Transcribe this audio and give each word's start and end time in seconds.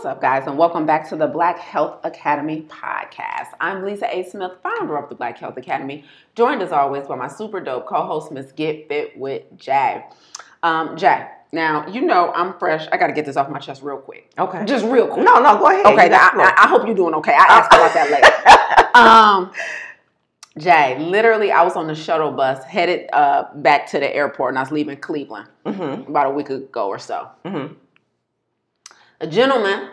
What's 0.00 0.16
up, 0.16 0.22
guys, 0.22 0.46
and 0.46 0.56
welcome 0.56 0.86
back 0.86 1.06
to 1.10 1.16
the 1.16 1.26
Black 1.26 1.58
Health 1.58 2.00
Academy 2.04 2.62
podcast. 2.70 3.48
I'm 3.60 3.84
Lisa 3.84 4.06
A. 4.10 4.22
Smith, 4.22 4.52
founder 4.62 4.96
of 4.96 5.10
the 5.10 5.14
Black 5.14 5.36
Health 5.36 5.58
Academy, 5.58 6.06
joined 6.34 6.62
as 6.62 6.72
always 6.72 7.06
by 7.06 7.16
my 7.16 7.28
super 7.28 7.60
dope 7.60 7.86
co 7.86 8.06
host, 8.06 8.32
Miss 8.32 8.50
Get 8.52 8.88
Fit 8.88 9.18
with 9.18 9.42
Jaye. 9.58 10.02
Um, 10.62 10.96
Jaye, 10.96 11.28
now, 11.52 11.86
you 11.86 12.00
know 12.00 12.32
I'm 12.32 12.58
fresh. 12.58 12.88
I 12.90 12.96
got 12.96 13.08
to 13.08 13.12
get 13.12 13.26
this 13.26 13.36
off 13.36 13.50
my 13.50 13.58
chest 13.58 13.82
real 13.82 13.98
quick. 13.98 14.30
Okay. 14.38 14.64
Just 14.64 14.86
real 14.86 15.06
quick. 15.06 15.22
No, 15.26 15.34
no, 15.38 15.58
go 15.58 15.66
ahead. 15.68 15.84
Okay, 15.84 16.08
now, 16.08 16.30
I, 16.32 16.54
I 16.56 16.66
hope 16.66 16.86
you're 16.86 16.96
doing 16.96 17.12
okay. 17.16 17.34
I 17.34 17.44
ask 17.50 17.70
about 17.70 17.92
that 17.92 18.10
later. 18.10 18.94
um, 18.94 19.52
Jaye, 20.58 21.10
literally, 21.10 21.52
I 21.52 21.62
was 21.62 21.76
on 21.76 21.86
the 21.86 21.94
shuttle 21.94 22.32
bus 22.32 22.64
headed 22.64 23.10
uh, 23.12 23.48
back 23.56 23.90
to 23.90 23.98
the 24.00 24.16
airport, 24.16 24.52
and 24.52 24.58
I 24.60 24.62
was 24.62 24.72
leaving 24.72 24.96
Cleveland. 24.96 25.48
Mhm, 25.66 26.08
about 26.08 26.28
a 26.28 26.30
week 26.30 26.48
ago 26.48 26.88
or 26.88 26.98
so. 26.98 27.28
mhm. 27.44 27.76
A 29.20 29.26
gentleman 29.26 29.90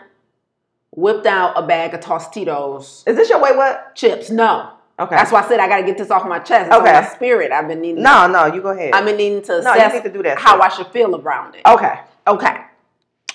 whipped 0.90 1.26
out 1.26 1.52
a 1.56 1.66
bag 1.66 1.94
of 1.94 2.00
Tostitos 2.00 3.06
Is 3.06 3.16
this 3.16 3.28
your 3.28 3.40
way? 3.40 3.54
What? 3.54 3.94
chips. 3.94 4.30
No, 4.30 4.70
Okay. 4.98 5.14
that's 5.16 5.30
why 5.30 5.42
I 5.42 5.48
said 5.48 5.60
I 5.60 5.68
got 5.68 5.78
to 5.78 5.82
get 5.86 5.98
this 5.98 6.10
off 6.10 6.26
my 6.26 6.38
chest. 6.38 6.68
It's 6.68 6.76
Okay. 6.76 6.92
my 6.92 7.04
spirit. 7.06 7.52
I've 7.52 7.68
been 7.68 7.80
needing. 7.80 8.02
No, 8.02 8.26
no, 8.26 8.46
you 8.46 8.60
go 8.62 8.70
ahead. 8.70 8.92
I've 8.94 9.04
been 9.04 9.16
needing 9.16 9.42
to 9.42 9.62
No, 9.62 9.74
you 9.74 9.92
need 9.92 10.02
to 10.02 10.10
do 10.12 10.22
that, 10.22 10.38
how. 10.38 10.60
I 10.60 10.68
should 10.68 10.88
feel 10.88 11.14
around 11.14 11.54
it. 11.56 11.62
okay. 11.66 12.00
Okay, 12.26 12.56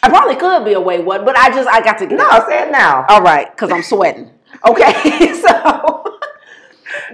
I 0.04 0.10
probably 0.10 0.36
could 0.36 0.64
be 0.66 0.74
a 0.74 0.80
way 0.80 1.02
what, 1.02 1.26
but 1.26 1.36
I 1.36 1.50
just 1.50 1.68
I 1.68 1.82
got 1.82 1.98
to 1.98 2.06
get. 2.06 2.20
it 2.20 2.24
No, 2.24 2.46
say 2.48 2.64
it 2.68 2.72
now. 2.72 3.06
All 3.10 3.22
right, 3.24 3.50
because 3.50 3.72
I'm 3.72 3.82
sweating. 3.84 4.30
Okay, 4.70 5.34
so 5.42 6.20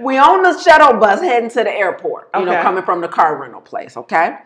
we 0.02 0.18
on 0.18 0.42
the 0.42 0.56
shuttle 0.60 1.00
bus 1.00 1.20
heading 1.22 1.48
to 1.50 1.64
the 1.64 1.70
airport, 1.72 2.28
you 2.38 2.44
know, 2.44 2.60
coming 2.62 2.84
from 2.84 3.00
the 3.00 3.08
car 3.08 3.36
rental 3.40 3.62
place, 3.62 3.96
okay? 3.96 4.36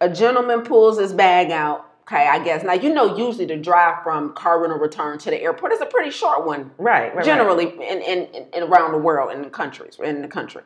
A 0.00 0.08
gentleman 0.08 0.62
pulls 0.62 0.98
his 0.98 1.12
bag 1.12 1.50
out, 1.50 1.87
okay, 2.08 2.26
I 2.26 2.42
guess. 2.42 2.64
Now, 2.64 2.72
you 2.72 2.92
know, 2.92 3.16
usually 3.16 3.44
the 3.44 3.56
drive 3.56 4.02
from 4.02 4.32
car 4.34 4.60
rental 4.60 4.78
return 4.78 5.18
to 5.18 5.30
the 5.30 5.40
airport 5.40 5.72
is 5.72 5.80
a 5.80 5.86
pretty 5.86 6.10
short 6.10 6.46
one, 6.46 6.70
Right, 6.78 7.14
right. 7.14 7.24
generally 7.24 7.66
in, 7.68 8.00
in, 8.02 8.26
in, 8.34 8.46
in 8.54 8.62
around 8.64 8.92
the 8.92 8.98
world, 8.98 9.32
in 9.32 9.42
the 9.42 9.50
countries, 9.50 9.98
in 10.02 10.22
the 10.22 10.28
country. 10.28 10.62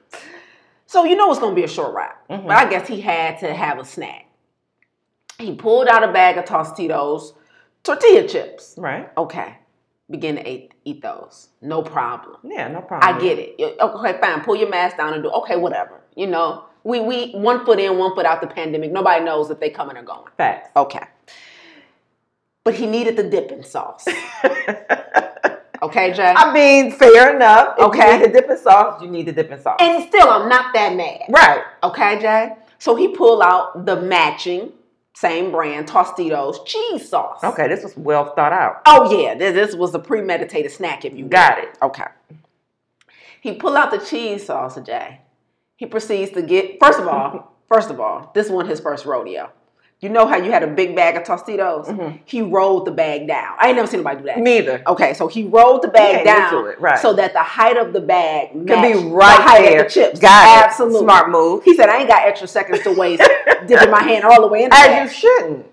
So 0.87 1.05
you 1.05 1.17
know 1.17 1.31
it's 1.31 1.41
going 1.41 1.55
to 1.55 1.61
be 1.61 1.65
a 1.65 1.69
short 1.69 1.95
ride. 1.95 2.13
Mhm. 2.31 2.47
But 2.47 2.57
I 2.57 2.69
guess 2.71 2.87
he 2.87 3.01
had 3.01 3.39
to 3.41 3.53
have 3.55 3.79
a 3.79 3.85
snack. 3.85 4.27
He 5.39 5.55
pulled 5.55 5.89
out 5.89 6.05
a 6.05 6.13
bag 6.13 6.37
of 6.39 6.45
Tostitos, 6.45 7.33
tortilla 7.83 8.29
chips. 8.29 8.75
Right. 8.79 9.01
right. 9.01 9.11
Okay. 9.17 9.57
Begin 10.11 10.37
to 10.37 10.49
eat, 10.49 10.73
eat 10.85 11.01
those. 11.03 11.49
No 11.63 11.83
problem. 11.83 12.37
Yeah, 12.45 12.69
no 12.69 12.83
problem. 12.83 13.17
I 13.17 13.19
get 13.21 13.39
it. 13.39 13.81
Okay, 13.81 14.21
fine. 14.21 14.43
Pull 14.43 14.57
your 14.57 14.69
mask 14.69 14.99
down 14.99 15.15
and 15.15 15.23
do 15.23 15.31
okay, 15.31 15.57
whatever. 15.57 16.03
You 16.15 16.27
know, 16.27 16.65
we 16.85 17.01
we 17.01 17.31
one 17.33 17.65
foot 17.65 17.79
in, 17.81 17.97
one 17.97 18.15
foot 18.15 18.27
out 18.27 18.43
the 18.43 18.47
pandemic. 18.47 18.93
Nobody 18.93 19.25
knows 19.25 19.49
if 19.51 19.59
they 19.59 19.71
coming 19.71 19.97
or 19.97 20.03
going. 20.03 20.27
Facts. 20.37 20.69
Okay. 20.77 21.07
But 22.65 22.75
he 22.75 22.87
needed 22.87 23.17
the 23.17 23.25
dipping 23.25 23.63
sauce. 23.65 24.07
Okay, 25.83 26.13
Jaye? 26.13 26.35
I 26.37 26.53
mean, 26.55 26.93
fair 26.93 27.35
enough. 27.35 27.75
If 27.77 27.85
Okay. 27.87 28.13
you 28.13 28.19
need 28.21 28.29
the 28.29 28.41
dipping 28.41 28.57
sauce, 28.57 29.03
you 29.03 29.09
need 29.09 29.27
the 29.27 29.33
dipping 29.33 29.59
sauce. 29.61 29.79
and 29.81 30.07
still 30.07 30.29
I'm 30.31 30.49
not 30.49 30.73
that 30.75 30.95
mad. 30.95 31.23
right. 31.29 31.61
Okay, 31.83 32.19
Jaye? 32.19 32.57
So 32.79 32.95
he 32.95 33.09
pulled 33.09 33.43
out 33.43 33.85
the 33.85 34.01
matching, 34.01 34.71
same 35.15 35.51
brand, 35.51 35.89
Tostitos 35.89 36.65
cheese 36.65 37.09
sauce. 37.09 37.43
Okay, 37.43 37.67
this 37.67 37.83
was 37.83 37.97
well 37.97 38.33
thought 38.37 38.53
out. 38.53 38.83
Oh 38.87 39.11
yeah, 39.21 39.35
this, 39.35 39.55
this 39.55 39.75
was 39.75 39.93
a 39.97 39.99
premeditated 39.99 40.71
snack 40.71 41.05
if 41.05 41.15
you 41.17 41.25
will. 41.25 41.31
Got 41.31 41.59
it. 41.59 41.77
Okay. 41.83 42.07
He 43.41 43.55
pull 43.55 43.77
out 43.77 43.91
the 43.91 43.99
cheese 43.99 44.47
sauce, 44.47 44.79
Jaye. 44.79 45.19
He 45.75 45.87
proceeds 45.87 46.31
to 46.35 46.43
get 46.43 46.79
first 46.79 47.01
of 47.01 47.09
all, 47.09 47.57
first 47.69 47.91
of 47.91 47.99
all, 47.99 48.31
this 48.37 48.49
wasn't 48.49 48.71
his 48.71 48.79
first 48.79 49.05
rodeo. 49.05 49.51
You 50.03 50.09
know 50.09 50.27
how 50.27 50.37
you 50.37 50.51
had 50.51 50.65
a 50.65 50.67
big 50.67 50.97
bag 50.97 51.17
of 51.17 51.23
Tostitos? 51.23 51.87
Mhm. 51.87 52.19
He 52.25 52.43
rolled 52.43 52.87
the 52.87 52.91
bag 52.91 53.29
down. 53.29 53.55
I 53.57 53.69
ain't 53.69 53.77
never 53.77 53.87
seen 53.87 54.01
nobody 54.01 54.19
do 54.19 54.25
that. 54.27 54.39
Neither. 54.39 54.83
Okay, 54.85 55.15
so 55.15 55.29
he 55.29 55.45
rolled 55.47 55.83
the 55.83 55.89
bag 55.89 56.25
down 56.25 56.67
it, 56.67 56.81
right. 56.81 56.99
so 56.99 57.13
that 57.13 57.33
the 57.33 57.39
height 57.39 57.77
of 57.77 57.93
the 57.93 58.01
bag 58.01 58.51
Could 58.51 58.67
be 58.67 58.95
right 58.95 59.37
the 59.37 59.43
height 59.43 59.63
there. 59.63 59.81
of 59.83 59.87
the 59.87 59.91
chips. 59.93 60.19
Got 60.19 60.45
it. 60.45 60.65
Absolutely. 60.67 60.99
Smart 61.03 61.31
move. 61.31 61.63
He 61.63 61.77
said, 61.77 61.89
I 61.89 61.99
ain't 61.99 62.09
got 62.09 62.27
extra 62.27 62.49
seconds 62.49 62.83
to 62.83 62.91
waste 62.91 63.23
dipping 63.69 63.93
my 63.93 64.03
hand 64.03 64.25
all 64.25 64.41
the 64.41 64.49
way 64.49 64.65
in 64.65 64.71
the 64.71 64.75
As 64.77 64.87
bag. 64.89 65.03
you 65.09 65.15
shouldn't. 65.15 65.67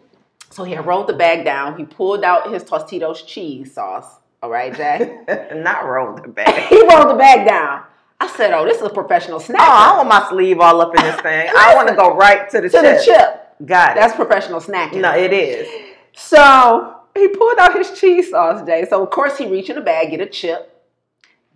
So 0.52 0.64
he 0.64 0.78
rolled 0.78 1.08
the 1.08 1.14
bag 1.14 1.44
down. 1.44 1.76
He 1.78 1.86
pulled 1.86 2.24
out 2.24 2.52
his 2.54 2.64
Tostitos 2.64 3.26
cheese 3.26 3.74
sauce. 3.74 4.06
All 4.44 4.52
right, 4.52 4.72
Jaye. 4.72 5.56
Not 5.64 5.86
roll 5.88 6.14
the 6.16 6.28
bag. 6.28 6.68
he 6.68 6.82
rolled 6.88 7.10
the 7.10 7.16
bag 7.18 7.48
down. 7.48 7.82
I 8.22 8.28
said, 8.28 8.52
"Oh, 8.54 8.64
this 8.66 8.78
is 8.78 8.84
a 8.84 8.90
professional 8.90 9.40
snack." 9.40 9.62
Oh, 9.62 9.66
I 9.72 9.98
want 9.98 10.08
my 10.10 10.28
sleeve 10.30 10.60
all 10.60 10.82
up 10.82 10.94
in 10.96 11.02
this 11.04 11.20
thing. 11.22 11.50
I 11.58 11.74
want 11.76 11.88
to 11.88 11.96
go 11.96 12.16
right 12.16 12.48
to 12.52 12.62
the 12.62 12.70
to 12.70 12.82
chip. 12.82 12.84
the 12.84 13.04
chip. 13.04 13.49
Got 13.66 13.92
it. 13.92 14.00
That's 14.00 14.16
professional 14.16 14.60
snacking. 14.62 15.02
no, 15.02 15.16
it 15.16 15.34
is. 15.34 15.68
So 16.14 16.96
he 17.16 17.28
pulled 17.28 17.58
out 17.60 17.76
his 17.78 18.00
cheese 18.00 18.30
sauce, 18.30 18.62
Jaye. 18.68 18.90
So 18.90 19.04
of 19.04 19.10
course 19.10 19.38
he 19.38 19.48
reached 19.48 19.70
in 19.70 19.76
the 19.76 19.82
bag, 19.82 20.12
get 20.12 20.22
a 20.22 20.26
chip, 20.26 20.84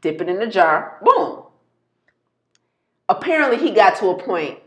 dip 0.02 0.22
it 0.22 0.30
in 0.30 0.40
the 0.40 0.47
jar, 0.47 1.00
boom. 1.02 1.44
Apparently 3.09 3.58
he 3.58 3.72
got 3.74 3.97
to 4.00 4.08
a 4.09 4.22
point 4.22 4.59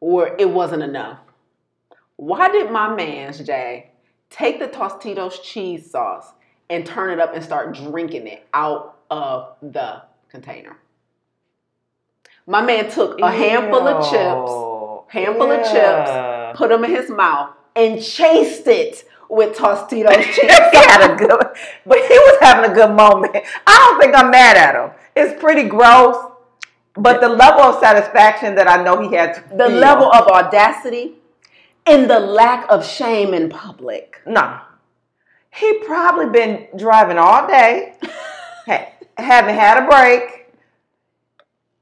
where 0.00 0.36
it 0.38 0.50
wasn't 0.50 0.82
enough. 0.82 1.18
Why 2.16 2.50
did 2.50 2.70
my 2.70 2.94
man's 2.94 3.40
Jaye 3.40 3.86
take 4.30 4.58
the 4.58 4.68
Tostitos 4.68 5.42
cheese 5.42 5.90
sauce 5.90 6.32
and 6.70 6.84
turn 6.86 7.10
it 7.10 7.20
up 7.20 7.34
and 7.34 7.44
start 7.44 7.74
drinking 7.74 8.26
it 8.26 8.46
out 8.54 8.98
of 9.10 9.56
the 9.62 10.02
container? 10.28 10.76
My 12.46 12.62
man 12.62 12.90
took 12.90 13.20
a 13.20 13.30
handful 13.30 13.86
of 13.88 14.04
chips, 14.04 14.50
Ew. 14.50 15.04
handful 15.08 15.50
of 15.50 15.62
chips, 15.64 16.10
put 16.56 16.70
them 16.70 16.84
in 16.84 16.90
his 16.90 17.10
mouth, 17.10 17.50
and 17.74 18.02
chased 18.02 18.66
it 18.66 19.04
with 19.28 19.56
Tostitos 19.56 20.22
chips. 20.34 20.40
he 20.40 20.48
had 20.78 21.10
a 21.12 21.16
good, 21.16 21.40
but 21.84 21.98
he 21.98 22.18
was 22.26 22.38
having 22.40 22.70
a 22.70 22.74
good 22.74 22.90
moment. 22.94 23.36
I 23.66 23.74
don't 23.76 24.00
think 24.00 24.14
I'm 24.16 24.30
mad 24.30 24.56
at 24.56 24.74
him. 24.74 24.90
It's 25.14 25.38
pretty 25.40 25.64
gross, 25.68 26.16
but 26.94 27.20
the 27.20 27.28
level 27.28 27.60
of 27.62 27.80
satisfaction 27.80 28.54
that 28.54 28.68
I 28.68 28.82
know 28.82 29.00
he 29.08 29.14
had, 29.16 29.34
to 29.34 29.40
the 29.56 29.66
feel- 29.68 29.78
level 29.78 30.10
of 30.12 30.26
audacity 30.28 31.14
and 31.86 32.08
the 32.10 32.18
lack 32.20 32.66
of 32.70 32.84
shame 32.86 33.34
in 33.34 33.48
public. 33.48 34.20
no, 34.26 34.58
he 35.54 35.74
probably 35.84 36.26
been 36.26 36.66
driving 36.76 37.16
all 37.18 37.46
day, 37.46 37.94
ha- 38.66 38.88
haven't 39.16 39.54
had 39.54 39.82
a 39.82 39.86
break. 39.88 40.35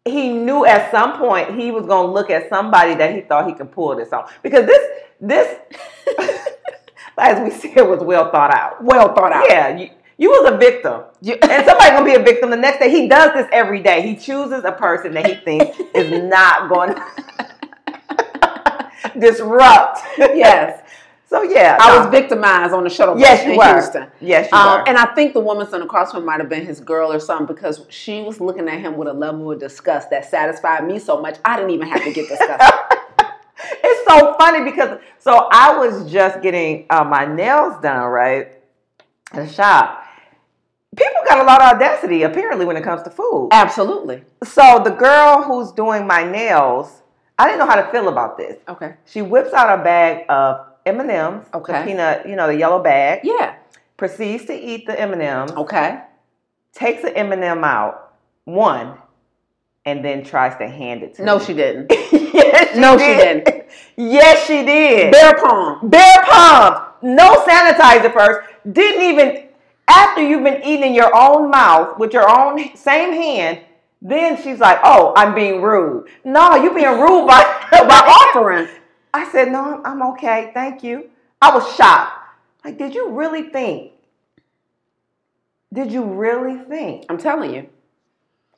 He 0.06 0.28
knew 0.28 0.66
at 0.66 0.90
some 0.90 1.16
point 1.18 1.58
he 1.58 1.70
was 1.70 1.86
gonna 1.86 2.12
look 2.12 2.28
at 2.28 2.50
somebody 2.50 2.94
that 2.94 3.14
he 3.14 3.22
thought 3.22 3.48
he 3.48 3.54
could 3.54 3.72
pull 3.72 3.96
this 3.96 4.12
on 4.12 4.28
because 4.42 4.66
this, 4.66 4.86
this, 5.20 5.58
as 7.18 7.40
we 7.40 7.50
said, 7.50 7.82
was 7.88 8.00
well 8.02 8.30
thought 8.30 8.52
out. 8.54 8.84
Well 8.84 9.14
thought 9.14 9.32
out. 9.32 9.46
Yeah, 9.48 9.74
you, 9.78 9.88
you 10.18 10.28
was 10.28 10.52
a 10.52 10.58
victim. 10.58 11.04
You- 11.22 11.38
and 11.40 11.64
somebody 11.66 11.90
gonna 11.90 12.04
be 12.04 12.14
a 12.16 12.22
victim 12.22 12.50
the 12.50 12.56
next 12.56 12.80
day. 12.80 12.90
He 12.90 13.08
does 13.08 13.32
this 13.32 13.46
every 13.50 13.82
day. 13.82 14.02
He 14.02 14.14
chooses 14.16 14.64
a 14.64 14.72
person 14.72 15.14
that 15.14 15.26
he 15.26 15.36
thinks 15.36 15.78
is 15.94 16.22
not 16.24 16.68
going 16.68 16.94
to 16.94 17.02
disrupt. 19.18 20.00
yes. 20.18 20.82
So 21.26 21.42
yeah, 21.42 21.78
I 21.80 21.94
no. 21.96 22.00
was 22.00 22.10
victimized 22.10 22.72
on 22.74 22.84
the 22.84 22.90
shuttle 22.90 23.18
Yes, 23.18 23.38
bus 23.40 23.46
you 23.46 23.52
in 23.52 23.58
were. 23.58 23.72
Houston. 23.72 24.06
Yes, 24.20 24.48
you 24.52 24.58
Um, 24.58 24.80
were. 24.80 24.88
and 24.88 24.96
I 24.98 25.06
think 25.14 25.32
the 25.32 25.40
woman 25.40 25.66
sitting 25.66 25.82
across 25.86 26.10
from 26.12 26.20
him 26.20 26.26
might 26.26 26.40
have 26.40 26.48
been 26.48 26.64
his 26.66 26.80
girl 26.80 27.10
or 27.12 27.18
something 27.18 27.46
because 27.46 27.86
she 27.88 28.22
was 28.22 28.40
looking 28.40 28.68
at 28.68 28.80
him 28.80 28.96
with 28.96 29.08
a 29.08 29.12
level 29.12 29.50
of 29.50 29.58
disgust 29.58 30.10
that 30.10 30.26
satisfied 30.26 30.86
me 30.86 30.98
so 30.98 31.20
much 31.20 31.38
I 31.44 31.56
didn't 31.56 31.70
even 31.70 31.88
have 31.88 32.04
to 32.04 32.12
get 32.12 32.28
disgusted. 32.28 32.58
it's 33.84 34.08
so 34.08 34.34
funny 34.38 34.70
because 34.70 34.98
so 35.18 35.48
I 35.50 35.76
was 35.78 36.10
just 36.12 36.42
getting 36.42 36.86
uh, 36.90 37.04
my 37.04 37.24
nails 37.24 37.80
done 37.82 38.02
right 38.02 38.52
at 39.32 39.46
the 39.46 39.52
shop. 39.52 40.02
People 40.96 41.22
got 41.26 41.38
a 41.40 41.44
lot 41.44 41.60
of 41.62 41.72
audacity 41.74 42.22
apparently 42.22 42.64
when 42.66 42.76
it 42.76 42.84
comes 42.84 43.02
to 43.02 43.10
food. 43.10 43.48
Absolutely. 43.50 44.22
So 44.44 44.80
the 44.84 44.90
girl 44.90 45.42
who's 45.42 45.72
doing 45.72 46.06
my 46.06 46.22
nails, 46.22 47.02
I 47.38 47.46
didn't 47.46 47.58
know 47.60 47.66
how 47.66 47.76
to 47.82 47.90
feel 47.90 48.08
about 48.08 48.36
this. 48.36 48.58
Okay. 48.68 48.94
She 49.06 49.22
whips 49.22 49.52
out 49.52 49.80
a 49.80 49.82
bag 49.82 50.24
of 50.28 50.66
M 50.86 51.00
and 51.00 51.10
M's, 51.10 51.46
Okay. 51.54 51.80
the 51.80 51.84
peanut, 51.86 52.28
you 52.28 52.36
know, 52.36 52.46
the 52.46 52.56
yellow 52.56 52.82
bag. 52.82 53.20
Yeah. 53.24 53.54
Proceeds 53.96 54.44
to 54.46 54.54
eat 54.54 54.86
the 54.86 54.98
M 55.00 55.12
and 55.12 55.22
M's. 55.22 55.52
Okay. 55.52 56.00
Takes 56.72 57.02
the 57.02 57.16
M 57.16 57.32
and 57.32 57.42
M 57.44 57.62
out, 57.64 58.14
one, 58.44 58.98
and 59.86 60.04
then 60.04 60.24
tries 60.24 60.56
to 60.58 60.66
hand 60.68 61.02
it 61.02 61.14
to 61.14 61.24
No, 61.24 61.38
me. 61.38 61.44
she 61.44 61.54
didn't. 61.54 61.86
yes, 62.12 62.74
she 62.74 62.80
No, 62.80 62.98
she 62.98 63.04
did. 63.06 63.44
didn't. 63.44 63.64
Yes, 63.96 64.46
she 64.46 64.64
did. 64.64 65.12
Bare 65.12 65.34
palm. 65.36 65.88
Bare 65.88 66.22
palm. 66.24 66.84
No 67.02 67.44
sanitizer 67.44 68.12
first. 68.12 68.48
Didn't 68.72 69.02
even 69.02 69.48
after 69.88 70.22
you've 70.22 70.42
been 70.44 70.62
eating 70.64 70.86
in 70.90 70.94
your 70.94 71.14
own 71.14 71.50
mouth 71.50 71.98
with 71.98 72.12
your 72.12 72.28
own 72.28 72.74
same 72.76 73.12
hand. 73.12 73.60
Then 74.00 74.40
she's 74.42 74.58
like, 74.60 74.78
"Oh, 74.84 75.12
I'm 75.16 75.34
being 75.34 75.60
rude." 75.62 76.08
No, 76.24 76.54
you 76.56 76.72
being 76.74 76.98
rude 77.00 77.26
by 77.26 77.42
by 77.72 78.00
offering. 78.32 78.68
I 79.14 79.30
said, 79.30 79.50
"No, 79.52 79.80
I'm, 79.84 80.02
okay, 80.12 80.50
thank 80.52 80.82
you." 80.82 81.08
I 81.40 81.54
was 81.54 81.64
shocked. 81.76 82.12
Like, 82.64 82.78
did 82.78 82.94
you 82.94 83.10
really 83.10 83.44
think? 83.44 83.92
Did 85.72 85.92
you 85.92 86.04
really 86.04 86.58
think? 86.58 87.06
I'm 87.08 87.18
telling 87.18 87.54
you. 87.54 87.66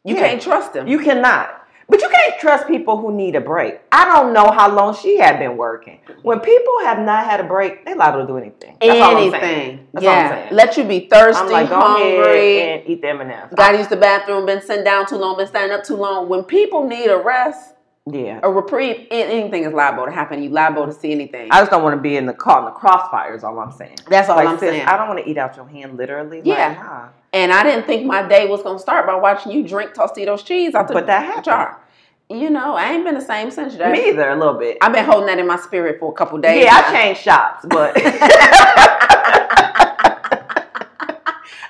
You 0.05 0.15
Yeah. 0.15 0.29
can't 0.29 0.41
trust 0.43 0.73
them. 0.73 0.87
You 0.87 0.99
cannot. 0.99 1.63
But 1.89 2.03
you 2.03 2.09
can't 2.09 2.39
trust 2.41 2.67
people 2.67 2.97
who 2.97 3.13
need 3.13 3.37
a 3.37 3.41
break. 3.41 3.81
I 3.93 4.05
don't 4.07 4.33
know 4.33 4.51
how 4.51 4.69
long 4.69 4.95
she 4.97 5.19
had 5.19 5.39
been 5.39 5.57
working. 5.57 6.01
When 6.23 6.41
people 6.41 6.81
have 6.85 6.99
not 6.99 7.25
had 7.27 7.39
a 7.39 7.45
break, 7.45 7.85
they're 7.85 7.95
liable 7.95 8.23
to 8.23 8.27
do 8.27 8.37
anything. 8.37 8.77
That's 8.81 9.01
all 9.01 9.17
I'm 9.17 9.31
saying. 9.31 9.35
Anything. 9.45 9.89
All 9.95 9.99
I'm 9.99 10.03
yeah. 10.03 10.29
saying. 10.31 10.49
Let 10.55 10.77
you 10.77 10.85
be 10.85 11.01
thirsty, 11.09 11.45
I'm 11.45 11.51
like, 11.53 11.69
go 11.69 11.81
hungry. 11.81 12.61
and 12.63 12.83
eat 12.87 13.03
the 13.03 13.09
M&Ms. 13.11 13.53
Got 13.55 13.73
to 13.73 13.79
use 13.79 13.87
the 13.87 13.97
bathroom, 13.97 14.47
been 14.47 14.63
sitting 14.63 14.83
down 14.85 15.07
too 15.07 15.17
long, 15.17 15.37
been 15.37 15.47
standing 15.47 15.77
up 15.79 15.85
too 15.85 15.95
long. 15.97 16.29
When 16.29 16.43
people 16.43 16.89
need 16.89 17.07
a 17.07 17.19
rest, 17.19 17.75
Yeah. 18.09 18.39
a 18.45 18.51
reprieve, 18.51 19.09
anything 19.11 19.65
is 19.65 19.73
liable 19.73 20.05
to 20.05 20.13
happen. 20.13 20.41
You 20.43 20.51
liable 20.51 20.87
to 20.87 20.93
see 20.93 21.11
anything. 21.11 21.49
I 21.51 21.59
just 21.61 21.73
don't 21.73 21.83
want 21.83 21.97
to 21.97 22.01
be 22.01 22.17
in 22.17 22.27
the 22.27 22.33
caught 22.33 22.61
in 22.61 22.65
the 22.67 22.71
crossfire. 22.71 23.35
Is 23.35 23.43
All 23.43 23.59
I'm 23.59 23.73
saying. 23.73 23.97
That's 24.09 24.29
all 24.29 24.37
like, 24.37 24.47
I'm 24.47 24.59
sis, 24.59 24.71
saying. 24.71 24.87
I 24.87 24.97
don't 24.97 25.09
want 25.09 25.25
to 25.25 25.29
eat 25.29 25.37
out 25.37 25.57
your 25.57 25.67
hand, 25.67 25.97
literally. 25.97 26.41
Yeah. 26.45 26.69
Like, 26.69 26.79
nah. 26.79 27.09
and 27.33 27.53
I 27.53 27.65
didn't 27.65 27.85
think 27.87 28.07
my 28.07 28.23
day 28.27 28.47
was 28.47 28.63
gonna 28.63 28.79
start 28.79 29.07
by 29.07 29.17
watching 29.17 29.51
you 29.51 29.67
drink 29.67 29.93
Tostitos 29.95 30.45
cheese 30.45 30.75
out 30.77 30.87
the 30.87 30.95
But 30.95 31.07
that 31.09 31.25
happened. 31.25 31.45
jar. 31.47 31.81
You 32.29 32.51
know, 32.51 32.75
I 32.75 32.93
ain't 32.93 33.05
been 33.05 33.15
the 33.15 33.21
same 33.21 33.51
since 33.51 33.75
Jaye. 33.75 33.93
Me 33.93 34.09
either, 34.11 34.31
a 34.31 34.37
little 34.37 34.55
bit. 34.55 34.79
I've 34.81 34.93
been 34.93 35.05
holding 35.05 35.27
that 35.27 35.39
in 35.39 35.47
my 35.47 35.57
spirit 35.57 35.99
for 36.01 36.11
a 36.13 36.15
couple 36.15 36.39
days. 36.39 36.65
yeah, 36.65 36.73
now. 36.73 36.89
I 36.89 36.93
changed 36.93 37.21
shots, 37.23 37.67
but. 37.69 37.97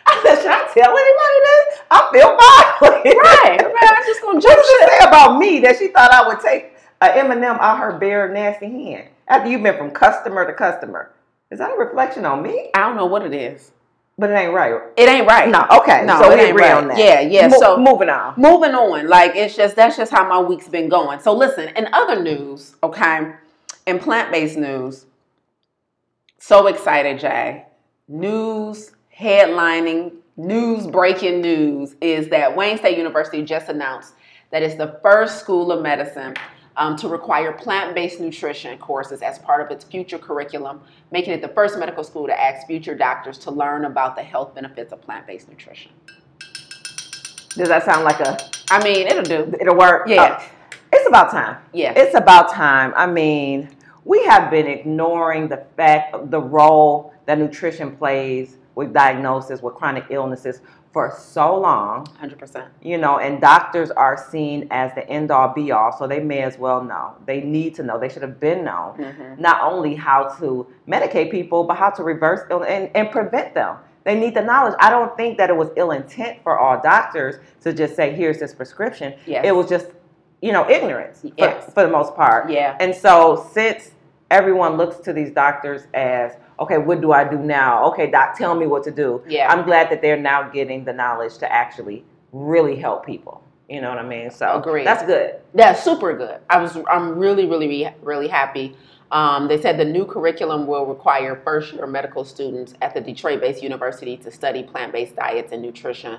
I 0.09 0.21
said, 0.23 0.37
should 0.43 0.51
I 0.51 0.69
tell 0.73 0.97
anybody? 0.97 1.26
I 1.91 2.09
feel 2.13 2.37
violated. 2.37 3.17
Right, 3.17 3.59
right. 3.61 3.97
I'm 3.97 4.05
just 4.07 4.23
gonna 4.23 4.35
What 4.35 4.43
jump 4.43 4.57
does 4.57 4.67
ship. 4.67 4.89
it 4.89 5.01
say 5.01 5.09
about 5.09 5.39
me 5.39 5.61
that 5.61 5.79
she 5.79 5.89
thought 5.89 6.11
I 6.13 6.27
would 6.29 6.41
take 6.41 6.73
a 7.01 7.17
M&M 7.19 7.43
out 7.45 7.79
her 7.79 7.99
bare 7.99 8.29
nasty 8.33 8.67
hand 8.67 9.09
after 9.29 9.49
you've 9.51 9.63
been 9.63 9.77
from 9.77 9.91
customer 9.91 10.47
to 10.47 10.53
customer? 10.53 11.13
Is 11.51 11.59
that 11.59 11.71
a 11.73 11.77
reflection 11.77 12.25
on 12.25 12.43
me? 12.43 12.71
I 12.75 12.81
don't 12.81 12.97
know 12.97 13.07
what 13.07 13.23
it 13.25 13.33
is. 13.33 13.71
But 14.19 14.31
it 14.31 14.35
ain't 14.35 14.55
right. 14.55 14.73
It 14.97 15.09
ain't 15.11 15.27
right. 15.27 15.47
No, 15.49 15.67
okay. 15.83 16.05
No, 16.07 16.19
so 16.21 16.31
it 16.31 16.41
ain't 16.41 16.59
right. 16.59 16.73
on 16.73 16.89
that. 16.89 16.97
Yeah, 16.99 17.21
yeah, 17.21 17.49
Mo- 17.49 17.59
so- 17.59 17.77
moving 17.79 18.09
on. 18.09 18.33
Moving 18.39 18.75
on, 18.75 19.07
like 19.09 19.37
it's 19.37 19.55
just 19.55 19.77
that's 19.77 19.97
just 19.99 20.11
how 20.11 20.27
my 20.27 20.41
week's 20.41 20.69
been 20.69 20.89
going. 20.89 21.21
So 21.21 21.35
listen, 21.35 21.69
in 21.77 21.87
other 21.93 22.23
news, 22.23 22.75
okay, 22.83 23.33
in 23.87 23.99
plant-based 23.99 24.57
news, 24.57 25.05
so 26.39 26.67
excited, 26.67 27.21
Jaye. 27.21 27.65
News 28.09 28.93
headlining, 29.17 30.13
news 30.37 30.87
breaking 30.87 31.41
news 31.41 31.97
is 32.01 32.29
that 32.29 32.55
Wayne 32.55 32.79
State 32.79 32.99
University 32.99 33.43
just 33.43 33.69
announced 33.69 34.15
that 34.51 34.63
it's 34.63 34.75
the 34.75 34.99
first 35.03 35.41
school 35.41 35.73
of 35.73 35.83
medicine 35.83 36.35
um, 36.77 36.95
to 36.97 37.09
require 37.09 37.53
plant-based 37.53 38.21
nutrition 38.21 38.79
courses 38.79 39.23
as 39.23 39.39
part 39.39 39.65
of 39.65 39.71
its 39.71 39.85
future 39.85 40.19
curriculum, 40.19 40.81
making 41.11 41.33
it 41.33 41.41
the 41.41 41.49
first 41.49 41.79
medical 41.79 42.05
school 42.05 42.27
to 42.27 42.39
ask 42.39 42.67
future 42.67 42.95
doctors 42.95 43.39
to 43.39 43.51
learn 43.51 43.87
about 43.87 44.15
the 44.15 44.23
health 44.23 44.55
benefits 44.55 44.93
of 44.93 45.01
plant-based 45.01 45.49
nutrition. 45.49 45.91
Does 47.55 47.69
that 47.69 47.85
sound 47.85 48.05
like 48.05 48.21
a 48.21 48.37
I 48.71 48.83
mean, 48.85 49.07
it'll 49.07 49.23
do. 49.23 49.55
it'll 49.59 49.77
work? 49.77 50.07
Yeah. 50.07 50.39
Oh, 50.39 50.77
it's 50.93 51.09
about 51.09 51.31
time. 51.31 51.57
Yeah. 51.73 51.95
It's 51.97 52.15
about 52.15 52.53
time. 52.53 52.93
I 52.95 53.07
mean, 53.07 53.71
we 54.05 54.23
have 54.25 54.51
been 54.51 54.67
ignoring 54.67 55.49
the 55.49 55.65
fact 55.77 56.31
the 56.31 56.41
role 56.41 57.15
that 57.25 57.39
nutrition 57.39 57.97
plays 57.97 58.59
with 58.77 58.93
diagnosis 58.93 59.61
with 59.63 59.75
chronic 59.75 60.05
illnesses 60.11 60.61
for 60.93 61.13
so 61.19 61.59
long. 61.59 62.07
Hundred 62.19 62.39
percent. 62.39 62.67
you 62.81 62.97
know, 62.99 63.19
and 63.19 63.41
doctors 63.41 63.91
are 63.91 64.17
seen 64.31 64.69
as 64.71 64.95
the 64.95 65.07
end 65.11 65.31
all 65.31 65.49
be 65.53 65.73
all, 65.73 65.91
so 65.99 66.07
they 66.07 66.21
may 66.21 66.43
as 66.43 66.57
well 66.59 66.83
know. 66.85 67.15
They 67.27 67.41
need 67.41 67.75
to 67.77 67.83
know. 67.83 67.99
They 67.99 68.09
should 68.09 68.23
have 68.23 68.39
been 68.39 68.65
known 68.65 68.97
Mhm. 68.99 69.39
not 69.39 69.61
only 69.63 69.95
how 69.97 70.29
to 70.39 70.67
medicate 70.89 71.31
people, 71.31 71.65
but 71.65 71.77
how 71.77 71.91
to 71.91 72.03
reverse 72.05 72.43
ill 72.51 72.63
and, 72.65 72.89
and 72.95 73.11
prevent 73.11 73.55
them. 73.55 73.77
They 74.05 74.15
need 74.19 74.35
the 74.35 74.43
knowledge. 74.43 74.75
I 74.79 74.89
don't 74.91 75.17
think 75.17 75.37
that 75.39 75.51
it 75.51 75.57
was 75.57 75.69
ill 75.77 75.91
intent 75.91 76.39
for 76.45 76.59
all 76.59 76.81
doctors 76.81 77.37
to 77.63 77.73
just 77.73 77.97
say, 77.97 78.13
"Here's 78.13 78.39
this 78.39 78.55
prescription." 78.55 79.15
Yes. 79.27 79.45
It 79.45 79.53
was 79.57 79.69
just, 79.69 79.87
you 80.41 80.53
know, 80.53 80.69
ignorance 80.71 81.23
for, 81.37 81.51
for 81.73 81.83
the 81.83 81.91
most 81.91 82.15
part. 82.15 82.49
Yeah. 82.49 82.77
And 82.79 82.95
so, 82.95 83.47
since 83.53 83.91
everyone 84.31 84.77
looks 84.77 84.99
to 84.99 85.13
these 85.13 85.31
doctors 85.31 85.89
as, 85.93 86.37
okay, 86.59 86.79
what 86.79 87.01
do 87.01 87.13
I 87.13 87.25
do 87.29 87.39
now? 87.39 87.85
Okay, 87.93 88.11
doc, 88.11 88.37
tell 88.37 88.55
me 88.55 88.67
what 88.67 88.85
to 88.85 88.91
do. 88.91 89.23
Yeah. 89.29 89.53
I'm 89.53 89.65
glad 89.65 89.91
that 89.91 90.03
they're 90.03 90.17
now 90.17 90.49
getting 90.49 90.85
the 90.85 90.93
knowledge 90.93 91.39
to 91.39 91.53
actually 91.53 92.05
really 92.33 92.77
help 92.77 93.05
people. 93.05 93.43
You 93.69 93.81
know 93.81 93.89
what 93.89 93.99
I 93.99 94.07
mean? 94.07 94.31
So 94.31 94.61
Agreed. 94.61 94.87
that's 94.87 95.05
good. 95.05 95.37
That's 95.55 95.83
super 95.83 96.17
good. 96.17 96.41
I 96.49 96.59
was. 96.59 96.79
I'm 96.89 97.19
really, 97.19 97.47
really, 97.47 97.89
really 98.01 98.29
happy. 98.29 98.77
Um, 99.11 99.49
they 99.49 99.61
said 99.61 99.79
the 99.79 99.85
new 99.85 100.05
curriculum 100.05 100.67
will 100.67 100.87
require 100.87 101.41
first 101.45 101.73
year 101.73 101.87
medical 101.87 102.25
students 102.25 102.75
at 102.81 102.95
the 102.95 103.01
Detroit 103.01 103.41
based 103.41 103.63
university 103.63 104.17
to 104.19 104.31
study 104.31 104.63
plant 104.63 104.93
based 104.93 105.17
diets 105.17 105.53
and 105.53 105.63
nutrition, 105.63 106.19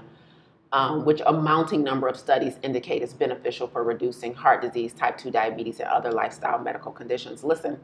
um, 0.73 1.05
which 1.05 1.21
a 1.25 1.31
mounting 1.31 1.83
number 1.83 2.07
of 2.07 2.17
studies 2.17 2.57
indicate 2.63 3.01
is 3.01 3.13
beneficial 3.13 3.67
for 3.67 3.83
reducing 3.83 4.33
heart 4.33 4.61
disease, 4.61 4.93
type 4.93 5.17
2 5.17 5.31
diabetes, 5.31 5.79
and 5.79 5.89
other 5.89 6.11
lifestyle 6.11 6.59
medical 6.59 6.91
conditions. 6.91 7.43
Listen, 7.43 7.79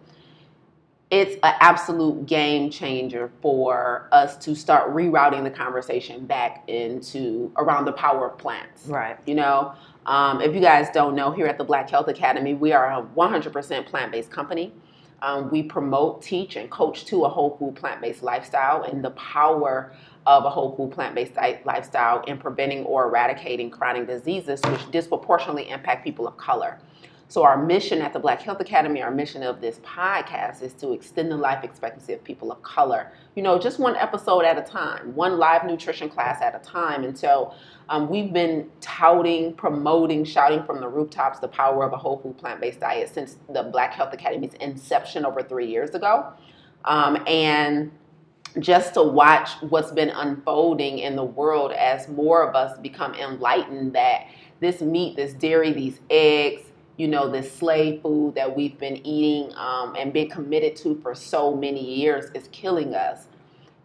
it's 1.14 1.36
an 1.44 1.54
absolute 1.60 2.26
game 2.26 2.72
changer 2.72 3.32
for 3.40 4.08
us 4.12 4.36
to 4.36 4.56
start 4.56 4.92
rerouting 4.96 5.44
the 5.44 5.52
conversation 5.52 6.26
back 6.26 6.64
into 6.68 7.52
around 7.56 7.86
the 7.86 7.92
power 7.92 8.32
of 8.32 8.38
plants. 8.40 8.88
Right. 8.88 9.16
You 9.28 9.36
know, 9.36 9.76
um, 10.08 10.42
if 10.42 10.56
you 10.56 10.60
guys 10.60 10.88
don't 10.92 11.16
know, 11.16 11.30
here 11.30 11.46
at 11.46 11.60
the 11.60 11.64
Black 11.64 11.88
Health 11.88 12.08
Academy, 12.08 12.56
we 12.56 12.72
are 12.72 12.92
a 13.00 13.04
100% 13.04 13.86
plant 13.86 14.12
based 14.12 14.32
company. 14.32 14.74
Um, 15.22 15.52
we 15.52 15.62
promote, 15.62 16.24
teach, 16.24 16.56
and 16.56 16.68
coach 16.72 17.06
to 17.06 17.26
a 17.26 17.30
whole 17.30 17.58
food 17.58 17.76
plant 17.76 18.02
based 18.02 18.24
lifestyle 18.24 18.82
and 18.82 19.04
the 19.04 19.12
power 19.12 19.94
of 20.26 20.46
a 20.46 20.50
whole 20.50 20.76
food 20.76 20.90
plant 20.92 21.14
based 21.14 21.34
lifestyle 21.64 22.22
in 22.22 22.40
preventing 22.40 22.86
or 22.86 23.06
eradicating 23.06 23.70
chronic 23.70 24.08
diseases, 24.08 24.62
which 24.66 24.90
disproportionately 24.90 25.70
impact 25.70 26.04
people 26.04 26.28
of 26.28 26.36
color. 26.38 26.80
So, 27.34 27.42
our 27.42 27.58
mission 27.58 28.00
at 28.00 28.14
the 28.14 28.20
Black 28.20 28.44
Health 28.44 28.60
Academy, 28.60 29.02
our 29.02 29.10
mission 29.10 29.42
of 29.42 29.60
this 29.60 29.80
podcast 29.80 30.62
is 30.62 30.72
to 30.74 30.92
extend 30.94 31.32
the 31.32 31.36
life 31.36 31.64
expectancy 31.64 32.14
of 32.14 32.24
people 32.24 32.52
of 32.52 32.62
color, 32.62 33.12
you 33.36 33.42
know, 33.42 33.58
just 33.58 33.80
one 33.80 33.96
episode 33.96 34.46
at 34.46 34.56
a 34.56 34.62
time, 34.62 35.16
one 35.16 35.40
live 35.40 35.66
nutrition 35.66 36.10
class 36.10 36.44
at 36.44 36.54
a 36.54 36.60
time. 36.60 37.04
And 37.04 37.18
so, 37.18 37.56
um, 37.90 38.08
we've 38.08 38.32
been 38.32 38.70
touting, 38.82 39.56
promoting, 39.56 40.24
shouting 40.24 40.64
from 40.64 40.80
the 40.80 40.88
rooftops 40.88 41.40
the 41.40 41.48
power 41.48 41.84
of 41.84 41.92
a 41.92 41.98
whole 41.98 42.20
food 42.20 42.38
plant 42.38 42.62
based 42.62 42.82
diet 42.82 43.12
since 43.12 43.38
the 43.50 43.64
Black 43.64 43.94
Health 43.94 44.14
Academy's 44.14 44.54
inception 44.62 45.26
over 45.26 45.42
three 45.42 45.66
years 45.66 45.96
ago. 45.96 46.34
Um, 46.86 47.18
and 47.26 47.92
just 48.60 48.94
to 48.94 49.02
watch 49.02 49.50
what's 49.70 49.92
been 49.92 50.12
unfolding 50.12 51.00
in 51.00 51.16
the 51.16 51.24
world 51.24 51.72
as 51.72 52.08
more 52.10 52.48
of 52.48 52.56
us 52.56 52.78
become 52.78 53.16
enlightened 53.16 53.94
that 53.94 54.28
this 54.60 54.82
meat, 54.82 55.16
this 55.16 55.34
dairy, 55.34 55.74
these 55.74 56.00
eggs, 56.12 56.70
you 57.04 57.10
know, 57.10 57.30
this 57.30 57.54
slave 57.54 58.02
food 58.02 58.34
that 58.34 58.56
we've 58.56 58.80
been 58.80 59.06
eating 59.06 59.54
um, 59.58 59.94
and 60.00 60.14
been 60.14 60.30
committed 60.30 60.74
to 60.78 60.96
for 61.02 61.14
so 61.14 61.54
many 61.54 61.84
years 61.84 62.32
is 62.34 62.48
killing 62.54 62.96
us. 62.96 63.28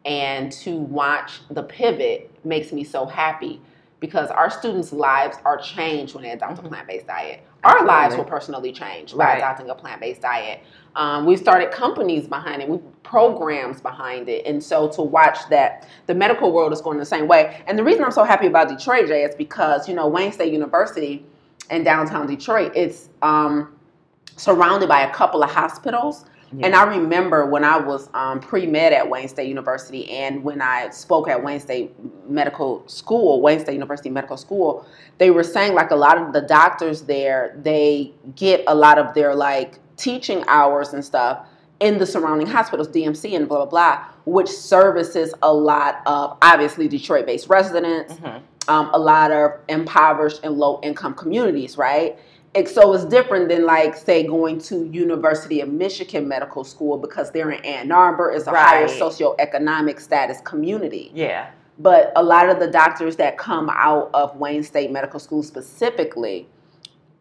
And 0.05 0.53
to 0.53 0.77
watch 0.77 1.41
the 1.51 1.65
pivot 1.65 2.31
makes 2.45 2.73
me 2.73 2.85
so 2.85 3.07
happy 3.07 3.61
because 3.99 4.31
our 4.31 4.49
students' 4.49 4.93
lives 4.93 5.37
are 5.45 5.59
changed 5.59 6.15
when 6.15 6.23
they 6.23 6.31
adopt 6.31 6.61
a 6.61 6.63
plant 6.63 6.87
based 6.87 7.09
diet. 7.09 7.43
Our 7.65 7.85
lives 7.85 8.15
will 8.15 8.23
personally 8.23 8.71
change 8.71 9.17
by 9.17 9.25
Right. 9.25 9.39
adopting 9.39 9.69
a 9.69 9.75
plant 9.75 10.01
based 10.01 10.23
diet. 10.23 10.61
Um, 10.95 11.27
we've 11.27 11.41
started 11.41 11.73
companies 11.73 12.29
behind 12.29 12.63
it, 12.63 12.69
we've 12.69 12.81
programs 13.03 13.81
behind 13.81 14.29
it. 14.29 14.47
And 14.47 14.63
so 14.63 14.87
to 14.91 15.03
watch 15.03 15.39
that 15.51 15.89
the 16.07 16.15
medical 16.15 16.53
world 16.53 16.73
is 16.73 16.81
going 16.81 16.99
the 16.99 17.05
same 17.05 17.27
way. 17.27 17.61
And 17.67 17.77
the 17.77 17.83
reason 17.83 18.05
I'm 18.05 18.13
so 18.13 18.23
happy 18.23 18.47
about 18.47 18.69
Detroit, 18.69 19.07
Jaye, 19.07 19.29
is 19.29 19.35
because, 19.35 19.89
you 19.89 19.95
know, 19.95 20.07
Wayne 20.07 20.31
State 20.31 20.53
University 20.53 21.25
in 21.71 21.85
downtown 21.85 22.27
Detroit, 22.27 22.73
it's 22.75 23.09
um, 23.23 23.77
surrounded 24.37 24.89
by 24.89 25.03
a 25.03 25.13
couple 25.13 25.43
of 25.43 25.51
hospitals. 25.51 26.25
And 26.63 26.75
I 26.75 26.85
remember 26.85 27.45
when 27.45 27.63
I 27.63 27.77
was 27.77 28.09
um, 28.15 28.41
pre 28.41 28.67
med 28.67 28.95
at 28.95 29.09
Wayne 29.09 29.29
State 29.29 29.49
University 29.49 30.11
and 30.11 30.43
when 30.43 30.63
I 30.63 30.89
spoke 30.89 31.29
at 31.29 31.45
Wayne 31.45 31.61
State 31.61 31.95
Medical 32.27 32.89
School, 32.89 33.43
Wayne 33.43 33.61
State 33.61 33.75
University 33.75 34.09
Medical 34.09 34.39
School, 34.39 34.87
they 35.19 35.31
were 35.31 35.45
saying 35.45 35.75
like 35.75 35.91
a 35.91 35.97
lot 35.97 36.17
of 36.17 36.33
the 36.33 36.41
doctors 36.41 37.03
there, 37.03 37.55
they 37.63 38.15
get 38.35 38.65
a 38.67 38.75
lot 38.75 38.99
of 38.99 39.13
their 39.13 39.35
like 39.35 39.79
teaching 39.99 40.43
hours 40.49 40.95
and 40.95 41.05
stuff 41.05 41.47
in 41.81 41.99
the 41.99 42.07
surrounding 42.07 42.47
hospitals, 42.47 42.89
DMC 42.89 43.37
and 43.37 43.49
blah, 43.49 43.59
blah, 43.59 43.67
blah, 43.67 44.05
which 44.25 44.49
services 44.49 45.33
a 45.43 45.53
lot 45.53 46.01
of 46.07 46.37
obviously 46.43 46.89
Detroit 46.89 47.25
based 47.27 47.49
residents, 47.49 48.15
Mhm. 48.15 48.41
um, 48.69 48.91
a 48.93 48.99
lot 48.99 49.31
of 49.31 49.53
impoverished 49.69 50.41
and 50.43 50.59
low 50.59 50.81
income 50.83 51.15
communities, 51.15 51.79
right? 51.79 52.19
And 52.55 52.67
so 52.69 52.93
it's 52.95 53.05
different 53.05 53.49
than 53.49 53.65
like 53.65 53.95
say 53.95 54.27
going 54.27 54.59
to 54.63 54.85
University 54.87 55.61
of 55.61 55.69
Michigan 55.69 56.27
Medical 56.27 56.65
School 56.65 56.99
because 56.99 57.31
they're 57.31 57.51
in 57.51 57.65
Ann 57.65 57.93
Arbor, 57.93 58.33
it's 58.33 58.47
a 58.47 58.51
higher 58.51 58.89
socioeconomic 58.89 60.01
status 60.01 60.41
community. 60.41 61.13
Yeah. 61.15 61.47
But 61.79 62.11
a 62.17 62.23
lot 62.23 62.49
of 62.49 62.59
the 62.59 62.67
doctors 62.67 63.17
that 63.17 63.39
come 63.39 63.71
out 63.71 64.11
of 64.15 64.37
Wayne 64.37 64.65
State 64.65 64.91
Medical 64.91 65.21
School 65.21 65.45
specifically 65.45 66.49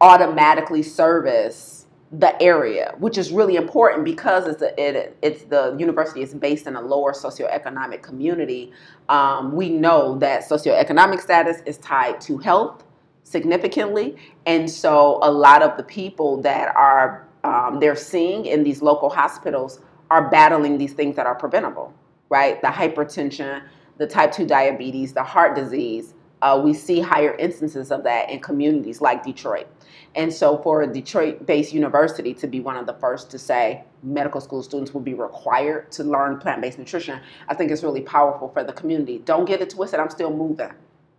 automatically 0.01 0.81
service 0.81 1.85
the 2.11 2.41
area, 2.41 2.95
which 2.99 3.17
is 3.17 3.31
really 3.31 3.57
important 3.57 4.05
because 4.05 4.47
it's 4.47 4.61
a, 4.61 4.81
it, 4.81 5.17
it's 5.21 5.43
the 5.43 5.75
university 5.77 6.21
is 6.21 6.33
based 6.33 6.65
in 6.65 6.75
a 6.75 6.81
lower 6.81 7.11
socioeconomic 7.11 8.01
community. 8.01 8.71
Um, 9.09 9.53
we 9.53 9.69
know 9.69 10.17
that 10.19 10.47
socioeconomic 10.47 11.19
status 11.19 11.61
is 11.65 11.77
tied 11.79 12.21
to 12.21 12.37
health, 12.37 12.85
significantly, 13.23 14.15
and 14.45 14.69
so 14.69 15.19
a 15.21 15.29
lot 15.29 15.61
of 15.61 15.75
the 15.75 15.83
people 15.83 16.41
that 16.41 16.73
are 16.75 17.27
um, 17.43 17.79
they're 17.79 17.95
seeing 17.95 18.45
in 18.45 18.63
these 18.63 18.81
local 18.81 19.09
hospitals 19.09 19.81
are 20.09 20.29
battling 20.29 20.77
these 20.77 20.93
things 20.93 21.15
that 21.15 21.25
are 21.25 21.35
preventable, 21.35 21.93
right? 22.29 22.61
The 22.61 22.67
hypertension, 22.67 23.63
the 23.97 24.07
type 24.07 24.31
2 24.31 24.45
diabetes, 24.45 25.13
the 25.13 25.23
heart 25.23 25.55
disease. 25.55 26.13
Uh, 26.41 26.61
we 26.63 26.73
see 26.73 26.99
higher 26.99 27.35
instances 27.35 27.91
of 27.91 28.03
that 28.03 28.29
in 28.29 28.39
communities 28.39 29.01
like 29.01 29.23
Detroit. 29.23 29.67
And 30.15 30.33
so, 30.33 30.57
for 30.57 30.81
a 30.81 30.87
Detroit 30.87 31.45
based 31.45 31.73
university 31.73 32.33
to 32.35 32.47
be 32.47 32.59
one 32.59 32.75
of 32.75 32.85
the 32.85 32.93
first 32.93 33.29
to 33.31 33.39
say 33.39 33.83
medical 34.03 34.41
school 34.41 34.63
students 34.63 34.93
will 34.93 35.01
be 35.01 35.13
required 35.13 35.91
to 35.93 36.03
learn 36.03 36.39
plant 36.39 36.61
based 36.61 36.79
nutrition, 36.79 37.19
I 37.47 37.53
think 37.53 37.71
it's 37.71 37.83
really 37.83 38.01
powerful 38.01 38.49
for 38.49 38.63
the 38.63 38.73
community. 38.73 39.19
Don't 39.19 39.45
get 39.45 39.61
it 39.61 39.69
twisted, 39.69 39.99
I'm 39.99 40.09
still 40.09 40.31
moving. 40.31 40.71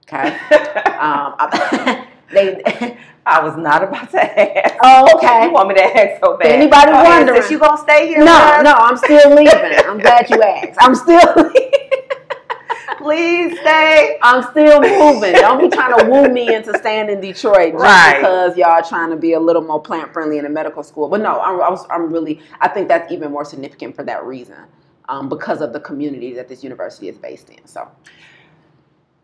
Okay? 0.05 0.37
um, 0.99 1.35
they, 2.33 2.97
I 3.27 3.43
was 3.43 3.57
not 3.57 3.85
about 3.85 4.11
to 4.13 4.41
ask. 4.41 4.75
Oh, 4.83 5.17
okay. 5.17 5.45
You 5.45 5.53
want 5.53 5.69
me 5.69 5.75
to 5.75 5.85
ask 5.85 6.21
so 6.21 6.37
bad? 6.37 6.51
Anybody 6.51 6.93
oh, 6.93 7.05
wondering? 7.05 7.43
Is 7.43 7.51
you 7.51 7.59
gonna 7.59 7.77
stay 7.77 8.09
here? 8.09 8.25
No, 8.25 8.63
no, 8.63 8.73
I'm 8.73 8.97
still 8.97 9.35
leaving. 9.35 9.79
I'm 9.87 9.99
glad 9.99 10.31
you 10.31 10.43
asked. 10.43 10.79
I'm 10.81 10.95
still 10.95 11.35
leaving. 11.37 11.78
Please 12.99 13.59
stay. 13.61 14.19
I'm 14.23 14.43
still 14.51 14.81
moving. 14.81 15.33
Don't 15.35 15.61
be 15.61 15.69
trying 15.75 15.97
to 15.99 16.05
woo 16.11 16.29
me 16.29 16.53
into 16.55 16.77
staying 16.79 17.09
in 17.11 17.21
Detroit 17.21 17.73
just 17.73 17.83
Right. 17.85 18.17
because 18.19 18.57
y'all 18.57 18.83
trying 18.87 19.11
to 19.11 19.17
be 19.17 19.33
a 19.35 19.41
little 19.41 19.63
more 19.63 19.81
plant 19.81 20.13
friendly 20.13 20.39
in 20.39 20.47
a 20.47 20.49
medical 20.49 20.83
school. 20.83 21.09
But 21.09 21.21
no, 21.21 21.41
I'm, 21.41 21.61
I 21.61 21.71
was, 21.71 21.87
I'm 21.91 22.13
really. 22.13 22.41
I 22.61 22.69
think 22.69 22.89
that's 22.89 23.11
even 23.13 23.31
more 23.31 23.45
significant 23.45 23.95
for 23.97 24.03
that 24.05 24.25
reason, 24.25 24.57
um, 25.09 25.29
because 25.29 25.61
of 25.61 25.73
the 25.73 25.81
community 25.81 26.35
that 26.35 26.49
this 26.49 26.63
university 26.65 27.09
is 27.09 27.17
based 27.19 27.51
in. 27.51 27.65
So 27.67 27.89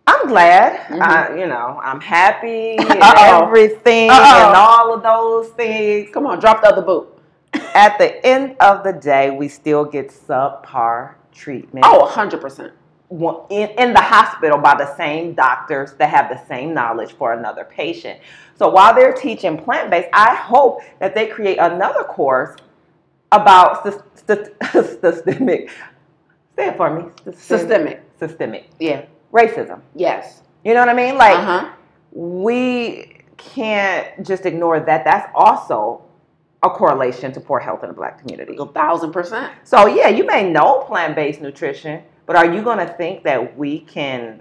I'm 0.07 0.29
glad. 0.29 0.81
Mhm. 0.89 1.01
I, 1.01 1.37
you 1.39 1.47
know, 1.47 1.81
I'm 1.83 2.01
happy 2.01 2.77
and 2.79 2.99
everything 3.03 4.11
Uh-oh. 4.11 4.47
and 4.47 4.57
all 4.57 4.95
of 4.95 5.03
those 5.03 5.49
things. 5.55 6.11
come 6.13 6.27
on, 6.27 6.39
drop 6.39 6.63
the 6.63 6.69
other 6.69 6.83
boot. 6.83 7.09
At 7.75 7.99
the 7.99 8.25
end 8.27 8.57
of 8.61 8.85
the 8.85 8.93
day, 8.93 9.31
we 9.31 9.49
still 9.49 9.85
get 9.85 10.09
subpar 10.11 11.15
treatment. 11.33 11.85
Oh, 11.89 12.01
100 12.01 12.41
percent. 12.41 12.69
one- 12.73 12.79
in, 13.51 13.71
in 13.79 13.93
the 13.93 14.01
hospital 14.01 14.59
by 14.59 14.75
the 14.75 14.97
same 14.97 15.35
doctors 15.35 15.93
that 15.95 16.11
have 16.11 16.29
the 16.29 16.45
same 16.47 16.75
knowledge 16.75 17.13
for 17.13 17.33
another 17.33 17.65
patient. 17.65 18.21
So 18.57 18.69
while 18.69 18.95
they're 18.95 19.13
teaching 19.13 19.57
plant 19.57 19.91
based, 19.91 20.09
I 20.13 20.35
hope 20.35 20.81
that 21.01 21.15
they 21.15 21.27
create 21.27 21.59
another 21.59 22.05
course 22.05 22.57
about 23.33 23.85
sys- 23.85 24.03
sys- 24.27 25.01
systemic. 25.01 25.71
Say 26.57 26.69
it 26.69 26.77
for 26.77 26.91
me. 26.91 27.11
Systemic. 27.37 28.03
Systemic 28.19 28.71
Yeah. 28.79 29.05
racism. 29.33 29.81
Yes. 29.95 30.43
You 30.65 30.75
know 30.75 30.81
what 30.81 30.89
I 30.89 30.95
mean? 30.95 31.17
Like 31.17 31.37
Uh 31.39 31.45
huh. 31.45 31.73
we 32.13 33.19
can't 33.37 34.25
just 34.27 34.47
ignore 34.47 34.81
that. 34.81 35.05
That's 35.05 35.31
also 35.35 36.03
a 36.63 36.71
correlation 36.71 37.33
to 37.33 37.41
poor 37.41 37.59
health 37.61 37.83
in 37.83 37.89
the 37.89 37.95
black 37.95 38.19
community. 38.21 38.57
A 38.59 38.67
thousand 38.67 39.13
percent. 39.13 39.53
So 39.65 39.87
yeah, 39.87 40.09
you 40.09 40.25
may 40.25 40.49
know 40.51 40.85
plant-based 40.87 41.41
nutrition, 41.41 42.03
but 42.27 42.37
are 42.37 42.53
you 42.53 42.63
going 42.63 42.79
to 42.79 42.93
think 42.95 43.25
that 43.25 43.57
we 43.57 43.81
can 43.81 44.41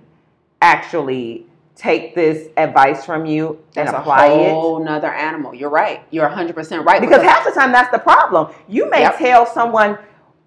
actually 0.62 1.46
take 1.76 2.16
this 2.16 2.50
advice 2.56 3.04
from 3.06 3.26
you 3.26 3.60
and 3.76 3.88
That's 3.88 3.98
apply 3.98 4.28
a 4.28 4.40
it? 4.48 4.52
whole 4.52 4.84
nother 4.84 5.12
animal. 5.12 5.54
You're 5.54 5.70
right. 5.70 6.02
You're 6.12 6.28
100 6.28 6.56
percent 6.56 6.86
right. 6.86 7.02
Because 7.02 7.24
half 7.24 7.44
the 7.44 7.52
time 7.52 7.72
that's 7.72 7.92
the 7.92 8.00
problem. 8.00 8.54
You 8.68 8.90
may 8.90 9.02
Yep. 9.02 9.18
tell 9.18 9.46
someone 9.46 9.98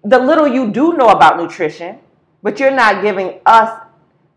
the 0.03 0.17
little 0.19 0.47
you 0.47 0.71
do 0.71 0.93
know 0.93 1.09
about 1.09 1.37
nutrition, 1.37 1.99
but 2.41 2.59
you're 2.59 2.71
not 2.71 3.01
giving 3.01 3.39
us 3.45 3.81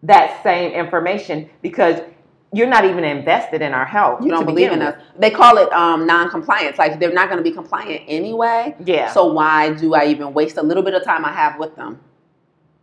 that 0.02 0.42
same 0.42 0.73
information 0.73 1.49
because 1.62 2.00
you're 2.52 2.66
not 2.66 2.85
even 2.85 3.04
invested 3.04 3.62
in 3.62 3.73
our 3.73 3.85
health. 3.85 4.25
You 4.25 4.30
don't 4.30 4.45
believe 4.45 4.73
in 4.73 4.80
with. 4.80 4.88
us. 4.97 5.02
They 5.16 5.30
call 5.30 5.59
it 5.59 5.73
um, 5.73 6.04
non-compliance. 6.07 6.78
Like 6.78 6.99
they're 6.99 7.12
not 7.12 7.30
going 7.30 7.38
to 7.42 7.49
be 7.49 7.54
compliant 7.54 8.02
anyway. 8.09 8.75
Yeah. 8.85 9.12
So 9.12 9.33
why 9.33 9.75
do 9.75 9.95
I 9.95 10.07
even 10.07 10.33
waste 10.35 10.57
a 10.57 10.62
little 10.62 10.83
bit 10.83 10.95
of 10.95 11.04
time 11.04 11.25
I 11.25 11.30
have 11.33 11.59
with 11.61 11.76
them 11.76 12.00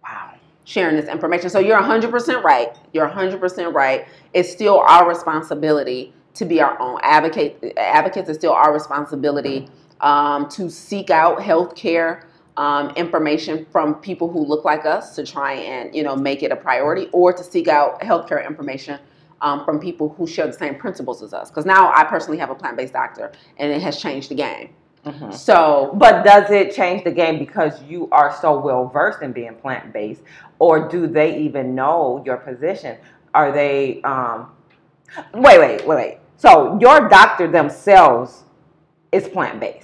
wow. 0.08 0.34
sharing 0.66 0.96
this 0.96 1.10
information? 1.10 1.50
So 1.50 1.60
you're 1.60 1.80
100% 1.80 2.44
right. 2.44 2.76
You're 2.94 3.10
100% 3.10 3.74
right. 3.74 4.08
It's 4.34 4.52
still 4.52 4.80
our 4.80 5.08
responsibility 5.08 6.14
to 6.36 6.46
be 6.46 6.62
our 6.62 6.80
own 6.80 7.00
advocate. 7.04 7.74
Advocates. 7.78 8.30
It's 8.30 8.38
still 8.38 8.54
our 8.54 8.74
responsibility 8.74 9.68
um, 10.02 10.48
to 10.50 10.70
seek 10.70 11.10
out 11.10 11.42
health 11.42 11.76
care. 11.76 12.28
Um, 12.58 12.90
information 12.96 13.68
from 13.72 13.94
people 13.94 14.32
who 14.32 14.44
look 14.44 14.66
like 14.66 14.84
us 14.84 15.16
to 15.16 15.24
try 15.24 15.54
and 15.54 15.94
you 15.94 16.02
know 16.02 16.16
make 16.16 16.42
it 16.42 16.52
a 16.52 16.56
priority, 16.56 17.08
or 17.12 17.32
to 17.32 17.44
seek 17.44 17.68
out 17.68 18.02
healthcare 18.02 18.44
information 18.44 19.00
um, 19.42 19.64
from 19.64 19.80
people 19.80 20.10
who 20.10 20.26
share 20.26 20.48
the 20.48 20.54
same 20.54 20.76
principles 20.76 21.22
as 21.22 21.34
us. 21.34 21.50
Because 21.52 21.66
now 21.66 21.92
I 21.94 22.04
personally 22.04 22.40
have 22.40 22.50
a 22.50 22.56
plant-based 22.56 22.94
doctor, 22.94 23.32
and 23.58 23.72
it 23.72 23.82
has 23.82 24.02
changed 24.02 24.30
the 24.30 24.36
game. 24.36 24.70
Mhm. 25.08 25.34
So 25.34 25.92
But 25.96 26.24
does 26.26 26.50
it 26.52 26.74
change 26.76 27.04
the 27.04 27.12
game 27.12 27.40
because 27.40 27.82
you 27.84 28.08
are 28.12 28.36
so 28.42 28.60
well 28.60 28.88
versed 28.88 29.22
in 29.22 29.32
being 29.32 29.56
plant 29.56 29.94
based, 29.94 30.22
or 30.60 30.88
do 30.90 31.08
they 31.08 31.38
even 31.38 31.76
know 31.76 32.22
your 32.26 32.38
position? 32.38 32.98
Are 33.34 33.52
they? 33.52 34.02
Um, 34.04 34.48
wait, 35.34 35.60
wait, 35.60 35.88
wait, 35.88 35.96
wait. 35.96 36.18
So 36.38 36.78
your 36.80 37.10
doctor 37.10 37.48
themselves 37.48 38.44
is 39.12 39.28
plant 39.28 39.60
based. 39.60 39.84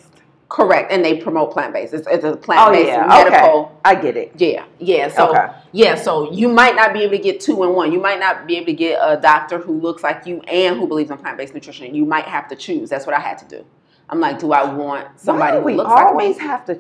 correct, 0.50 0.92
and 0.92 1.04
they 1.04 1.18
promote 1.18 1.52
plant-based. 1.52 1.96
It's, 1.96 2.08
it's 2.08 2.24
a 2.24 2.36
plant-based 2.38 2.86
Oh 2.92 3.02
yeah, 3.02 3.08
medical. 3.08 3.50
okay, 3.66 3.72
I 3.86 3.96
get 3.96 4.16
it. 4.16 4.34
Yeah, 4.38 4.66
yeah. 4.78 5.08
So 5.08 5.30
Okay. 5.32 5.48
yeah, 5.72 5.96
so 5.96 6.32
you 6.32 6.48
might 6.48 6.76
not 6.76 6.94
be 6.94 7.00
able 7.02 7.18
to 7.18 7.24
get 7.24 7.40
two 7.40 7.64
in 7.64 7.74
one. 7.74 7.92
You 7.92 8.00
might 8.00 8.20
not 8.20 8.46
be 8.46 8.58
able 8.58 8.68
to 8.68 8.74
get 8.74 9.00
a 9.02 9.20
doctor 9.20 9.58
who 9.58 9.74
looks 9.80 10.04
like 10.04 10.28
you 10.28 10.42
and 10.42 10.78
who 10.78 10.86
believes 10.88 11.10
in 11.10 11.18
plant-based 11.18 11.56
nutrition. 11.56 11.96
You 11.96 12.06
might 12.06 12.26
have 12.26 12.48
to 12.50 12.56
choose. 12.56 12.88
That's 12.92 13.08
what 13.08 13.16
I 13.16 13.20
had 13.20 13.40
to 13.40 13.46
do. 13.46 13.66
I'm 14.10 14.20
like, 14.20 14.40
do 14.40 14.52
I 14.52 14.64
want 14.72 15.20
somebody 15.20 15.58
who 15.58 15.64
we 15.64 15.76
looks 15.76 15.90
like 15.90 16.06
always 16.08 16.38
me? 16.38 16.44
have 16.44 16.66
to. 16.66 16.76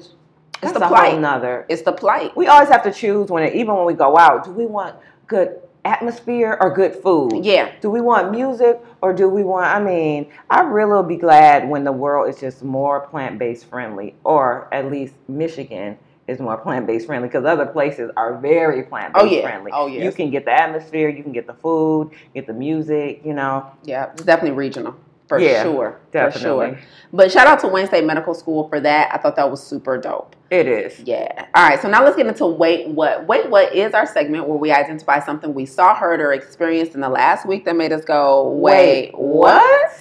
That's 0.61 0.73
the 0.73 0.79
plight. 0.79 1.11
whole 1.11 1.19
nother. 1.19 1.65
It's 1.69 1.81
the 1.81 1.91
plight. 1.91 2.35
We 2.37 2.47
always 2.47 2.69
have 2.69 2.83
to 2.83 2.91
choose 2.91 3.29
when, 3.29 3.51
even 3.53 3.75
when 3.75 3.85
we 3.85 3.93
go 3.93 4.17
out. 4.17 4.45
Do 4.45 4.51
we 4.51 4.65
want 4.65 4.95
good 5.27 5.59
atmosphere 5.83 6.57
or 6.61 6.73
good 6.73 6.95
food? 6.95 7.43
Yeah. 7.43 7.71
Do 7.81 7.89
we 7.89 7.99
want 7.99 8.31
music 8.31 8.79
or 9.01 9.13
do 9.13 9.27
we 9.27 9.43
want? 9.43 9.65
I 9.67 9.81
mean, 9.81 10.31
I 10.49 10.61
really 10.61 10.91
will 10.91 11.03
be 11.03 11.17
glad 11.17 11.67
when 11.67 11.83
the 11.83 11.91
world 11.91 12.29
is 12.29 12.39
just 12.39 12.63
more 12.63 13.01
plant 13.07 13.39
based 13.39 13.65
friendly, 13.65 14.15
or 14.23 14.69
at 14.73 14.89
least 14.89 15.15
Michigan 15.27 15.97
is 16.27 16.39
more 16.39 16.55
plant 16.55 16.87
based 16.87 17.07
friendly 17.07 17.27
because 17.27 17.43
other 17.43 17.65
places 17.65 18.09
are 18.15 18.37
very 18.37 18.83
plant 18.83 19.13
based 19.13 19.25
Oh, 19.25 19.27
yeah. 19.29 19.41
friendly. 19.41 19.71
Oh, 19.73 19.87
yes. 19.87 20.03
You 20.05 20.11
can 20.13 20.29
get 20.31 20.45
the 20.45 20.51
atmosphere, 20.53 21.09
you 21.09 21.21
can 21.23 21.33
get 21.33 21.47
the 21.47 21.53
food, 21.55 22.11
get 22.33 22.47
the 22.47 22.53
music, 22.53 23.21
you 23.25 23.33
know. 23.33 23.69
Yeah, 23.83 24.11
it's 24.13 24.23
definitely 24.23 24.55
regional 24.57 24.95
for 25.27 25.39
Yeah, 25.39 25.63
sure. 25.63 25.99
For 26.07 26.13
definitely. 26.13 26.67
sure. 26.75 26.79
But 27.11 27.31
shout 27.31 27.47
out 27.47 27.59
to 27.61 27.67
Wayne 27.67 27.87
State 27.87 28.05
Medical 28.05 28.33
School 28.33 28.67
for 28.69 28.79
that. 28.79 29.13
I 29.13 29.17
thought 29.17 29.35
that 29.35 29.49
was 29.49 29.61
super 29.63 29.97
dope. 29.97 30.35
It 30.49 30.67
is. 30.67 30.99
Yeah. 30.99 31.45
All 31.55 31.67
right. 31.67 31.81
So 31.81 31.89
now 31.89 32.03
let's 32.03 32.15
get 32.15 32.27
into 32.27 32.45
wait 32.45 32.87
what. 32.87 33.25
Wait 33.27 33.49
what 33.49 33.73
is 33.73 33.93
our 33.93 34.05
segment 34.05 34.47
where 34.47 34.57
we 34.57 34.71
identify 34.71 35.19
something 35.19 35.53
we 35.53 35.65
saw, 35.65 35.95
heard, 35.95 36.19
or 36.21 36.33
experienced 36.33 36.95
in 36.95 37.01
the 37.01 37.09
last 37.09 37.45
week 37.47 37.65
that 37.65 37.75
made 37.75 37.91
us 37.91 38.05
go, 38.05 38.49
wait, 38.49 39.13
Wait, 39.13 39.17
what? 39.17 39.91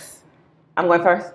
I'm 0.76 0.86
going 0.86 1.02
first. 1.02 1.32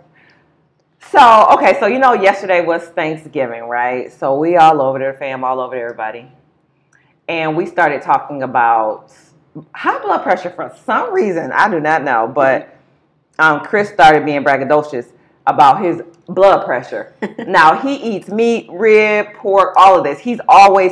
So, 1.12 1.48
okay, 1.54 1.80
so 1.80 1.88
you 1.88 2.00
know, 2.00 2.14
yesterday 2.14 2.66
was 2.66 2.84
Thanksgiving, 2.84 3.64
right? 3.64 4.12
So 4.12 4.38
we 4.38 4.58
all 4.58 4.82
over 4.82 5.00
there, 5.00 5.14
fam, 5.14 5.44
all 5.44 5.60
over 5.60 5.76
there, 5.76 5.86
everybody. 5.86 6.30
And 7.30 7.56
we 7.56 7.66
started 7.66 8.02
talking 8.02 8.44
about 8.44 9.12
high 9.74 10.00
blood 10.00 10.24
pressure 10.24 10.50
for 10.50 10.76
some 10.86 11.14
reason. 11.14 11.52
I 11.54 11.70
do 11.70 11.80
not 11.80 12.04
know, 12.04 12.28
but 12.34 12.77
um, 13.40 13.62
Chris 13.62 13.90
started 13.90 14.26
being 14.26 14.44
braggadocious 14.44 15.08
about 15.46 15.82
his 15.84 16.02
blood 16.28 16.66
pressure. 16.66 17.14
now, 17.48 17.80
he 17.80 17.96
eats 17.96 18.28
meat, 18.30 18.68
rib, 18.72 19.28
pork, 19.36 19.74
all 19.78 19.98
of 19.98 20.04
this. 20.04 20.20
He's 20.20 20.40
always 20.48 20.92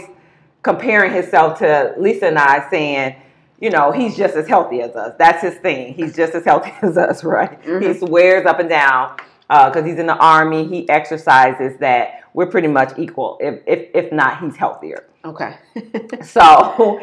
comparing 0.62 1.14
himself 1.14 1.60
to 1.60 1.94
Lisa 1.98 2.28
and 2.28 2.40
I, 2.40 2.68
saying, 2.70 3.16
you 3.60 3.70
know, 3.70 3.92
he's 3.92 4.16
just 4.18 4.36
as 4.36 4.48
healthy 4.48 4.82
as 4.82 4.96
us. 4.96 5.16
That's 5.18 5.42
his 5.42 5.56
thing. 5.56 5.94
He's 5.94 6.16
just 6.16 6.34
as 6.36 6.44
healthy 6.52 6.72
as 6.82 6.98
us, 6.98 7.24
right? 7.24 7.60
He 7.64 7.70
Mhm. 7.70 8.00
swears 8.00 8.46
up 8.46 8.60
and 8.60 8.70
down 8.70 9.18
because 9.48 9.86
he's 9.86 10.00
in 10.00 10.08
the 10.08 10.18
army. 10.18 10.68
He 10.68 10.88
exercises 10.90 11.78
that 11.80 12.22
we're 12.34 12.48
pretty 12.48 12.68
much 12.68 12.98
equal. 12.98 13.38
If 13.40 13.60
if 13.66 13.90
if 13.94 14.12
not, 14.12 14.40
he's 14.42 14.56
healthier. 14.56 15.06
Okay. 15.24 15.56
So 16.24 17.00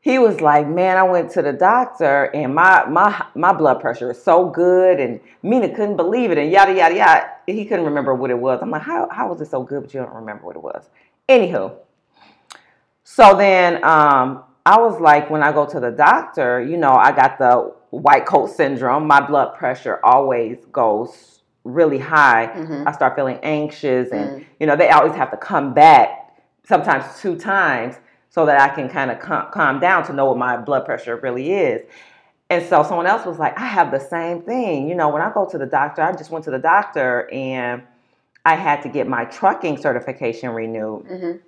he 0.00 0.18
was 0.18 0.40
like, 0.40 0.66
"Man, 0.66 0.96
I 0.96 1.02
went 1.02 1.30
to 1.32 1.42
the 1.42 1.52
doctor 1.52 2.24
and 2.34 2.54
my 2.54 2.84
my 2.86 3.24
my 3.34 3.52
blood 3.52 3.80
pressure 3.80 4.10
is 4.10 4.22
so 4.22 4.46
good." 4.48 4.98
And 5.00 5.20
Mina 5.42 5.68
couldn't 5.68 5.96
believe 5.96 6.30
it, 6.30 6.38
and 6.38 6.50
yada 6.50 6.72
yada 6.74 6.94
yada. 6.94 7.30
He 7.46 7.64
couldn't 7.64 7.84
remember 7.84 8.14
what 8.14 8.30
it 8.30 8.38
was. 8.38 8.60
I'm 8.62 8.70
like, 8.70 8.82
"How 8.82 9.08
how 9.10 9.28
was 9.28 9.40
it 9.40 9.46
so 9.48 9.62
good, 9.62 9.82
but 9.82 9.92
you 9.94 10.00
don't 10.00 10.14
remember 10.14 10.44
what 10.46 10.56
it 10.56 10.62
was?" 10.62 10.88
Anywho, 11.28 11.72
so 13.04 13.36
then 13.36 13.82
um, 13.84 14.44
I 14.66 14.78
was 14.80 15.00
like, 15.00 15.30
when 15.30 15.42
I 15.42 15.52
go 15.52 15.66
to 15.66 15.80
the 15.80 15.90
doctor, 15.90 16.60
you 16.62 16.76
know, 16.76 16.92
I 16.92 17.12
got 17.12 17.38
the 17.38 17.72
white 17.90 18.26
coat 18.26 18.50
syndrome. 18.50 19.06
My 19.06 19.20
blood 19.20 19.54
pressure 19.54 20.00
always 20.04 20.58
goes 20.72 21.42
really 21.64 21.98
high. 21.98 22.50
Mhm. 22.54 22.86
I 22.86 22.92
start 22.92 23.16
feeling 23.16 23.38
anxious, 23.42 24.10
and 24.12 24.30
Mm. 24.40 24.44
you 24.60 24.66
know, 24.66 24.76
they 24.76 24.90
always 24.90 25.14
have 25.14 25.30
to 25.30 25.36
come 25.36 25.72
back 25.74 26.32
sometimes 26.64 27.04
two 27.20 27.36
times 27.36 27.96
so 28.30 28.46
that 28.46 28.60
I 28.60 28.74
can 28.74 28.88
kind 28.88 29.10
of 29.10 29.18
calm, 29.18 29.50
calm 29.52 29.80
down 29.80 30.06
to 30.06 30.12
know 30.12 30.26
what 30.26 30.38
my 30.38 30.56
blood 30.56 30.84
pressure 30.84 31.16
really 31.16 31.52
is. 31.52 31.82
And 32.48 32.64
so 32.66 32.82
someone 32.82 33.06
else 33.06 33.26
was 33.26 33.38
like, 33.38 33.58
I 33.58 33.66
have 33.66 33.90
the 33.90 34.00
same 34.00 34.42
thing. 34.42 34.88
You 34.88 34.94
know, 34.94 35.08
when 35.08 35.20
I 35.20 35.32
go 35.32 35.46
to 35.46 35.58
the 35.58 35.66
doctor, 35.66 36.02
I 36.02 36.12
just 36.12 36.30
went 36.30 36.44
to 36.46 36.50
the 36.50 36.58
doctor 36.58 37.28
and 37.32 37.82
I 38.44 38.54
had 38.54 38.82
to 38.82 38.88
get 38.88 39.06
my 39.06 39.24
trucking 39.26 39.76
certification 39.78 40.50
renewed. 40.50 41.04
Mhm. 41.06 41.40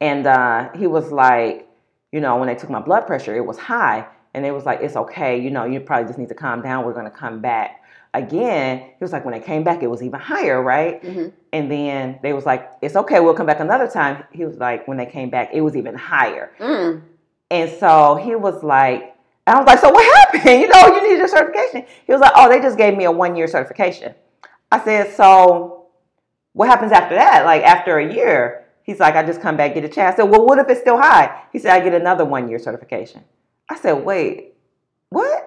And 0.00 0.26
uh, 0.26 0.70
he 0.72 0.86
was 0.86 1.12
like, 1.12 1.68
you 2.12 2.20
know, 2.20 2.36
when 2.36 2.48
they 2.48 2.54
took 2.54 2.70
my 2.70 2.80
blood 2.80 3.06
pressure, 3.06 3.34
it 3.34 3.44
was 3.46 3.58
high. 3.58 4.06
And 4.34 4.44
it 4.44 4.52
was 4.52 4.66
like, 4.66 4.80
it's 4.82 4.96
okay. 4.96 5.38
You 5.38 5.50
know, 5.50 5.64
you 5.64 5.80
probably 5.80 6.06
just 6.06 6.18
need 6.18 6.28
to 6.28 6.34
calm 6.34 6.60
down. 6.60 6.84
We're 6.84 6.92
going 6.92 7.06
to 7.06 7.10
come 7.10 7.40
back 7.40 7.82
again. 8.16 8.78
He 8.78 8.96
was 9.00 9.12
like, 9.12 9.24
when 9.24 9.32
they 9.32 9.40
came 9.40 9.62
back, 9.62 9.82
it 9.82 9.86
was 9.86 10.02
even 10.02 10.18
higher, 10.18 10.60
right? 10.62 11.02
Mhm. 11.02 11.32
And 11.52 11.70
then 11.70 12.18
they 12.22 12.32
was 12.32 12.46
like, 12.46 12.70
it's 12.82 12.96
okay. 12.96 13.20
We'll 13.20 13.34
come 13.34 13.46
back 13.46 13.60
another 13.60 13.88
time. 13.88 14.24
He 14.32 14.44
was 14.44 14.56
like, 14.56 14.88
when 14.88 14.96
they 14.96 15.06
came 15.06 15.30
back, 15.30 15.50
it 15.52 15.60
was 15.60 15.76
even 15.76 15.94
higher. 15.94 16.50
Mm. 16.58 17.02
And 17.50 17.70
so 17.78 18.16
he 18.16 18.34
was 18.34 18.62
like, 18.64 19.14
I 19.46 19.56
was 19.58 19.66
like, 19.66 19.78
so 19.78 19.90
what 19.90 20.04
happened? 20.16 20.60
You 20.60 20.68
know, 20.68 20.86
you 20.86 21.08
need 21.08 21.18
your 21.18 21.28
certification. 21.28 21.86
He 22.06 22.12
was 22.12 22.20
like, 22.20 22.32
oh, 22.34 22.48
they 22.48 22.60
just 22.60 22.76
gave 22.76 22.96
me 22.96 23.04
a 23.04 23.12
one 23.12 23.36
year 23.36 23.46
certification. 23.46 24.14
I 24.72 24.82
said, 24.82 25.14
so 25.14 25.86
what 26.52 26.68
happens 26.68 26.92
after 26.92 27.14
that? 27.14 27.44
Like 27.44 27.62
after 27.62 27.98
a 27.98 28.12
year? 28.12 28.64
He's 28.82 29.00
like, 29.00 29.14
I 29.14 29.24
just 29.24 29.40
come 29.40 29.56
back, 29.56 29.74
get 29.74 29.84
a 29.84 29.88
chance. 29.88 30.14
I 30.14 30.16
said, 30.16 30.30
well, 30.30 30.44
what 30.46 30.58
if 30.58 30.68
it's 30.68 30.80
still 30.80 30.96
high? 30.96 31.42
He 31.52 31.58
said, 31.58 31.72
I 31.72 31.82
get 31.82 31.92
another 31.94 32.24
one 32.24 32.48
year 32.48 32.58
certification. 32.58 33.22
I 33.68 33.76
said, 33.76 34.04
wait, 34.04 34.54
what? 35.10 35.45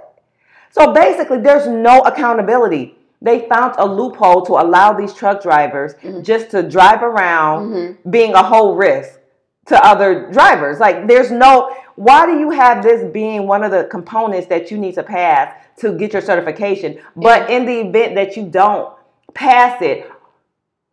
So 0.72 0.94
basically, 0.94 1.40
there's 1.40 1.68
no 1.68 2.00
accountability. 2.02 2.96
They 3.22 3.48
found 3.50 3.76
a 3.78 3.86
loophole 3.86 4.46
to 4.46 4.54
allow 4.54 4.94
these 4.94 5.14
truck 5.14 5.42
drivers 5.44 5.94
Mhm. 5.96 6.24
just 6.24 6.52
to 6.52 6.64
drive 6.64 7.04
around 7.04 7.72
Mhm. 7.72 7.98
being 8.10 8.34
a 8.34 8.44
whole 8.44 8.76
risk 8.76 9.20
to 9.66 9.86
other 9.86 10.28
drivers. 10.32 10.80
Like 10.80 11.08
there's 11.08 11.32
no 11.32 11.70
why 11.96 12.26
do 12.26 12.40
you 12.40 12.50
have 12.52 12.82
this 12.82 13.04
being 13.12 13.46
one 13.46 13.62
of 13.62 13.72
the 13.72 13.84
components 13.84 14.48
that 14.48 14.72
you 14.72 14.78
need 14.78 14.96
to 14.96 15.04
pass 15.04 15.52
to 15.80 15.92
get 15.92 16.14
your 16.14 16.22
certification? 16.22 16.98
But 17.18 17.50
in 17.50 17.66
the 17.66 17.82
event 17.82 18.16
that 18.16 18.38
you 18.38 18.44
don't 18.44 18.88
pass 19.34 19.82
it, 19.82 20.10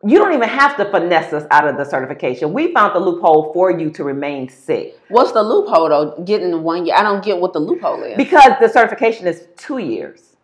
you 0.05 0.19
don't 0.19 0.33
even 0.33 0.47
have 0.47 0.77
to 0.77 0.85
finesse 0.91 1.33
us 1.33 1.45
out 1.49 1.67
of 1.67 1.75
the 1.75 1.83
certification. 1.83 2.53
We 2.53 2.71
found 2.73 2.93
the 2.95 2.99
loophole 2.99 3.51
for 3.51 3.71
you 3.71 3.89
to 3.91 4.03
remain 4.03 4.47
sick 4.47 4.99
What's 5.09 5.31
the 5.31 5.41
loophole 5.41 5.89
though? 5.89 6.23
Getting 6.23 6.61
one 6.63 6.85
year. 6.85 6.95
I 6.95 7.01
don't 7.03 7.23
get 7.23 7.39
what 7.39 7.53
the 7.53 7.59
loophole 7.59 8.03
is. 8.03 8.15
because 8.17 8.51
the 8.61 8.67
certification 8.69 9.25
is 9.27 9.47
two 9.57 9.79
years. 9.79 10.35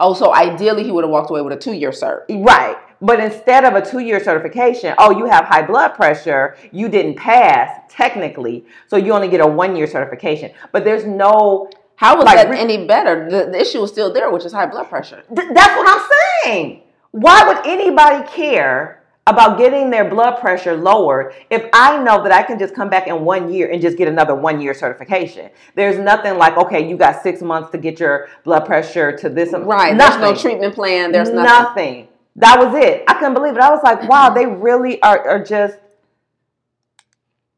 oh, 0.00 0.12
so 0.14 0.34
ideally 0.34 0.84
he 0.84 0.90
would 0.92 1.04
have 1.04 1.10
walked 1.10 1.30
away 1.30 1.40
with 1.40 1.52
a 1.54 1.56
two 1.56 1.72
year 1.72 1.90
cert. 1.90 2.24
Right. 2.28 2.76
But 3.00 3.20
instead 3.20 3.64
of 3.64 3.74
a 3.74 3.84
two 3.90 4.00
year 4.00 4.22
certification, 4.22 4.94
oh, 4.98 5.16
you 5.16 5.24
have 5.26 5.44
high 5.46 5.62
blood 5.62 5.90
pressure, 5.94 6.56
you 6.72 6.88
didn't 6.88 7.14
pass 7.14 7.80
technically, 7.88 8.66
so 8.88 8.96
you 8.96 9.12
only 9.12 9.28
get 9.28 9.40
a 9.40 9.46
one 9.46 9.74
year 9.76 9.86
certification. 9.86 10.50
But 10.72 10.84
there's 10.84 11.04
no, 11.06 11.70
How 11.96 12.16
was 12.16 12.24
Like, 12.26 12.36
that 12.36 12.50
re- 12.50 12.58
any 12.58 12.86
better? 12.86 13.30
The, 13.30 13.50
the 13.52 13.60
issue 13.60 13.82
is 13.84 13.90
still 13.90 14.12
there, 14.12 14.30
which 14.30 14.44
is 14.44 14.52
high 14.52 14.66
blood 14.66 14.88
pressure. 14.88 15.22
th- 15.34 15.48
that's 15.54 15.76
what 15.78 15.88
I'm 15.88 16.08
saying. 16.44 16.82
Why 17.12 17.46
would 17.48 17.66
anybody 17.66 18.28
care 18.28 18.97
about 19.28 19.58
getting 19.58 19.90
their 19.90 20.08
blood 20.08 20.40
pressure 20.40 20.76
lowered 20.76 21.34
if 21.50 21.68
I 21.72 22.02
know 22.02 22.22
that 22.22 22.32
I 22.32 22.42
can 22.42 22.58
just 22.58 22.74
come 22.74 22.88
back 22.88 23.06
in 23.06 23.24
one 23.24 23.52
year 23.52 23.70
and 23.70 23.82
just 23.82 23.98
get 23.98 24.08
another 24.08 24.34
one 24.34 24.60
year 24.60 24.72
certification? 24.72 25.50
There's 25.74 25.98
nothing 25.98 26.38
like, 26.38 26.56
okay, 26.56 26.88
you 26.88 26.96
got 26.96 27.22
six 27.22 27.42
months 27.42 27.70
to 27.72 27.78
get 27.78 28.00
your 28.00 28.28
blood 28.44 28.64
pressure 28.64 29.16
to 29.18 29.28
this. 29.28 29.52
Right. 29.52 29.94
Nothing. 29.94 30.20
There's 30.20 30.36
no 30.36 30.50
treatment 30.50 30.74
plan. 30.74 31.12
There's 31.12 31.30
nothing. 31.30 31.44
nothing. 31.44 32.08
That 32.36 32.58
was 32.58 32.74
it. 32.82 33.04
I 33.06 33.14
couldn't 33.14 33.34
believe 33.34 33.54
it. 33.54 33.60
I 33.60 33.70
was 33.70 33.82
like, 33.82 34.08
wow, 34.08 34.30
they 34.30 34.46
really 34.46 35.02
are, 35.02 35.28
are 35.28 35.44
just. 35.44 35.76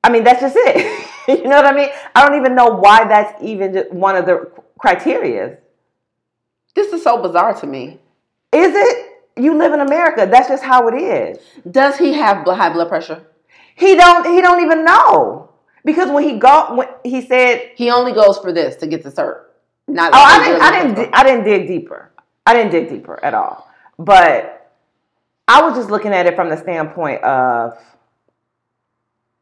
I 0.02 0.10
mean, 0.10 0.24
that's 0.24 0.40
just 0.40 0.56
it. 0.58 1.06
you 1.28 1.44
know 1.44 1.56
what 1.56 1.66
I 1.66 1.72
mean? 1.72 1.90
I 2.14 2.26
don't 2.26 2.38
even 2.38 2.54
know 2.54 2.68
why 2.68 3.06
that's 3.06 3.42
even 3.42 3.74
just 3.74 3.92
one 3.92 4.16
of 4.16 4.26
the 4.26 4.50
criteria. 4.78 5.58
This 6.74 6.92
is 6.92 7.02
so 7.02 7.20
bizarre 7.22 7.54
to 7.60 7.66
me. 7.66 8.00
Is 8.52 8.74
it? 8.74 9.09
You 9.36 9.56
live 9.56 9.72
in 9.72 9.80
America. 9.80 10.26
That's 10.30 10.48
just 10.48 10.62
how 10.62 10.88
it 10.88 10.94
is. 10.94 11.38
Does 11.70 11.96
he 11.96 12.12
have 12.14 12.44
high 12.46 12.72
blood 12.72 12.88
pressure? 12.88 13.22
He 13.76 13.96
don't. 13.96 14.26
He 14.32 14.40
don't 14.40 14.60
even 14.62 14.84
know 14.84 15.50
because 15.84 16.10
when 16.10 16.24
he 16.24 16.38
go, 16.38 16.74
when 16.74 16.88
he 17.04 17.22
said, 17.26 17.72
He 17.76 17.90
only 17.90 18.12
goes 18.12 18.38
for 18.38 18.52
this 18.52 18.76
to 18.76 18.86
get 18.86 19.02
the 19.02 19.10
cert. 19.10 19.44
Not 19.88 20.12
"Oh, 20.12 20.18
I 20.22 20.44
didn't. 20.46 20.62
I 20.62 20.70
didn't. 20.82 20.94
di- 20.94 21.10
I 21.12 21.22
didn't 21.24 21.44
dig 21.44 21.66
deeper. 21.66 22.10
I 22.46 22.54
didn't 22.54 22.72
dig 22.72 22.88
deeper 22.88 23.22
at 23.24 23.34
all." 23.34 23.68
But 23.98 24.70
I 25.48 25.62
was 25.62 25.74
just 25.74 25.90
looking 25.90 26.12
at 26.12 26.26
it 26.26 26.36
from 26.36 26.48
the 26.48 26.56
standpoint 26.56 27.22
of 27.24 27.78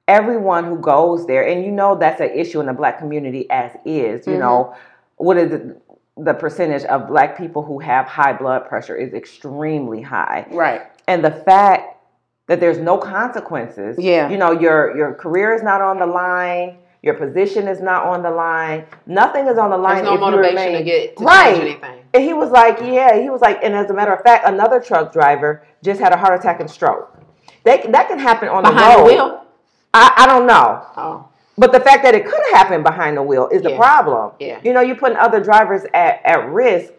everyone 0.06 0.64
who 0.64 0.78
goes 0.78 1.26
there, 1.26 1.46
and 1.46 1.64
you 1.64 1.70
know 1.70 1.96
that's 1.96 2.20
an 2.20 2.30
issue 2.30 2.60
in 2.60 2.66
the 2.66 2.72
black 2.72 2.98
community 2.98 3.48
as 3.50 3.72
is. 3.84 4.26
You 4.26 4.34
Mhm. 4.34 4.38
know, 4.40 4.74
what 5.16 5.36
is 5.36 5.50
the, 5.50 5.76
the 6.24 6.34
percentage 6.34 6.84
of 6.84 7.08
black 7.08 7.36
people 7.36 7.62
who 7.62 7.78
have 7.78 8.06
high 8.06 8.32
blood 8.32 8.68
pressure 8.68 8.96
is 8.96 9.14
extremely 9.14 10.02
high. 10.02 10.46
Right. 10.50 10.82
and 11.06 11.24
the 11.24 11.30
fact 11.30 11.96
that 12.48 12.60
there's 12.60 12.78
no 12.78 12.96
consequences. 12.98 13.96
Yeah. 13.98 14.30
you 14.30 14.38
know, 14.38 14.52
your 14.52 14.96
your 14.96 15.14
career 15.14 15.54
is 15.54 15.62
not 15.62 15.80
on 15.80 15.98
the 15.98 16.06
line. 16.06 16.78
Your 17.02 17.14
position 17.14 17.68
is 17.68 17.80
not 17.80 18.04
on 18.04 18.22
the 18.22 18.30
line. 18.30 18.84
Nothing 19.06 19.46
is 19.46 19.56
on 19.56 19.70
the 19.70 19.76
line. 19.76 20.04
There's 20.04 20.18
no 20.18 20.30
motivation 20.30 20.72
to 20.72 20.82
get 20.82 21.16
to 21.18 21.24
right. 21.24 21.54
change 21.54 21.64
anything. 21.64 22.04
and 22.12 22.24
he 22.24 22.32
was 22.32 22.50
like, 22.50 22.78
yeah, 22.80 23.20
he 23.20 23.30
was 23.30 23.40
like, 23.40 23.60
and 23.62 23.74
as 23.74 23.88
a 23.90 23.94
matter 23.94 24.12
of 24.12 24.22
fact, 24.22 24.48
another 24.48 24.80
truck 24.80 25.12
driver 25.12 25.64
just 25.82 26.00
had 26.00 26.12
a 26.12 26.16
heart 26.16 26.38
attack 26.40 26.58
and 26.58 26.68
stroke. 26.68 27.16
They, 27.64 27.84
that 27.90 28.08
can 28.08 28.18
happen 28.18 28.48
on 28.48 28.64
the 28.64 28.70
Behind 28.70 28.96
road. 28.96 29.06
the 29.08 29.12
wheel? 29.12 29.44
I, 29.94 30.12
I 30.16 30.26
don't 30.26 30.46
know. 30.46 30.86
Oh. 30.96 31.28
But 31.58 31.72
the 31.72 31.80
fact 31.80 32.04
that 32.04 32.14
it 32.14 32.24
could 32.24 32.40
happen 32.52 32.82
behind 32.82 33.16
the 33.16 33.22
wheel 33.22 33.48
is 33.48 33.62
the 33.62 33.74
problem. 33.74 34.32
Yeah. 34.38 34.60
You 34.62 34.72
know, 34.72 34.80
you're 34.80 34.96
putting 34.96 35.18
other 35.18 35.40
drivers 35.42 35.82
at, 35.92 36.20
at 36.24 36.48
risk 36.48 36.92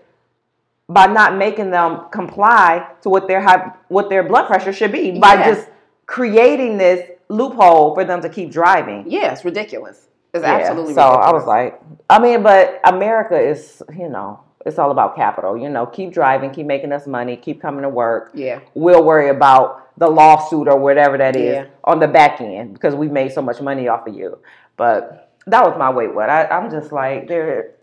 by 0.90 1.06
not 1.08 1.38
making 1.38 1.72
them 1.72 2.06
comply 2.12 2.86
to 3.02 3.10
what 3.10 3.28
their 3.28 3.42
high, 3.42 3.72
what 3.88 4.10
their 4.10 4.24
blood 4.24 4.48
pressure 4.48 4.74
should 4.74 4.92
be 4.92 5.18
by 5.20 5.36
Yeah. 5.36 5.54
just 5.54 5.70
creating 6.08 6.78
this 6.78 7.10
loophole 7.30 7.94
for 7.96 8.04
them 8.04 8.22
to 8.22 8.30
keep 8.30 8.52
driving. 8.52 9.06
Yeah, 9.08 9.32
it's 9.32 9.46
ridiculous. 9.46 10.08
It's 10.34 10.44
Yeah, 10.44 10.56
absolutely 10.56 10.94
So 10.96 11.04
ridiculous. 11.06 11.28
I 11.28 11.32
was 11.34 11.46
like, 11.46 11.82
I 12.10 12.20
mean, 12.20 12.44
but 12.44 12.82
America 12.84 13.40
is, 13.40 13.82
you 13.96 14.10
know, 14.10 14.40
it's 14.66 14.78
all 14.78 14.92
about 14.92 15.16
capital. 15.16 15.56
You 15.58 15.70
know, 15.70 15.86
keep 15.86 16.12
driving, 16.12 16.50
keep 16.52 16.66
making 16.66 16.92
us 16.92 17.08
money, 17.08 17.38
keep 17.38 17.62
coming 17.62 17.84
to 17.84 17.90
work. 17.90 18.32
yeah. 18.34 18.60
We'll 18.74 19.04
worry 19.04 19.30
about 19.30 19.89
the 20.00 20.08
lawsuit 20.10 20.68
or 20.68 20.80
whatever 20.80 21.18
that 21.18 21.36
is 21.36 21.56
Yeah. 21.56 21.66
on 21.84 22.00
the 22.00 22.08
back 22.08 22.42
end 22.42 22.74
because 22.74 22.96
we 22.96 23.08
made 23.10 23.32
so 23.34 23.42
much 23.42 23.62
money 23.62 23.88
off 23.88 24.08
of 24.08 24.16
you. 24.16 24.40
But 24.78 25.32
that 25.46 25.64
was 25.66 25.78
my 25.78 25.90
wait. 25.92 26.16
What 26.16 26.30
I, 26.30 26.46
I'm 26.48 26.72
just 26.72 26.92
like, 26.92 27.28
they're 27.28 27.76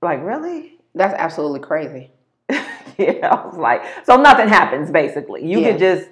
like, 0.00 0.22
really? 0.24 0.78
That's 0.94 1.14
absolutely 1.14 1.60
crazy. 1.60 2.12
yeah, 2.48 3.28
I 3.28 3.44
was 3.46 3.56
like, 3.58 3.82
so 4.04 4.16
nothing 4.16 4.48
happens 4.48 4.90
basically. 4.90 5.44
You 5.44 5.60
Yeah. 5.60 5.72
could 5.72 5.78
just 5.80 6.08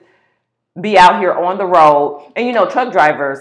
be 0.80 0.98
out 0.98 1.20
here 1.20 1.32
on 1.32 1.56
the 1.56 1.64
road, 1.64 2.30
and 2.36 2.46
you 2.46 2.52
know, 2.52 2.68
truck 2.68 2.92
drivers, 2.92 3.38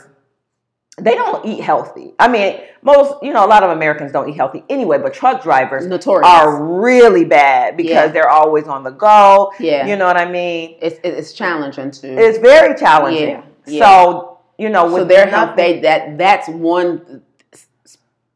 they 0.97 1.13
don't 1.15 1.45
eat 1.45 1.60
healthy. 1.62 2.13
I 2.17 2.29
mean, 2.29 2.62
most, 2.81 3.21
you 3.21 3.34
know, 3.34 3.45
a 3.45 3.47
lot 3.47 3.63
of 3.63 3.71
Americans 3.71 4.12
don't 4.13 4.29
eat 4.29 4.38
healthy 4.38 4.63
anyway, 4.69 4.97
but 4.97 5.13
truck 5.13 5.43
drivers 5.43 5.86
Notorious. 5.88 6.25
are 6.29 6.63
really 6.63 7.25
bad 7.25 7.75
because 7.75 7.91
Yeah. 7.93 8.08
they're 8.08 8.29
always 8.29 8.65
on 8.67 8.84
the 8.84 8.91
go. 8.91 9.51
Yeah. 9.60 9.86
You 9.88 9.97
know 9.97 10.05
what 10.05 10.15
I 10.17 10.29
mean? 10.29 10.77
It's 10.81 10.97
it's 11.03 11.34
challenging 11.34 11.91
too. 11.91 12.15
It's 12.17 12.38
very 12.38 12.77
challenging. 12.79 13.29
Yeah, 13.29 13.41
yeah. 13.67 13.79
So, 13.84 14.39
you 14.58 14.69
know, 14.69 14.86
with 14.86 14.93
so 15.01 15.03
their 15.05 15.27
health 15.27 15.58
they 15.58 15.81
that 15.81 16.17
that's 16.17 16.47
one 16.47 17.21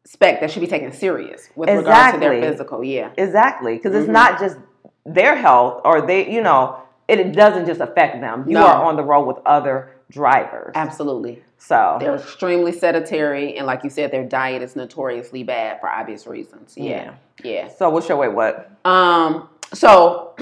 spec 0.04 0.42
that 0.42 0.52
should 0.52 0.60
be 0.62 0.68
taken 0.68 0.92
serious 0.92 1.50
with 1.56 1.70
regards 1.70 2.14
to 2.16 2.20
their 2.20 2.42
physical. 2.42 2.84
Yeah. 2.84 3.10
Exactly, 3.18 3.76
because 3.78 3.96
it's 3.96 4.10
Mhm. 4.10 4.14
not 4.14 4.40
just 4.40 4.58
their 5.06 5.36
health 5.36 5.82
or 5.86 6.02
they, 6.02 6.30
you 6.30 6.42
know, 6.42 6.76
it, 7.08 7.20
it 7.20 7.32
doesn't 7.34 7.66
just 7.68 7.80
affect 7.80 8.20
them. 8.20 8.44
You 8.48 8.56
No. 8.56 8.66
are 8.66 8.84
on 8.84 8.96
the 8.98 9.04
road 9.04 9.26
with 9.28 9.38
other 9.46 9.92
drivers. 10.12 10.72
Absolutely. 10.76 11.44
So 11.58 11.98
They're 12.00 12.16
extremely 12.16 12.72
sedentary 12.72 13.58
and 13.58 13.68
like 13.68 13.84
you 13.84 13.90
said, 13.90 14.12
their 14.12 14.24
diet 14.24 14.62
is 14.62 14.76
notoriously 14.76 15.44
bad 15.44 15.80
for 15.80 15.90
obvious 15.90 16.26
reasons. 16.26 16.76
Yeah. 16.78 17.14
Yeah. 17.44 17.68
So 17.70 17.90
what's 17.90 18.08
your 18.08 18.18
wait? 18.18 18.34
What? 18.34 18.72
Um, 18.86 19.50
so 19.74 20.36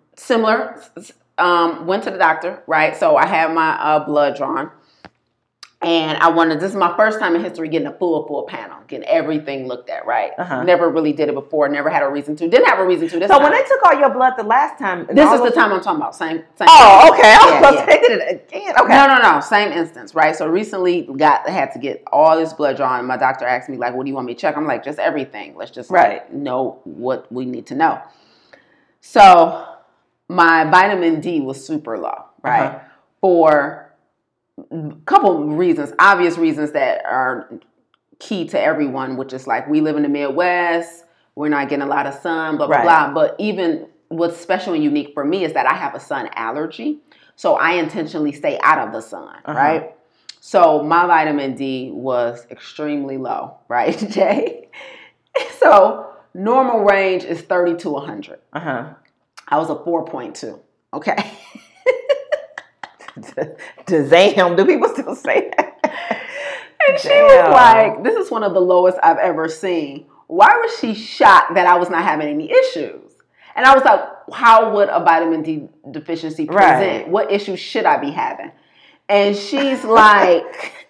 similar. 0.16 0.82
Um, 1.38 1.86
went 1.86 2.04
to 2.04 2.10
the 2.10 2.18
doctor, 2.18 2.62
right? 2.66 2.94
So 2.94 3.16
I 3.16 3.26
had 3.26 3.52
my 3.54 3.70
uh, 3.70 4.04
blood 4.04 4.36
drawn, 4.36 4.70
and 5.82 6.16
I 6.18 6.28
wanted. 6.28 6.60
This 6.60 6.70
is 6.70 6.76
my 6.76 6.96
first 6.96 7.18
time 7.18 7.34
in 7.34 7.42
history 7.42 7.68
getting 7.68 7.88
a 7.88 7.92
full, 7.98 8.26
full 8.26 8.44
panel, 8.44 8.78
getting 8.86 9.06
everything 9.08 9.66
looked 9.66 9.90
at, 9.90 10.06
right? 10.06 10.30
Uh-huh. 10.38 10.62
Never 10.62 10.88
really 10.88 11.12
did 11.12 11.28
it 11.28 11.34
before. 11.34 11.68
Never 11.68 11.90
had 11.90 12.02
a 12.02 12.08
reason 12.08 12.36
to. 12.36 12.48
Didn't 12.48 12.66
have 12.66 12.78
a 12.78 12.86
reason 12.86 13.08
to. 13.08 13.18
This 13.18 13.28
So 13.28 13.34
time. 13.38 13.42
when 13.50 13.52
they 13.52 13.66
took 13.68 13.82
all 13.84 13.98
your 13.98 14.10
blood 14.10 14.34
the 14.36 14.44
last 14.44 14.78
time, 14.78 15.06
this 15.10 15.30
is 15.32 15.40
the 15.40 15.50
time 15.50 15.72
I'm 15.72 15.80
talking 15.82 16.00
about. 16.00 16.14
Same. 16.14 16.44
same 16.54 16.68
Oh, 16.70 17.10
okay. 17.12 17.34
I 17.34 17.36
was 17.36 17.50
Yeah, 17.52 17.60
supposed 17.60 17.74
yeah. 17.78 17.84
to 17.86 17.90
say 17.92 18.00
it 18.14 18.30
again. 18.52 18.74
Okay. 18.80 18.94
No, 18.94 19.06
no, 19.08 19.20
no. 19.34 19.40
Same 19.40 19.72
instance, 19.72 20.14
right? 20.14 20.36
So 20.36 20.46
recently 20.46 21.02
got 21.16 21.48
had 21.48 21.72
to 21.72 21.78
get 21.78 22.02
all 22.12 22.36
this 22.38 22.52
blood 22.52 22.76
drawn. 22.76 23.00
And 23.00 23.08
my 23.08 23.16
doctor 23.16 23.44
asked 23.46 23.68
me 23.68 23.76
like, 23.76 23.94
"What 23.94 24.04
do 24.04 24.08
you 24.10 24.14
want 24.14 24.26
me 24.26 24.34
to 24.34 24.40
check?" 24.40 24.56
I'm 24.56 24.66
like, 24.66 24.84
"Just 24.84 24.98
everything. 24.98 25.56
Let's 25.56 25.70
just 25.70 25.90
like, 25.90 26.02
Right. 26.04 26.32
know 26.34 26.80
what 26.84 27.30
we 27.32 27.44
need 27.44 27.66
to 27.66 27.74
know." 27.74 28.00
So 29.00 29.66
my 30.28 30.64
vitamin 30.64 31.20
D 31.20 31.40
was 31.40 31.64
super 31.64 31.98
low, 31.98 32.24
right? 32.42 32.66
Uh-huh. 32.66 32.78
For 33.20 33.81
couple 35.06 35.44
reasons, 35.46 35.92
obvious 35.98 36.36
reasons 36.38 36.72
that 36.72 37.04
are 37.04 37.48
key 38.18 38.46
to 38.48 38.60
everyone, 38.60 39.16
which 39.16 39.32
is 39.32 39.46
like 39.46 39.68
we 39.68 39.80
live 39.80 39.96
in 39.96 40.02
the 40.02 40.08
Midwest. 40.08 41.04
we're 41.34 41.48
not 41.48 41.68
getting 41.70 41.82
a 41.82 41.86
lot 41.88 42.06
of 42.06 42.14
sun, 42.14 42.56
blah 42.58 42.66
blah 42.66 42.76
Right. 42.76 42.82
blah. 42.84 43.12
But 43.14 43.36
even 43.38 43.86
what's 44.08 44.36
special 44.36 44.74
and 44.74 44.84
unique 44.84 45.12
for 45.14 45.24
me 45.24 45.44
is 45.44 45.54
that 45.54 45.66
I 45.66 45.74
have 45.74 45.94
a 45.94 46.00
sun 46.00 46.28
allergy, 46.34 46.98
so 47.36 47.54
I 47.54 47.72
intentionally 47.74 48.32
stay 48.32 48.58
out 48.62 48.78
of 48.86 48.92
the 48.92 49.00
sun, 49.00 49.36
Uh-huh. 49.46 49.58
right? 49.58 49.94
So 50.40 50.82
my 50.82 51.06
vitamin 51.06 51.54
D 51.54 51.90
was 51.92 52.46
extremely 52.50 53.16
low, 53.16 53.56
right, 53.68 53.94
Jaye? 53.96 54.66
So 55.58 56.10
normal 56.34 56.80
range 56.84 57.24
is 57.24 57.40
30 57.40 57.76
to 57.76 57.90
100. 57.90 58.38
Uh 58.52 58.60
huh. 58.60 58.84
I 59.48 59.56
was 59.56 59.70
a 59.70 59.74
4.2. 59.76 60.58
Okay. 60.92 61.16
Damn, 63.86 64.56
do 64.56 64.64
people 64.64 64.88
still 64.88 65.14
say 65.14 65.50
that? 65.56 66.22
And 66.88 66.98
she 66.98 67.08
Damn. 67.08 67.50
was 67.50 67.52
like, 67.52 68.04
This 68.04 68.16
is 68.16 68.30
one 68.30 68.42
of 68.42 68.54
the 68.54 68.60
lowest 68.60 68.98
I've 69.02 69.18
ever 69.18 69.48
seen. 69.48 70.06
Why 70.26 70.48
was 70.62 70.78
she 70.78 70.94
shocked 70.94 71.54
that 71.54 71.66
I 71.66 71.76
was 71.76 71.90
not 71.90 72.02
having 72.02 72.28
any 72.28 72.50
issues? 72.50 73.12
And 73.54 73.66
I 73.66 73.74
was 73.74 73.84
like, 73.84 74.00
How 74.32 74.74
would 74.74 74.88
a 74.88 75.00
vitamin 75.00 75.42
D 75.42 75.68
deficiency 75.90 76.46
present? 76.46 77.04
Right. 77.04 77.08
What 77.08 77.30
issues 77.30 77.60
should 77.60 77.84
I 77.84 77.98
be 77.98 78.10
having? 78.10 78.50
And 79.08 79.36
she's 79.36 79.84
like, 79.84 80.81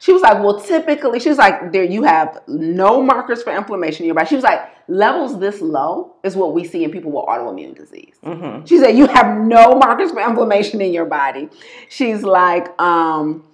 She 0.00 0.12
was 0.12 0.22
like, 0.22 0.42
Well, 0.42 0.60
typically, 0.60 1.20
she 1.20 1.28
was 1.28 1.38
like, 1.38 1.72
There, 1.72 1.84
you 1.84 2.04
have 2.04 2.40
no 2.46 3.02
markers 3.02 3.42
for 3.42 3.54
inflammation 3.56 4.04
in 4.04 4.06
your 4.06 4.14
body. 4.14 4.28
She 4.28 4.34
was 4.36 4.44
like, 4.44 4.60
Levels 4.88 5.38
this 5.38 5.60
low 5.60 6.14
is 6.22 6.34
what 6.36 6.54
we 6.54 6.64
see 6.64 6.84
in 6.84 6.90
people 6.90 7.10
with 7.10 7.24
autoimmune 7.26 7.76
disease. 7.76 8.14
Mm-hmm. 8.24 8.64
She 8.64 8.78
said, 8.78 8.92
You 8.96 9.06
have 9.08 9.38
no 9.38 9.74
markers 9.74 10.12
for 10.12 10.20
inflammation 10.20 10.80
in 10.80 10.92
your 10.92 11.04
body. 11.04 11.48
She's 11.88 12.22
like, 12.22 12.80
um, 12.80 13.44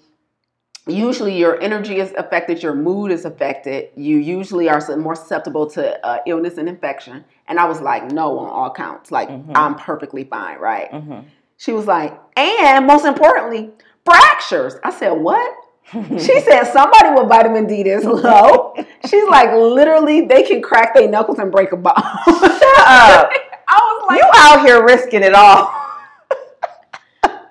Usually 0.86 1.34
your 1.38 1.58
energy 1.62 1.96
is 1.98 2.12
affected, 2.18 2.62
your 2.62 2.74
mood 2.74 3.10
is 3.10 3.24
affected. 3.24 3.88
You 3.96 4.18
usually 4.18 4.68
are 4.68 4.82
more 4.98 5.14
susceptible 5.14 5.66
to 5.70 6.06
uh, 6.06 6.18
illness 6.26 6.58
and 6.58 6.68
infection. 6.68 7.24
And 7.48 7.58
I 7.58 7.64
was 7.64 7.80
like, 7.80 8.12
No, 8.12 8.38
on 8.38 8.50
all 8.50 8.70
counts. 8.70 9.10
Like, 9.10 9.30
Mhm. 9.30 9.52
I'm 9.54 9.76
perfectly 9.76 10.24
fine, 10.24 10.58
right? 10.58 10.92
Mm-hmm. 10.92 11.20
She 11.56 11.72
was 11.72 11.86
like, 11.86 12.12
And 12.36 12.86
most 12.86 13.06
importantly, 13.06 13.70
fractures. 14.04 14.74
I 14.84 14.90
said, 14.90 15.12
What? 15.12 15.56
She 15.92 16.40
said, 16.40 16.64
Somebody 16.64 17.10
with 17.10 17.28
vitamin 17.28 17.66
D 17.66 17.82
this 17.82 18.04
low. 18.04 18.74
She's 19.06 19.28
like, 19.28 19.52
Literally, 19.52 20.26
they 20.26 20.42
can 20.42 20.62
crack 20.62 20.94
their 20.94 21.08
knuckles 21.08 21.38
and 21.38 21.52
break 21.52 21.72
a 21.72 21.76
bone. 21.76 21.94
Shut 21.94 22.78
up. 22.86 23.30
I 23.66 23.78
was 23.78 24.06
like, 24.08 24.18
you 24.18 24.30
out 24.34 24.66
here 24.66 24.84
risking 24.84 25.22
it 25.22 25.34
all. 25.34 25.72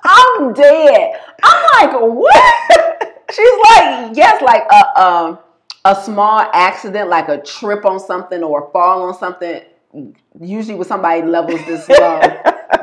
I'm 0.04 0.54
dead. 0.54 1.19
I'm 1.43 1.91
like, 1.91 2.02
what? 2.02 3.24
She's 3.32 3.60
like, 3.76 4.15
yes, 4.15 4.41
like 4.41 4.63
a 4.69 5.02
um 5.02 5.39
a 5.86 5.96
small 6.04 6.39
accident, 6.54 7.10
like 7.10 7.30
a 7.30 7.41
trip 7.41 7.86
on 7.86 8.00
something 8.00 8.43
or 8.43 8.67
a 8.67 8.72
fall 8.72 9.04
on 9.04 9.17
something. 9.17 9.62
Usually, 10.39 10.76
with 10.76 10.88
somebody 10.88 11.22
levels 11.22 11.60
this 11.65 11.88
low, 11.89 12.22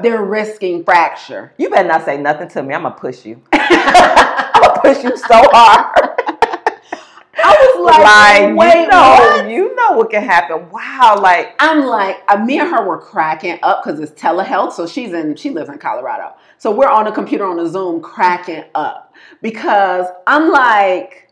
they're 0.02 0.24
risking 0.24 0.84
fracture. 0.84 1.52
You 1.58 1.70
better 1.70 1.88
not 1.88 2.04
say 2.04 2.16
nothing 2.16 2.48
to 2.48 2.62
me. 2.62 2.74
I'm 2.74 2.82
gonna 2.82 2.94
push 2.94 3.24
you. 3.24 3.42
Push 4.82 5.04
you 5.04 5.16
so 5.16 5.48
hard. 5.52 5.96
I 7.42 7.72
was 7.76 7.86
like, 7.86 8.00
Like, 8.00 8.56
wait, 8.56 8.82
you 8.82 8.88
know, 8.88 8.98
what? 8.98 9.50
you 9.50 9.74
know 9.74 9.92
what 9.92 10.10
can 10.10 10.22
happen. 10.22 10.68
Wow, 10.70 11.18
like 11.20 11.54
I'm 11.58 11.86
like, 11.86 12.22
uh, 12.28 12.44
me 12.44 12.58
and 12.58 12.68
her 12.68 12.86
were 12.86 12.98
cracking 12.98 13.58
up 13.62 13.82
because 13.82 13.98
it's 14.00 14.12
telehealth. 14.20 14.72
So 14.72 14.86
she's 14.86 15.12
in, 15.12 15.36
she 15.36 15.50
lives 15.50 15.70
in 15.70 15.78
Colorado. 15.78 16.34
So 16.58 16.70
we're 16.70 16.88
on 16.88 17.06
a 17.06 17.12
computer 17.12 17.46
on 17.46 17.58
a 17.58 17.68
Zoom 17.68 18.02
cracking 18.02 18.64
up 18.74 19.14
because 19.40 20.06
I'm 20.26 20.50
like, 20.50 21.30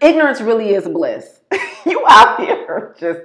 ignorance 0.00 0.40
really 0.40 0.70
is 0.70 0.88
bliss. 0.88 1.40
you 1.86 2.04
out 2.08 2.40
here 2.40 2.94
just 2.98 3.20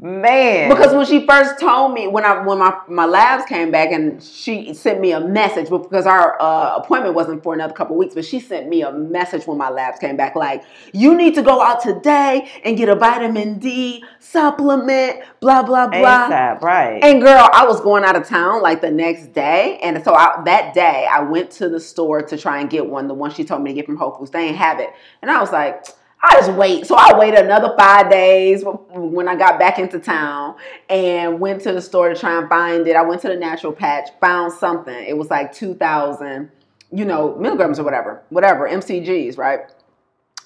man. 0.00 0.68
Because 0.68 0.94
when 0.94 1.06
she 1.06 1.26
first 1.26 1.58
told 1.58 1.92
me 1.92 2.06
when 2.06 2.24
I 2.24 2.40
when 2.42 2.58
my, 2.58 2.78
my 2.88 3.04
labs 3.04 3.44
came 3.46 3.70
back 3.70 3.90
and 3.90 4.22
she 4.22 4.72
sent 4.72 5.00
me 5.00 5.12
a 5.12 5.20
message 5.20 5.68
because 5.70 6.06
our 6.06 6.40
uh, 6.40 6.76
appointment 6.76 7.14
wasn't 7.14 7.42
for 7.42 7.54
another 7.54 7.72
couple 7.72 7.96
weeks, 7.96 8.14
but 8.14 8.24
she 8.24 8.38
sent 8.38 8.68
me 8.68 8.82
a 8.82 8.92
message 8.92 9.46
when 9.46 9.58
my 9.58 9.68
labs 9.68 9.98
came 9.98 10.16
back 10.16 10.36
like 10.36 10.64
you 10.92 11.16
need 11.16 11.34
to 11.34 11.42
go 11.42 11.60
out 11.60 11.82
today 11.82 12.48
and 12.64 12.76
get 12.76 12.88
a 12.88 12.94
vitamin 12.94 13.58
D 13.58 14.04
supplement, 14.20 15.20
blah 15.40 15.62
blah 15.62 15.88
blah. 15.88 16.28
ASAP, 16.28 16.60
right? 16.62 17.02
And 17.02 17.20
girl, 17.20 17.48
I 17.52 17.66
was 17.66 17.80
going 17.80 18.04
out 18.04 18.14
of 18.14 18.26
town 18.26 18.62
like 18.62 18.80
the 18.80 18.90
next 18.90 19.32
day, 19.32 19.78
and 19.82 20.02
so 20.04 20.14
I, 20.14 20.42
that 20.44 20.74
day 20.74 21.08
I 21.10 21.22
went 21.22 21.50
to 21.52 21.68
the 21.68 21.80
store 21.80 22.22
to 22.22 22.38
try 22.38 22.60
and 22.60 22.70
get 22.70 22.86
one, 22.86 23.08
the 23.08 23.14
one 23.14 23.32
she 23.32 23.44
told 23.44 23.62
me 23.62 23.70
to 23.70 23.74
get 23.74 23.86
from 23.86 23.96
Whole 23.96 24.12
Foods. 24.12 24.30
They 24.30 24.46
ain't 24.46 24.56
have 24.56 24.78
it, 24.78 24.90
and 25.22 25.30
I 25.30 25.40
was 25.40 25.50
like, 25.50 25.86
I 26.20 26.34
just 26.40 26.52
wait. 26.52 26.86
So 26.86 26.96
I 26.96 27.16
waited 27.16 27.44
another 27.44 27.74
five 27.78 28.10
days 28.10 28.64
when 28.92 29.28
I 29.28 29.36
got 29.36 29.58
back 29.58 29.78
into 29.78 30.00
town 30.00 30.56
and 30.88 31.38
went 31.38 31.62
to 31.62 31.72
the 31.72 31.80
store 31.80 32.08
to 32.08 32.18
try 32.18 32.38
and 32.38 32.48
find 32.48 32.86
it. 32.88 32.96
I 32.96 33.02
went 33.02 33.22
to 33.22 33.28
the 33.28 33.36
natural 33.36 33.72
patch, 33.72 34.08
found 34.20 34.52
something. 34.52 34.94
It 34.94 35.16
was 35.16 35.30
like 35.30 35.52
two 35.52 35.74
thousand, 35.74 36.50
you 36.90 37.04
know, 37.04 37.36
milligrams 37.36 37.78
or 37.78 37.84
whatever, 37.84 38.22
whatever 38.30 38.68
MCGs, 38.68 39.38
right? 39.38 39.60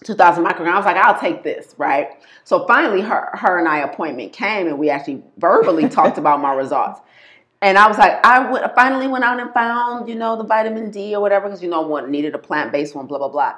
2000 0.04 0.44
micrograms. 0.44 0.72
I 0.72 0.76
was 0.76 0.84
like, 0.84 0.96
I'll 0.96 1.18
take 1.18 1.42
this, 1.42 1.74
right? 1.78 2.10
So 2.44 2.66
finally, 2.66 3.00
her, 3.02 3.30
her 3.34 3.58
and 3.58 3.68
I 3.68 3.78
appointment 3.78 4.32
came, 4.32 4.66
and 4.66 4.78
we 4.78 4.90
actually 4.90 5.22
verbally 5.38 5.88
talked 5.88 6.18
about 6.18 6.40
my 6.40 6.52
results. 6.52 7.00
And 7.62 7.78
I 7.78 7.86
was 7.86 7.96
like, 7.96 8.24
I 8.26 8.42
w- 8.42 8.64
finally 8.74 9.06
went 9.06 9.22
out 9.22 9.38
and 9.38 9.54
found, 9.54 10.08
you 10.08 10.16
know, 10.16 10.36
the 10.36 10.42
vitamin 10.42 10.90
D 10.90 11.14
or 11.14 11.22
whatever, 11.22 11.46
because 11.46 11.62
you 11.62 11.70
know, 11.70 11.82
one 11.82 12.10
needed 12.10 12.34
a 12.34 12.38
plant 12.38 12.72
based 12.72 12.94
one, 12.94 13.06
blah 13.06 13.18
blah 13.18 13.28
blah. 13.28 13.54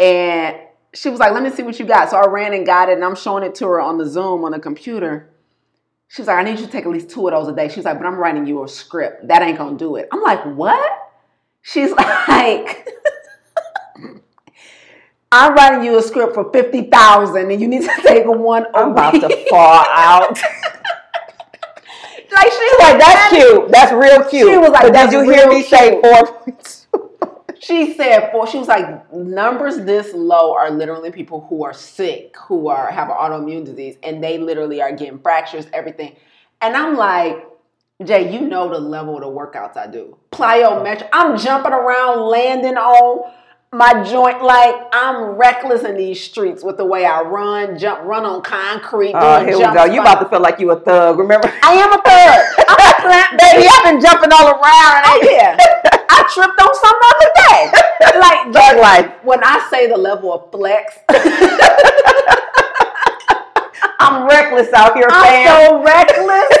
And 0.00 0.56
she 0.94 1.10
was 1.10 1.20
like, 1.20 1.32
"Let 1.32 1.42
me 1.42 1.50
see 1.50 1.62
what 1.62 1.78
you 1.78 1.84
got." 1.86 2.10
So 2.10 2.16
I 2.16 2.26
ran 2.26 2.52
and 2.54 2.64
got 2.66 2.88
it, 2.88 2.94
and 2.94 3.04
I'm 3.04 3.14
showing 3.16 3.44
it 3.44 3.54
to 3.56 3.66
her 3.68 3.80
on 3.80 3.98
the 3.98 4.06
Zoom 4.06 4.44
on 4.44 4.52
the 4.52 4.58
computer. 4.58 5.28
She 6.08 6.22
was 6.22 6.28
like, 6.28 6.38
"I 6.38 6.42
need 6.42 6.58
you 6.58 6.66
to 6.66 6.72
take 6.72 6.84
at 6.86 6.90
least 6.90 7.10
two 7.10 7.26
of 7.28 7.32
those 7.34 7.48
a 7.48 7.54
day." 7.54 7.68
She's 7.68 7.84
like, 7.84 7.98
"But 7.98 8.06
I'm 8.06 8.16
writing 8.16 8.46
you 8.46 8.64
a 8.64 8.68
script. 8.68 9.28
That 9.28 9.42
ain't 9.42 9.58
gonna 9.58 9.76
do 9.76 9.96
it." 9.96 10.08
I'm 10.12 10.22
like, 10.22 10.42
"What?" 10.44 10.90
She's 11.62 11.90
like. 12.28 12.86
I'm 15.30 15.54
writing 15.54 15.84
you 15.84 15.98
a 15.98 16.02
script 16.02 16.32
for 16.34 16.50
fifty 16.52 16.84
thousand, 16.84 17.50
and 17.50 17.60
you 17.60 17.68
need 17.68 17.82
to 17.82 17.92
take 18.02 18.24
one. 18.26 18.64
a 18.74 18.78
I'm 18.78 18.92
about 18.92 19.12
to 19.12 19.46
fall 19.50 19.84
out. 19.90 20.30
like 22.32 22.50
she's 22.50 22.78
like 22.80 22.98
that's 22.98 23.28
cute. 23.34 23.68
That's 23.70 23.92
real 23.92 24.24
cute. 24.24 24.48
She 24.50 24.56
was 24.56 24.70
like, 24.70 24.84
But 24.84 24.92
"That's 24.94 25.12
did 25.12 25.26
you 25.26 25.30
hear 25.30 25.46
me 25.48 25.62
say 25.62 26.00
cute." 26.00 26.02
four? 26.02 26.77
She 27.60 27.94
said 27.94 28.30
four. 28.30 28.46
She 28.46 28.58
was 28.58 28.68
like, 28.68 29.12
numbers 29.12 29.78
this 29.78 30.12
low 30.14 30.54
are 30.54 30.70
literally 30.70 31.10
people 31.10 31.46
who 31.48 31.64
are 31.64 31.72
sick, 31.72 32.36
who 32.46 32.68
are 32.68 32.90
have 32.90 33.08
an 33.08 33.16
autoimmune 33.16 33.64
disease, 33.64 33.96
and 34.02 34.22
they 34.22 34.38
literally 34.38 34.80
are 34.80 34.92
getting 34.92 35.18
fractures, 35.18 35.66
everything. 35.72 36.16
And 36.60 36.76
I'm 36.76 36.96
like, 36.96 37.46
Jaye, 38.02 38.32
you 38.32 38.42
know 38.42 38.68
the 38.68 38.78
level 38.78 39.16
of 39.16 39.22
the 39.22 39.28
workouts 39.28 39.76
I 39.76 39.88
do. 39.88 40.16
Plyometric. 40.30 41.08
I'm 41.12 41.36
jumping 41.36 41.72
around, 41.72 42.20
landing 42.20 42.76
on 42.76 43.32
my 43.72 44.02
joint. 44.04 44.42
Like 44.42 44.74
I'm 44.92 45.36
reckless 45.36 45.84
in 45.84 45.96
these 45.96 46.20
streets 46.22 46.62
with 46.64 46.76
the 46.76 46.84
way 46.84 47.04
I 47.04 47.20
run, 47.22 47.78
jump, 47.78 48.04
run 48.04 48.24
on 48.24 48.42
concrete. 48.42 49.12
Oh, 49.14 49.44
here 49.44 49.56
we 49.58 49.62
go. 49.74 49.84
You 49.84 50.00
about 50.00 50.20
to 50.20 50.28
feel 50.28 50.40
like 50.40 50.58
you 50.60 50.70
a 50.70 50.80
thug. 50.80 51.18
Remember? 51.18 51.52
I 51.62 51.72
am 51.74 51.92
a 51.92 52.02
thug. 52.02 52.66
I'm 52.68 52.80
a 52.80 52.94
plant 53.02 53.38
Baby. 53.38 53.68
I've 53.70 53.84
been 53.84 54.00
jumping 54.00 54.32
all 54.32 54.48
around. 54.48 54.62
Oh 54.64 55.20
yeah, 55.30 55.56
I 56.10 56.24
tripped 56.32 56.60
on 56.60 56.74
some 56.74 56.96
the 57.00 57.14
other 57.14 57.30
day. 57.48 58.18
Like 58.18 58.52
Thug 58.52 58.78
life. 58.80 59.24
when 59.24 59.40
I 59.44 59.66
say 59.70 59.88
the 59.88 59.96
level 59.96 60.32
of 60.32 60.50
flex, 60.50 60.94
I'm 64.00 64.26
reckless 64.26 64.72
out 64.72 64.94
here, 64.96 65.06
I'm 65.10 65.24
fam. 65.24 65.46
so 65.46 65.82
reckless 65.82 66.58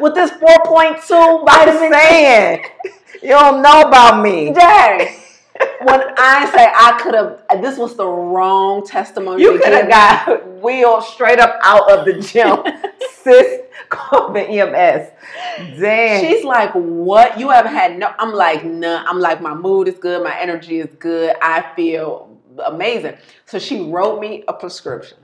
with 0.00 0.14
this 0.14 0.30
4.2 0.30 1.10
I'm 1.10 1.44
vitamin 1.44 1.92
saying. 1.92 2.64
You 3.22 3.28
don't 3.30 3.62
know 3.62 3.82
about 3.82 4.22
me. 4.22 4.52
Jaye. 4.52 5.21
When 5.82 6.00
I 6.16 6.50
say 6.54 6.66
I 6.74 7.00
could 7.02 7.14
have, 7.14 7.62
this 7.62 7.76
was 7.76 7.96
the 7.96 8.06
wrong 8.06 8.86
testimony. 8.86 9.42
You 9.42 9.58
could 9.58 9.72
have 9.72 9.88
got 9.88 10.48
wheeled 10.62 11.02
straight 11.04 11.40
up 11.40 11.58
out 11.62 11.90
of 11.90 12.04
the 12.04 12.20
gym. 12.20 12.58
Sis, 13.22 13.62
call 13.88 14.32
the 14.32 14.42
EMS. 14.42 15.10
Damn. 15.80 16.24
She's 16.24 16.44
like, 16.44 16.72
what? 16.72 17.38
You 17.38 17.50
haven't 17.50 17.72
had 17.74 17.98
no. 17.98 18.14
I'm 18.18 18.32
like, 18.32 18.64
nah. 18.64 19.04
I'm 19.06 19.18
like, 19.18 19.40
my 19.40 19.54
mood 19.54 19.88
is 19.88 19.98
good. 19.98 20.22
My 20.22 20.38
energy 20.38 20.78
is 20.78 20.94
good. 20.98 21.34
I 21.42 21.64
feel 21.74 22.38
amazing. 22.64 23.16
So 23.46 23.58
she 23.58 23.82
wrote 23.82 24.20
me 24.20 24.44
a 24.46 24.52
prescription 24.52 25.18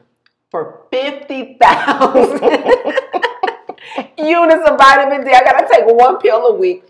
for 0.51 0.83
50,000 0.91 2.43
units 4.19 4.69
of 4.69 4.79
vitamin 4.79 5.25
D. 5.25 5.33
I 5.33 5.45
got 5.45 5.61
to 5.61 5.69
take 5.73 5.85
one 5.87 6.19
pill 6.19 6.47
a 6.47 6.55
week 6.55 6.85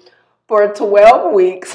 for 0.46 0.72
12 0.72 1.34
weeks 1.34 1.74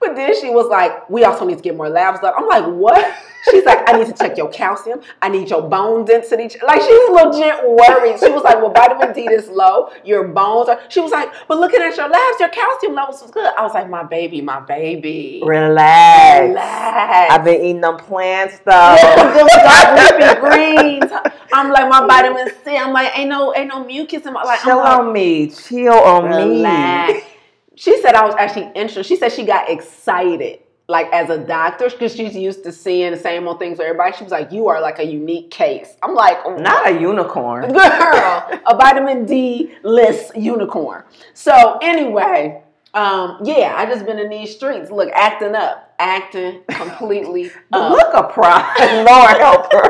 But 0.00 0.14
then 0.14 0.40
she 0.40 0.50
was 0.50 0.68
like, 0.68 1.08
we 1.10 1.24
also 1.24 1.44
need 1.44 1.56
to 1.56 1.62
get 1.62 1.76
more 1.76 1.88
labs 1.88 2.20
done. 2.20 2.32
I'm 2.36 2.46
like, 2.46 2.64
what? 2.66 3.14
She's 3.50 3.64
like, 3.64 3.88
I 3.88 3.98
need 3.98 4.06
to 4.06 4.12
check 4.12 4.36
your 4.36 4.48
calcium. 4.50 5.00
I 5.22 5.28
need 5.28 5.48
your 5.48 5.62
bone 5.62 6.04
density. 6.04 6.58
Like 6.66 6.82
she's 6.82 7.08
legit 7.08 7.64
worried. 7.64 8.18
She 8.18 8.30
was 8.30 8.42
like, 8.42 8.56
well, 8.56 8.72
vitamin 8.72 9.14
D 9.14 9.22
is 9.32 9.48
low. 9.48 9.90
Your 10.04 10.28
bones 10.28 10.68
are. 10.68 10.80
She 10.88 11.00
was 11.00 11.12
like, 11.12 11.30
but 11.46 11.58
looking 11.58 11.80
at 11.80 11.96
your 11.96 12.08
labs, 12.08 12.40
your 12.40 12.48
calcium 12.48 12.94
levels 12.94 13.22
was 13.22 13.30
good. 13.30 13.50
I 13.56 13.62
was 13.62 13.72
like, 13.74 13.88
my 13.88 14.02
baby, 14.02 14.40
my 14.40 14.60
baby. 14.60 15.40
Relax. 15.44 16.48
Relax. 16.48 17.32
I've 17.32 17.44
been 17.44 17.60
eating 17.60 17.80
them 17.80 17.96
plant 17.96 18.50
stuff. 18.50 19.00
Them 19.00 19.46
dark 19.46 20.18
leafy 20.18 20.40
greens. 20.40 21.12
I'm 21.52 21.70
like 21.70 21.88
my 21.88 22.06
vitamin 22.06 22.50
C. 22.64 22.76
I'm 22.76 22.92
like, 22.92 23.16
ain't 23.16 23.30
no, 23.30 23.54
ain't 23.54 23.68
no 23.68 23.84
mucus 23.84 24.26
in 24.26 24.32
my 24.32 24.42
like. 24.42 24.60
Chill 24.60 24.76
like, 24.76 24.98
on 24.98 25.12
me. 25.12 25.48
Chill 25.50 25.92
on 25.92 26.24
Relax. 26.24 27.14
me. 27.14 27.37
She 27.78 28.00
said 28.02 28.14
I 28.16 28.24
was 28.26 28.34
actually 28.36 28.72
interested. 28.74 29.06
She 29.06 29.14
said 29.14 29.30
she 29.30 29.44
got 29.44 29.70
excited, 29.70 30.58
like 30.88 31.06
as 31.12 31.30
a 31.30 31.38
doctor, 31.38 31.88
because 31.88 32.12
she's 32.12 32.34
used 32.34 32.64
to 32.64 32.72
seeing 32.72 33.12
the 33.12 33.16
same 33.16 33.46
old 33.46 33.60
things 33.60 33.78
with 33.78 33.86
everybody. 33.86 34.16
She 34.16 34.24
was 34.24 34.32
like, 34.32 34.50
"You 34.50 34.66
are 34.66 34.80
like 34.80 34.98
a 34.98 35.04
unique 35.06 35.52
case." 35.52 35.96
I'm 36.02 36.12
like, 36.16 36.38
Not 36.58 36.88
a 36.88 37.00
unicorn. 37.00 37.68
girl, 37.72 38.60
a 38.66 38.76
vitamin 38.76 39.26
D 39.26 39.72
list 39.84 40.36
unicorn. 40.36 41.04
So 41.34 41.78
anyway, 41.80 42.64
um, 42.94 43.38
yeah, 43.44 43.74
I 43.76 43.86
just 43.86 44.04
been 44.06 44.18
in 44.18 44.28
these 44.28 44.52
streets, 44.56 44.90
look, 44.90 45.10
acting 45.14 45.54
up, 45.54 45.94
acting 46.00 46.62
completely 46.68 47.52
up. 47.72 47.92
look 47.92 48.12
a 48.12 48.24
pride. 48.32 49.04
Lord 49.08 49.36
help 49.38 49.72
her. 49.72 49.88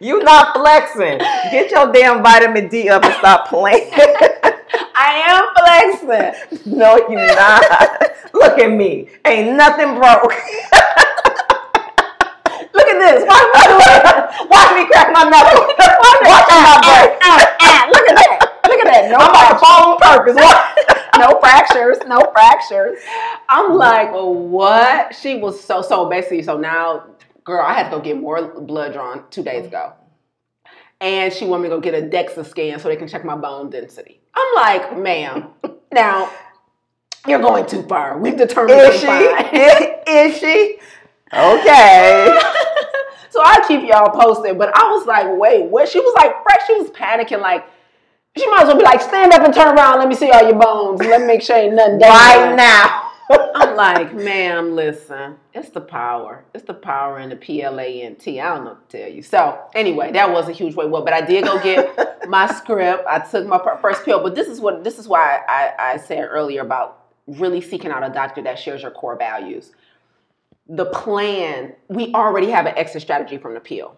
you 0.00 0.22
not 0.22 0.56
flexing. 0.56 1.18
Get 1.50 1.70
your 1.70 1.92
damn 1.92 2.22
vitamin 2.22 2.68
D 2.68 2.88
up 2.88 3.04
and 3.04 3.12
stop 3.16 3.48
playing. 3.48 3.90
I 5.00 5.24
am 5.32 5.48
flexing. 5.56 6.76
no, 6.76 6.96
you 7.08 7.16
not. 7.16 7.64
Look 8.34 8.58
at 8.58 8.70
me. 8.70 9.08
Ain't 9.24 9.56
nothing 9.56 9.94
broke. 9.96 10.36
Look 12.74 12.86
at 12.86 12.98
this. 13.00 13.24
Watch 13.24 13.48
me 13.48 13.64
do 13.64 13.80
it. 13.80 14.04
Watch 14.52 14.70
me 14.76 14.84
crack 14.92 15.08
my 15.16 15.24
knuckle. 15.24 15.72
Watch 16.28 16.52
my 16.52 16.76
break. 16.84 17.16
Look 17.88 18.06
at 18.10 18.16
that. 18.16 18.44
Look 18.68 18.80
at 18.80 18.86
that. 18.92 19.08
No 19.10 19.16
I'm 19.16 19.30
about 19.30 19.52
to 19.52 19.58
fall 19.58 19.92
on 19.92 19.98
purpose. 20.00 20.36
What? 20.36 21.08
no 21.18 21.40
fractures, 21.40 21.96
no 22.06 22.20
fractures. 22.32 22.98
I'm 23.48 23.76
like, 23.76 24.10
what? 24.12 25.14
She 25.14 25.36
was 25.36 25.58
so 25.64 25.80
so 25.80 26.10
basically. 26.10 26.42
So 26.42 26.58
now, 26.58 27.06
girl, 27.44 27.64
I 27.64 27.72
had 27.72 27.84
to 27.84 27.96
go 27.96 28.00
get 28.02 28.20
more 28.20 28.60
blood 28.60 28.92
drawn 28.92 29.24
two 29.30 29.42
days 29.42 29.64
mm. 29.64 29.68
ago, 29.68 29.94
and 31.00 31.32
she 31.32 31.46
wanted 31.46 31.62
me 31.62 31.68
to 31.70 31.76
go 31.76 31.80
get 31.80 31.94
a 31.94 32.06
DEXA 32.06 32.44
scan 32.44 32.78
so 32.78 32.88
they 32.88 32.96
can 32.96 33.08
check 33.08 33.24
my 33.24 33.36
bone 33.36 33.70
density. 33.70 34.19
I'm 34.34 34.54
like, 34.54 34.98
ma'am, 34.98 35.46
now 35.92 36.30
you're 37.26 37.40
going 37.40 37.66
too 37.66 37.82
far. 37.82 38.18
We've 38.18 38.36
determined 38.36 38.80
Is 38.80 39.00
she? 39.00 39.06
Is, 39.06 40.34
is 40.34 40.40
she? 40.40 40.78
Okay. 41.32 42.40
so 43.30 43.40
I 43.42 43.64
keep 43.68 43.86
y'all 43.86 44.10
posted, 44.10 44.58
but 44.58 44.74
I 44.76 44.90
was 44.90 45.06
like, 45.06 45.26
wait, 45.38 45.66
what? 45.66 45.88
She 45.88 46.00
was 46.00 46.14
like, 46.14 46.32
fresh. 46.42 46.66
She 46.66 46.74
was 46.74 46.90
panicking, 46.90 47.40
like. 47.40 47.66
She 48.38 48.46
might 48.48 48.62
as 48.62 48.68
well 48.68 48.76
be 48.76 48.84
like, 48.84 49.00
stand 49.00 49.32
up 49.32 49.42
and 49.42 49.52
turn 49.52 49.76
around. 49.76 49.98
Let 49.98 50.08
me 50.08 50.14
see 50.14 50.30
all 50.30 50.42
your 50.48 50.54
bones. 50.54 51.00
Let 51.00 51.20
me 51.20 51.26
make 51.26 51.42
sure 51.42 51.56
ain't 51.56 51.74
nothing. 51.74 51.98
Right 51.98 52.54
now. 52.54 53.09
I'm 53.54 53.76
like, 53.76 54.14
ma'am, 54.14 54.74
listen, 54.74 55.36
it's 55.54 55.70
the 55.70 55.80
power. 55.80 56.44
It's 56.54 56.64
the 56.64 56.74
power 56.74 57.18
in 57.18 57.30
the 57.30 57.36
P 57.36 57.62
L 57.62 57.80
A 57.80 58.02
N 58.02 58.16
T. 58.16 58.40
I 58.40 58.54
don't 58.54 58.64
know 58.64 58.70
what 58.72 58.88
to 58.90 58.98
tell 58.98 59.10
you. 59.10 59.22
So, 59.22 59.60
anyway, 59.74 60.12
that 60.12 60.30
was 60.30 60.48
a 60.48 60.52
huge 60.52 60.74
way. 60.74 60.86
Well, 60.86 61.04
but 61.04 61.12
I 61.12 61.20
did 61.20 61.44
go 61.44 61.62
get 61.62 62.26
my 62.28 62.52
script. 62.52 63.04
I 63.08 63.20
took 63.20 63.46
my 63.46 63.60
first 63.80 64.04
pill. 64.04 64.22
But 64.22 64.34
this 64.34 64.48
is 64.48 64.60
what 64.60 64.84
this 64.84 64.98
is 64.98 65.08
why 65.08 65.40
I, 65.48 65.72
I 65.78 65.96
said 65.98 66.26
earlier 66.30 66.62
about 66.62 67.06
really 67.26 67.60
seeking 67.60 67.90
out 67.90 68.02
a 68.08 68.12
doctor 68.12 68.42
that 68.42 68.58
shares 68.58 68.82
your 68.82 68.90
core 68.90 69.16
values. 69.16 69.72
The 70.68 70.86
plan, 70.86 71.74
we 71.88 72.12
already 72.14 72.50
have 72.50 72.66
an 72.66 72.76
exit 72.76 73.02
strategy 73.02 73.38
from 73.38 73.54
the 73.54 73.60
pill. 73.60 73.96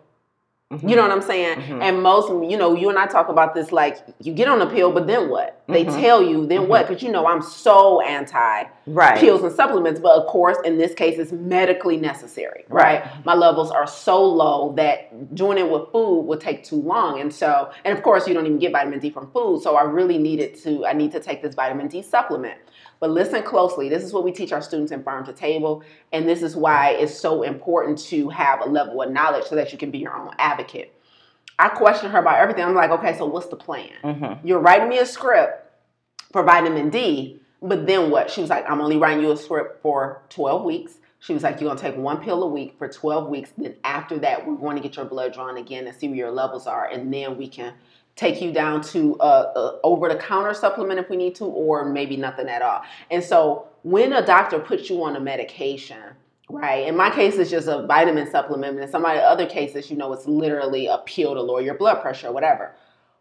You 0.82 0.96
know 0.96 1.02
what 1.02 1.10
I'm 1.10 1.22
saying? 1.22 1.58
Mhm. 1.58 1.82
And 1.82 2.02
most, 2.02 2.28
you 2.50 2.56
know, 2.56 2.74
you 2.74 2.88
and 2.88 2.98
I 2.98 3.06
talk 3.06 3.28
about 3.28 3.54
this 3.54 3.72
like 3.72 3.98
you 4.20 4.32
get 4.32 4.48
on 4.48 4.58
the 4.58 4.66
pill, 4.66 4.90
but 4.92 5.06
then 5.06 5.28
what? 5.28 5.58
They 5.68 5.84
Mhm. 5.84 6.00
tell 6.00 6.22
you, 6.22 6.46
then 6.46 6.66
what? 6.68 6.88
Because 6.88 7.02
you 7.02 7.10
know, 7.10 7.26
I'm 7.26 7.42
so 7.42 8.00
anti 8.00 8.64
Right. 8.86 9.16
pills 9.18 9.42
and 9.42 9.52
supplements, 9.52 10.00
but 10.00 10.12
of 10.12 10.26
course, 10.26 10.56
in 10.64 10.76
this 10.78 10.92
case, 10.94 11.18
it's 11.18 11.30
medically 11.32 11.96
necessary, 11.96 12.64
right? 12.68 13.02
My 13.24 13.34
levels 13.34 13.70
are 13.70 13.86
so 13.86 14.22
low 14.24 14.72
that 14.76 15.34
doing 15.34 15.58
it 15.58 15.70
with 15.70 15.88
food 15.92 16.22
would 16.22 16.40
take 16.40 16.64
too 16.64 16.80
long, 16.82 17.20
and 17.20 17.32
so, 17.32 17.68
and 17.84 17.96
of 17.96 18.02
course, 18.02 18.26
you 18.26 18.34
don't 18.34 18.46
even 18.46 18.58
get 18.58 18.72
vitamin 18.72 18.98
D 18.98 19.10
from 19.10 19.28
food, 19.30 19.62
so 19.62 19.76
I 19.76 19.82
really 19.82 20.18
needed 20.18 20.56
to, 20.64 20.84
I 20.86 20.94
need 20.94 21.12
to 21.12 21.20
take 21.20 21.42
this 21.42 21.54
vitamin 21.54 21.88
D 21.88 22.02
supplement. 22.02 22.56
But 23.02 23.10
listen 23.10 23.42
closely. 23.42 23.88
This 23.88 24.04
is 24.04 24.12
what 24.12 24.22
we 24.22 24.30
teach 24.30 24.52
our 24.52 24.62
students 24.62 24.92
in 24.92 25.02
Farm 25.02 25.26
to 25.26 25.32
Table, 25.32 25.82
and 26.12 26.28
this 26.28 26.40
is 26.40 26.54
why 26.54 26.90
it's 26.90 27.12
so 27.12 27.42
important 27.42 27.98
to 28.04 28.28
have 28.28 28.60
a 28.60 28.64
level 28.64 29.02
of 29.02 29.10
knowledge 29.10 29.46
so 29.46 29.56
that 29.56 29.72
you 29.72 29.76
can 29.76 29.90
be 29.90 29.98
your 29.98 30.14
own 30.14 30.30
advocate. 30.38 30.94
I 31.58 31.70
questioned 31.70 32.12
her 32.12 32.20
about 32.20 32.38
everything. 32.38 32.62
I'm 32.64 32.76
like, 32.76 32.92
okay, 32.92 33.18
so 33.18 33.26
what's 33.26 33.48
the 33.48 33.56
plan? 33.56 33.90
Mm-hmm. 34.04 34.46
You're 34.46 34.60
writing 34.60 34.88
me 34.88 34.98
a 34.98 35.04
script 35.04 35.68
for 36.30 36.44
vitamin 36.44 36.90
D, 36.90 37.40
but 37.60 37.88
then 37.88 38.08
what? 38.08 38.30
She 38.30 38.40
was 38.40 38.50
like, 38.50 38.70
I'm 38.70 38.80
only 38.80 38.98
writing 38.98 39.24
you 39.24 39.32
a 39.32 39.36
script 39.36 39.82
for 39.82 40.22
12 40.28 40.62
weeks. 40.62 40.92
She 41.18 41.34
was 41.34 41.42
like, 41.42 41.60
You're 41.60 41.70
going 41.70 41.78
to 41.78 41.82
take 41.82 41.96
one 41.96 42.22
pill 42.22 42.44
a 42.44 42.48
week 42.48 42.76
for 42.78 42.86
12 42.86 43.28
weeks. 43.28 43.52
Then 43.58 43.74
after 43.82 44.16
that, 44.20 44.46
we're 44.46 44.54
going 44.54 44.76
to 44.76 44.82
get 44.82 44.94
your 44.94 45.06
blood 45.06 45.32
drawn 45.34 45.56
again 45.56 45.88
and 45.88 45.96
see 45.96 46.06
where 46.06 46.16
your 46.16 46.30
levels 46.30 46.68
are. 46.68 46.86
And 46.86 47.12
then 47.12 47.36
we 47.36 47.48
can 47.48 47.74
take 48.16 48.40
you 48.42 48.52
down 48.52 48.82
to 48.82 49.16
a, 49.20 49.78
over 49.82 50.08
the 50.08 50.16
counter 50.16 50.54
supplement 50.54 51.00
if 51.00 51.08
we 51.08 51.16
need 51.16 51.34
to, 51.36 51.44
or 51.44 51.84
maybe 51.84 52.16
nothing 52.16 52.48
at 52.48 52.62
all. 52.62 52.82
And 53.10 53.22
so 53.22 53.66
when 53.82 54.12
a 54.12 54.24
doctor 54.24 54.58
puts 54.58 54.90
you 54.90 55.02
on 55.02 55.16
a 55.16 55.20
medication, 55.20 56.02
right? 56.48 56.86
In 56.86 56.96
my 56.96 57.10
case, 57.10 57.36
it's 57.36 57.50
just 57.50 57.68
a 57.68 57.86
vitamin 57.86 58.30
supplement. 58.30 58.74
And 58.74 58.84
in 58.84 58.90
some 58.90 59.04
other 59.06 59.46
cases, 59.46 59.90
you 59.90 59.96
know, 59.96 60.12
it's 60.12 60.26
literally 60.26 60.86
a 60.86 60.98
pill 60.98 61.34
to 61.34 61.40
lower 61.40 61.62
your 61.62 61.74
blood 61.74 62.02
pressure 62.02 62.28
or 62.28 62.32
whatever. 62.32 62.74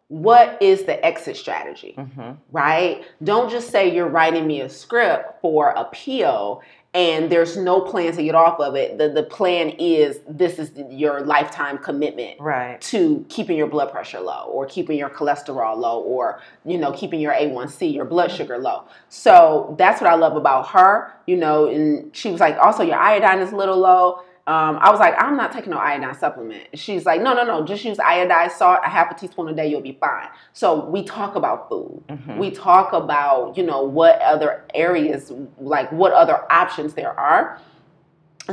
What 0.10 0.62
is 0.62 0.84
the 0.84 1.04
exit 1.06 1.38
strategy? 1.38 1.95
Mm-hmm. 1.97 2.32
right? 2.51 3.06
Don't 3.23 3.49
just 3.49 3.69
say 3.69 3.95
you're 3.95 4.10
writing 4.10 4.45
me 4.45 4.60
a 4.60 4.67
script 4.67 5.41
for 5.41 5.69
a 5.69 5.86
pill 5.86 6.62
and 6.93 7.32
there's 7.32 7.56
no 7.56 7.80
plan 7.80 8.13
to 8.13 8.21
get 8.23 8.36
off 8.36 8.60
of 8.60 8.75
it. 8.75 8.97
The 8.97 9.10
the 9.10 9.23
plan 9.23 9.69
is 9.69 10.19
this 10.27 10.60
is 10.60 10.71
your 10.89 11.21
lifetime 11.21 11.77
commitment 11.77 12.39
Right. 12.39 12.82
to 12.82 13.25
keeping 13.30 13.58
your 13.58 13.67
blood 13.67 13.91
pressure 13.91 14.19
low 14.19 14.45
or 14.47 14.65
keeping 14.65 14.97
your 14.97 15.10
cholesterol 15.10 15.77
low 15.77 16.01
or 16.01 16.41
you 16.65 16.77
know 16.77 16.91
keeping 16.91 17.21
your 17.21 17.34
A1C 17.34 17.93
your 17.93 18.06
blood 18.06 18.30
mm-hmm. 18.30 18.38
sugar 18.38 18.58
low. 18.58 18.84
So 19.08 19.75
that's 19.77 20.01
what 20.01 20.10
I 20.10 20.15
love 20.15 20.36
about 20.36 20.67
her, 20.69 21.13
you 21.27 21.38
know, 21.38 21.67
and 21.67 22.13
she 22.15 22.30
was 22.30 22.41
like 22.41 22.58
also 22.58 22.84
your 22.84 22.97
iodine 22.97 23.39
is 23.39 23.54
a 23.54 23.56
little 23.56 23.77
low. 23.77 24.23
Um, 24.51 24.79
I 24.81 24.91
was 24.91 24.99
like, 24.99 25.13
I'm 25.17 25.37
not 25.37 25.53
taking 25.53 25.71
no 25.71 25.77
iodine 25.77 26.13
supplement. 26.13 26.67
She's 26.73 27.05
like, 27.05 27.21
no, 27.21 27.33
no, 27.33 27.45
no, 27.45 27.63
just 27.65 27.85
use 27.85 27.99
iodine 27.99 28.49
salt, 28.49 28.81
a 28.83 28.89
half 28.89 29.09
a 29.09 29.15
teaspoon 29.15 29.47
a 29.47 29.53
day, 29.53 29.67
you'll 29.67 29.79
be 29.79 29.97
fine. 29.97 30.27
So 30.51 30.87
we 30.87 31.03
talk 31.03 31.35
about 31.35 31.69
food. 31.69 32.03
Mhm. 32.09 32.37
We 32.37 32.51
talk 32.51 32.91
about, 32.91 33.55
you 33.55 33.63
know, 33.63 33.81
what 33.83 34.19
other 34.19 34.65
areas, 34.73 35.31
like 35.57 35.89
what 35.93 36.11
other 36.11 36.51
options 36.51 36.95
there 36.95 37.17
are. 37.17 37.61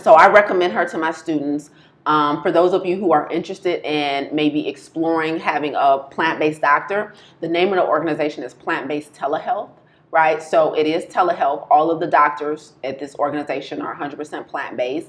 So 0.00 0.14
I 0.14 0.28
recommend 0.28 0.72
her 0.74 0.84
to 0.84 0.98
my 0.98 1.10
students. 1.10 1.70
Um, 2.06 2.42
for 2.42 2.52
those 2.52 2.74
of 2.74 2.86
you 2.86 2.94
who 2.94 3.10
are 3.10 3.28
interested 3.32 3.84
in 3.84 4.32
maybe 4.32 4.68
exploring 4.68 5.40
having 5.40 5.74
a 5.74 5.98
plant 6.12 6.38
based 6.38 6.60
doctor, 6.60 7.12
the 7.40 7.48
name 7.48 7.70
of 7.70 7.74
the 7.74 7.84
organization 7.84 8.44
is 8.44 8.54
Plant 8.54 8.86
Based 8.86 9.14
Telehealth, 9.14 9.70
right? 10.12 10.40
So 10.40 10.74
it 10.74 10.86
is 10.86 11.06
telehealth. 11.06 11.66
All 11.72 11.90
of 11.90 11.98
the 11.98 12.06
doctors 12.06 12.74
at 12.84 13.00
this 13.00 13.16
organization 13.16 13.82
are 13.82 13.96
100% 13.96 14.46
plant 14.46 14.76
based. 14.76 15.08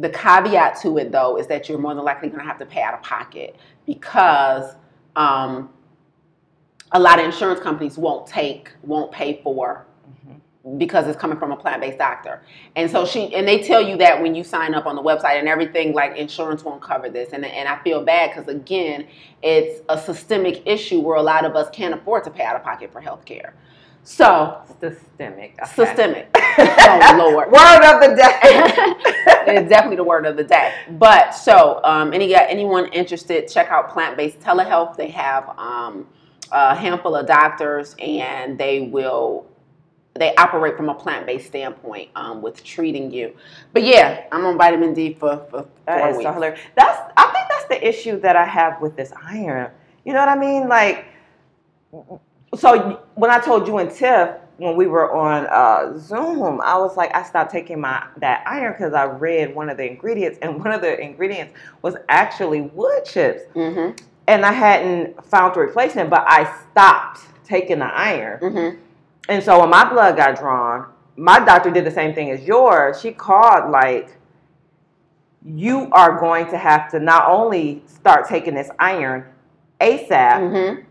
The 0.00 0.08
caveat 0.10 0.80
to 0.82 0.98
it, 0.98 1.12
though, 1.12 1.36
is 1.36 1.46
that 1.48 1.68
you're 1.68 1.78
more 1.78 1.94
than 1.94 2.04
likely 2.04 2.28
going 2.28 2.40
to 2.40 2.46
have 2.46 2.58
to 2.58 2.66
pay 2.66 2.82
out 2.82 2.94
of 2.94 3.02
pocket 3.02 3.56
because 3.86 4.74
um, 5.16 5.70
a 6.92 6.98
lot 6.98 7.18
of 7.18 7.24
insurance 7.24 7.60
companies 7.60 7.98
won't 7.98 8.26
take, 8.26 8.70
won't 8.82 9.12
pay 9.12 9.40
for 9.42 9.86
because 10.76 11.06
it's 11.06 11.18
coming 11.18 11.38
from 11.38 11.52
a 11.52 11.56
plant-based 11.56 11.98
doctor. 11.98 12.42
And 12.76 12.90
so 12.90 13.06
she 13.06 13.34
and 13.34 13.48
they 13.48 13.62
tell 13.62 13.80
you 13.80 13.96
that 13.96 14.20
when 14.20 14.34
you 14.34 14.44
sign 14.44 14.74
up 14.74 14.86
on 14.86 14.94
the 14.94 15.02
website 15.02 15.38
and 15.38 15.48
everything 15.48 15.94
like 15.94 16.16
insurance 16.16 16.64
won't 16.64 16.82
cover 16.82 17.08
this. 17.08 17.30
And 17.32 17.44
and 17.44 17.68
I 17.68 17.82
feel 17.82 18.04
bad 18.04 18.34
cuz 18.34 18.46
again, 18.46 19.06
it's 19.42 19.80
a 19.88 19.98
systemic 19.98 20.62
issue 20.66 21.00
where 21.00 21.16
a 21.16 21.22
lot 21.22 21.44
of 21.44 21.56
us 21.56 21.70
can't 21.70 21.94
afford 21.94 22.24
to 22.24 22.30
pay 22.30 22.44
out 22.44 22.56
of 22.56 22.62
pocket 22.62 22.92
for 22.92 23.00
health 23.00 23.24
care. 23.24 23.54
So, 24.02 24.62
Systemic. 24.80 25.58
Okay. 25.62 25.70
systemic. 25.74 26.30
oh 26.36 27.14
lord. 27.18 27.50
Word 27.52 27.84
of 27.84 28.00
the 28.00 28.16
day. 28.16 28.38
it's 29.54 29.68
definitely 29.68 29.96
the 29.96 30.04
word 30.04 30.24
of 30.24 30.38
the 30.38 30.44
day. 30.44 30.72
But 30.92 31.32
so, 31.32 31.80
um, 31.84 32.14
any 32.14 32.34
anyone 32.34 32.86
interested, 32.92 33.46
check 33.46 33.68
out 33.68 33.90
Plant 33.90 34.16
Based 34.16 34.40
Telehealth. 34.40 34.96
They 34.96 35.08
have 35.08 35.50
um, 35.58 36.06
a 36.50 36.74
handful 36.74 37.14
of 37.14 37.26
doctors, 37.26 37.94
and 37.98 38.56
they 38.56 38.80
will 38.80 39.46
they 40.14 40.34
operate 40.36 40.76
from 40.76 40.88
a 40.88 40.94
plant 40.94 41.26
based 41.26 41.46
standpoint 41.46 42.10
um, 42.16 42.42
with 42.42 42.64
treating 42.64 43.10
you. 43.10 43.34
But 43.72 43.82
yeah, 43.84 44.24
I'm 44.32 44.44
on 44.46 44.56
vitamin 44.56 44.94
D 44.94 45.14
for 45.14 45.36
for 45.50 45.62
four 45.62 45.68
That 45.86 46.16
weeks. 46.16 46.24
so. 46.24 46.54
That's 46.74 47.12
I 47.16 47.32
think 47.32 47.48
that's 47.50 47.66
the 47.68 47.86
issue 47.86 48.18
that 48.20 48.36
I 48.36 48.44
have 48.44 48.80
with 48.80 48.96
this 48.96 49.12
iron. 49.22 49.70
You 50.04 50.14
know 50.14 50.20
what 50.20 50.28
I 50.30 50.36
mean? 50.38 50.68
Like, 50.68 51.04
so 52.54 53.00
when 53.14 53.30
I 53.30 53.38
told 53.38 53.66
you 53.66 53.78
and 53.78 53.90
Tiff, 53.90 54.30
when 54.58 54.76
we 54.76 54.86
were 54.86 55.14
on 55.14 55.46
uh, 55.46 55.96
Zoom, 55.98 56.60
I 56.60 56.76
was 56.76 56.96
like, 56.96 57.14
I 57.14 57.22
stopped 57.22 57.50
taking 57.50 57.80
my 57.80 58.06
that 58.18 58.42
iron 58.46 58.72
because 58.72 58.92
I 58.92 59.04
read 59.04 59.54
one 59.54 59.70
of 59.70 59.76
the 59.78 59.88
ingredients, 59.90 60.38
and 60.42 60.58
one 60.58 60.72
of 60.72 60.80
the 60.82 61.00
ingredients 61.00 61.54
was 61.82 61.96
actually 62.08 62.60
wood 62.62 63.04
chips, 63.04 63.42
Mm-hmm. 63.54 63.96
and 64.26 64.44
I 64.44 64.52
hadn't 64.52 65.24
found 65.24 65.56
a 65.56 65.60
replacement, 65.60 66.10
but 66.10 66.24
I 66.26 66.44
stopped 66.70 67.20
taking 67.44 67.78
the 67.78 67.86
iron, 67.86 68.40
Mm-hmm. 68.40 68.78
and 69.30 69.42
so 69.42 69.60
when 69.60 69.70
my 69.70 69.88
blood 69.88 70.16
got 70.16 70.36
drawn, 70.38 70.86
my 71.16 71.38
doctor 71.38 71.70
did 71.70 71.84
the 71.84 71.90
same 71.90 72.14
thing 72.14 72.30
as 72.30 72.42
yours. 72.42 73.00
She 73.00 73.12
called 73.12 73.70
like, 73.70 74.16
you 75.44 75.88
are 75.92 76.18
going 76.20 76.46
to 76.50 76.58
have 76.58 76.90
to 76.90 76.98
not 77.00 77.28
only 77.30 77.82
start 77.86 78.28
taking 78.28 78.54
this 78.54 78.70
iron 78.78 79.24
ASAP. 79.80 80.08
Mm-hmm. 80.08 80.82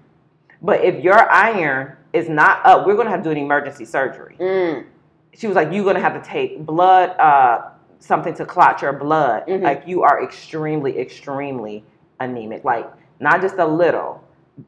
But 0.62 0.84
if 0.84 1.04
your 1.04 1.30
iron 1.32 1.96
is 2.14 2.28
not 2.30 2.66
up, 2.66 2.86
we're 2.86 2.96
gonna 2.96 3.10
have 3.10 3.24
to 3.24 3.30
do 3.30 3.32
an 3.32 3.38
emergency 3.38 3.86
surgery. 3.86 4.36
Mm. 4.40 4.86
She 5.34 5.48
was 5.48 5.56
like, 5.56 5.72
you're 5.72 5.84
gonna 5.86 6.00
have 6.00 6.22
to 6.22 6.28
take 6.28 6.66
blood, 6.66 7.12
uh, 7.20 7.70
something 8.00 8.34
to 8.36 8.46
clot 8.46 8.82
your 8.82 8.94
blood. 8.94 9.46
Mhm. 9.48 9.62
Like 9.62 9.84
you 9.86 10.04
are 10.04 10.24
extremely, 10.24 10.98
extremely 11.00 11.84
anemic. 12.20 12.64
Like 12.64 12.90
not 13.20 13.42
just 13.42 13.56
a 13.58 13.66
little, 13.66 14.24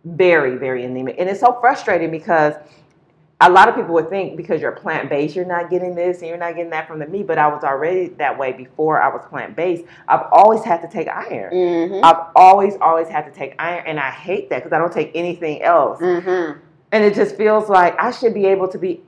very, 0.06 0.56
very 0.58 0.86
anemic. 0.86 1.15
And 1.19 1.30
it's 1.30 1.39
so 1.39 1.58
frustrating 1.60 2.12
because 2.12 2.56
a 3.41 3.49
lot 3.49 3.67
of 3.67 3.75
people 3.75 3.95
would 3.95 4.10
think 4.10 4.38
because 4.38 4.62
you're 4.62 4.71
plant 4.71 5.10
based, 5.10 5.36
you're 5.36 5.45
not 5.45 5.71
getting 5.71 5.95
this 5.95 6.19
and 6.19 6.27
you're 6.27 6.38
not 6.38 6.56
getting 6.56 6.69
that 6.69 6.88
from 6.88 6.99
the 6.99 7.08
meat. 7.08 7.25
But 7.25 7.39
I 7.39 7.47
was 7.47 7.63
already 7.63 8.10
that 8.19 8.38
way 8.38 8.51
before 8.51 9.01
I 9.01 9.08
was 9.10 9.25
plant 9.30 9.56
based. 9.56 9.84
I've 10.08 10.27
always 10.32 10.63
had 10.63 10.82
to 10.84 10.88
take 10.88 11.08
iron. 11.08 11.51
Mm-hmm. 11.51 12.06
I've 12.06 12.27
always, 12.36 12.75
always 12.80 13.08
had 13.08 13.25
to 13.25 13.32
take 13.32 13.56
iron, 13.58 13.84
and 13.88 13.99
I 13.99 14.12
hate 14.12 14.49
that 14.51 14.60
because 14.60 14.73
I 14.73 14.77
don't 14.77 14.93
take 14.93 15.12
anything 15.15 15.63
else. 15.63 15.99
Mm-hmm. 15.99 16.60
And 16.91 17.04
it 17.04 17.15
just 17.15 17.36
feels 17.36 17.67
like 17.67 17.99
I 17.99 18.12
should 18.12 18.34
be 18.34 18.45
able 18.45 18.67
to 18.67 18.77
be, 18.77 19.01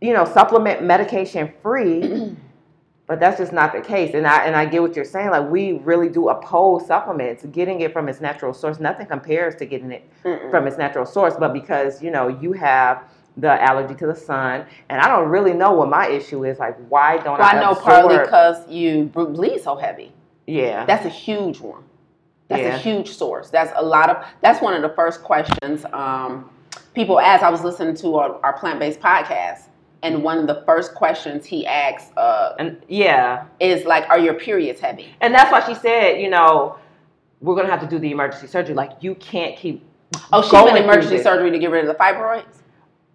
you 0.00 0.12
know, 0.12 0.24
supplement 0.24 0.84
medication 0.84 1.52
free, 1.60 2.36
but 3.08 3.18
that's 3.18 3.38
just 3.38 3.52
not 3.52 3.72
the 3.72 3.80
case. 3.80 4.14
And 4.14 4.28
I 4.28 4.44
and 4.44 4.54
I 4.54 4.64
get 4.64 4.80
what 4.80 4.94
you're 4.94 5.04
saying. 5.04 5.30
Like 5.30 5.50
we 5.50 5.72
really 5.72 6.08
do 6.08 6.28
oppose 6.28 6.86
supplements, 6.86 7.44
getting 7.46 7.80
it 7.80 7.92
from 7.92 8.08
its 8.08 8.20
natural 8.20 8.54
source. 8.54 8.78
Nothing 8.78 9.06
compares 9.06 9.56
to 9.56 9.66
getting 9.66 9.90
it 9.90 10.08
Mm-mm. 10.24 10.50
from 10.52 10.68
its 10.68 10.78
natural 10.78 11.04
source. 11.04 11.34
But 11.36 11.52
because 11.52 12.00
you 12.00 12.12
know 12.12 12.28
you 12.28 12.52
have 12.52 13.02
the 13.36 13.62
allergy 13.62 13.94
to 13.94 14.06
the 14.06 14.14
sun, 14.14 14.66
and 14.88 15.00
I 15.00 15.08
don't 15.08 15.28
really 15.28 15.52
know 15.52 15.72
what 15.72 15.88
my 15.88 16.08
issue 16.08 16.44
is. 16.44 16.58
Like 16.58 16.76
why 16.88 17.16
don't 17.18 17.38
Well, 17.38 17.48
I? 17.48 17.58
I 17.58 17.60
know 17.60 17.74
partly 17.74 18.18
because 18.18 18.68
you 18.68 19.04
bleed 19.04 19.60
so 19.62 19.76
heavy. 19.76 20.12
yeah. 20.46 20.84
That's 20.84 21.06
a 21.06 21.10
huge 21.10 21.60
one. 21.60 21.84
That's 22.48 22.62
Yeah. 22.62 22.74
a 22.74 22.78
huge 22.78 23.10
source. 23.10 23.48
That's 23.50 23.72
a 23.76 23.82
lot 23.84 24.10
of. 24.10 24.24
That's 24.40 24.60
one 24.60 24.74
of 24.74 24.82
the 24.82 24.88
first 24.90 25.22
questions 25.22 25.84
um, 25.92 26.50
people 26.94 27.20
ask. 27.20 27.42
I 27.44 27.50
was 27.50 27.62
listening 27.62 27.94
to 27.96 28.16
our, 28.16 28.40
our 28.42 28.52
plant 28.54 28.80
based 28.80 28.98
podcast, 29.00 29.68
and 30.02 30.24
one 30.24 30.38
of 30.38 30.48
the 30.48 30.62
first 30.66 30.94
questions 30.96 31.46
he 31.46 31.64
asks 31.66 32.10
uh, 32.16 32.54
and 32.58 32.82
yeah, 32.88 33.44
is 33.60 33.84
like, 33.86 34.08
"Are 34.10 34.18
your 34.18 34.34
periods 34.34 34.80
heavy?" 34.80 35.14
and 35.20 35.32
that's 35.32 35.52
why 35.52 35.64
she 35.64 35.74
said, 35.78 36.20
you 36.20 36.28
know, 36.28 36.76
we're 37.40 37.54
gonna 37.54 37.70
have 37.70 37.80
to 37.82 37.86
do 37.86 38.00
the 38.00 38.10
emergency 38.10 38.48
surgery. 38.48 38.74
Like 38.74 38.92
you 39.00 39.14
can't 39.14 39.56
keep. 39.56 39.86
Oh, 40.32 40.42
been 40.42 40.74
through 40.74 40.82
emergency 40.82 41.22
surgery 41.22 41.52
to 41.52 41.58
get 41.60 41.70
rid 41.70 41.84
of 41.84 41.88
the 41.88 41.94
fibroids. 42.02 42.62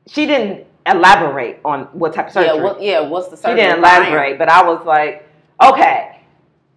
She 0.08 0.26
didn't 0.26 0.68
elaborate 0.86 1.60
on 1.66 1.84
what 1.94 2.14
type 2.14 2.28
of 2.28 2.34
surgery. 2.34 2.56
Yeah, 2.56 2.64
what, 2.64 2.82
yeah. 2.82 3.00
What's 3.02 3.30
the 3.30 3.38
surgery? 3.38 3.62
she 3.62 3.68
didn't 3.68 3.80
elaborate, 3.80 4.38
but 4.38 4.50
I 4.50 4.64
was 4.64 4.86
like, 4.86 5.28
okay. 5.64 6.22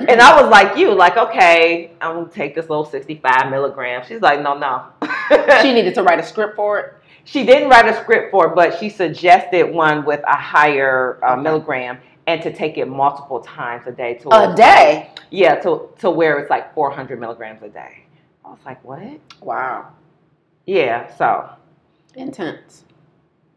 And 0.00 0.20
I 0.20 0.40
was 0.40 0.50
like 0.50 0.76
you, 0.78 0.94
like, 0.94 1.16
okay, 1.16 1.90
I'm 2.00 2.14
gonna 2.14 2.30
take 2.30 2.54
this 2.54 2.68
little 2.70 2.84
65 2.84 3.50
milligram. 3.50 4.04
She's 4.06 4.20
like, 4.20 4.40
no, 4.40 4.56
no. 4.56 4.86
She 5.62 5.74
needed 5.74 5.94
to 5.96 6.02
write 6.02 6.18
a 6.20 6.22
script 6.22 6.56
for 6.56 6.78
it. 6.78 6.94
She 7.24 7.44
didn't 7.44 7.68
write 7.68 7.86
a 7.86 8.00
script 8.00 8.30
for 8.30 8.46
it, 8.46 8.54
but 8.54 8.78
she 8.78 8.88
suggested 8.88 9.64
one 9.64 10.04
with 10.06 10.20
a 10.26 10.36
higher 10.36 11.18
uh, 11.22 11.32
Okay. 11.32 11.42
milligram 11.42 11.98
and 12.26 12.40
to 12.42 12.52
take 12.52 12.78
it 12.78 12.86
multiple 12.86 13.40
times 13.40 13.86
a 13.86 13.92
day. 13.92 14.14
To 14.14 14.28
A 14.30 14.54
day. 14.54 15.10
Yeah, 15.30 15.56
to, 15.56 15.90
to 15.98 16.10
where 16.10 16.38
it's 16.38 16.48
like 16.48 16.72
400 16.74 17.20
milligrams 17.20 17.62
a 17.62 17.68
day. 17.68 18.04
I 18.44 18.48
was 18.50 18.58
like, 18.64 18.82
what? 18.84 19.20
Wow. 19.42 19.92
Yeah, 20.64 21.14
so. 21.16 21.50
Intense. 22.14 22.84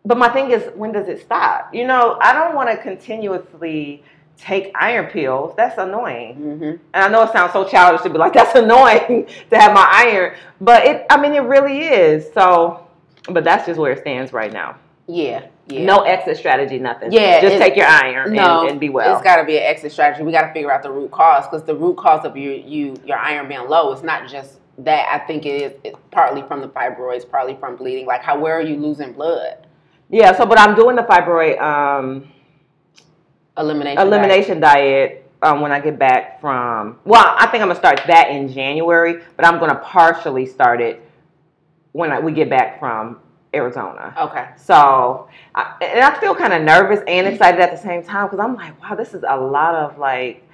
But 0.04 0.18
my 0.18 0.30
thing 0.30 0.52
is, 0.52 0.64
when 0.76 0.92
does 0.92 1.08
it 1.08 1.22
stop? 1.22 1.74
You 1.74 1.86
know, 1.86 2.18
I 2.22 2.34
don't 2.34 2.56
want 2.56 2.70
to 2.70 2.78
continuously 2.78 4.04
take 4.38 4.72
iron 4.80 5.06
pills. 5.08 5.54
That's 5.56 5.78
annoying. 5.78 6.36
hmm 6.36 6.64
And 6.64 6.80
I 6.94 7.08
know 7.08 7.24
it 7.24 7.32
sounds 7.32 7.54
so 7.54 7.68
childish 7.68 8.02
to 8.02 8.10
be 8.10 8.18
like, 8.18 8.34
that's 8.40 8.56
annoying 8.56 9.28
to 9.50 9.58
have 9.58 9.74
my 9.74 9.88
iron. 9.92 10.36
But 10.60 10.86
it, 10.86 11.06
I 11.10 11.22
mean, 11.22 11.34
it 11.34 11.42
really 11.42 11.80
is. 11.84 12.32
So, 12.34 12.88
but 13.30 13.44
that's 13.44 13.68
just 13.68 13.80
where 13.80 13.92
it 13.92 14.00
stands 14.00 14.34
right 14.34 14.52
now. 14.52 14.78
Yeah. 15.08 15.48
Yeah. 15.68 15.86
No 15.86 16.00
exit 16.02 16.38
strategy, 16.38 16.80
nothing. 16.80 17.12
Yeah, 17.12 17.40
Just 17.40 17.56
it- 17.56 17.60
take 17.60 17.76
your 17.76 17.86
iron 17.86 18.34
no, 18.34 18.62
and, 18.62 18.72
and 18.72 18.80
be 18.80 18.90
well. 18.90 19.14
It's 19.16 19.24
got 19.24 19.38
to 19.38 19.46
be 19.46 19.58
an 19.58 19.64
exit 19.64 19.92
strategy. 19.92 20.24
We 20.24 20.32
got 20.32 20.48
to 20.48 20.54
figure 20.54 20.72
out 20.72 20.84
the 20.84 20.92
root 20.92 21.12
cause 21.12 21.46
because 21.46 21.64
the 21.64 21.76
root 21.76 21.98
cause 21.98 22.26
of 22.26 22.36
your 22.36 22.54
you 22.54 22.96
your 23.06 23.18
iron 23.18 23.48
being 23.48 23.68
low 23.70 23.94
is 23.94 24.04
not 24.04 24.28
just 24.28 24.60
that. 24.80 25.08
I 25.10 25.26
think 25.26 25.46
it 25.46 25.62
is 25.62 25.74
it's 25.84 25.98
partly 26.12 26.42
from 26.44 26.62
the 26.62 26.68
fibroids, 26.68 27.30
partly 27.30 27.56
from 27.56 27.78
bleeding. 27.78 28.06
Like 28.06 28.22
how 28.22 28.38
where 28.40 28.54
are 28.58 28.62
you 28.62 28.76
losing 28.78 29.14
blood? 29.14 29.68
Yeah, 30.12 30.36
so, 30.36 30.46
but 30.46 30.60
I'm 30.60 30.76
doing 30.76 30.96
the 30.96 31.04
fibroid 31.04 31.60
um, 31.62 32.32
Elimination. 33.58 33.96
diet. 33.96 34.08
elimination 34.08 34.60
diet 34.60 35.32
um, 35.42 35.62
when 35.62 35.72
I 35.72 35.80
get 35.80 35.98
back 35.98 36.40
from, 36.42 37.00
well, 37.06 37.36
I 37.38 37.48
think 37.48 37.62
I'm 37.62 37.68
going 37.68 37.76
to 37.76 37.80
start 37.80 38.02
that 38.08 38.30
in 38.30 38.52
January, 38.52 39.22
but 39.36 39.46
I'm 39.46 39.58
going 39.58 39.72
to 39.72 39.80
partially 39.80 40.46
start 40.46 40.82
it 40.82 41.02
when 41.94 42.12
I, 42.12 42.20
we 42.20 42.32
get 42.32 42.50
back 42.50 42.80
from 42.80 43.20
Arizona. 43.54 44.14
Okay. 44.18 44.50
So, 44.58 45.30
I, 45.56 45.76
and 45.82 46.04
I 46.04 46.20
feel 46.20 46.36
kind 46.36 46.54
of 46.54 46.62
nervous 46.62 47.00
and 47.08 47.28
excited 47.28 47.60
at 47.60 47.72
the 47.72 47.78
same 47.78 48.04
time 48.04 48.28
because 48.28 48.40
I'm 48.40 48.56
like, 48.56 48.82
wow, 48.82 48.96
this 48.96 49.14
is 49.14 49.24
a 49.28 49.38
lot 49.38 49.76
of 49.76 49.98
like 49.98 50.48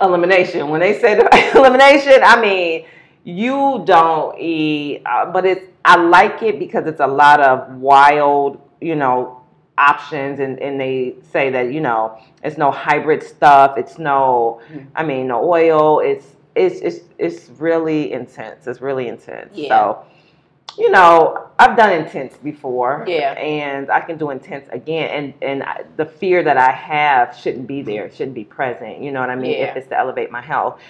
elimination. 0.00 0.68
When 0.68 0.80
they 0.80 0.98
say 0.98 1.14
the 1.14 1.28
elimination, 1.54 2.20
I 2.24 2.40
mean, 2.40 2.86
you 3.24 3.82
don't 3.84 4.38
eat, 4.38 5.02
uh, 5.06 5.30
but 5.32 5.46
it's, 5.46 5.66
I 5.86 5.94
like 5.96 6.42
it 6.42 6.58
because 6.58 6.86
it's 6.86 7.00
a 7.00 7.06
lot 7.06 7.40
of 7.40 7.76
wild, 7.76 8.60
you 8.80 8.96
know, 8.96 9.40
options 9.78 10.40
and, 10.40 10.58
and 10.58 10.80
they 10.80 11.14
say 11.32 11.48
that, 11.50 11.72
you 11.72 11.80
know, 11.80 12.18
it's 12.42 12.58
no 12.58 12.72
hybrid 12.72 13.22
stuff. 13.22 13.78
It's 13.78 13.96
no, 13.96 14.60
Mhm. 14.72 14.86
I 14.96 15.04
mean, 15.04 15.28
no 15.28 15.48
oil. 15.48 16.00
It's, 16.00 16.26
it's, 16.56 16.80
it's, 16.80 17.04
it's 17.18 17.50
really 17.60 18.12
intense. 18.12 18.66
It's 18.66 18.80
really 18.80 19.06
intense. 19.06 19.50
Yeah. 19.54 19.68
So, 19.68 20.04
you 20.76 20.90
know, 20.90 21.46
I've 21.58 21.76
done 21.76 21.92
intense 21.92 22.36
before. 22.36 23.04
Yeah. 23.06 23.32
And 23.34 23.88
I 23.88 24.00
can 24.00 24.18
do 24.18 24.30
intense 24.30 24.66
again. 24.72 25.08
And 25.10 25.34
and 25.40 25.62
I, 25.62 25.84
the 25.96 26.04
fear 26.04 26.42
that 26.42 26.56
I 26.58 26.72
have 26.72 27.34
shouldn't 27.36 27.66
be 27.66 27.82
there. 27.82 28.10
Shouldn't 28.10 28.34
be 28.34 28.44
present. 28.44 29.00
You 29.00 29.12
know 29.12 29.20
what 29.20 29.30
I 29.30 29.36
mean? 29.36 29.52
Yeah. 29.52 29.66
If 29.70 29.76
it's 29.76 29.88
to 29.88 29.98
elevate 29.98 30.30
my 30.32 30.42
health. 30.42 30.80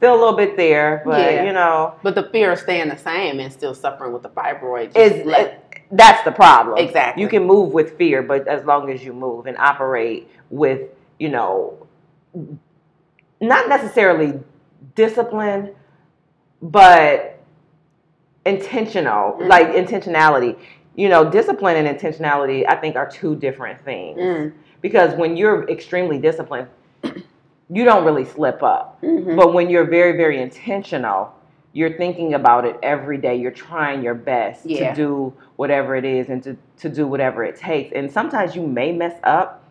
Still 0.00 0.14
a 0.14 0.16
little 0.16 0.32
bit 0.32 0.56
there, 0.56 1.02
but 1.04 1.20
Yeah. 1.20 1.44
you 1.44 1.52
know, 1.52 1.92
But 2.02 2.14
the 2.14 2.22
fear 2.22 2.52
of 2.52 2.58
staying 2.58 2.88
the 2.88 2.96
same 2.96 3.38
and 3.38 3.52
still 3.52 3.74
suffering 3.74 4.14
with 4.14 4.22
the 4.22 4.30
fibroids 4.30 4.96
is 4.96 5.12
just 5.12 5.26
let- 5.26 5.62
that's 5.90 6.22
the 6.22 6.32
problem. 6.32 6.78
Exactly. 6.78 7.22
You 7.22 7.28
can 7.28 7.44
move 7.44 7.74
with 7.74 7.98
fear, 7.98 8.22
but 8.22 8.48
as 8.48 8.64
long 8.64 8.90
as 8.90 9.04
you 9.04 9.12
move 9.12 9.44
and 9.46 9.58
operate 9.58 10.26
with, 10.48 10.80
you 11.18 11.28
know, 11.28 11.74
not 13.42 13.68
necessarily 13.68 14.40
discipline, 14.94 15.74
but 16.62 17.38
intentional, 18.46 19.32
Mhm. 19.32 19.48
like 19.48 19.68
intentionality. 19.74 20.56
You 20.94 21.10
know, 21.10 21.28
discipline 21.28 21.76
and 21.76 21.98
intentionality, 21.98 22.64
I 22.66 22.76
think, 22.76 22.96
are 22.96 23.06
two 23.06 23.36
different 23.36 23.84
things. 23.84 24.18
Mm. 24.18 24.52
Because 24.80 25.14
when 25.14 25.36
you're 25.36 25.68
extremely 25.68 26.16
disciplined, 26.16 26.68
you 27.72 27.84
don't 27.84 28.04
really 28.04 28.24
slip 28.24 28.62
up. 28.62 29.00
Mhm. 29.02 29.36
But 29.36 29.52
when 29.54 29.70
you're 29.70 29.84
very, 29.84 30.16
very 30.16 30.40
intentional, 30.42 31.32
you're 31.72 31.96
thinking 31.96 32.34
about 32.34 32.64
it 32.64 32.76
every 32.82 33.16
day. 33.16 33.36
You're 33.36 33.52
trying 33.52 34.02
your 34.02 34.14
best 34.14 34.66
Yeah. 34.66 34.90
to 34.90 34.96
do 34.96 35.32
whatever 35.56 35.94
it 35.94 36.04
is 36.04 36.28
and 36.28 36.42
to, 36.42 36.56
to 36.78 36.88
do 36.88 37.06
whatever 37.06 37.44
it 37.44 37.54
takes. 37.56 37.92
And 37.92 38.10
sometimes 38.10 38.56
you 38.56 38.62
may 38.66 38.90
mess 38.90 39.14
up, 39.22 39.62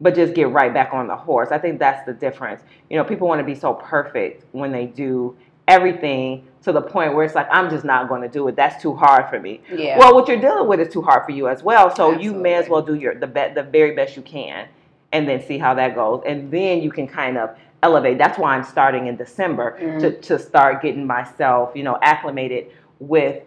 but 0.00 0.14
just 0.14 0.34
get 0.34 0.50
right 0.50 0.72
back 0.72 0.90
on 0.94 1.08
the 1.08 1.16
horse. 1.16 1.50
I 1.50 1.58
think 1.58 1.80
that's 1.80 2.06
the 2.06 2.12
difference. 2.12 2.62
You 2.88 2.96
know, 2.96 3.02
people 3.04 3.26
want 3.26 3.40
to 3.40 3.44
be 3.44 3.56
so 3.56 3.74
perfect 3.74 4.44
when 4.52 4.70
they 4.70 4.86
do 4.86 5.34
everything 5.66 6.44
to 6.62 6.72
the 6.72 6.80
point 6.80 7.14
where 7.14 7.24
it's 7.24 7.34
like, 7.34 7.48
I'm 7.50 7.68
just 7.70 7.84
not 7.84 8.08
going 8.08 8.22
to 8.22 8.28
do 8.28 8.46
it. 8.48 8.54
That's 8.56 8.80
too 8.80 8.94
hard 8.94 9.28
for 9.28 9.38
me. 9.40 9.60
Yeah. 9.72 9.98
Well, 9.98 10.14
what 10.14 10.28
you're 10.28 10.40
dealing 10.40 10.68
with 10.68 10.80
is 10.80 10.92
too 10.92 11.02
hard 11.02 11.24
for 11.24 11.32
you 11.32 11.48
as 11.48 11.62
well. 11.64 11.94
So 11.94 12.12
you 12.12 12.32
may 12.32 12.54
as 12.54 12.68
well 12.68 12.82
do 12.82 12.94
your 12.94 13.14
the 13.14 13.26
be- 13.26 13.52
the 13.54 13.62
very 13.64 13.92
best 13.96 14.16
you 14.16 14.22
can, 14.22 14.66
and 15.12 15.28
then 15.28 15.42
see 15.42 15.58
how 15.58 15.74
that 15.74 15.94
goes, 15.94 16.22
and 16.26 16.50
then 16.50 16.82
you 16.82 16.90
can 16.90 17.06
kind 17.06 17.38
of 17.38 17.50
elevate. 17.82 18.18
That's 18.18 18.38
why 18.38 18.54
I'm 18.56 18.64
starting 18.64 19.06
in 19.06 19.16
December 19.16 19.78
Mhm. 19.80 20.00
to 20.00 20.10
to 20.12 20.38
start 20.38 20.82
getting 20.82 21.06
myself, 21.06 21.72
you 21.74 21.82
know, 21.82 21.98
acclimated 22.02 22.66
with 23.00 23.42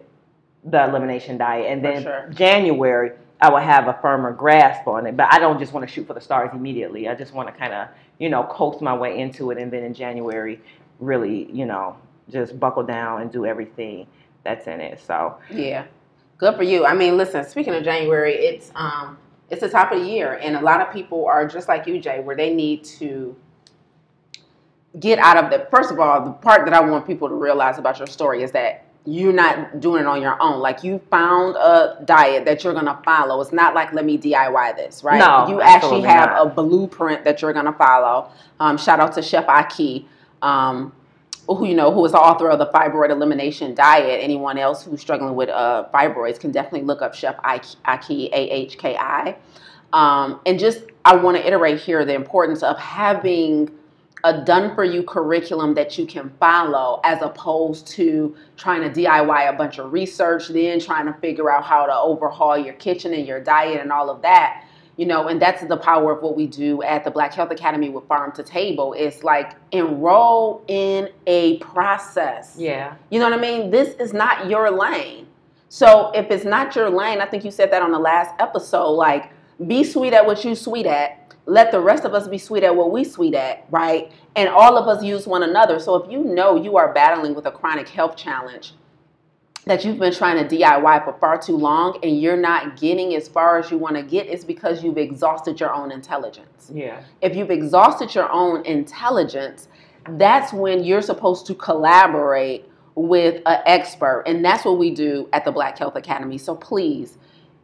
the 0.64 0.84
elimination 0.84 1.36
diet, 1.38 1.66
and 1.70 1.84
then 1.84 2.02
sure. 2.02 2.26
January 2.30 3.12
I 3.40 3.50
will 3.50 3.58
have 3.58 3.88
a 3.88 3.94
firmer 3.94 4.30
grasp 4.32 4.86
on 4.86 5.04
it. 5.08 5.16
But 5.16 5.34
I 5.34 5.40
don't 5.40 5.58
just 5.58 5.72
want 5.72 5.86
to 5.86 5.92
shoot 5.92 6.06
for 6.06 6.14
the 6.14 6.20
stars 6.20 6.50
immediately. 6.52 7.08
I 7.08 7.14
just 7.16 7.34
want 7.34 7.48
to 7.48 7.54
kind 7.54 7.72
of 7.72 7.88
you 8.18 8.28
know 8.28 8.44
coax 8.44 8.80
my 8.80 8.94
way 8.96 9.18
into 9.18 9.50
it, 9.50 9.58
and 9.58 9.70
then 9.70 9.82
in 9.82 9.94
January, 9.94 10.60
really, 11.00 11.50
you 11.52 11.66
know, 11.66 11.96
just 12.30 12.58
buckle 12.60 12.84
down 12.84 13.20
and 13.22 13.32
do 13.32 13.44
everything 13.44 14.06
that's 14.44 14.66
in 14.68 14.80
it. 14.80 15.00
So 15.00 15.36
Yeah. 15.50 15.84
Good 16.38 16.56
for 16.56 16.62
you. 16.64 16.84
I 16.86 16.94
mean, 16.94 17.16
listen. 17.16 17.44
Speaking 17.44 17.74
of 17.74 17.84
January, 17.84 18.34
it's 18.34 18.72
um, 18.74 19.16
it's 19.52 19.60
the 19.60 19.68
top 19.68 19.92
of 19.92 20.00
the 20.00 20.08
year, 20.08 20.38
and 20.42 20.56
a 20.56 20.60
lot 20.62 20.80
of 20.80 20.90
people 20.94 21.26
are 21.26 21.46
just 21.46 21.68
like 21.68 21.86
you, 21.86 22.00
Jaye, 22.00 22.24
where 22.24 22.34
they 22.34 22.54
need 22.54 22.84
to 22.84 23.36
get 24.98 25.18
out 25.18 25.36
of 25.36 25.50
the. 25.50 25.68
First 25.70 25.92
of 25.92 26.00
all, 26.00 26.24
the 26.24 26.30
part 26.32 26.64
that 26.64 26.72
I 26.72 26.80
want 26.80 27.06
people 27.06 27.28
to 27.28 27.34
realize 27.34 27.78
about 27.78 27.98
your 27.98 28.06
story 28.06 28.42
is 28.42 28.50
that 28.52 28.86
you're 29.04 29.32
not 29.32 29.78
doing 29.78 30.04
it 30.04 30.06
on 30.06 30.22
your 30.22 30.40
own. 30.42 30.60
Like 30.60 30.82
you 30.82 31.02
found 31.10 31.56
a 31.56 32.02
diet 32.06 32.46
that 32.46 32.64
you're 32.64 32.72
gonna 32.72 32.98
follow. 33.04 33.42
It's 33.42 33.52
not 33.52 33.74
like 33.74 33.92
let 33.92 34.06
me 34.06 34.16
DIY 34.16 34.74
this, 34.76 35.04
right? 35.04 35.18
No, 35.18 35.54
you 35.54 35.60
actually 35.60 36.00
have 36.00 36.30
not. 36.30 36.46
a 36.46 36.50
blueprint 36.50 37.22
that 37.24 37.42
you're 37.42 37.52
gonna 37.52 37.74
follow. 37.74 38.30
Um, 38.58 38.78
shout 38.78 39.00
out 39.00 39.12
to 39.16 39.22
Chef 39.22 39.46
Ahki, 39.48 40.06
um, 40.40 40.94
who 41.46 41.66
you 41.66 41.74
know 41.74 41.92
who 41.92 42.04
is 42.04 42.12
the 42.12 42.18
author 42.18 42.48
of 42.48 42.58
the 42.58 42.66
Fibroid 42.66 43.10
Elimination 43.10 43.74
Diet. 43.74 44.20
Anyone 44.22 44.58
else 44.58 44.84
who's 44.84 45.00
struggling 45.00 45.34
with 45.34 45.48
uh, 45.48 45.86
fibroids 45.92 46.38
can 46.38 46.52
definitely 46.52 46.82
look 46.82 47.02
up 47.02 47.14
Chef 47.14 47.36
Ahki, 47.38 47.76
Ahki 47.84 48.28
A 48.28 48.50
H 48.50 48.78
K 48.78 48.96
I. 48.96 49.36
Um, 49.92 50.40
and 50.46 50.58
just 50.58 50.84
I 51.04 51.16
want 51.16 51.36
to 51.36 51.46
iterate 51.46 51.80
here 51.80 52.04
the 52.04 52.14
importance 52.14 52.62
of 52.62 52.78
having 52.78 53.70
a 54.24 54.44
done 54.44 54.74
for 54.74 54.84
you 54.84 55.02
curriculum 55.02 55.74
that 55.74 55.98
you 55.98 56.06
can 56.06 56.30
follow 56.38 57.00
as 57.02 57.20
opposed 57.22 57.88
to 57.88 58.36
trying 58.56 58.80
to 58.82 58.88
DIY 58.88 59.48
a 59.48 59.52
bunch 59.52 59.78
of 59.78 59.92
research, 59.92 60.48
then 60.48 60.78
trying 60.78 61.06
to 61.06 61.12
figure 61.14 61.50
out 61.50 61.64
how 61.64 61.86
to 61.86 61.94
overhaul 61.94 62.56
your 62.56 62.74
kitchen 62.74 63.12
and 63.14 63.26
your 63.26 63.40
diet 63.40 63.80
and 63.80 63.90
all 63.90 64.08
of 64.08 64.22
that. 64.22 64.64
You 65.02 65.08
know, 65.08 65.26
and 65.26 65.42
that's 65.42 65.64
the 65.64 65.76
power 65.76 66.12
of 66.12 66.22
what 66.22 66.36
we 66.36 66.46
do 66.46 66.80
at 66.84 67.02
the 67.02 67.10
Black 67.10 67.34
Health 67.34 67.50
Academy 67.50 67.88
with 67.88 68.06
Farm 68.06 68.30
to 68.36 68.42
Table. 68.44 68.94
It's 68.96 69.24
like 69.24 69.56
enroll 69.72 70.64
in 70.68 71.08
a 71.26 71.58
process. 71.58 72.54
Yeah. 72.56 72.94
You 73.10 73.18
know 73.18 73.28
what 73.28 73.36
I 73.36 73.42
mean? 73.42 73.72
This 73.72 73.96
is 73.96 74.12
not 74.12 74.48
your 74.48 74.70
lane. 74.70 75.26
So 75.68 76.12
if 76.14 76.30
it's 76.30 76.44
not 76.44 76.76
your 76.76 76.88
lane, 76.88 77.20
I 77.20 77.26
think 77.26 77.44
you 77.44 77.50
said 77.50 77.72
that 77.72 77.82
on 77.82 77.90
the 77.90 77.98
last 77.98 78.32
episode, 78.38 78.90
like 78.90 79.32
be 79.66 79.82
sweet 79.82 80.12
at 80.12 80.24
what 80.24 80.44
you 80.44 80.54
sweet 80.54 80.86
at. 80.86 81.34
Let 81.46 81.72
the 81.72 81.80
rest 81.80 82.04
of 82.04 82.14
us 82.14 82.28
be 82.28 82.38
sweet 82.38 82.62
at 82.62 82.76
what 82.76 82.92
we 82.92 83.02
sweet 83.02 83.34
at, 83.34 83.66
right? 83.72 84.12
And 84.36 84.48
all 84.48 84.78
of 84.78 84.86
us 84.86 85.02
use 85.02 85.26
one 85.26 85.42
another. 85.42 85.80
So 85.80 85.96
if 85.96 86.08
you 86.12 86.22
know 86.22 86.54
you 86.54 86.76
are 86.76 86.94
battling 86.94 87.34
with 87.34 87.46
a 87.46 87.50
chronic 87.50 87.88
health 87.88 88.16
challenge 88.16 88.74
that 89.66 89.84
you've 89.84 89.98
been 89.98 90.12
trying 90.12 90.46
to 90.46 90.56
DIY 90.56 91.04
for 91.04 91.12
far 91.20 91.38
too 91.40 91.56
long 91.56 91.98
and 92.02 92.20
you're 92.20 92.36
not 92.36 92.76
getting 92.76 93.14
as 93.14 93.28
far 93.28 93.58
as 93.58 93.70
you 93.70 93.78
want 93.78 93.94
to 93.96 94.02
get, 94.02 94.26
is 94.26 94.44
because 94.44 94.82
you've 94.82 94.98
exhausted 94.98 95.60
your 95.60 95.72
own 95.72 95.92
intelligence 95.92 96.70
Yeah. 96.74 97.00
if 97.20 97.36
you've 97.36 97.50
exhausted 97.50 98.14
your 98.14 98.30
own 98.32 98.64
intelligence, 98.66 99.68
that's 100.10 100.52
when 100.52 100.82
you're 100.82 101.02
supposed 101.02 101.46
to 101.46 101.54
collaborate 101.54 102.68
with 102.96 103.40
an 103.46 103.60
expert. 103.66 104.24
And 104.26 104.44
that's 104.44 104.64
what 104.64 104.78
we 104.78 104.90
do 104.94 105.28
at 105.32 105.44
the 105.44 105.52
Black 105.52 105.78
Health 105.78 105.96
Academy. 105.96 106.38
So 106.38 106.54
please, 106.56 107.16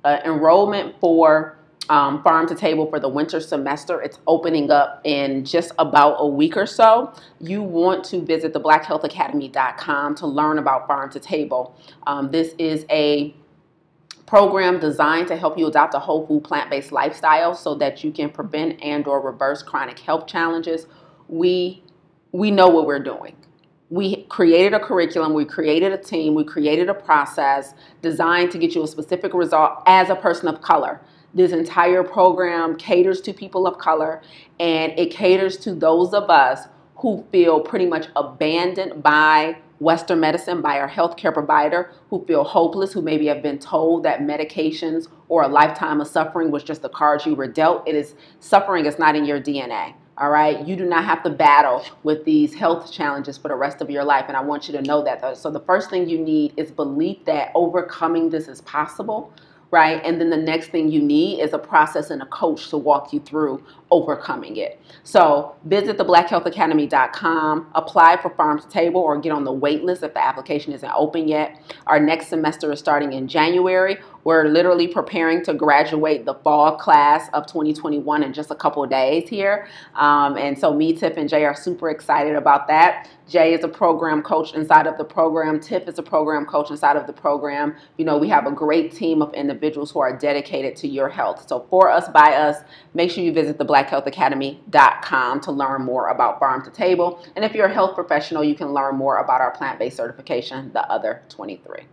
uh, 0.04 0.18
enrollment 0.24 0.94
for 1.00 1.57
um, 1.88 2.22
Farm 2.22 2.46
to 2.48 2.54
Table 2.54 2.86
for 2.86 3.00
the 3.00 3.08
winter 3.08 3.40
semester, 3.40 4.00
it's 4.00 4.18
opening 4.26 4.70
up 4.70 5.00
in 5.04 5.44
just 5.44 5.72
about 5.78 6.16
a 6.18 6.26
week 6.26 6.56
or 6.56 6.66
so. 6.66 7.12
You 7.40 7.62
want 7.62 8.04
to 8.06 8.20
visit 8.20 8.52
the 8.52 8.60
blackhealthacademy.com 8.60 10.14
to 10.16 10.26
learn 10.26 10.58
about 10.58 10.86
Farm 10.86 11.10
to 11.10 11.20
Table. 11.20 11.76
Um, 12.06 12.30
this 12.30 12.54
is 12.58 12.84
a 12.90 13.34
program 14.28 14.78
designed 14.78 15.26
to 15.26 15.36
help 15.36 15.56
you 15.56 15.66
adopt 15.66 15.94
a 15.94 15.98
whole 15.98 16.26
food 16.26 16.44
plant-based 16.44 16.92
lifestyle 16.92 17.54
so 17.54 17.74
that 17.74 18.04
you 18.04 18.12
can 18.12 18.28
prevent 18.28 18.78
and 18.82 19.06
or 19.06 19.22
reverse 19.22 19.62
chronic 19.62 19.98
health 19.98 20.26
challenges 20.26 20.86
we 21.28 21.82
we 22.32 22.50
know 22.50 22.68
what 22.68 22.84
we're 22.84 23.02
doing 23.02 23.34
we 23.88 24.24
created 24.24 24.74
a 24.74 24.80
curriculum 24.80 25.32
we 25.32 25.46
created 25.46 25.92
a 25.92 25.96
team 25.96 26.34
we 26.34 26.44
created 26.44 26.90
a 26.90 26.94
process 26.94 27.72
designed 28.02 28.50
to 28.50 28.58
get 28.58 28.74
you 28.74 28.82
a 28.82 28.86
specific 28.86 29.32
result 29.32 29.82
as 29.86 30.10
a 30.10 30.14
person 30.14 30.46
of 30.46 30.60
color 30.60 31.00
this 31.34 31.52
entire 31.52 32.02
program 32.02 32.76
caters 32.76 33.20
to 33.22 33.32
people 33.32 33.66
of 33.66 33.78
color 33.78 34.22
and 34.58 34.98
it 34.98 35.10
caters 35.10 35.56
to 35.58 35.74
those 35.74 36.14
of 36.14 36.30
us 36.30 36.68
who 36.96 37.24
feel 37.30 37.60
pretty 37.60 37.86
much 37.86 38.08
abandoned 38.16 39.02
by 39.02 39.56
Western 39.78 40.18
medicine, 40.18 40.60
by 40.60 40.80
our 40.80 40.88
healthcare 40.88 41.32
provider, 41.32 41.92
who 42.10 42.24
feel 42.26 42.42
hopeless, 42.42 42.92
who 42.92 43.00
maybe 43.00 43.26
have 43.26 43.42
been 43.42 43.58
told 43.58 44.02
that 44.02 44.20
medications 44.20 45.06
or 45.28 45.42
a 45.42 45.48
lifetime 45.48 46.00
of 46.00 46.08
suffering 46.08 46.50
was 46.50 46.64
just 46.64 46.82
the 46.82 46.88
cards 46.88 47.24
you 47.24 47.36
were 47.36 47.46
dealt. 47.46 47.86
It 47.86 47.94
is 47.94 48.14
suffering 48.40 48.86
is 48.86 48.98
not 48.98 49.14
in 49.14 49.24
your 49.24 49.40
DNA. 49.40 49.94
All 50.16 50.30
right, 50.30 50.66
you 50.66 50.74
do 50.74 50.84
not 50.84 51.04
have 51.04 51.22
to 51.22 51.30
battle 51.30 51.84
with 52.02 52.24
these 52.24 52.52
health 52.52 52.90
challenges 52.90 53.38
for 53.38 53.46
the 53.46 53.54
rest 53.54 53.80
of 53.80 53.88
your 53.88 54.02
life, 54.02 54.24
and 54.26 54.36
I 54.36 54.40
want 54.40 54.66
you 54.66 54.74
to 54.74 54.82
know 54.82 55.04
that. 55.04 55.38
So, 55.38 55.48
the 55.48 55.60
first 55.60 55.90
thing 55.90 56.08
you 56.08 56.18
need 56.18 56.54
is 56.56 56.72
belief 56.72 57.24
that 57.26 57.52
overcoming 57.54 58.28
this 58.28 58.48
is 58.48 58.60
possible 58.62 59.32
right? 59.70 60.00
And 60.04 60.20
then 60.20 60.30
the 60.30 60.36
next 60.36 60.68
thing 60.68 60.90
you 60.90 61.02
need 61.02 61.40
is 61.40 61.52
a 61.52 61.58
process 61.58 62.10
and 62.10 62.22
a 62.22 62.26
coach 62.26 62.70
to 62.70 62.78
walk 62.78 63.12
you 63.12 63.20
through 63.20 63.62
overcoming 63.90 64.56
it. 64.56 64.80
So 65.02 65.56
visit 65.64 65.96
theblackhealthacademy.com, 65.98 67.70
apply 67.74 68.18
for 68.20 68.30
Farm 68.30 68.60
to 68.60 68.68
Table, 68.68 69.00
or 69.00 69.18
get 69.18 69.32
on 69.32 69.44
the 69.44 69.52
wait 69.52 69.84
list 69.84 70.02
if 70.02 70.14
the 70.14 70.24
application 70.24 70.72
isn't 70.72 70.92
open 70.94 71.28
yet. 71.28 71.60
Our 71.86 72.00
next 72.00 72.28
semester 72.28 72.70
is 72.72 72.78
starting 72.78 73.12
in 73.12 73.28
January. 73.28 73.98
We're 74.24 74.48
literally 74.48 74.88
preparing 74.88 75.42
to 75.44 75.54
graduate 75.54 76.26
the 76.26 76.34
fall 76.34 76.76
class 76.76 77.30
of 77.32 77.46
2021 77.46 78.22
in 78.22 78.32
just 78.34 78.50
a 78.50 78.54
couple 78.54 78.84
days 78.86 79.28
here. 79.28 79.68
Um, 79.94 80.36
and 80.36 80.58
so 80.58 80.74
me, 80.74 80.92
Tiff, 80.92 81.16
and 81.16 81.30
Jaye 81.30 81.46
are 81.46 81.54
super 81.54 81.88
excited 81.88 82.36
about 82.36 82.68
that. 82.68 83.08
Jaye 83.28 83.56
is 83.56 83.64
a 83.64 83.68
program 83.68 84.22
coach 84.22 84.54
inside 84.54 84.86
of 84.86 84.96
the 84.98 85.04
program. 85.04 85.60
Tiff 85.60 85.86
is 85.86 85.98
a 85.98 86.02
program 86.02 86.46
coach 86.46 86.70
inside 86.70 86.96
of 86.96 87.06
the 87.06 87.12
program. 87.12 87.76
You 87.96 88.04
know, 88.04 88.16
we 88.16 88.28
have 88.28 88.46
a 88.46 88.50
great 88.50 88.92
team 88.92 89.22
of 89.22 89.32
individuals 89.34 89.90
who 89.90 90.00
are 90.00 90.16
dedicated 90.16 90.76
to 90.76 90.88
your 90.88 91.08
health. 91.08 91.46
So 91.48 91.66
for 91.70 91.90
us, 91.90 92.08
by 92.08 92.34
us, 92.34 92.62
make 92.94 93.10
sure 93.10 93.22
you 93.22 93.32
visit 93.32 93.58
the 93.58 93.64
blackhealthacademy.com 93.84 95.40
to 95.40 95.52
learn 95.52 95.82
more 95.82 96.08
about 96.08 96.38
Farm 96.38 96.62
to 96.64 96.70
Table. 96.70 97.24
And 97.36 97.44
if 97.44 97.54
you're 97.54 97.66
a 97.66 97.72
health 97.72 97.94
professional, 97.94 98.42
you 98.44 98.54
can 98.54 98.72
learn 98.72 98.96
more 98.96 99.18
about 99.18 99.40
our 99.40 99.50
plant-based 99.50 99.96
certification, 99.96 100.72
the 100.72 100.88
other 100.90 101.22
23. 101.28 101.84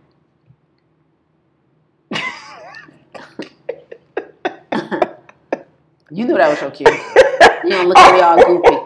you 6.10 6.24
knew 6.24 6.36
that 6.36 6.48
was 6.48 6.58
so 6.58 6.70
cute. 6.70 6.88
You 7.64 7.70
don't 7.70 7.88
look 7.88 7.98
at 7.98 8.14
me 8.14 8.20
all 8.20 8.36
goofy. 8.36 8.76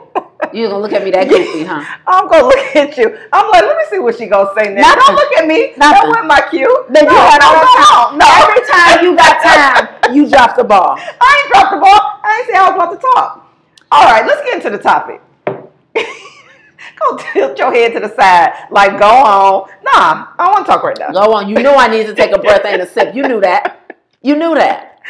You 0.53 0.68
gonna 0.68 0.80
look 0.80 0.92
at 0.92 1.05
me 1.05 1.11
that 1.12 1.28
goofy, 1.28 1.64
huh? 1.64 1.84
I'm 2.09 2.26
gonna 2.28 2.46
look 2.46 2.59
at 2.74 2.96
you. 2.96 3.16
I'm 3.32 3.51
like, 3.51 3.62
let 3.62 3.76
me 3.76 3.84
see 3.90 3.98
what 4.01 4.16
she 4.16 4.26
gonna 4.26 4.51
say 4.57 4.72
next. 4.72 4.86
Nothing. 4.88 5.03
Don't 5.07 5.14
look 5.16 5.32
at 5.38 5.46
me. 5.46 5.61
Nothing. 5.76 5.78
That 5.78 6.07
wasn't 6.09 6.26
my 6.26 6.42
cue. 6.51 6.86
No, 6.90 7.01
had 7.07 7.42
all 7.44 7.61
no, 7.61 8.18
no, 8.18 8.18
no. 8.18 8.26
Every 8.42 8.62
time 8.66 9.05
you 9.05 9.14
got 9.16 9.42
time, 9.44 10.14
you 10.14 10.28
drop 10.28 10.57
the 10.57 10.64
ball. 10.64 10.96
I 10.98 11.28
ain't 11.38 11.53
dropped 11.53 11.72
the 11.76 11.80
ball. 11.80 11.99
I 12.31 12.39
ain't 12.39 12.47
say 12.47 12.59
I 12.59 12.70
was 12.70 12.74
about 12.74 12.93
to 12.93 12.99
talk. 12.99 13.47
All 13.93 14.05
right, 14.05 14.24
let's 14.26 14.43
get 14.43 14.55
into 14.55 14.70
the 14.70 14.83
topic. 14.83 15.20
go 15.47 17.16
tilt 17.16 17.59
your 17.59 17.72
head 17.72 17.93
to 17.95 18.01
the 18.01 18.14
side, 18.14 18.68
like 18.70 18.99
go 18.99 19.09
on. 19.09 19.68
Nah, 19.83 20.28
I 20.39 20.45
don't 20.45 20.53
want 20.53 20.66
to 20.66 20.72
talk 20.72 20.83
right 20.83 20.97
now. 20.99 21.11
Go 21.11 21.35
on. 21.35 21.49
You 21.49 21.57
know 21.57 21.74
I 21.74 21.89
need 21.89 22.07
to 22.07 22.14
take 22.14 22.33
a 22.33 22.39
breath 22.39 22.64
and 22.64 22.83
a 22.83 22.87
sip. 22.87 23.14
You 23.14 23.26
knew 23.26 23.41
that. 23.41 23.97
You 24.22 24.37
knew 24.37 24.55
that. 24.55 25.01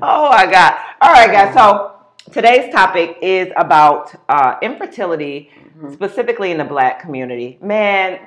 Oh 0.00 0.30
my 0.30 0.46
God. 0.50 0.74
All 1.00 1.12
right, 1.12 1.30
guys. 1.30 1.54
So 1.54 1.92
today's 2.32 2.72
topic 2.72 3.18
is 3.20 3.48
about 3.56 4.14
uh, 4.28 4.56
infertility, 4.62 5.50
specifically 5.92 6.52
in 6.52 6.58
the 6.58 6.64
black 6.64 7.00
community. 7.00 7.58
Man, 7.60 8.18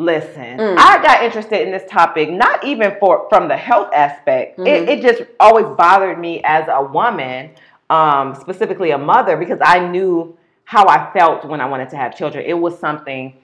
listen, 0.00 0.56
Mm. 0.58 0.76
I 0.78 1.02
got 1.02 1.22
interested 1.22 1.60
in 1.60 1.70
this 1.70 1.84
topic 1.88 2.30
not 2.30 2.64
even 2.64 2.96
for 2.98 3.26
from 3.28 3.48
the 3.48 3.56
health 3.56 3.90
aspect. 3.94 4.58
Mhm. 4.58 4.66
It, 4.66 4.88
it 4.88 5.02
just 5.02 5.22
always 5.38 5.66
bothered 5.76 6.18
me 6.18 6.40
as 6.42 6.66
a 6.68 6.82
woman, 6.82 7.50
um, 7.90 8.34
specifically 8.34 8.90
a 8.92 8.98
mother, 8.98 9.36
because 9.36 9.58
I 9.62 9.78
knew 9.80 10.36
how 10.64 10.86
I 10.88 11.10
felt 11.12 11.44
when 11.44 11.60
I 11.60 11.66
wanted 11.66 11.90
to 11.90 11.96
have 11.96 12.16
children. 12.16 12.44
It 12.46 12.54
was 12.54 12.78
something 12.78 13.34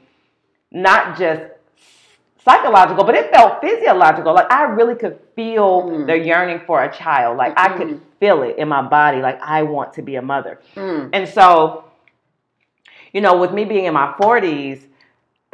not 0.72 1.18
just 1.18 1.42
psychological, 2.44 3.04
but 3.04 3.14
it 3.16 3.30
felt 3.34 3.61
physiological. 3.61 4.32
Like 4.32 4.50
I 4.50 4.62
really 4.64 4.94
could 4.94 5.18
feel 5.34 5.82
Mm. 5.90 6.07
the 6.07 6.16
yearning 6.18 6.61
for 6.66 6.82
a 6.82 6.90
child. 6.92 7.36
Like 7.36 7.52
I 7.59 7.68
could 7.76 7.88
Mhm. 7.88 8.00
feel 8.20 8.42
it 8.44 8.57
in 8.57 8.68
my 8.68 8.82
body. 8.82 9.20
Like 9.20 9.38
I 9.42 9.62
want 9.64 9.92
to 9.94 10.02
be 10.02 10.14
a 10.16 10.22
mother. 10.22 10.59
Mm. 10.76 11.11
And 11.12 11.28
so, 11.28 11.84
you 13.12 13.20
know, 13.20 13.36
with 13.36 13.52
me 13.52 13.64
being 13.64 13.84
in 13.84 13.94
my 13.94 14.14
40s, 14.20 14.86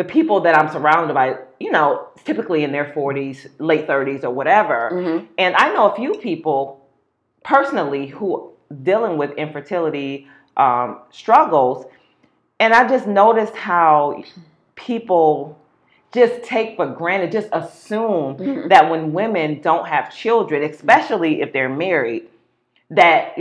the 0.03 0.09
people 0.09 0.41
that 0.41 0.59
I'm 0.59 0.69
surrounded 0.69 1.15
by, 1.15 1.37
you 1.61 1.71
know, 1.71 2.09
typically 2.25 2.65
in 2.65 2.73
their 2.73 2.93
40s, 2.93 3.47
late 3.59 3.87
30s, 3.87 4.25
or 4.25 4.31
whatever. 4.31 4.91
Mhm. 4.93 5.29
And 5.39 5.55
I 5.57 5.73
know 5.73 5.91
a 5.91 5.95
few 5.95 6.15
people 6.15 6.81
personally 7.45 8.07
who 8.09 8.51
dealing 8.83 9.17
with 9.17 9.31
infertility 9.33 10.27
um, 10.57 10.99
struggles, 11.11 11.87
and 12.59 12.75
I 12.75 12.87
just 12.89 13.07
noticed 13.07 13.57
how 13.57 14.23
people 14.75 15.57
just 16.13 16.43
take 16.43 16.77
for 16.77 16.87
granted, 16.87 17.33
just 17.33 17.49
assume 17.53 18.37
Mhm. 18.37 18.69
that 18.71 18.91
when 18.91 19.13
women 19.13 19.61
don't 19.63 19.87
have 19.87 20.13
children, 20.15 20.63
especially 20.65 21.41
if 21.41 21.53
they're 21.53 21.71
married, 21.71 22.25
that 22.91 23.39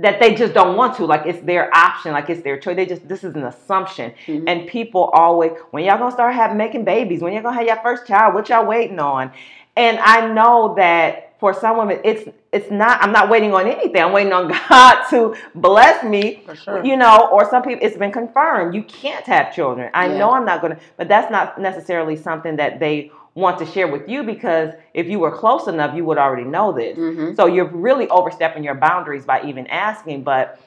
that 0.00 0.20
they 0.20 0.34
just 0.34 0.54
don't 0.54 0.76
want 0.76 0.96
to. 0.96 1.04
Like 1.04 1.26
it's 1.26 1.40
their 1.44 1.74
option, 1.76 2.12
like 2.12 2.30
it's 2.30 2.42
their 2.42 2.58
choice. 2.58 2.76
They 2.76 2.86
just 2.86 3.06
this 3.08 3.24
is 3.24 3.34
an 3.34 3.44
assumption. 3.44 4.12
Mhm. 4.26 4.44
And 4.46 4.66
people 4.66 5.04
always, 5.12 5.52
when 5.70 5.84
y'all 5.84 5.98
gonna 5.98 6.12
start 6.12 6.34
having 6.34 6.56
making 6.56 6.84
babies, 6.84 7.20
when 7.20 7.32
y'all 7.32 7.42
gonna 7.42 7.56
have 7.56 7.66
your 7.66 7.76
first 7.76 8.06
child, 8.06 8.34
what 8.34 8.48
y'all 8.48 8.64
waiting 8.66 8.98
on? 8.98 9.32
And 9.76 9.98
I 9.98 10.32
know 10.32 10.74
that 10.76 11.34
for 11.40 11.52
some 11.54 11.76
women, 11.78 11.98
it's 12.04 12.28
it's 12.52 12.70
not. 12.70 13.02
I'm 13.02 13.10
not 13.12 13.28
waiting 13.30 13.52
on 13.54 13.66
anything. 13.66 13.96
I'm 14.02 14.12
waiting 14.12 14.32
on 14.32 14.48
God 14.68 15.08
to 15.10 15.34
bless 15.54 16.04
me. 16.04 16.42
For 16.46 16.54
sure. 16.54 16.84
You 16.84 16.96
know, 16.96 17.28
or 17.32 17.48
some 17.50 17.62
people, 17.62 17.84
it's 17.84 17.96
been 17.96 18.12
confirmed 18.12 18.74
you 18.74 18.82
can't 18.84 19.26
have 19.26 19.54
children. 19.54 19.90
I 19.94 20.06
Yeah. 20.06 20.18
know 20.18 20.30
I'm 20.32 20.44
not 20.44 20.60
to, 20.62 20.76
but 20.96 21.08
that's 21.08 21.30
not 21.30 21.58
necessarily 21.58 22.16
something 22.16 22.56
that 22.56 22.78
they 22.78 23.10
want 23.34 23.58
to 23.58 23.66
share 23.66 23.88
with 23.88 24.08
you 24.08 24.22
because 24.22 24.74
if 24.94 25.06
you 25.08 25.18
were 25.18 25.30
close 25.30 25.66
enough, 25.66 25.96
you 25.96 26.04
would 26.04 26.18
already 26.18 26.44
know 26.44 26.72
this. 26.72 26.98
Mhm. 26.98 27.34
So 27.34 27.46
you're 27.46 27.64
really 27.64 28.08
overstepping 28.08 28.62
your 28.62 28.74
boundaries 28.74 29.24
by 29.24 29.42
even 29.42 29.66
asking. 29.68 30.22
But 30.22 30.58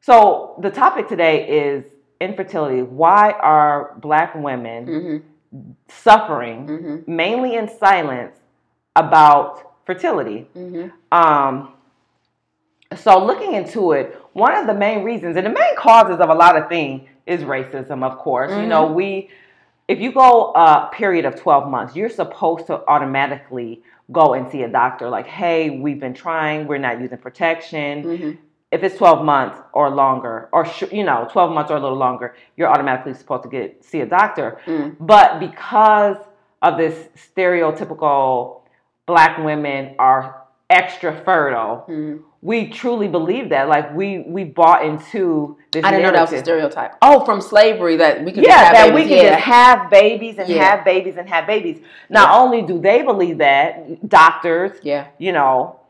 so 0.00 0.54
the 0.58 0.70
topic 0.70 1.08
today 1.08 1.46
is 1.46 1.84
infertility. 2.20 2.82
Why 2.82 3.32
are 3.32 3.92
Black 3.98 4.34
women 4.34 4.86
Mhm. 4.86 5.22
suffering, 5.88 6.66
Mhm. 6.66 7.08
mainly 7.08 7.54
in 7.56 7.68
silence, 7.68 8.40
about 8.96 9.60
fertility? 9.84 10.48
Mhm. 10.56 10.90
Um, 11.12 11.68
so 12.94 13.18
looking 13.22 13.54
into 13.54 13.92
it, 13.92 14.18
one 14.32 14.54
of 14.54 14.66
the 14.66 14.74
main 14.74 15.04
reasons 15.04 15.36
and 15.36 15.44
the 15.46 15.50
main 15.50 15.76
causes 15.76 16.18
of 16.20 16.30
a 16.30 16.34
lot 16.34 16.56
of 16.56 16.68
things 16.68 17.02
is 17.26 17.42
racism, 17.44 18.02
of 18.04 18.18
course. 18.18 18.52
You 18.52 18.66
know, 18.66 18.86
we 18.86 19.28
if 19.88 20.00
you 20.00 20.12
go 20.12 20.52
a 20.54 20.88
period 20.92 21.24
of 21.24 21.36
12 21.36 21.68
months, 21.70 21.94
you're 21.96 22.08
supposed 22.08 22.66
to 22.68 22.86
automatically 22.88 23.82
go 24.12 24.34
and 24.34 24.50
see 24.50 24.62
a 24.62 24.68
doctor 24.68 25.08
like, 25.08 25.26
hey, 25.26 25.70
we've 25.70 26.00
been 26.00 26.14
trying, 26.14 26.66
we're 26.66 26.78
not 26.78 27.00
using 27.00 27.18
protection. 27.18 28.02
Mhm. 28.04 28.38
If 28.70 28.82
it's 28.82 28.96
12 28.96 29.24
months 29.24 29.58
or 29.72 29.88
longer, 29.90 30.48
or 30.52 30.64
sh- 30.64 30.90
you 30.92 31.04
know, 31.04 31.28
12 31.30 31.52
months 31.52 31.70
or 31.70 31.76
a 31.76 31.80
little 31.80 31.96
longer, 31.96 32.34
you're 32.56 32.68
automatically 32.68 33.14
supposed 33.14 33.44
to 33.44 33.48
get 33.48 33.84
see 33.84 34.00
a 34.00 34.06
doctor. 34.06 34.58
Mm. 34.66 34.96
But 34.98 35.38
because 35.38 36.16
of 36.60 36.76
this 36.76 37.08
stereotypical 37.16 38.62
black 39.06 39.38
women 39.38 39.94
are 39.98 40.42
extra 40.70 41.12
fertile, 41.24 41.84
Mhm. 41.88 42.20
We 42.44 42.68
truly 42.68 43.08
believe 43.08 43.48
that. 43.48 43.68
Like 43.68 43.96
we 43.96 44.18
we 44.18 44.44
bought 44.44 44.84
into 44.84 45.56
this. 45.72 45.82
I 45.82 45.90
didn't 45.90 46.02
know 46.02 46.12
that 46.12 46.20
was 46.20 46.30
a 46.30 46.34
narrative. 46.34 46.44
stereotype. 46.72 46.92
Oh, 47.00 47.24
from 47.24 47.40
slavery 47.40 47.96
that 47.96 48.22
we 48.22 48.32
could 48.32 48.44
Yeah, 48.44 48.70
that 48.70 48.90
babies. 48.90 49.02
we 49.02 49.08
can 49.08 49.24
yeah. 49.24 49.30
just 49.32 49.44
have 49.44 49.90
babies 49.90 50.38
and 50.38 50.48
Yeah. 50.48 50.62
have 50.62 50.84
babies 50.84 51.16
and 51.16 51.26
have 51.26 51.46
babies. 51.46 51.78
Not 52.10 52.28
Yeah. 52.28 52.38
only 52.38 52.60
do 52.60 52.78
they 52.78 53.00
believe 53.02 53.38
that, 53.38 54.06
doctors, 54.08 54.72
yeah. 54.82 55.06
you 55.16 55.32
know, 55.32 55.80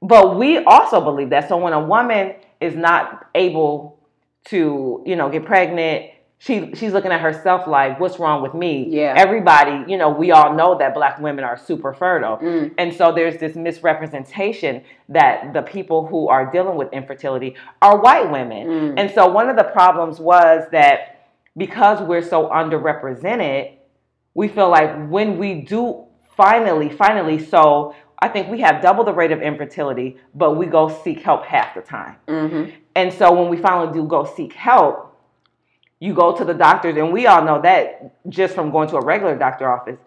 but 0.00 0.36
we 0.36 0.64
also 0.64 1.02
believe 1.02 1.28
that. 1.30 1.46
So 1.46 1.58
when 1.58 1.74
a 1.74 1.80
woman 1.84 2.34
is 2.58 2.74
not 2.74 3.26
able 3.34 3.98
to, 4.46 5.02
you 5.04 5.14
know, 5.14 5.28
get 5.28 5.44
pregnant, 5.44 6.06
she 6.38 6.72
she's 6.74 6.92
looking 6.92 7.10
at 7.10 7.20
herself 7.20 7.66
like, 7.66 7.98
what's 7.98 8.18
wrong 8.18 8.42
with 8.42 8.54
me? 8.54 8.86
Yeah. 8.88 9.14
Everybody, 9.16 9.90
you 9.90 9.98
know, 9.98 10.08
we 10.08 10.30
all 10.30 10.54
know 10.54 10.78
that 10.78 10.94
black 10.94 11.18
women 11.18 11.44
are 11.44 11.56
super 11.56 11.92
fertile. 11.92 12.38
Mm. 12.38 12.74
And 12.78 12.94
so 12.94 13.12
there's 13.12 13.38
this 13.38 13.56
misrepresentation 13.56 14.82
that 15.08 15.52
the 15.52 15.62
people 15.62 16.06
who 16.06 16.28
are 16.28 16.50
dealing 16.50 16.76
with 16.76 16.92
infertility 16.92 17.56
are 17.82 18.00
white 18.00 18.30
women. 18.30 18.68
Mm. 18.68 18.94
And 18.98 19.10
so 19.10 19.26
one 19.26 19.48
of 19.48 19.56
the 19.56 19.64
problems 19.64 20.20
was 20.20 20.64
that 20.70 21.26
because 21.56 22.00
we're 22.00 22.22
so 22.22 22.48
underrepresented, 22.48 23.72
we 24.34 24.46
feel 24.46 24.68
like 24.68 25.08
when 25.08 25.38
we 25.38 25.62
do 25.62 26.04
finally, 26.36 26.88
finally, 26.88 27.44
so 27.44 27.96
I 28.20 28.28
think 28.28 28.48
we 28.48 28.60
have 28.60 28.80
double 28.80 29.02
the 29.02 29.12
rate 29.12 29.32
of 29.32 29.42
infertility, 29.42 30.18
but 30.36 30.52
we 30.56 30.66
go 30.66 30.88
seek 30.88 31.20
help 31.20 31.44
half 31.44 31.74
the 31.74 31.80
time. 31.80 32.16
Mhm. 32.28 32.72
And 32.94 33.12
so 33.12 33.32
when 33.32 33.48
we 33.48 33.56
finally 33.56 33.92
do 33.92 34.04
go 34.04 34.22
seek 34.24 34.52
help, 34.52 35.07
you 36.00 36.14
go 36.14 36.36
to 36.36 36.44
the 36.44 36.54
doctors, 36.54 36.96
and 36.96 37.12
we 37.12 37.26
all 37.26 37.44
know 37.44 37.60
that 37.62 38.14
just 38.28 38.54
from 38.54 38.70
going 38.70 38.88
to 38.88 38.96
a 38.96 39.04
regular 39.04 39.36
doctor 39.36 39.70
office. 39.70 39.98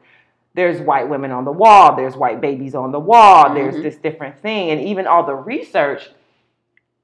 There's 0.53 0.81
white 0.81 1.07
women 1.09 1.31
on 1.31 1.45
the 1.45 1.51
wall, 1.51 1.95
there's 1.95 2.15
white 2.15 2.41
babies 2.41 2.75
on 2.75 2.91
the 2.91 2.99
wall, 2.99 3.53
there's 3.53 3.75
Mhm. 3.75 3.83
this 3.83 3.97
different 3.97 4.37
thing, 4.39 4.69
and 4.69 4.81
even 4.81 5.07
all 5.07 5.23
the 5.25 5.35
research 5.35 6.11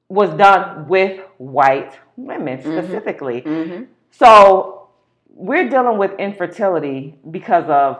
was 0.09 0.29
done 0.31 0.87
with 0.87 1.19
white 1.37 1.97
women 2.15 2.61
specifically. 2.61 3.41
Mhm. 3.41 3.87
So 4.11 4.87
we're 5.35 5.67
dealing 5.69 5.97
with 5.97 6.13
infertility 6.19 7.17
because 7.29 7.69
of, 7.69 7.99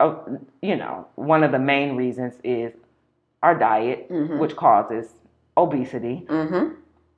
of, 0.00 0.38
you 0.62 0.76
know, 0.76 1.06
one 1.16 1.42
of 1.44 1.50
the 1.52 1.58
main 1.58 1.96
reasons 1.96 2.38
is 2.44 2.72
our 3.42 3.54
diet, 3.54 4.08
Mhm. 4.10 4.38
which 4.38 4.56
causes 4.56 5.12
obesity. 5.56 6.26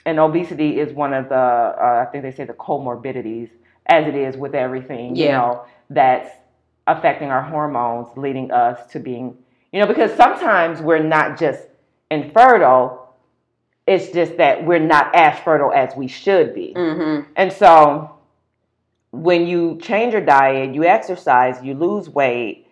And 0.06 0.20
obesity 0.20 0.78
is 0.78 0.92
one 0.94 1.12
of 1.12 1.28
the, 1.28 1.34
uh, 1.34 2.04
I 2.06 2.10
think 2.10 2.22
they 2.22 2.30
say 2.30 2.44
the 2.44 2.54
comorbidities, 2.54 3.50
as 3.86 4.06
it 4.06 4.14
is 4.14 4.36
with 4.36 4.54
everything, 4.54 5.16
you 5.16 5.32
know, 5.32 5.64
that's 5.90 6.30
affecting 6.86 7.28
our 7.30 7.42
hormones, 7.42 8.16
leading 8.16 8.52
us 8.52 8.86
to 8.92 9.00
being, 9.00 9.36
you 9.72 9.80
know, 9.80 9.86
because 9.86 10.12
sometimes 10.14 10.80
we're 10.80 11.02
not 11.02 11.36
just 11.38 11.62
infertile, 12.10 13.14
it's 13.86 14.10
just 14.12 14.36
that 14.36 14.64
we're 14.64 14.78
not 14.78 15.14
as 15.14 15.38
fertile 15.40 15.72
as 15.72 15.94
we 15.96 16.06
should 16.06 16.54
be. 16.54 16.72
Mhm. 16.76 17.26
And 17.34 17.52
so 17.52 18.12
when 19.10 19.46
you 19.46 19.76
change 19.80 20.12
your 20.12 20.22
diet, 20.22 20.72
you 20.72 20.84
exercise, 20.84 21.60
you 21.64 21.74
lose 21.74 22.08
weight, 22.08 22.68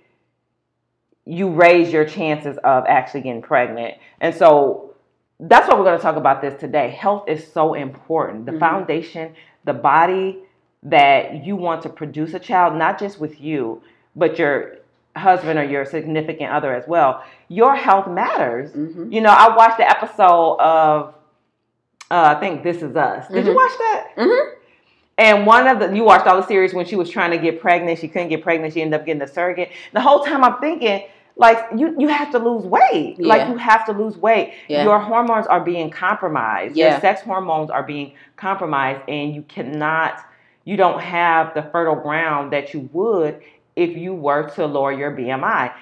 you 1.24 1.50
raise 1.50 1.92
your 1.92 2.04
chances 2.04 2.58
of 2.58 2.84
actually 2.86 3.22
getting 3.22 3.42
pregnant. 3.42 3.94
And 4.20 4.34
so 4.34 4.93
that's 5.40 5.68
what 5.68 5.78
we're 5.78 5.84
going 5.84 5.96
to 5.98 6.02
talk 6.02 6.16
about 6.16 6.40
this 6.40 6.58
today. 6.60 6.90
Health 6.90 7.28
is 7.28 7.46
so 7.52 7.74
important. 7.74 8.46
The 8.46 8.52
Mhm. 8.52 8.60
foundation, 8.60 9.34
the 9.64 9.74
body 9.74 10.38
that 10.82 11.44
you 11.44 11.56
want 11.56 11.82
to 11.82 11.88
produce 11.88 12.34
a 12.34 12.38
child, 12.38 12.74
not 12.74 12.98
just 12.98 13.20
with 13.20 13.40
you, 13.40 13.82
but 14.14 14.38
your 14.38 14.76
husband 15.16 15.58
or 15.58 15.64
your 15.64 15.84
significant 15.84 16.50
other 16.52 16.74
as 16.74 16.86
well. 16.86 17.22
Your 17.48 17.74
health 17.74 18.06
matters. 18.06 18.72
Mhm. 18.72 19.12
You 19.12 19.20
know, 19.20 19.30
I 19.30 19.56
watched 19.56 19.78
the 19.78 19.88
episode 19.88 20.56
of, 20.60 21.14
uh, 22.10 22.34
I 22.36 22.40
think 22.40 22.62
This 22.62 22.82
Is 22.82 22.96
Us. 22.96 23.28
Did 23.28 23.46
you 23.46 23.52
Mhm. 23.52 23.56
watch 23.56 23.78
that? 23.78 24.06
Mhm. 24.16 24.50
And 25.16 25.46
one 25.46 25.68
of 25.68 25.78
the 25.78 25.94
you 25.94 26.02
watched 26.02 26.26
all 26.26 26.36
the 26.36 26.46
series 26.46 26.74
when 26.74 26.84
she 26.84 26.96
was 26.96 27.08
trying 27.08 27.30
to 27.30 27.38
get 27.38 27.60
pregnant, 27.60 27.98
she 28.00 28.08
couldn't 28.08 28.28
get 28.28 28.42
pregnant, 28.42 28.74
she 28.74 28.82
ended 28.82 28.98
up 28.98 29.06
getting 29.06 29.22
a 29.22 29.28
surrogate. 29.28 29.70
The 29.92 30.00
whole 30.00 30.20
time 30.24 30.42
I'm 30.42 30.58
thinking, 30.58 31.02
like 31.36 31.58
you 31.76 31.94
you 31.98 32.08
have 32.08 32.30
to 32.32 32.38
lose 32.38 32.64
weight. 32.64 33.18
Like 33.18 33.48
you 33.48 33.56
have 33.56 33.84
to 33.86 33.92
lose 33.92 34.16
weight. 34.16 34.54
Yeah. 34.68 34.84
Your 34.84 35.00
hormones 35.00 35.46
are 35.46 35.60
being 35.60 35.90
compromised. 35.90 36.76
Yeah. 36.76 36.92
Your 36.92 37.00
sex 37.00 37.22
hormones 37.22 37.70
are 37.70 37.82
being 37.82 38.14
compromised 38.36 39.02
and 39.08 39.34
you 39.34 39.42
cannot 39.42 40.24
you 40.64 40.76
don't 40.76 41.00
have 41.00 41.54
the 41.54 41.62
fertile 41.62 41.96
ground 41.96 42.52
that 42.52 42.72
you 42.72 42.88
would 42.92 43.42
if 43.76 43.96
you 43.96 44.14
were 44.14 44.48
to 44.50 44.66
lower 44.66 44.92
your 44.92 45.10
BMI. 45.10 45.74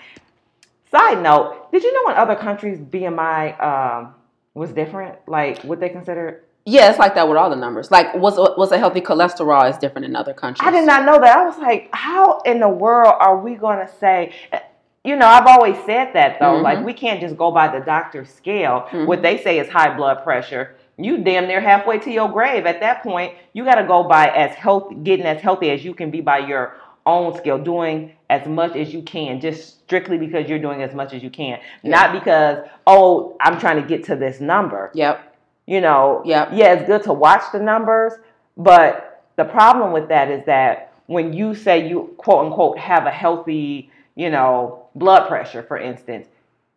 Side 0.90 1.22
note, 1.22 1.70
did 1.72 1.82
you 1.82 1.92
know 1.92 2.12
in 2.12 2.18
other 2.18 2.36
countries 2.36 2.78
BMI 2.78 3.62
um, 3.62 4.14
was 4.54 4.72
different? 4.72 5.16
Like 5.26 5.62
what 5.62 5.80
they 5.80 5.90
consider 5.90 6.44
Yeah, 6.64 6.90
it's 6.90 6.98
like 6.98 7.14
that 7.14 7.28
with 7.28 7.36
all 7.36 7.50
the 7.50 7.56
numbers. 7.56 7.90
Like, 7.90 8.14
what's 8.14 8.38
what's 8.38 8.72
a 8.72 8.78
healthy 8.78 9.02
cholesterol 9.02 9.68
is 9.70 9.76
different 9.76 10.06
in 10.06 10.16
other 10.16 10.32
countries. 10.32 10.66
I 10.66 10.70
did 10.70 10.86
not 10.86 11.04
know 11.04 11.20
that. 11.20 11.36
I 11.36 11.44
was 11.44 11.58
like, 11.58 11.90
how 11.92 12.40
in 12.40 12.60
the 12.60 12.68
world 12.68 13.14
are 13.20 13.38
we 13.38 13.54
going 13.54 13.86
to 13.86 13.92
say? 14.00 14.32
You 15.04 15.16
know, 15.16 15.26
I've 15.26 15.46
always 15.46 15.76
said 15.84 16.12
that 16.14 16.38
though. 16.38 16.58
Mhm. 16.58 16.62
Like, 16.62 16.84
we 16.84 16.92
can't 16.92 17.20
just 17.20 17.36
go 17.36 17.50
by 17.50 17.68
the 17.68 17.80
doctor's 17.84 18.30
scale. 18.32 18.86
Mhm. 18.90 19.06
What 19.06 19.22
they 19.22 19.36
say 19.38 19.58
is 19.58 19.68
high 19.68 19.90
blood 19.96 20.22
pressure. 20.22 20.76
You 20.96 21.18
damn 21.18 21.48
near 21.48 21.60
halfway 21.60 21.98
to 22.00 22.10
your 22.10 22.28
grave. 22.28 22.66
At 22.66 22.80
that 22.80 23.02
point, 23.02 23.32
you 23.52 23.64
got 23.64 23.76
to 23.76 23.84
go 23.84 24.04
by 24.04 24.28
as 24.28 24.54
healthy, 24.54 24.94
getting 24.96 25.26
as 25.26 25.40
healthy 25.40 25.70
as 25.70 25.84
you 25.84 25.94
can 25.94 26.10
be 26.10 26.20
by 26.20 26.38
your 26.38 26.74
own 27.04 27.34
scale, 27.34 27.58
doing 27.58 28.12
as 28.30 28.46
much 28.46 28.76
as 28.76 28.94
you 28.94 29.02
can, 29.02 29.40
just 29.40 29.80
strictly 29.82 30.16
because 30.18 30.48
you're 30.48 30.60
doing 30.60 30.82
as 30.84 30.94
much 30.94 31.12
as 31.12 31.20
you 31.22 31.30
can, 31.30 31.58
Yeah. 31.82 31.90
not 31.90 32.12
because 32.12 32.58
oh, 32.86 33.36
I'm 33.40 33.58
trying 33.58 33.82
to 33.82 33.88
get 33.88 34.04
to 34.04 34.14
this 34.14 34.40
number 34.40 34.90
Yep. 34.94 35.18
you 35.66 35.80
know, 35.80 36.22
Yep. 36.24 36.50
yeah, 36.52 36.72
it's 36.74 36.84
good 36.84 37.02
to 37.04 37.12
watch 37.12 37.42
the 37.52 37.58
numbers, 37.58 38.12
but 38.56 39.22
the 39.34 39.44
problem 39.44 39.90
with 39.92 40.08
that 40.10 40.30
is 40.30 40.44
that 40.44 40.90
when 41.06 41.32
you 41.32 41.54
say 41.54 41.88
you 41.88 42.14
quote 42.18 42.46
unquote 42.46 42.78
have 42.78 43.06
a 43.06 43.10
healthy, 43.10 43.90
you 44.14 44.30
know, 44.30 44.81
blood 44.94 45.28
pressure, 45.28 45.62
for 45.62 45.78
instance, 45.78 46.26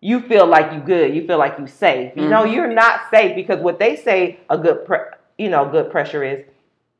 you 0.01 0.19
feel 0.19 0.45
like 0.45 0.71
you 0.71 0.79
good, 0.79 1.15
you 1.15 1.25
feel 1.25 1.37
like 1.37 1.57
you 1.57 1.67
safe. 1.67 2.13
You 2.15 2.27
know, 2.29 2.43
Mhm. 2.43 2.53
you're 2.53 2.71
not 2.71 3.01
safe 3.09 3.35
because 3.35 3.59
what 3.59 3.79
they 3.79 3.95
say 3.95 4.39
a 4.49 4.57
good, 4.57 4.85
pre- 4.85 4.99
you 5.37 5.49
know, 5.49 5.65
good 5.65 5.89
pressure 5.89 6.23
is, 6.23 6.45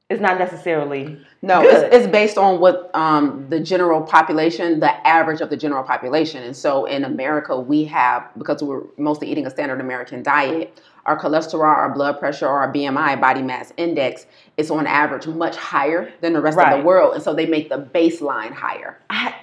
is 0.10 0.20
not 0.20 0.38
necessarily 0.40 1.20
No, 1.42 1.62
it's, 1.62 1.96
it's 1.96 2.08
based 2.08 2.38
on 2.38 2.60
what 2.60 2.90
um, 2.96 3.46
the 3.50 3.60
general 3.60 4.02
population, 4.02 4.80
the 4.80 5.08
average 5.08 5.42
of 5.42 5.50
the 5.52 5.58
general 5.58 5.84
population. 5.84 6.44
And 6.44 6.56
so 6.56 6.86
in 6.86 7.04
America, 7.04 7.60
we 7.60 7.86
have, 7.86 8.30
because 8.38 8.64
we're 8.64 8.84
mostly 8.98 9.30
eating 9.30 9.46
a 9.46 9.50
standard 9.52 9.80
American 9.80 10.24
diet, 10.24 10.82
our 11.06 11.20
cholesterol, 11.20 11.62
our 11.66 11.94
blood 11.94 12.18
pressure, 12.20 12.48
or 12.48 12.60
our 12.62 12.74
BMI, 12.74 13.20
body 13.22 13.44
mass 13.44 13.72
index, 13.78 14.26
is 14.58 14.72
on 14.72 14.88
average 14.88 15.28
much 15.28 15.56
higher 15.56 16.12
than 16.22 16.34
the 16.34 16.42
rest 16.42 16.58
of 16.58 16.80
the 16.80 16.84
world. 16.84 17.14
And 17.14 17.22
so 17.22 17.34
they 17.36 17.46
make 17.46 17.70
the 17.70 17.78
baseline 17.78 18.52
higher. 18.54 18.98
I, 19.12 19.36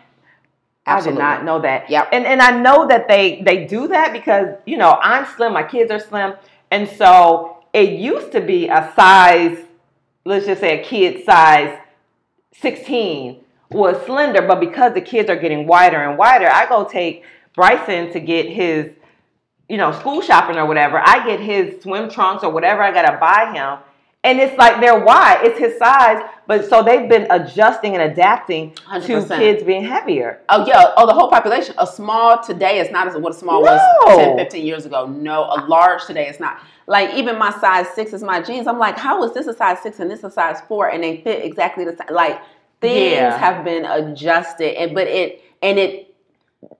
I 0.86 1.00
did 1.00 1.14
not 1.14 1.44
know 1.44 1.60
that. 1.60 1.88
Yep. 1.88 2.08
And 2.12 2.26
and 2.26 2.42
I 2.42 2.58
know 2.58 2.88
that 2.88 3.06
they 3.08 3.42
they 3.42 3.66
do 3.66 3.88
that 3.88 4.12
because 4.12 4.56
you 4.66 4.76
know 4.76 4.98
I'm 5.00 5.26
slim, 5.36 5.52
my 5.52 5.62
kids 5.62 5.90
are 5.90 6.00
slim, 6.00 6.34
and 6.70 6.88
so 6.88 7.62
it 7.72 7.90
used 7.98 8.32
to 8.32 8.40
be 8.40 8.68
a 8.68 8.92
size, 8.94 9.58
let's 10.24 10.46
just 10.46 10.60
say 10.60 10.80
a 10.80 10.84
kid 10.84 11.24
size 11.24 11.78
16 12.60 13.40
was 13.70 14.04
slender, 14.04 14.42
but 14.46 14.60
because 14.60 14.92
the 14.92 15.00
kids 15.00 15.30
are 15.30 15.36
getting 15.36 15.66
wider 15.66 15.96
and 15.96 16.18
wider, 16.18 16.48
I 16.48 16.68
go 16.68 16.84
take 16.84 17.24
Bryson 17.54 18.12
to 18.12 18.20
get 18.20 18.46
his, 18.46 18.90
you 19.68 19.78
know, 19.78 19.92
school 19.92 20.20
shopping 20.20 20.56
or 20.56 20.66
whatever. 20.66 21.00
I 21.02 21.24
get 21.26 21.40
his 21.40 21.82
swim 21.82 22.10
trunks 22.10 22.44
or 22.44 22.50
whatever 22.50 22.82
I 22.82 22.92
gotta 22.92 23.16
buy 23.18 23.52
him. 23.54 23.78
And 24.24 24.38
it's 24.38 24.56
like 24.56 24.80
they're 24.80 25.00
wide, 25.00 25.40
it's 25.42 25.58
his 25.58 25.76
size, 25.78 26.22
but 26.46 26.68
so 26.68 26.80
they've 26.84 27.08
been 27.08 27.26
adjusting 27.30 27.96
and 27.96 28.12
adapting 28.12 28.72
to 28.74 28.80
100%. 29.00 29.36
kids 29.36 29.64
being 29.64 29.82
heavier. 29.84 30.40
Oh 30.48 30.64
yeah, 30.64 30.92
oh 30.96 31.06
the 31.06 31.12
whole 31.12 31.28
population. 31.28 31.74
A 31.78 31.86
small 31.86 32.40
today 32.40 32.78
is 32.78 32.88
not 32.92 33.08
as 33.08 33.16
what 33.16 33.32
a 33.32 33.36
small 33.36 33.62
was 33.62 33.80
No. 34.06 34.16
10, 34.16 34.36
15 34.36 34.64
years 34.64 34.86
ago. 34.86 35.06
No, 35.06 35.42
a 35.44 35.66
large 35.66 36.04
today 36.06 36.28
is 36.28 36.38
not. 36.38 36.60
Like 36.86 37.14
even 37.14 37.36
my 37.36 37.50
size 37.58 37.88
six 37.96 38.12
is 38.12 38.22
my 38.22 38.40
jeans. 38.40 38.68
I'm 38.68 38.78
like, 38.78 38.96
how 38.96 39.24
is 39.24 39.32
this 39.34 39.48
a 39.48 39.54
size 39.54 39.80
six 39.82 39.98
and 39.98 40.08
this 40.08 40.22
a 40.22 40.30
size 40.30 40.60
four, 40.68 40.88
and 40.88 41.02
they 41.02 41.20
fit 41.22 41.44
exactly 41.44 41.84
the 41.84 41.96
same? 41.96 42.14
Like 42.14 42.40
things 42.80 43.12
Yeah. 43.14 43.36
have 43.38 43.64
been 43.64 43.84
adjusted, 43.84 44.80
and 44.80 44.94
but 44.94 45.08
it 45.08 45.42
and 45.62 45.80
it 45.80 46.11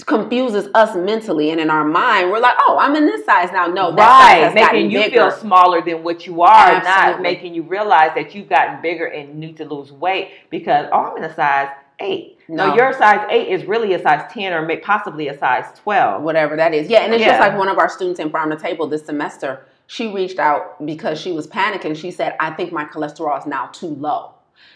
confuses 0.07 0.69
us 0.75 0.95
mentally, 0.95 1.51
and 1.51 1.61
in 1.61 1.71
our 1.71 1.85
mind, 1.85 2.31
we're 2.31 2.39
like, 2.41 2.57
oh, 2.61 2.79
I'm 2.81 2.95
in 2.97 3.07
this 3.07 3.25
size 3.25 3.51
now. 3.53 3.67
No, 3.67 3.93
right, 3.93 4.53
making 4.55 4.91
you 4.91 4.99
bigger. 5.01 5.15
feel 5.15 5.31
smaller 5.33 5.83
than 5.83 6.03
what 6.03 6.27
you 6.27 6.43
are, 6.43 6.83
not 6.83 7.21
making 7.21 7.55
you 7.55 7.63
realize 7.63 8.13
that 8.15 8.35
you've 8.35 8.49
gotten 8.49 8.81
bigger 8.81 9.07
and 9.07 9.35
need 9.37 9.57
to 9.57 9.65
lose 9.65 9.91
weight 9.93 10.31
because 10.51 10.87
oh, 10.93 10.99
I'm 11.11 11.17
in 11.17 11.25
a 11.25 11.35
size 11.35 11.69
eight. 12.01 12.39
No, 12.49 12.69
No. 12.69 12.75
your 12.75 12.93
size 12.93 13.27
eight 13.31 13.49
is 13.49 13.65
really 13.65 13.95
a 13.95 14.03
size 14.03 14.31
ten 14.33 14.53
or 14.53 14.77
possibly 14.79 15.29
a 15.29 15.39
size 15.39 15.67
twelve. 15.79 16.23
whatever 16.23 16.57
that 16.57 16.75
is. 16.75 16.89
Yeah, 16.89 17.01
and 17.01 17.13
it's 17.13 17.21
Yeah. 17.23 17.29
just 17.31 17.41
like 17.41 17.57
one 17.57 17.69
of 17.69 17.79
our 17.79 17.89
students 17.89 18.21
in 18.21 18.31
Farm 18.31 18.51
to 18.51 18.57
Table 18.57 18.87
this 18.87 19.05
semester. 19.07 19.67
She 19.89 20.13
reached 20.13 20.39
out 20.39 20.85
because 20.87 21.21
she 21.21 21.33
was 21.33 21.47
panicking. 21.47 21.97
She 21.97 22.11
said, 22.11 22.35
"I 22.41 22.51
think 22.51 22.73
my 22.73 22.85
cholesterol 22.85 23.39
is 23.39 23.47
now 23.47 23.67
too 23.73 23.89
low." 23.89 24.31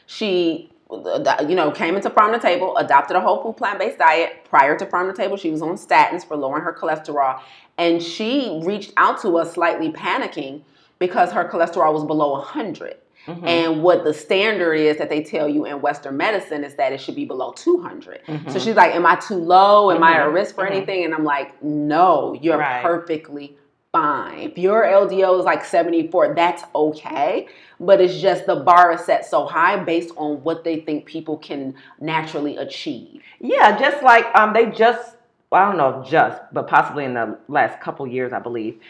She, 0.07 0.71
you 0.91 1.55
know, 1.55 1.71
came 1.71 1.97
into 1.97 2.11
Farm 2.11 2.33
to 2.33 2.39
Table, 2.39 2.77
adopted 2.77 3.17
a 3.17 3.21
whole 3.21 3.43
food 3.43 3.57
plant 3.57 3.79
based 3.79 3.99
diet. 3.99 4.45
Prior 4.49 4.79
to 4.79 4.87
Farm 4.87 5.09
to 5.11 5.17
Table, 5.17 5.37
she 5.37 5.51
was 5.51 5.63
on 5.63 5.77
statins 5.77 6.25
for 6.27 6.37
lowering 6.37 6.63
her 6.63 6.73
cholesterol, 6.73 7.41
and 7.79 8.03
she 8.03 8.61
reached 8.65 8.93
out 8.97 9.21
to 9.23 9.37
us 9.39 9.53
slightly 9.55 9.91
panicking 9.93 10.63
because 10.99 11.33
her 11.33 11.45
cholesterol 11.49 11.93
was 11.93 12.05
below 12.05 12.33
100. 12.35 12.97
Mhm. 13.27 13.45
And 13.47 13.83
what 13.83 14.05
the 14.05 14.15
standard 14.15 14.75
is 14.75 14.99
that 14.99 15.09
they 15.11 15.21
tell 15.23 15.49
you 15.49 15.65
in 15.67 15.81
Western 15.81 16.17
medicine 16.17 16.63
is 16.63 16.77
that 16.77 16.93
it 16.93 17.01
should 17.01 17.17
be 17.17 17.25
below 17.25 17.51
200. 17.57 18.21
Mhm. 18.29 18.51
So 18.53 18.61
she's 18.61 18.77
like, 18.77 18.95
Am 18.95 19.05
I 19.05 19.17
too 19.17 19.35
low? 19.35 19.91
Am 19.91 20.03
I 20.05 20.13
at 20.21 20.31
risk 20.33 20.55
for 20.55 20.65
Mhm. 20.65 20.71
anything? 20.71 21.05
And 21.05 21.13
I'm 21.13 21.25
like, 21.25 21.61
No, 21.61 22.37
you're 22.41 22.57
Right. 22.59 22.83
perfectly 22.83 23.57
fine. 23.97 24.39
If 24.41 24.59
your 24.59 24.85
LDL 24.85 25.39
is 25.39 25.45
like 25.45 25.65
74, 25.65 26.35
that's 26.35 26.65
okay. 26.75 27.49
But 27.81 28.01
it's 28.01 28.21
just 28.21 28.47
the 28.47 28.57
bar 28.57 28.93
is 28.93 29.01
set 29.03 29.27
so 29.27 29.47
high 29.47 29.83
based 29.83 30.13
on 30.17 30.43
what 30.43 30.65
they 30.65 30.81
think 30.81 31.07
people 31.07 31.37
can 31.39 31.75
naturally 32.01 32.57
achieve. 32.57 33.23
Yeah, 33.41 33.79
just 33.79 34.03
like 34.03 34.27
um, 34.35 34.53
they 34.53 34.67
just 34.67 35.17
well, 35.51 35.63
I 35.63 35.69
don't 35.69 35.79
know 35.79 36.03
if 36.03 36.11
just, 36.11 36.43
but 36.53 36.67
possibly 36.67 37.05
in 37.05 37.15
the 37.15 37.39
last 37.49 37.81
couple 37.81 38.07
years, 38.07 38.33
I 38.33 38.41
believe. 38.41 38.81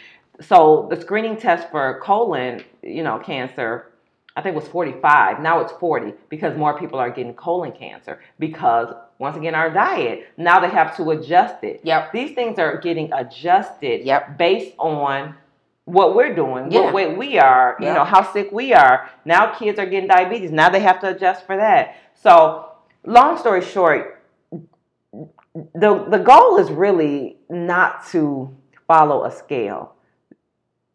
So 0.40 0.86
the 0.90 1.00
screening 1.00 1.36
test 1.36 1.70
for 1.70 2.00
colon, 2.02 2.64
you 2.82 3.02
know, 3.02 3.18
cancer, 3.18 3.92
I 4.36 4.42
think 4.42 4.54
was 4.54 4.68
45. 4.68 5.40
Now 5.40 5.60
it's 5.60 5.72
40 5.72 6.14
because 6.28 6.56
more 6.56 6.78
people 6.78 6.98
are 6.98 7.10
getting 7.10 7.34
colon 7.34 7.72
cancer 7.72 8.20
because 8.38 8.94
once 9.18 9.36
again 9.36 9.54
our 9.54 9.70
diet. 9.70 10.26
Now 10.36 10.60
they 10.60 10.68
have 10.68 10.96
to 10.96 11.10
adjust 11.10 11.62
it. 11.64 11.80
Yep. 11.84 12.12
These 12.12 12.34
things 12.34 12.58
are 12.58 12.76
getting 12.78 13.12
adjusted 13.12 14.04
Yep. 14.04 14.36
based 14.38 14.74
on 14.78 15.34
what 15.84 16.14
we're 16.16 16.34
doing, 16.34 16.70
Yeah. 16.70 16.80
what 16.80 16.94
weight 16.94 17.16
we 17.16 17.38
are, 17.38 17.76
you 17.80 17.92
know, 17.92 18.04
how 18.04 18.22
sick 18.22 18.50
we 18.52 18.74
are. 18.74 19.08
Now 19.24 19.54
kids 19.54 19.78
are 19.78 19.86
getting 19.86 20.08
diabetes. 20.08 20.50
Now 20.50 20.68
they 20.68 20.80
have 20.80 21.00
to 21.00 21.08
adjust 21.08 21.46
for 21.46 21.56
that. 21.56 21.94
So, 22.14 22.66
long 23.04 23.36
story 23.38 23.62
short, 23.62 24.20
the 25.74 26.04
the 26.08 26.18
goal 26.18 26.58
is 26.58 26.70
really 26.70 27.38
not 27.48 28.06
to 28.08 28.54
follow 28.86 29.24
a 29.24 29.30
scale. 29.30 29.92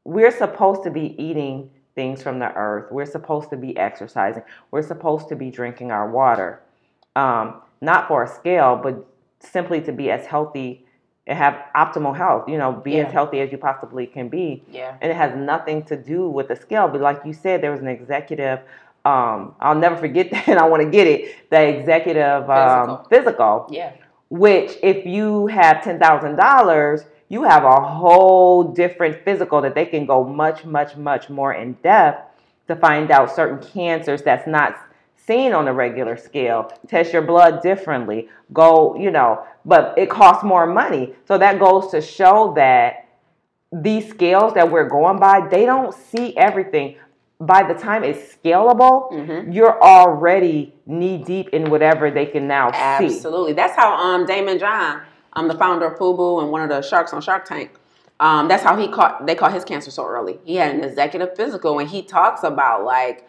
We're 0.04 0.32
supposed 0.32 0.84
to 0.84 0.92
be 0.92 1.16
eating 1.22 1.70
things 1.96 2.22
from 2.24 2.40
the 2.40 2.52
earth. 2.54 2.92
We're 2.92 3.06
supposed 3.06 3.50
to 3.52 3.58
be 3.58 3.78
exercising. 3.78 4.44
We're 4.72 4.82
supposed 4.82 5.30
to 5.30 5.36
be 5.36 5.52
drinking 5.52 5.92
our 5.92 6.10
water, 6.10 6.62
um, 7.16 7.62
not 7.82 8.08
for 8.08 8.24
a 8.24 8.28
scale, 8.28 8.80
but 8.82 9.06
simply 9.40 9.82
to 9.82 9.92
be 9.92 10.12
as 10.12 10.26
healthy 10.28 10.86
and 11.28 11.38
have 11.38 11.58
optimal 11.76 12.16
health. 12.16 12.48
You 12.48 12.58
know, 12.58 12.72
be 12.72 12.92
Yeah. 12.94 13.04
as 13.08 13.12
healthy 13.14 13.40
as 13.42 13.52
you 13.52 13.58
possibly 13.58 14.06
can 14.08 14.30
be 14.30 14.64
Yeah. 14.72 14.94
and 15.02 15.12
it 15.12 15.16
has 15.16 15.36
nothing 15.36 15.84
to 15.84 15.96
do 15.96 16.30
with 16.30 16.48
the 16.48 16.56
scale. 16.56 16.88
But 16.88 17.02
like 17.02 17.22
you 17.26 17.34
said, 17.34 17.62
there 17.62 17.72
was 17.72 17.82
an 17.82 17.88
executive. 17.88 18.60
Um, 19.04 19.56
I'll 19.60 19.76
never 19.76 19.96
forget 19.98 20.30
that. 20.32 20.48
and 20.48 20.60
I 20.60 20.68
want 20.68 20.84
to 20.84 20.90
get 20.90 21.08
it. 21.08 21.50
The 21.50 21.62
executive 21.80 22.50
um, 22.50 22.88
Physical. 22.88 23.08
physical, 23.10 23.68
Yeah. 23.72 23.92
which 24.30 24.78
if 24.84 25.06
you 25.06 25.48
have 25.48 25.84
ten 25.84 26.00
thousand 26.00 26.36
dollars, 26.36 27.06
you 27.30 27.44
have 27.44 27.64
a 27.64 27.82
whole 27.82 28.64
different 28.64 29.24
physical 29.24 29.62
that 29.62 29.74
they 29.74 29.86
can 29.86 30.06
go 30.06 30.24
much, 30.24 30.66
much, 30.66 30.98
much 30.98 31.30
more 31.30 31.54
in 31.54 31.74
depth 31.82 32.28
to 32.68 32.76
find 32.76 33.10
out 33.10 33.32
certain 33.32 33.58
cancers 33.60 34.22
that's 34.22 34.46
not 34.48 34.76
seen 35.26 35.54
on 35.54 35.68
a 35.68 35.74
regular 35.74 36.18
scale. 36.18 36.72
Test 36.88 37.14
your 37.14 37.22
blood 37.22 37.62
differently. 37.62 38.30
Go, 38.54 38.96
you 38.96 39.12
know, 39.12 39.44
but 39.66 39.94
it 39.98 40.10
costs 40.10 40.44
more 40.44 40.66
money. 40.66 41.14
So 41.28 41.38
that 41.38 41.60
goes 41.60 41.92
to 41.92 42.02
show 42.02 42.54
that 42.56 43.08
these 43.72 44.10
scales 44.10 44.54
that 44.56 44.70
we're 44.70 44.88
going 44.90 45.20
by, 45.20 45.48
they 45.48 45.66
don't 45.66 45.94
see 45.94 46.36
everything. 46.36 46.96
By 47.40 47.64
the 47.64 47.74
time 47.74 48.04
it's 48.04 48.36
scalable, 48.36 49.12
Mhm. 49.12 49.54
you're 49.54 49.82
already 49.82 50.76
knee 50.86 51.18
deep 51.18 51.50
in 51.50 51.70
whatever 51.72 52.12
they 52.12 52.26
can 52.26 52.48
now 52.48 52.72
see. 52.72 53.06
Absolutely. 53.06 53.54
That's 53.54 53.76
how 53.76 53.94
um 53.96 54.28
Daymond 54.28 54.60
John, 54.60 55.02
um 55.34 55.48
the 55.48 55.58
founder 55.58 55.86
of 55.88 55.98
FUBU 55.98 56.42
and 56.44 56.52
one 56.52 56.62
of 56.62 56.70
the 56.70 56.82
sharks 56.82 57.14
on 57.14 57.22
Shark 57.22 57.46
Tank, 57.46 57.72
um 58.20 58.48
that's 58.48 58.62
how 58.62 58.76
he 58.76 58.88
caught 58.90 59.26
they 59.26 59.34
caught 59.34 59.54
his 59.54 59.64
cancer 59.64 59.90
so 59.90 60.06
early. 60.06 60.40
He 60.44 60.58
had 60.58 60.76
an 60.76 60.84
executive 60.84 61.36
physical 61.36 61.80
and 61.80 61.90
he 61.90 62.04
talks 62.04 62.44
about 62.44 62.84
like 62.84 63.26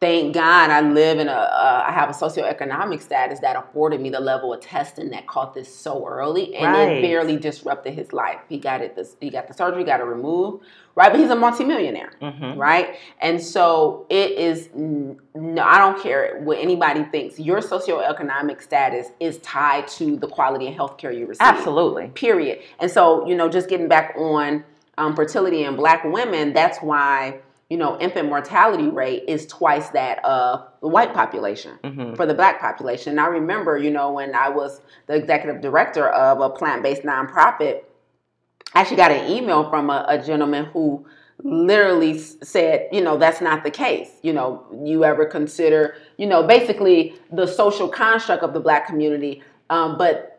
thank 0.00 0.32
God 0.34 0.70
I 0.70 0.80
live 0.80 1.18
in 1.18 1.28
a 1.28 1.32
uh, 1.32 1.84
I 1.86 1.92
have 1.92 2.08
a 2.08 2.12
socioeconomic 2.12 3.02
status 3.02 3.40
that 3.40 3.56
afforded 3.56 4.00
me 4.00 4.10
the 4.10 4.20
level 4.20 4.52
of 4.52 4.60
testing 4.60 5.10
that 5.10 5.26
caught 5.26 5.54
this 5.54 5.74
so 5.74 6.06
early 6.06 6.54
and 6.54 6.72
Right. 6.72 6.88
it 6.98 7.02
barely 7.02 7.36
disrupted 7.36 7.94
his 7.94 8.12
life. 8.12 8.38
He 8.48 8.58
got 8.58 8.80
it 8.80 8.94
this 8.94 9.16
he 9.20 9.30
got 9.30 9.48
the 9.48 9.54
surgery, 9.54 9.84
got 9.84 10.00
it 10.00 10.04
removed, 10.04 10.64
right? 10.94 11.10
But 11.10 11.18
he's 11.20 11.30
a 11.30 11.36
multimillionaire 11.36 12.12
Mhm. 12.22 12.56
right? 12.56 12.96
And 13.20 13.42
so 13.42 14.06
it 14.08 14.32
is. 14.32 14.68
No, 14.74 15.62
I 15.62 15.78
don't 15.78 16.00
care 16.02 16.40
what 16.44 16.58
anybody 16.58 17.02
thinks. 17.04 17.38
Your 17.40 17.58
socioeconomic 17.58 18.62
status 18.62 19.08
is 19.20 19.38
tied 19.38 19.88
to 19.88 20.16
the 20.16 20.28
quality 20.28 20.68
of 20.68 20.74
healthcare 20.74 21.16
you 21.16 21.26
receive. 21.26 21.40
Absolutely. 21.46 22.08
Period. 22.14 22.60
And 22.78 22.90
so 22.90 23.26
you 23.26 23.34
know, 23.34 23.48
just 23.48 23.68
getting 23.68 23.88
back 23.88 24.14
on 24.16 24.64
um, 24.96 25.14
fertility 25.14 25.62
in 25.64 25.76
Black 25.76 26.02
women, 26.04 26.52
that's 26.52 26.78
why 26.78 27.38
you 27.68 27.76
know 27.76 27.98
infant 28.00 28.28
mortality 28.28 28.88
rate 28.88 29.24
is 29.28 29.46
twice 29.46 29.90
that 29.90 30.24
of 30.24 30.66
the 30.80 30.88
white 30.88 31.12
population 31.12 31.78
Mhm. 31.84 32.16
for 32.16 32.24
the 32.26 32.34
black 32.34 32.60
population. 32.60 33.10
And 33.12 33.20
I 33.20 33.26
remember, 33.26 33.76
you 33.76 33.90
know, 33.90 34.12
when 34.12 34.34
I 34.34 34.48
was 34.48 34.80
the 35.06 35.14
executive 35.14 35.60
director 35.60 36.08
of 36.08 36.40
a 36.40 36.50
plant 36.50 36.82
based 36.82 37.02
nonprofit, 37.02 37.82
I 38.74 38.80
actually 38.80 38.96
got 38.96 39.10
an 39.10 39.30
email 39.30 39.68
from 39.68 39.90
a, 39.90 40.04
a 40.08 40.18
gentleman 40.18 40.66
who 40.66 41.06
literally 41.42 42.18
said, 42.18 42.88
you 42.90 43.00
know, 43.00 43.16
that's 43.16 43.40
not 43.40 43.64
the 43.64 43.70
case. 43.70 44.10
You 44.22 44.32
know, 44.32 44.64
you 44.84 45.04
ever 45.04 45.24
consider, 45.24 45.94
you 46.16 46.26
know, 46.26 46.42
basically 46.42 47.14
the 47.32 47.46
social 47.46 47.88
construct 47.88 48.42
of 48.42 48.52
the 48.54 48.60
black 48.60 48.86
community, 48.86 49.42
um, 49.70 49.96
but 49.98 50.37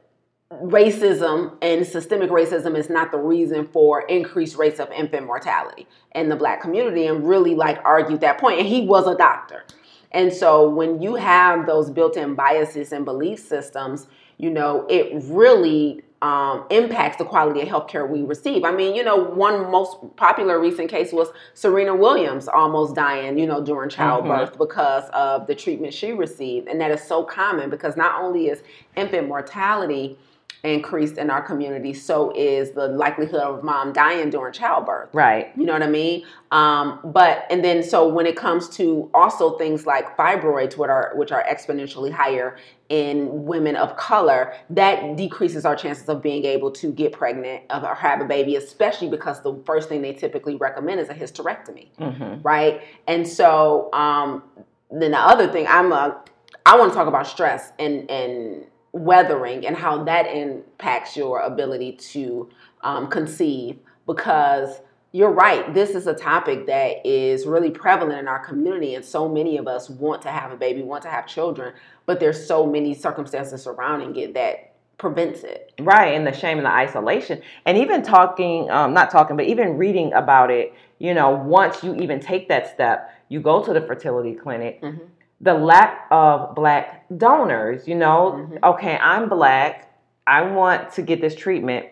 racism 0.51 1.55
and 1.61 1.85
systemic 1.85 2.31
racism 2.31 2.75
is 2.75 2.89
not 2.89 3.11
the 3.11 3.17
reason 3.17 3.67
for 3.67 4.01
increased 4.07 4.57
rates 4.57 4.79
of 4.79 4.91
infant 4.91 5.27
mortality 5.27 5.87
in 6.15 6.27
the 6.27 6.35
black 6.35 6.59
community 6.59 7.05
and 7.05 7.27
really 7.27 7.53
like 7.53 7.79
argued 7.85 8.19
that 8.19 8.39
point 8.39 8.57
and 8.57 8.67
he 8.67 8.81
was 8.81 9.05
a 9.05 9.15
doctor 9.15 9.63
and 10.11 10.33
so 10.33 10.67
when 10.67 10.99
you 10.99 11.13
have 11.13 11.67
those 11.67 11.91
built-in 11.91 12.33
biases 12.33 12.91
and 12.91 13.05
belief 13.05 13.37
systems 13.37 14.07
you 14.37 14.49
know 14.49 14.87
it 14.89 15.23
really 15.25 16.01
um, 16.23 16.65
impacts 16.71 17.17
the 17.17 17.25
quality 17.25 17.61
of 17.61 17.69
healthcare 17.69 18.05
we 18.09 18.23
receive. 18.23 18.65
I 18.65 18.71
mean, 18.71 18.93
you 18.93 19.05
know, 19.05 19.15
one 19.15 19.71
most 19.71 19.95
popular 20.17 20.59
recent 20.59 20.89
case 20.89 21.13
was 21.13 21.29
Serena 21.53 21.95
Williams 21.95 22.49
almost 22.49 22.93
dying, 22.93 23.39
you 23.39 23.47
know, 23.47 23.63
during 23.63 23.89
childbirth 23.89 24.57
because 24.57 25.09
of 25.11 25.47
the 25.47 25.55
treatment 25.55 25.93
she 25.93 26.11
received. 26.11 26.67
And 26.67 26.81
that 26.81 26.91
is 26.91 27.01
so 27.01 27.23
common 27.23 27.69
because 27.69 27.95
not 27.95 28.21
only 28.21 28.47
is 28.47 28.63
infant 28.97 29.29
mortality 29.29 30.17
increased 30.63 31.17
in 31.17 31.29
our 31.29 31.41
community, 31.41 31.93
so 31.93 32.33
is 32.35 32.71
the 32.71 32.87
likelihood 32.87 33.41
of 33.41 33.63
mom 33.63 33.93
dying 33.93 34.29
during 34.29 34.51
childbirth. 34.53 35.09
Right. 35.13 35.51
You 35.55 35.65
know 35.65 35.73
what 35.73 35.83
I 35.83 35.87
mean? 35.87 36.25
Um, 36.51 36.99
but 37.03 37.45
and 37.49 37.63
then 37.63 37.83
so 37.83 38.07
when 38.07 38.25
it 38.25 38.35
comes 38.35 38.67
to 38.77 39.09
also 39.13 39.57
things 39.57 39.85
like 39.85 40.17
fibroids, 40.17 40.77
which 40.77 40.89
are 40.89 41.11
which 41.15 41.31
are 41.31 41.43
exponentially 41.49 42.11
higher 42.11 42.57
in 42.89 43.45
women 43.45 43.75
of 43.75 43.95
color, 43.97 44.53
that 44.71 45.15
decreases 45.15 45.63
our 45.63 45.75
chances 45.75 46.09
of 46.09 46.21
being 46.21 46.43
able 46.43 46.71
to 46.71 46.91
get 46.91 47.13
pregnant 47.13 47.63
of- 47.69 47.83
or 47.83 47.93
have 47.93 48.19
a 48.19 48.25
baby, 48.25 48.55
especially 48.55 49.07
because 49.07 49.41
the 49.41 49.61
first 49.65 49.87
thing 49.87 50.01
they 50.01 50.13
typically 50.13 50.55
recommend 50.55 50.99
is 50.99 51.09
a 51.09 51.13
hysterectomy 51.13 51.87
hmm 51.97 52.35
right? 52.41 52.81
And 53.07 53.27
so 53.27 53.91
um, 53.93 54.43
then 54.91 55.11
the 55.11 55.19
other 55.19 55.51
thing, 55.51 55.67
I'm 55.67 55.91
a 55.91 56.21
I 56.65 56.77
want 56.77 56.91
to 56.91 56.95
talk 56.97 57.07
about 57.07 57.27
stress 57.27 57.71
and 57.79 58.09
and 58.09 58.65
weathering 58.91 59.65
and 59.65 59.75
how 59.75 60.03
that 60.03 60.25
impacts 60.25 61.15
your 61.15 61.41
ability 61.41 61.93
to 61.93 62.49
um, 62.81 63.07
conceive 63.07 63.79
because 64.07 64.81
you're 65.11 65.31
right. 65.31 65.73
This 65.73 65.91
is 65.91 66.07
a 66.07 66.13
topic 66.13 66.67
that 66.67 67.05
is 67.05 67.45
really 67.45 67.71
prevalent 67.71 68.19
in 68.19 68.27
our 68.27 68.39
community, 68.39 68.93
and 68.93 69.03
so 69.03 69.27
many 69.27 69.57
of 69.57 69.67
us 69.67 69.89
want 69.89 70.21
to 70.23 70.29
have 70.29 70.51
a 70.51 70.55
baby, 70.55 70.83
want 70.83 71.01
to 71.03 71.09
have 71.09 71.25
children, 71.25 71.73
but 72.05 72.19
there's 72.19 72.45
so 72.45 72.65
many 72.65 72.93
circumstances 72.93 73.63
surrounding 73.63 74.15
it 74.15 74.35
that 74.35 74.73
prevents 74.99 75.43
it. 75.43 75.73
Right, 75.79 76.13
and 76.13 76.27
the 76.27 76.33
shame 76.33 76.57
and 76.57 76.65
the 76.65 76.71
isolation, 76.71 77.41
and 77.65 77.77
even 77.77 78.03
talking, 78.03 78.69
um, 78.69 78.93
not 78.93 79.09
talking, 79.09 79.35
but 79.35 79.45
even 79.45 79.77
reading 79.77 80.13
about 80.13 80.51
it. 80.51 80.73
You 80.99 81.13
know, 81.13 81.31
once 81.31 81.81
you 81.83 81.95
even 81.95 82.19
take 82.19 82.49
that 82.49 82.71
step, 82.73 83.11
you 83.29 83.39
go 83.39 83.63
to 83.63 83.73
the 83.73 83.81
fertility 83.81 84.33
clinic. 84.33 84.81
Mm-hmm. 84.81 85.05
The 85.41 85.53
lack 85.53 86.05
of 86.11 86.55
black 86.55 87.05
donors. 87.17 87.87
You 87.87 87.95
know, 87.95 88.47
Mhm. 88.51 88.63
okay, 88.63 88.97
I'm 89.01 89.29
black. 89.29 89.87
I 90.27 90.43
want 90.43 90.91
to 90.93 91.01
get 91.01 91.21
this 91.21 91.35
treatment 91.35 91.87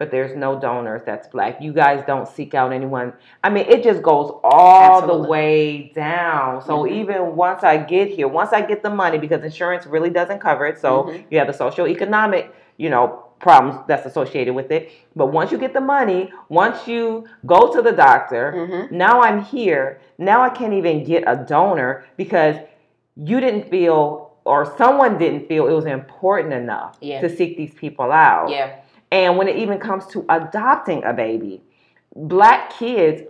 but 0.00 0.10
there's 0.10 0.34
no 0.34 0.58
donors 0.58 1.02
that's 1.04 1.28
black. 1.28 1.60
You 1.60 1.74
guys 1.74 2.02
don't 2.06 2.26
seek 2.26 2.54
out 2.54 2.72
anyone. 2.72 3.12
I 3.44 3.50
mean, 3.50 3.66
it 3.68 3.82
just 3.84 4.02
goes 4.02 4.32
all 4.42 4.96
Absolutely. 5.02 5.22
the 5.26 5.28
way 5.28 5.92
down. 5.94 6.62
So 6.62 6.84
Mhm. 6.84 6.90
even 6.90 7.36
once 7.36 7.62
I 7.64 7.76
get 7.76 8.08
here, 8.08 8.26
once 8.26 8.54
I 8.54 8.62
get 8.62 8.82
the 8.82 8.88
money, 8.88 9.18
because 9.18 9.44
insurance 9.44 9.86
really 9.86 10.08
doesn't 10.08 10.38
cover 10.38 10.64
it, 10.64 10.78
so 10.78 11.02
Mhm. 11.02 11.24
you 11.28 11.38
have 11.38 11.48
the 11.48 11.52
socioeconomic, 11.52 12.46
you 12.78 12.88
know, 12.88 13.24
problems 13.40 13.76
that's 13.86 14.06
associated 14.06 14.54
with 14.54 14.70
it. 14.72 14.88
But 15.14 15.26
once 15.26 15.52
you 15.52 15.58
get 15.58 15.74
the 15.74 15.82
money, 15.82 16.32
once 16.48 16.88
you 16.88 17.24
go 17.44 17.70
to 17.70 17.82
the 17.82 17.92
doctor, 17.92 18.54
Mhm. 18.56 18.90
now 18.92 19.20
I'm 19.20 19.40
here. 19.42 19.98
Now 20.16 20.40
I 20.40 20.48
can't 20.48 20.72
even 20.72 21.04
get 21.04 21.24
a 21.26 21.36
donor 21.36 22.04
because 22.16 22.56
you 23.22 23.40
didn't 23.40 23.68
feel 23.70 24.32
or 24.44 24.74
someone 24.78 25.18
didn't 25.18 25.46
feel 25.48 25.66
it 25.68 25.72
was 25.72 25.84
important 25.86 26.52
enough 26.54 26.96
Yeah. 27.00 27.20
to 27.20 27.28
seek 27.28 27.56
these 27.56 27.74
people 27.74 28.10
out. 28.10 28.48
Yeah. 28.48 28.76
And 29.12 29.36
when 29.36 29.48
it 29.48 29.56
even 29.56 29.78
comes 29.78 30.06
to 30.08 30.24
adopting 30.28 31.04
a 31.04 31.12
baby, 31.12 31.62
black 32.16 32.70
kids 32.70 33.22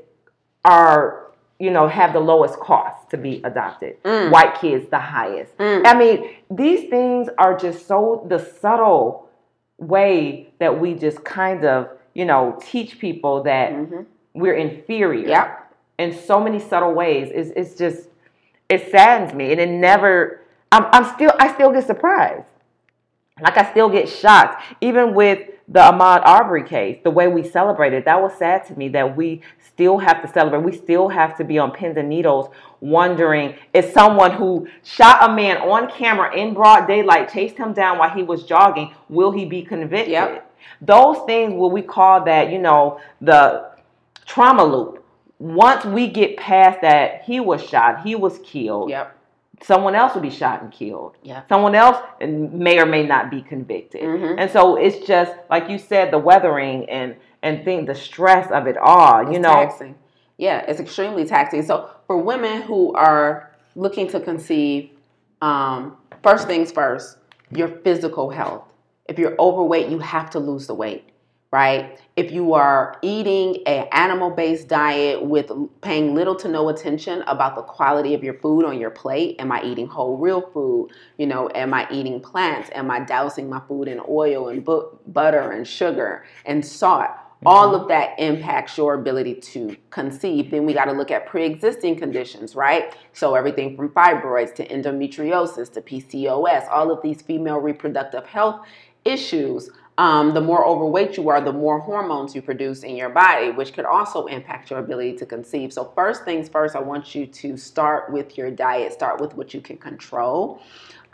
are, 0.64 1.32
you 1.58 1.70
know, 1.70 1.88
have 1.88 2.12
the 2.12 2.20
lowest 2.20 2.58
cost 2.60 3.10
to 3.10 3.16
be 3.16 3.40
adopted. 3.44 4.00
Mm. 4.04 4.30
White 4.30 4.54
kids 4.60 4.88
the 4.88 4.98
highest. 4.98 5.56
Mm. 5.58 5.86
I 5.86 5.98
mean, 5.98 6.30
these 6.50 6.88
things 6.88 7.28
are 7.38 7.56
just 7.56 7.86
so 7.86 8.24
the 8.28 8.38
subtle 8.38 9.28
way 9.78 10.52
that 10.58 10.78
we 10.80 10.94
just 10.94 11.24
kind 11.24 11.64
of, 11.64 11.88
you 12.14 12.24
know, 12.24 12.56
teach 12.62 12.98
people 12.98 13.42
that 13.44 13.72
Mhm. 13.72 14.04
we're 14.34 14.54
inferior 14.54 15.28
Yep. 15.28 15.58
in 15.98 16.12
so 16.12 16.38
many 16.40 16.58
subtle 16.58 16.92
ways. 16.92 17.30
It's, 17.34 17.50
it's 17.56 17.74
just 17.76 18.09
it 18.70 18.90
saddens 18.90 19.34
me, 19.34 19.52
and 19.52 19.60
it 19.60 19.68
never. 19.68 20.40
I'm, 20.72 20.86
I'm 20.92 21.14
still 21.14 21.32
I 21.38 21.52
still 21.52 21.72
get 21.72 21.86
surprised. 21.86 22.46
Like 23.42 23.58
I 23.58 23.70
still 23.70 23.88
get 23.88 24.08
shocked, 24.08 24.62
even 24.80 25.14
with 25.14 25.48
the 25.66 25.80
Ahmaud 25.80 26.22
Arbery 26.24 26.62
case. 26.62 27.00
The 27.02 27.10
way 27.10 27.26
we 27.26 27.42
celebrated 27.42 28.04
that 28.04 28.22
was 28.22 28.32
sad 28.38 28.66
to 28.66 28.78
me. 28.78 28.88
That 28.88 29.16
we 29.16 29.42
still 29.60 29.98
have 29.98 30.22
to 30.22 30.28
celebrate. 30.28 30.62
We 30.62 30.76
still 30.76 31.08
have 31.08 31.36
to 31.38 31.44
be 31.44 31.58
on 31.58 31.72
pins 31.72 31.96
and 31.96 32.08
needles, 32.08 32.54
wondering 32.80 33.56
if 33.74 33.92
someone 33.92 34.32
who 34.32 34.68
shot 34.84 35.28
a 35.28 35.34
man 35.34 35.56
on 35.58 35.90
camera 35.90 36.34
in 36.36 36.54
broad 36.54 36.86
daylight, 36.86 37.32
chased 37.32 37.56
him 37.56 37.72
down 37.72 37.98
while 37.98 38.10
he 38.10 38.22
was 38.22 38.44
jogging, 38.44 38.94
will 39.08 39.32
he 39.32 39.44
be 39.46 39.62
convicted? 39.62 40.12
Yep. 40.12 40.54
Those 40.82 41.18
things, 41.26 41.54
what 41.54 41.72
we 41.72 41.82
call 41.82 42.24
that, 42.24 42.50
you 42.52 42.58
know, 42.58 43.00
the 43.20 43.70
trauma 44.26 44.64
loop. 44.64 44.99
Once 45.40 45.84
we 45.86 46.06
get 46.06 46.36
past 46.36 46.82
that, 46.82 47.22
he 47.22 47.40
was 47.40 47.66
shot, 47.66 48.02
he 48.04 48.14
was 48.14 48.38
killed. 48.40 48.90
Yep. 48.90 49.16
Someone 49.62 49.94
else 49.94 50.14
will 50.14 50.22
be 50.22 50.30
shot 50.30 50.62
and 50.62 50.70
killed. 50.70 51.16
Yeah. 51.22 51.42
Someone 51.48 51.74
else 51.74 51.96
may 52.20 52.78
or 52.78 52.86
may 52.86 53.04
not 53.06 53.30
be 53.30 53.42
convicted. 53.42 54.02
Mhm. 54.02 54.36
And 54.38 54.50
so 54.50 54.76
it's 54.76 55.06
just 55.06 55.32
like 55.50 55.68
you 55.68 55.78
said, 55.78 56.10
the 56.12 56.18
weathering 56.18 56.88
and 56.88 57.16
and 57.42 57.64
think 57.64 57.86
the 57.86 57.94
stress 57.94 58.50
of 58.50 58.66
it 58.66 58.76
all. 58.76 59.32
you 59.32 59.38
know, 59.38 59.52
taxing. 59.54 59.94
Yeah, 60.36 60.60
it's 60.68 60.78
extremely 60.80 61.24
taxing. 61.24 61.62
So 61.62 61.88
for 62.06 62.18
women 62.18 62.62
who 62.62 62.92
are 62.94 63.50
looking 63.76 64.08
to 64.08 64.20
conceive, 64.20 64.90
um, 65.42 65.96
first 66.22 66.46
things 66.46 66.70
first, 66.70 67.16
your 67.50 67.68
physical 67.68 68.30
health. 68.30 68.64
If 69.06 69.18
you're 69.18 69.34
overweight, 69.38 69.88
you 69.88 69.98
have 69.98 70.30
to 70.30 70.38
lose 70.38 70.66
the 70.66 70.74
weight, 70.74 71.09
right? 71.52 71.98
If 72.14 72.30
you 72.30 72.52
are 72.54 72.96
eating 73.02 73.62
an 73.66 73.88
animal-based 73.90 74.68
diet 74.68 75.24
with 75.24 75.50
paying 75.80 76.14
little 76.14 76.36
to 76.36 76.48
no 76.48 76.68
attention 76.68 77.22
about 77.22 77.56
the 77.56 77.62
quality 77.62 78.14
of 78.14 78.22
your 78.22 78.34
food 78.34 78.64
on 78.64 78.78
your 78.78 78.90
plate, 78.90 79.36
am 79.40 79.50
I 79.50 79.62
eating 79.62 79.88
whole 79.88 80.16
real 80.16 80.42
food? 80.52 80.90
You 81.18 81.26
know, 81.26 81.50
am 81.54 81.74
I 81.74 81.88
eating 81.90 82.20
plants? 82.20 82.70
Am 82.72 82.90
I 82.90 83.00
dousing 83.00 83.48
my 83.48 83.60
food 83.66 83.88
in 83.88 84.00
oil 84.08 84.48
and 84.48 84.64
bu- 84.64 84.96
butter 85.08 85.50
and 85.50 85.66
sugar 85.66 86.24
and 86.44 86.64
salt? 86.64 87.10
All 87.46 87.72
mm-hmm. 87.72 87.82
of 87.82 87.88
that 87.88 88.20
impacts 88.20 88.76
your 88.76 88.94
ability 88.94 89.34
to 89.36 89.74
conceive. 89.88 90.50
Then 90.50 90.66
we 90.66 90.74
got 90.74 90.84
to 90.84 90.92
look 90.92 91.10
at 91.10 91.26
pre 91.26 91.46
existing 91.46 91.96
conditions, 91.96 92.54
right? 92.54 92.94
So, 93.14 93.34
everything 93.34 93.76
from 93.76 93.88
fibroids 93.88 94.54
to 94.56 94.68
endometriosis 94.68 95.72
to 95.72 95.80
PCOS, 95.80 96.68
all 96.68 96.90
of 96.90 97.00
these 97.02 97.22
female 97.22 97.58
reproductive 97.58 98.26
health 98.26 98.66
issues. 99.06 99.70
Um, 99.98 100.32
the 100.32 100.40
more 100.40 100.64
overweight 100.64 101.16
you 101.18 101.28
are, 101.28 101.40
the 101.42 101.52
more 101.52 101.78
hormones 101.78 102.34
you 102.34 102.40
produce 102.40 102.84
in 102.84 102.96
your 102.96 103.10
body, 103.10 103.50
which 103.50 103.74
could 103.74 103.84
also 103.84 104.26
impact 104.26 104.70
your 104.70 104.78
ability 104.78 105.16
to 105.18 105.26
conceive. 105.26 105.72
So, 105.72 105.92
first 105.94 106.24
things 106.24 106.48
first, 106.48 106.74
I 106.74 106.80
want 106.80 107.14
you 107.14 107.26
to 107.26 107.56
start 107.58 108.10
with 108.10 108.38
your 108.38 108.50
diet, 108.50 108.94
start 108.94 109.20
with 109.20 109.34
what 109.34 109.52
you 109.52 109.60
can 109.60 109.76
control. 109.76 110.62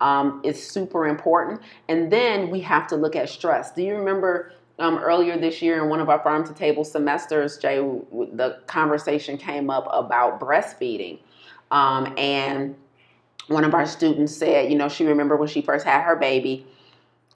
Um, 0.01 0.41
it's 0.45 0.63
super 0.63 1.07
important. 1.07 1.63
And 1.89 2.13
then 2.13 2.51
we 2.51 2.61
have 2.61 2.87
to 2.89 2.97
look 2.97 3.17
at 3.17 3.29
stress. 3.29 3.73
Do 3.73 3.83
you 3.83 3.97
remember 3.97 4.53
um, 4.79 4.99
earlier 4.99 5.39
this 5.39 5.63
year 5.63 5.83
in 5.83 5.89
one 5.89 6.01
of 6.01 6.09
our 6.09 6.23
farm 6.23 6.47
to 6.47 6.53
table 6.53 6.85
semesters, 6.85 7.59
Jaye, 7.59 8.37
the 8.37 8.61
conversation 8.67 9.39
came 9.39 9.71
up 9.71 9.89
about 9.91 10.39
breastfeeding. 10.39 11.19
Um, 11.71 12.15
and 12.19 12.77
one 13.49 13.65
of 13.65 13.75
our 13.75 13.87
students 13.87 14.37
said, 14.37 14.71
you 14.71 14.77
know, 14.77 14.89
she 14.89 15.05
remembered 15.05 15.39
when 15.39 15.49
she 15.49 15.63
first 15.63 15.87
had 15.87 16.03
her 16.03 16.17
baby, 16.17 16.67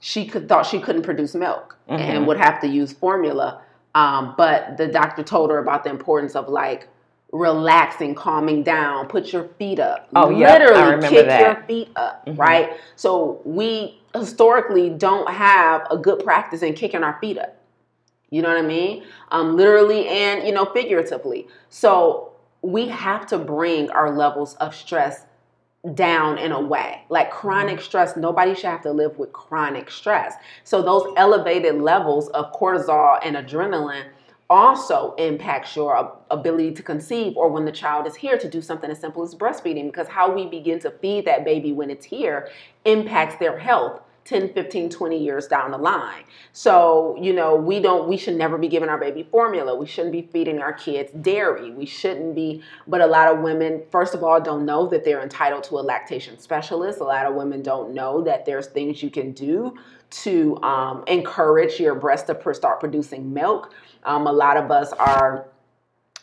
she 0.01 0.27
could 0.27 0.49
thought 0.49 0.67
she 0.67 0.81
couldn't 0.81 1.03
produce 1.03 1.35
milk 1.35 1.77
and 1.87 2.25
Mhm. 2.25 2.27
would 2.27 2.39
have 2.39 2.61
to 2.63 2.67
use 2.67 2.93
formula. 2.93 3.61
Um, 3.95 4.35
but 4.37 4.77
the 4.77 4.89
doctor 4.89 5.23
told 5.23 5.51
her 5.51 5.59
about 5.59 5.85
the 5.85 5.91
importance 5.91 6.35
of 6.35 6.49
like 6.49 6.89
relaxing, 7.33 8.15
calming 8.15 8.63
down, 8.63 9.07
put 9.07 9.33
your 9.33 9.45
feet 9.59 9.79
up. 9.79 10.09
Oh, 10.17 10.31
yeah, 10.31 10.49
I 10.49 10.53
literally 10.59 10.83
remember 10.83 11.09
kick 11.09 11.27
that. 11.29 11.41
your 11.41 11.65
feet 11.69 11.89
up, 11.97 12.27
Mhm. 12.27 12.39
right? 12.39 12.73
So 12.97 13.41
we 13.45 14.01
historically 14.15 14.91
don't 14.91 15.31
have 15.31 15.87
a 15.91 15.97
good 15.97 16.25
practice 16.25 16.63
in 16.63 16.75
kicking 16.75 17.05
our 17.05 17.19
feet 17.21 17.39
up. 17.39 17.55
You 18.31 18.43
know 18.43 18.49
what 18.49 18.59
I 18.59 18.63
mean? 18.63 19.05
Um, 19.31 19.57
literally 19.57 20.09
and 20.09 20.47
you 20.47 20.53
know 20.53 20.65
figuratively. 20.65 21.47
So 21.69 22.31
we 22.63 22.89
have 22.89 23.27
to 23.27 23.39
bring 23.39 23.91
our 23.91 24.11
levels 24.11 24.55
of 24.57 24.75
stress 24.75 25.27
down 25.95 26.39
in 26.39 26.53
a 26.53 26.57
mm-hmm. 26.57 26.69
way. 26.69 27.05
Like 27.09 27.31
chronic 27.31 27.77
mm-hmm. 27.77 27.85
stress, 27.85 28.17
nobody 28.17 28.55
should 28.55 28.67
have 28.67 28.83
to 28.83 28.93
live 28.93 29.19
with 29.19 29.33
chronic 29.33 29.91
stress. 29.91 30.35
So 30.65 30.83
those 30.83 31.13
elevated 31.17 31.77
levels 31.77 32.29
of 32.29 32.53
cortisol 32.53 33.19
and 33.23 33.37
adrenaline 33.37 34.07
also 34.51 35.15
impacts 35.15 35.77
your 35.77 36.19
ability 36.31 36.73
to 36.73 36.83
conceive 36.83 37.37
or 37.37 37.49
when 37.49 37.65
the 37.65 37.73
child 37.73 38.07
is 38.07 38.17
here 38.17 38.37
to 38.37 38.49
do 38.49 38.61
something 38.61 38.91
as 38.91 38.99
simple 38.99 39.23
as 39.23 39.33
breastfeeding 39.33 39.87
because 39.87 40.09
how 40.09 40.31
we 40.31 40.45
begin 40.45 40.81
to 40.81 40.91
feed 40.91 41.25
that 41.25 41.45
baby 41.45 41.73
when 41.73 41.89
it's 41.89 42.05
here 42.05 42.49
impacts 42.85 43.37
their 43.37 43.57
health 43.57 44.03
10 44.25 44.53
15 44.53 44.91
20 44.91 45.19
years 45.19 45.47
down 45.47 45.71
the 45.71 45.79
line. 45.79 46.25
So 46.53 47.17
you 47.21 47.33
know 47.33 47.57
we 47.57 47.81
don't 47.81 48.09
we 48.09 48.17
should 48.17 48.37
never 48.37 48.59
be 48.59 48.69
giving 48.69 48.89
our 48.89 48.99
baby 48.99 49.27
formula. 49.31 49.75
We 49.75 49.87
shouldn't 49.87 50.13
be 50.13 50.23
feeding 50.23 50.61
our 50.61 50.73
kids 50.73 51.11
dairy. 51.21 51.71
We 51.71 51.87
shouldn't 51.87 52.35
be 52.35 52.63
but 52.87 53.01
a 53.01 53.07
lot 53.07 53.33
of 53.33 53.41
women 53.41 53.83
first 53.91 54.15
of 54.15 54.23
all 54.23 54.41
don't 54.41 54.65
know 54.65 54.87
that 54.89 55.05
they're 55.05 55.23
entitled 55.23 55.65
to 55.65 55.79
a 55.79 55.83
lactation 55.83 56.39
specialist. 56.39 57.01
A 57.01 57.05
lot 57.05 57.27
of 57.27 57.35
women 57.35 57.63
don't 57.63 57.95
know 57.95 58.23
that 58.23 58.47
there's 58.47 58.67
things 58.67 59.03
you 59.03 59.11
can 59.11 59.33
do 59.33 59.77
to 60.11 60.61
um, 60.63 61.05
encourage 61.07 61.79
your 61.79 61.95
breast 61.95 62.27
to 62.27 62.55
start 62.55 62.81
producing 62.81 63.33
milk. 63.33 63.73
Um, 64.05 64.27
a 64.27 64.33
lot 64.33 64.57
of 64.57 64.71
us 64.71 64.93
are 64.95 65.47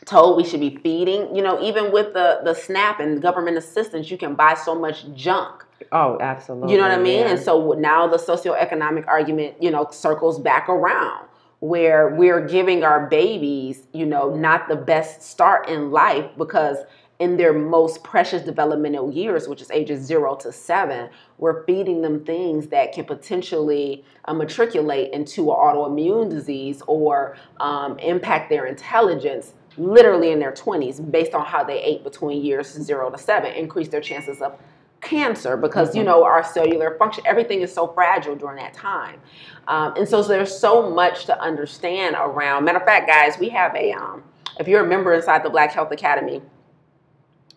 told 0.05 0.37
we 0.37 0.43
should 0.43 0.59
be 0.59 0.77
feeding 0.77 1.35
you 1.35 1.41
know 1.41 1.61
even 1.61 1.91
with 1.91 2.13
the 2.13 2.39
the 2.43 2.53
snap 2.53 2.99
and 2.99 3.21
government 3.21 3.57
assistance 3.57 4.09
you 4.09 4.17
can 4.17 4.35
buy 4.35 4.53
so 4.53 4.73
much 4.73 5.05
junk 5.13 5.65
Oh, 5.91 6.17
absolutely. 6.19 6.73
you 6.73 6.77
know 6.77 6.87
what 6.87 6.97
I 6.97 7.01
mean? 7.01 7.19
yeah. 7.19 7.31
And 7.31 7.39
so 7.39 7.73
now 7.73 8.07
the 8.07 8.17
socioeconomic 8.17 9.07
argument, 9.07 9.61
you 9.61 9.71
know, 9.71 9.87
circles 9.91 10.39
back 10.39 10.69
around 10.69 11.27
where 11.59 12.09
we're 12.09 12.45
giving 12.45 12.83
our 12.83 13.07
babies, 13.07 13.87
you 13.93 14.05
know, 14.05 14.35
not 14.35 14.67
the 14.67 14.75
best 14.75 15.23
start 15.23 15.67
in 15.67 15.91
life 15.91 16.29
because 16.37 16.77
in 17.19 17.35
their 17.35 17.51
most 17.51 18.03
precious 18.03 18.43
developmental 18.43 19.11
years, 19.11 19.47
which 19.47 19.61
is 19.61 19.71
ages 19.71 20.03
zero 20.03 20.35
to 20.35 20.51
seven, 20.51 21.09
we're 21.39 21.65
feeding 21.65 22.03
them 22.03 22.23
things 22.23 22.67
that 22.67 22.93
can 22.93 23.05
potentially 23.05 24.05
uh, 24.25 24.33
matriculate 24.33 25.11
into 25.13 25.49
an 25.51 25.57
autoimmune 25.57 26.29
disease 26.29 26.83
or 26.85 27.35
um, 27.59 27.97
impact 27.99 28.49
their 28.49 28.67
intelligence 28.67 29.53
literally 29.77 30.31
in 30.31 30.39
their 30.39 30.51
20s 30.51 31.11
based 31.11 31.33
on 31.33 31.45
how 31.45 31.63
they 31.63 31.81
ate 31.81 32.03
between 32.03 32.43
years 32.43 32.67
zero 32.67 33.09
to 33.09 33.17
seven, 33.17 33.51
increase 33.53 33.87
their 33.87 34.01
chances 34.01 34.41
of 34.41 34.59
cancer 35.07 35.57
because 35.57 35.95
you 35.95 36.01
Mhm. 36.03 36.05
know 36.05 36.23
our 36.23 36.43
cellular 36.43 36.95
function 36.99 37.23
everything 37.25 37.61
is 37.61 37.73
so 37.73 37.87
fragile 37.87 38.35
during 38.35 38.57
that 38.57 38.73
time. 38.73 39.19
Um, 39.67 39.93
and 39.97 40.07
so 40.07 40.21
there's 40.21 40.57
so 40.57 40.89
much 40.89 41.25
to 41.25 41.39
understand 41.41 42.15
around 42.19 42.65
matter 42.65 42.79
of 42.79 42.85
fact 42.85 43.07
guys 43.07 43.37
we 43.39 43.49
have 43.49 43.75
a 43.75 43.93
um, 43.93 44.23
if 44.59 44.67
you're 44.67 44.83
a 44.83 44.87
member 44.87 45.13
inside 45.13 45.43
the 45.43 45.49
black 45.49 45.71
health 45.71 45.91
academy 45.91 46.41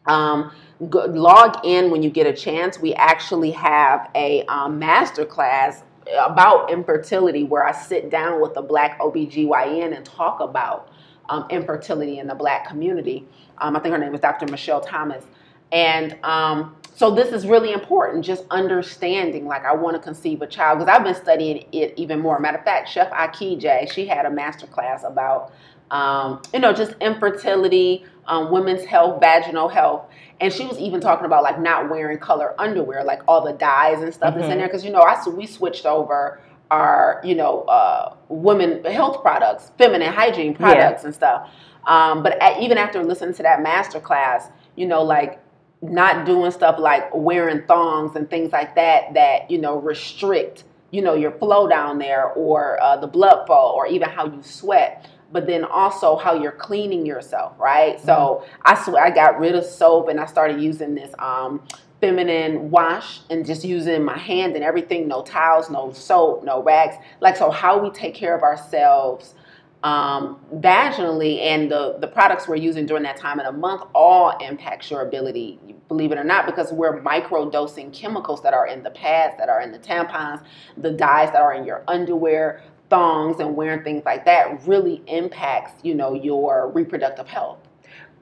um, 0.07 0.51
go, 0.89 1.05
log 1.07 1.59
in 1.65 1.91
when 1.91 2.03
you 2.03 2.11
get 2.11 2.27
a 2.27 2.33
chance. 2.33 2.81
We 2.81 2.95
actually 2.95 3.51
have 3.53 4.11
a 4.15 4.45
um, 4.47 4.79
master 4.79 5.25
class 5.25 5.83
about 6.19 6.71
infertility 6.73 7.45
where 7.45 7.65
i 7.65 7.73
sit 7.73 8.11
down 8.11 8.41
with 8.41 8.57
a 8.57 8.63
black 8.63 8.99
obgyn 8.99 9.95
and 9.97 10.05
talk 10.05 10.41
about 10.41 10.89
um, 11.29 11.47
infertility 11.51 12.19
in 12.19 12.27
the 12.27 12.35
black 12.35 12.67
community. 12.67 13.29
Um, 13.59 13.77
i 13.77 13.81
think 13.81 13.93
her 13.95 13.99
name 13.99 14.15
is 14.15 14.21
dr 14.21 14.45
michelle 14.51 14.81
thomas. 14.81 15.25
And 15.73 16.17
um, 16.25 16.75
so 16.95 17.11
this 17.11 17.33
is 17.33 17.47
really 17.47 17.73
important, 17.73 18.25
just 18.25 18.45
understanding, 18.51 19.47
like 19.47 19.65
I 19.65 19.75
want 19.75 19.97
to 19.97 20.03
conceive 20.03 20.43
a 20.43 20.47
child, 20.47 20.79
because 20.79 20.95
I've 20.95 21.05
been 21.05 21.15
studying 21.15 21.67
it 21.73 21.95
even 21.97 22.21
more. 22.21 22.39
Matter 22.39 22.59
of 22.59 22.65
fact, 22.65 22.89
Chef 22.89 23.11
Akije, 23.11 23.91
she 23.91 24.07
had 24.07 24.27
a 24.27 24.31
master 24.31 24.67
class 24.67 25.03
about, 25.05 25.53
um, 25.91 26.43
you 26.53 26.61
know, 26.61 26.73
just 26.73 26.95
infertility, 27.01 28.05
um, 28.27 28.51
women's 28.51 28.85
health, 28.85 29.21
vaginal 29.21 29.69
health. 29.69 30.07
And 30.41 30.53
she 30.53 30.67
was 30.67 30.79
even 30.79 31.01
talking 31.01 31.27
about 31.27 31.43
like 31.43 31.61
not 31.61 31.91
wearing 31.91 32.19
color 32.19 32.55
underwear, 32.59 33.03
like 33.05 33.23
all 33.27 33.45
the 33.45 33.53
dyes 33.53 34.03
and 34.03 34.13
stuff 34.13 34.35
that's 34.35 34.49
in 34.49 34.59
there. 34.59 34.69
Because, 34.69 34.85
you 34.85 34.91
know, 34.91 35.01
I, 35.01 35.23
we 35.29 35.47
switched 35.47 35.85
over 35.85 36.41
our, 36.71 37.21
you 37.25 37.35
know, 37.35 37.63
uh, 37.63 38.15
women 38.29 38.85
health 38.85 39.21
products, 39.21 39.73
feminine 39.77 40.13
hygiene 40.13 40.55
products 40.55 41.05
and 41.05 41.15
stuff. 41.15 41.51
Um, 41.87 42.23
but 42.23 42.39
even 42.61 42.79
after 42.79 43.03
listening 43.03 43.35
to 43.35 43.43
that 43.43 43.63
master 43.63 44.01
class, 44.01 44.49
you 44.77 44.87
know, 44.87 45.03
like 45.03 45.41
not 45.83 46.27
doing 46.27 46.51
stuff 46.51 46.79
like 46.79 47.09
wearing 47.15 47.63
thongs 47.67 48.15
and 48.17 48.29
things 48.29 48.53
like 48.53 48.75
that 48.75 49.15
that 49.15 49.51
you 49.51 49.59
know 49.59 49.79
restrict 49.79 50.65
you 50.91 51.01
know 51.01 51.15
your 51.15 51.31
flow 51.33 51.67
down 51.69 51.99
there 51.99 52.33
or 52.33 52.81
uh, 52.83 52.97
the 52.97 53.07
blood 53.07 53.47
flow 53.47 53.73
or 53.75 53.87
even 53.87 54.09
how 54.09 54.27
you 54.27 54.43
sweat 54.43 55.09
but 55.33 55.47
then 55.47 55.65
also 55.65 56.17
how 56.17 56.35
you're 56.35 56.53
cleaning 56.53 57.07
yourself 57.07 57.55
right? 57.59 58.01
So 58.01 58.45
i 58.65 58.75
swear 58.83 59.03
i 59.03 59.11
got 59.11 59.39
rid 59.39 59.55
of 59.55 59.65
soap 59.65 60.09
and 60.09 60.21
i 60.21 60.27
started 60.27 60.61
using 60.61 60.95
this 60.95 61.15
um 61.19 61.63
feminine 62.01 62.71
wash 62.71 63.21
and 63.31 63.45
just 63.47 63.65
using 63.65 64.03
my 64.03 64.19
hand 64.19 64.55
and 64.57 64.65
everything 64.65 65.07
no 65.07 65.23
towels 65.23 65.71
no 65.71 65.93
soap 65.93 66.45
no 66.45 66.63
rags. 66.63 66.97
Like 67.21 67.37
so 67.37 67.51
how 67.51 67.79
we 67.79 67.91
take 67.91 68.15
care 68.15 68.35
of 68.35 68.43
ourselves 68.43 69.35
um, 69.83 70.39
vaginally 70.57 71.41
and 71.41 71.71
the, 71.71 71.97
the 72.01 72.07
products 72.07 72.47
we're 72.47 72.57
using 72.57 72.85
during 72.87 73.03
that 73.03 73.17
time 73.17 73.41
of 73.41 73.47
the 73.47 73.53
month 73.53 73.83
all 73.95 74.37
impacts 74.39 74.91
your 74.91 75.03
ability 75.03 75.59
believe 75.89 76.13
it 76.13 76.19
or 76.19 76.25
not 76.25 76.45
because 76.47 76.73
we're 76.73 77.01
micro 77.03 77.49
dosing 77.51 77.91
chemicals 77.91 78.43
that 78.43 78.53
are 78.53 78.67
in 78.67 78.83
the 78.83 78.91
pads 78.91 79.35
that 79.39 79.49
are 79.49 79.63
in 79.63 79.73
the 79.73 79.79
tampons 79.79 80.43
the 80.77 80.91
dyes 80.91 81.31
that 81.33 81.41
are 81.41 81.55
in 81.55 81.65
your 81.65 81.83
underwear 81.89 82.63
thongs 82.91 83.41
and 83.41 83.57
wearing 83.57 83.83
things 83.83 84.03
like 84.05 84.25
that 84.25 84.67
really 84.67 85.03
impacts 85.07 85.73
you 85.83 85.95
know 85.95 86.13
your 86.15 86.69
reproductive 86.71 87.27
health 87.27 87.59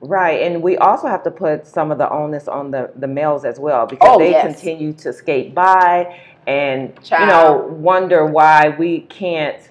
Right, 0.01 0.43
and 0.43 0.63
we 0.63 0.77
also 0.77 1.09
have 1.09 1.25
to 1.25 1.31
put 1.33 1.67
some 1.67 1.91
of 1.91 1.99
the 1.99 2.09
onus 2.09 2.47
on 2.47 2.71
the, 2.71 2.93
the 2.95 3.09
males 3.09 3.45
as 3.45 3.59
well 3.59 3.85
because 3.85 4.09
Oh, 4.09 4.19
they 4.21 4.31
yes. 4.31 4.47
continue 4.47 4.93
to 4.93 5.13
skate 5.13 5.57
by 5.57 6.21
and 6.47 6.93
you 7.19 7.27
know 7.27 7.67
wonder 7.73 8.25
why 8.25 8.69
we 8.79 9.01
can't, 9.01 9.71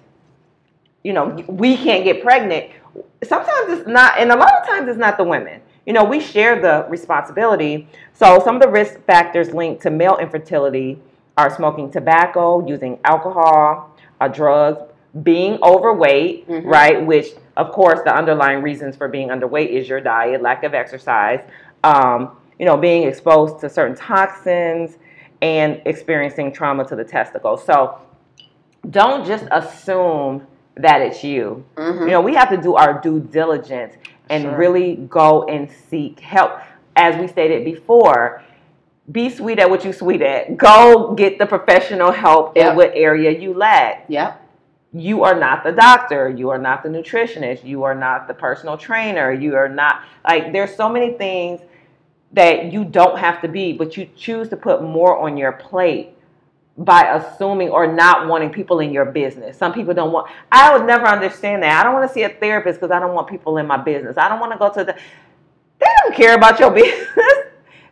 you 1.08 1.14
know, 1.14 1.41
we 1.47 1.78
can't 1.78 2.03
get 2.03 2.22
pregnant. 2.22 2.70
Sometimes 3.24 3.80
it's 3.80 3.88
not, 3.88 4.20
and 4.20 4.30
a 4.30 4.36
lot 4.36 4.53
of 4.62 4.68
times 4.68 4.89
it's 4.89 4.97
not 4.97 5.16
the 5.16 5.24
women. 5.24 5.62
You 5.86 5.93
know, 5.93 6.03
we 6.03 6.20
share 6.20 6.60
the 6.62 6.86
responsibility. 6.89 7.88
So 8.12 8.41
some 8.43 8.55
of 8.58 8.62
the 8.62 8.68
risk 8.68 9.01
factors 9.05 9.53
linked 9.53 9.82
to 9.84 9.89
male 9.89 10.18
infertility 10.18 10.99
are 11.38 11.49
smoking 11.49 11.89
tobacco, 11.89 12.68
using 12.68 12.99
alcohol, 13.05 13.95
uh, 14.20 14.28
drugs, 14.28 14.82
being 15.24 15.58
overweight, 15.64 16.45
Mhm. 16.49 16.66
right? 16.66 17.05
Which, 17.05 17.28
of 17.55 17.72
course, 17.72 18.01
the 18.01 18.14
underlying 18.14 18.62
reasons 18.62 18.97
for 18.97 19.08
being 19.08 19.30
underweight 19.30 19.70
is 19.70 19.88
your 19.88 20.01
diet, 20.01 20.41
lack 20.41 20.66
of 20.66 20.74
exercise, 20.74 21.39
um, 21.86 22.32
you 22.60 22.66
know, 22.66 22.76
being 22.76 23.03
exposed 23.03 23.62
to 23.62 23.70
certain 23.70 23.95
toxins, 23.95 24.97
and 25.41 25.80
experiencing 25.86 26.51
trauma 26.51 26.84
to 26.84 26.97
the 26.97 27.05
testicles. 27.05 27.64
So 27.64 27.95
don't 28.89 29.26
just 29.26 29.45
assume 29.51 30.45
that 30.80 31.01
it's 31.01 31.23
you. 31.23 31.63
Mhm. 31.75 32.01
You 32.01 32.07
know, 32.11 32.21
we 32.21 32.36
have 32.36 32.49
to 32.49 32.57
do 32.57 32.75
our 32.75 32.99
due 33.01 33.19
diligence 33.19 33.95
and 34.30 34.43
Sure. 34.43 34.55
really 34.57 34.95
go 35.09 35.43
and 35.43 35.69
seek 35.69 36.19
help. 36.19 36.51
As 36.95 37.15
we 37.17 37.28
stated 37.28 37.63
before, 37.63 38.41
be 39.11 39.30
sweet 39.30 39.59
at 39.59 39.69
what 39.69 39.86
you 39.86 39.93
sweet 39.93 40.21
at. 40.21 40.57
Go 40.57 41.13
get 41.13 41.39
the 41.39 41.45
professional 41.45 42.11
help 42.11 42.55
Yep. 42.57 42.69
in 42.71 42.75
what 42.75 42.91
area 42.93 43.32
you 43.32 43.53
lack. 43.53 44.03
yep 44.07 44.41
You 44.93 45.23
are 45.23 45.36
not 45.36 45.63
the 45.63 45.71
doctor. 45.73 46.30
You 46.30 46.49
are 46.49 46.57
not 46.57 46.82
the 46.82 46.89
nutritionist. 46.89 47.63
You 47.63 47.84
are 47.84 47.93
not 47.93 48.28
the 48.28 48.34
personal 48.34 48.78
trainer. 48.78 49.32
You 49.32 49.55
are 49.55 49.69
not 49.69 49.99
like 50.28 50.51
there's 50.53 50.73
so 50.75 50.89
many 50.89 51.11
things 51.11 51.61
that 52.34 52.71
you 52.73 52.84
don't 52.84 53.17
have 53.17 53.39
to 53.41 53.47
be, 53.47 53.73
but 53.73 53.95
you 53.97 54.07
choose 54.15 54.49
to 54.49 54.57
put 54.57 54.82
more 54.82 55.17
on 55.17 55.38
your 55.38 55.51
plate 55.53 56.16
by 56.78 57.01
assuming 57.15 57.69
or 57.69 57.88
not 57.91 58.28
wanting 58.28 58.51
people 58.51 58.80
in 58.80 58.91
your 58.91 59.05
business. 59.05 59.57
Some 59.57 59.73
people 59.73 59.93
don't 59.93 60.11
want. 60.11 60.30
I 60.51 60.75
would 60.78 60.86
never 60.86 61.07
understand 61.07 61.63
that. 61.63 61.80
I 61.80 61.84
don't 61.84 61.93
want 61.93 62.07
to 62.07 62.13
see 62.13 62.23
a 62.23 62.30
therapist 62.30 62.80
because 62.80 62.91
I 62.91 62.99
don't 62.99 63.13
want 63.15 63.28
people 63.28 63.57
in 63.57 63.65
my 63.65 63.78
business. 63.78 64.17
I 64.17 64.30
don't 64.30 64.39
want 64.39 64.51
to 64.51 64.57
go 64.59 64.69
to 64.71 64.84
the. 64.84 64.93
They 65.80 65.88
don't 66.03 66.15
care 66.15 66.36
about 66.36 66.59
your 66.59 66.71
business. 66.82 67.07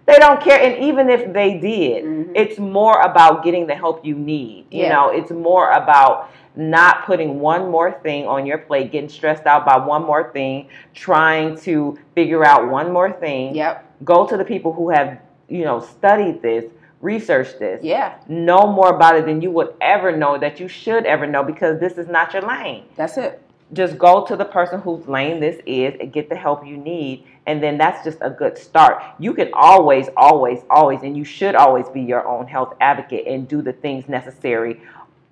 they 0.05 0.15
don't 0.17 0.39
care, 0.39 0.59
and 0.61 0.83
even 0.83 1.09
if 1.09 1.33
they 1.33 1.57
did, 1.57 2.03
Mhm. 2.03 2.31
it's 2.35 2.59
more 2.59 3.01
about 3.01 3.43
getting 3.43 3.65
the 3.65 3.73
help 3.75 4.05
you 4.05 4.13
need. 4.15 4.65
You 4.69 4.83
Yeah. 4.83 4.93
know, 4.93 5.09
it's 5.09 5.31
more 5.31 5.71
about 5.71 6.29
not 6.55 7.05
putting 7.05 7.39
one 7.39 7.69
more 7.71 7.91
thing 7.91 8.27
on 8.27 8.45
your 8.45 8.59
plate, 8.59 8.91
getting 8.91 9.09
stressed 9.09 9.45
out 9.47 9.65
by 9.65 9.77
one 9.77 10.03
more 10.05 10.31
thing, 10.31 10.67
trying 10.93 11.57
to 11.57 11.97
figure 12.13 12.45
out 12.45 12.69
one 12.69 12.91
more 12.93 13.11
thing. 13.11 13.55
yep 13.55 13.83
Go 14.03 14.25
to 14.27 14.37
the 14.37 14.45
people 14.45 14.71
who 14.73 14.89
have, 14.89 15.17
you 15.49 15.63
know, 15.65 15.79
studied 15.79 16.41
this, 16.41 16.65
researched 17.05 17.57
this 17.59 17.79
yeah 17.83 18.17
know 18.27 18.63
more 18.79 18.91
about 18.95 19.15
it 19.15 19.25
than 19.25 19.37
you 19.45 19.51
would 19.57 19.71
ever 19.79 20.09
know 20.21 20.37
that 20.37 20.59
you 20.59 20.67
should 20.67 21.05
ever 21.05 21.25
know 21.27 21.43
because 21.43 21.79
this 21.79 21.93
is 22.01 22.07
not 22.07 22.33
your 22.33 22.41
lane. 22.41 22.83
that's 22.95 23.17
it 23.17 23.41
Just 23.73 23.97
go 23.97 24.23
to 24.29 24.35
the 24.35 24.45
person 24.45 24.79
whose 24.79 25.07
lane 25.07 25.39
this 25.39 25.57
is 25.65 25.95
and 25.99 26.13
get 26.13 26.29
the 26.29 26.35
help 26.35 26.65
you 26.65 26.77
need. 26.77 27.25
And 27.47 27.61
then 27.63 27.77
that's 27.77 28.03
just 28.03 28.19
a 28.21 28.29
good 28.29 28.57
start. 28.57 29.01
You 29.19 29.33
can 29.33 29.49
always, 29.53 30.07
always, 30.15 30.59
always, 30.69 31.01
and 31.01 31.17
you 31.17 31.25
should 31.25 31.55
always 31.55 31.87
be 31.89 32.01
your 32.01 32.23
own 32.27 32.45
health 32.47 32.73
advocate 32.79 33.25
and 33.27 33.47
do 33.47 33.61
the 33.61 33.73
things 33.73 34.07
necessary 34.07 34.81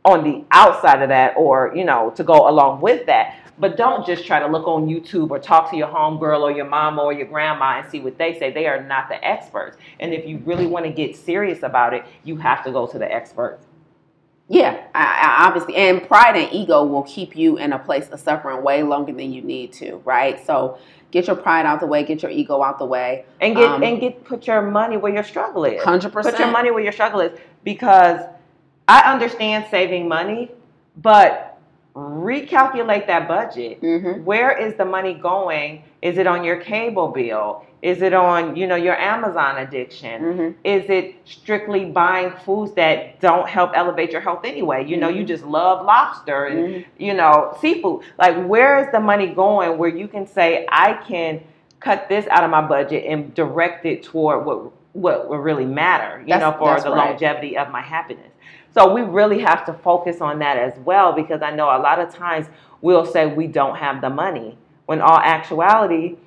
on 0.04 0.24
the 0.24 0.44
outside 0.52 1.02
of 1.02 1.10
that 1.10 1.36
or, 1.38 1.72
you 1.76 1.86
know, 1.86 2.12
to 2.16 2.24
go 2.24 2.50
along 2.50 2.82
with 2.82 3.06
that. 3.06 3.38
But 3.64 3.78
don't 3.78 4.06
just 4.06 4.26
try 4.26 4.42
to 4.42 4.48
look 4.48 4.68
on 4.68 4.88
YouTube 4.88 5.30
or 5.32 5.40
talk 5.40 5.72
to 5.72 5.78
your 5.78 5.88
homegirl 5.88 6.42
or 6.42 6.52
your 6.52 6.66
mama 6.66 7.02
or 7.02 7.14
your 7.14 7.28
grandma 7.28 7.80
and 7.80 7.90
see 7.90 8.02
what 8.02 8.18
they 8.18 8.38
say. 8.38 8.52
They 8.52 8.68
are 8.68 8.84
not 8.84 9.08
the 9.08 9.26
experts. 9.26 9.78
And 10.02 10.14
if 10.14 10.28
you 10.28 10.40
really 10.40 10.68
want 10.68 10.84
to 10.84 10.92
get 10.92 11.16
serious 11.16 11.64
about 11.64 11.94
it, 11.94 12.04
you 12.26 12.36
have 12.36 12.66
to 12.66 12.74
go 12.74 12.88
to 12.88 13.00
the 13.00 13.10
experts. 13.10 13.66
Yeah, 14.50 14.84
I, 14.94 15.04
I 15.04 15.48
obviously, 15.48 15.76
and 15.76 16.06
pride 16.06 16.36
and 16.36 16.52
ego 16.52 16.84
will 16.84 17.04
keep 17.04 17.38
you 17.38 17.58
in 17.58 17.72
a 17.72 17.80
place 17.80 18.10
of 18.10 18.20
suffering 18.20 18.62
way 18.64 18.84
longer 18.84 19.14
than 19.14 19.32
you 19.32 19.42
need 19.42 19.72
to, 19.74 20.02
right? 20.04 20.46
So 20.46 20.78
get 21.12 21.28
your 21.28 21.38
pride 21.38 21.66
out 21.66 21.80
the 21.80 21.88
way, 21.88 22.04
get 22.04 22.22
your 22.22 22.32
ego 22.32 22.62
out 22.62 22.80
the 22.80 22.86
way. 22.86 23.24
and 23.40 23.56
get 23.56 23.70
Um, 23.70 23.82
and 23.82 24.02
get 24.02 24.26
put 24.26 24.46
your 24.46 24.62
money 24.62 24.98
where 24.98 25.14
your 25.14 25.24
struggle 25.24 25.64
is. 25.64 25.82
Hundred 25.82 26.12
percent. 26.12 26.36
Put 26.36 26.44
your 26.44 26.52
money 26.52 26.70
where 26.70 26.84
your 26.84 26.92
struggle 26.92 27.22
is 27.22 27.40
because 27.64 28.20
I 28.90 29.10
understand 29.10 29.68
saving 29.72 30.10
money, 30.10 30.52
but 30.98 31.53
recalculate 31.96 33.06
that 33.08 33.28
budget. 33.28 33.82
Mm-hmm. 33.82 34.24
Where 34.24 34.58
is 34.58 34.76
the 34.76 34.86
money 34.86 35.14
going? 35.14 35.84
Is 36.02 36.18
it 36.18 36.26
on 36.28 36.44
your 36.44 36.58
cable 36.58 37.10
bill? 37.10 37.66
Is 37.84 38.02
it 38.02 38.14
on 38.14 38.56
you 38.56 38.66
know 38.66 38.76
your 38.76 38.96
Amazon 38.96 39.58
addiction? 39.58 40.22
Mm-hmm. 40.22 40.52
Is 40.64 40.90
it 40.90 41.16
strictly 41.26 41.86
buying 41.86 42.32
foods 42.46 42.72
that 42.74 43.20
don't 43.20 43.48
help 43.48 43.72
elevate 43.76 44.12
your 44.12 44.22
health 44.22 44.46
anyway? 44.46 44.86
You 44.86 44.98
know, 44.98 45.10
you 45.10 45.24
Mhm. 45.24 45.28
just 45.28 45.46
love 45.46 45.86
lobster 45.86 46.46
and 46.46 46.60
Mhm. 46.76 46.86
you 46.98 47.14
know, 47.14 47.56
seafood. 47.60 48.02
Like, 48.18 48.44
where 48.46 48.80
is 48.80 48.92
the 48.92 49.00
money 49.00 49.28
going 49.28 49.78
where 49.78 49.90
you 49.90 50.08
can 50.08 50.26
say, 50.26 50.66
I 50.70 50.94
can 50.94 51.42
cut 51.80 52.08
this 52.08 52.26
out 52.30 52.44
of 52.46 52.50
my 52.50 52.62
budget 52.62 53.04
and 53.06 53.34
direct 53.36 53.86
it 53.86 54.04
toward 54.04 54.46
what 54.46 54.72
what 54.94 55.30
will 55.30 55.40
really 55.40 55.66
matter, 55.66 56.20
you 56.22 56.28
That's- 56.28 56.42
know, 56.42 56.58
for 56.58 56.80
the 56.80 56.90
right. 56.90 57.10
longevity 57.10 57.58
of 57.58 57.70
my 57.70 57.82
happiness. 57.82 58.32
So 58.74 58.92
we 58.92 59.02
really 59.02 59.40
have 59.40 59.66
to 59.66 59.74
focus 59.74 60.22
on 60.22 60.40
that 60.40 60.58
as 60.58 60.78
well 60.80 61.14
because 61.14 61.42
I 61.42 61.52
know 61.52 61.66
a 61.66 61.78
lot 61.78 62.00
of 62.00 62.14
times 62.14 62.48
we'll 62.82 63.06
say 63.06 63.28
we 63.28 63.48
don't 63.48 63.76
have 63.76 64.02
the 64.02 64.10
money 64.10 64.58
when 64.86 65.02
all 65.02 65.20
actuality 65.20 66.18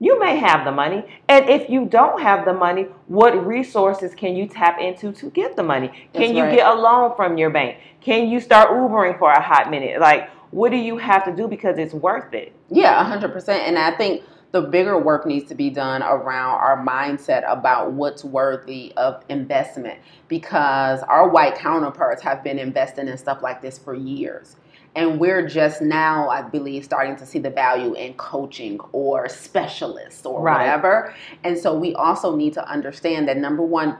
you 0.00 0.18
may 0.18 0.36
have 0.36 0.64
the 0.64 0.72
money. 0.72 1.04
And 1.28 1.48
if 1.48 1.70
you 1.70 1.86
don't 1.86 2.20
have 2.20 2.44
the 2.44 2.52
money, 2.52 2.88
what 3.06 3.46
resources 3.46 4.14
can 4.14 4.36
you 4.36 4.46
tap 4.46 4.78
into 4.78 5.12
to 5.12 5.30
get 5.30 5.56
the 5.56 5.62
money? 5.62 6.08
Can 6.12 6.36
you 6.36 6.42
right. 6.42 6.56
get 6.56 6.66
a 6.66 6.74
loan 6.74 7.14
from 7.16 7.38
your 7.38 7.50
bank? 7.50 7.78
Can 8.00 8.28
you 8.28 8.40
start 8.40 8.70
Ubering 8.70 9.18
for 9.18 9.32
a 9.32 9.40
hot 9.40 9.70
minute? 9.70 10.00
Like, 10.00 10.28
what 10.50 10.70
do 10.70 10.76
you 10.76 10.98
have 10.98 11.24
to 11.24 11.34
do 11.34 11.48
because 11.48 11.78
it's 11.78 11.94
worth 11.94 12.34
it? 12.34 12.52
Yeah, 12.70 13.02
hundred 13.02 13.32
percent. 13.32 13.62
And 13.62 13.78
I 13.78 13.96
think 13.96 14.22
the 14.54 14.60
bigger 14.60 14.96
work 14.96 15.26
needs 15.26 15.48
to 15.48 15.54
be 15.56 15.68
done 15.68 16.00
around 16.00 16.60
our 16.60 16.86
mindset 16.86 17.42
about 17.50 17.90
what's 17.90 18.22
worthy 18.22 18.92
of 18.96 19.20
investment 19.28 19.98
because 20.28 21.02
our 21.02 21.28
white 21.28 21.56
counterparts 21.56 22.22
have 22.22 22.44
been 22.44 22.60
investing 22.60 23.08
in 23.08 23.18
stuff 23.18 23.42
like 23.42 23.60
this 23.60 23.78
for 23.78 23.96
years. 23.96 24.54
And 24.94 25.18
we're 25.18 25.48
just 25.48 25.82
now, 25.82 26.28
I 26.28 26.42
believe, 26.42 26.84
starting 26.84 27.16
to 27.16 27.26
see 27.26 27.40
the 27.40 27.50
value 27.50 27.94
in 27.94 28.14
coaching 28.14 28.78
or 28.92 29.28
specialists 29.28 30.24
or 30.24 30.40
Right. 30.40 30.58
whatever. 30.60 31.12
And 31.42 31.58
so 31.58 31.76
we 31.76 31.92
also 31.96 32.36
need 32.36 32.52
to 32.52 32.64
understand 32.68 33.26
that 33.26 33.36
number 33.36 33.64
one, 33.64 33.98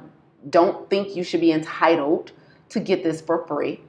don't 0.50 0.88
think 0.88 1.16
you 1.16 1.24
should 1.24 1.40
be 1.40 1.50
entitled 1.50 2.30
to 2.68 2.78
get 2.78 3.02
this 3.02 3.20
for 3.20 3.44
free. 3.48 3.80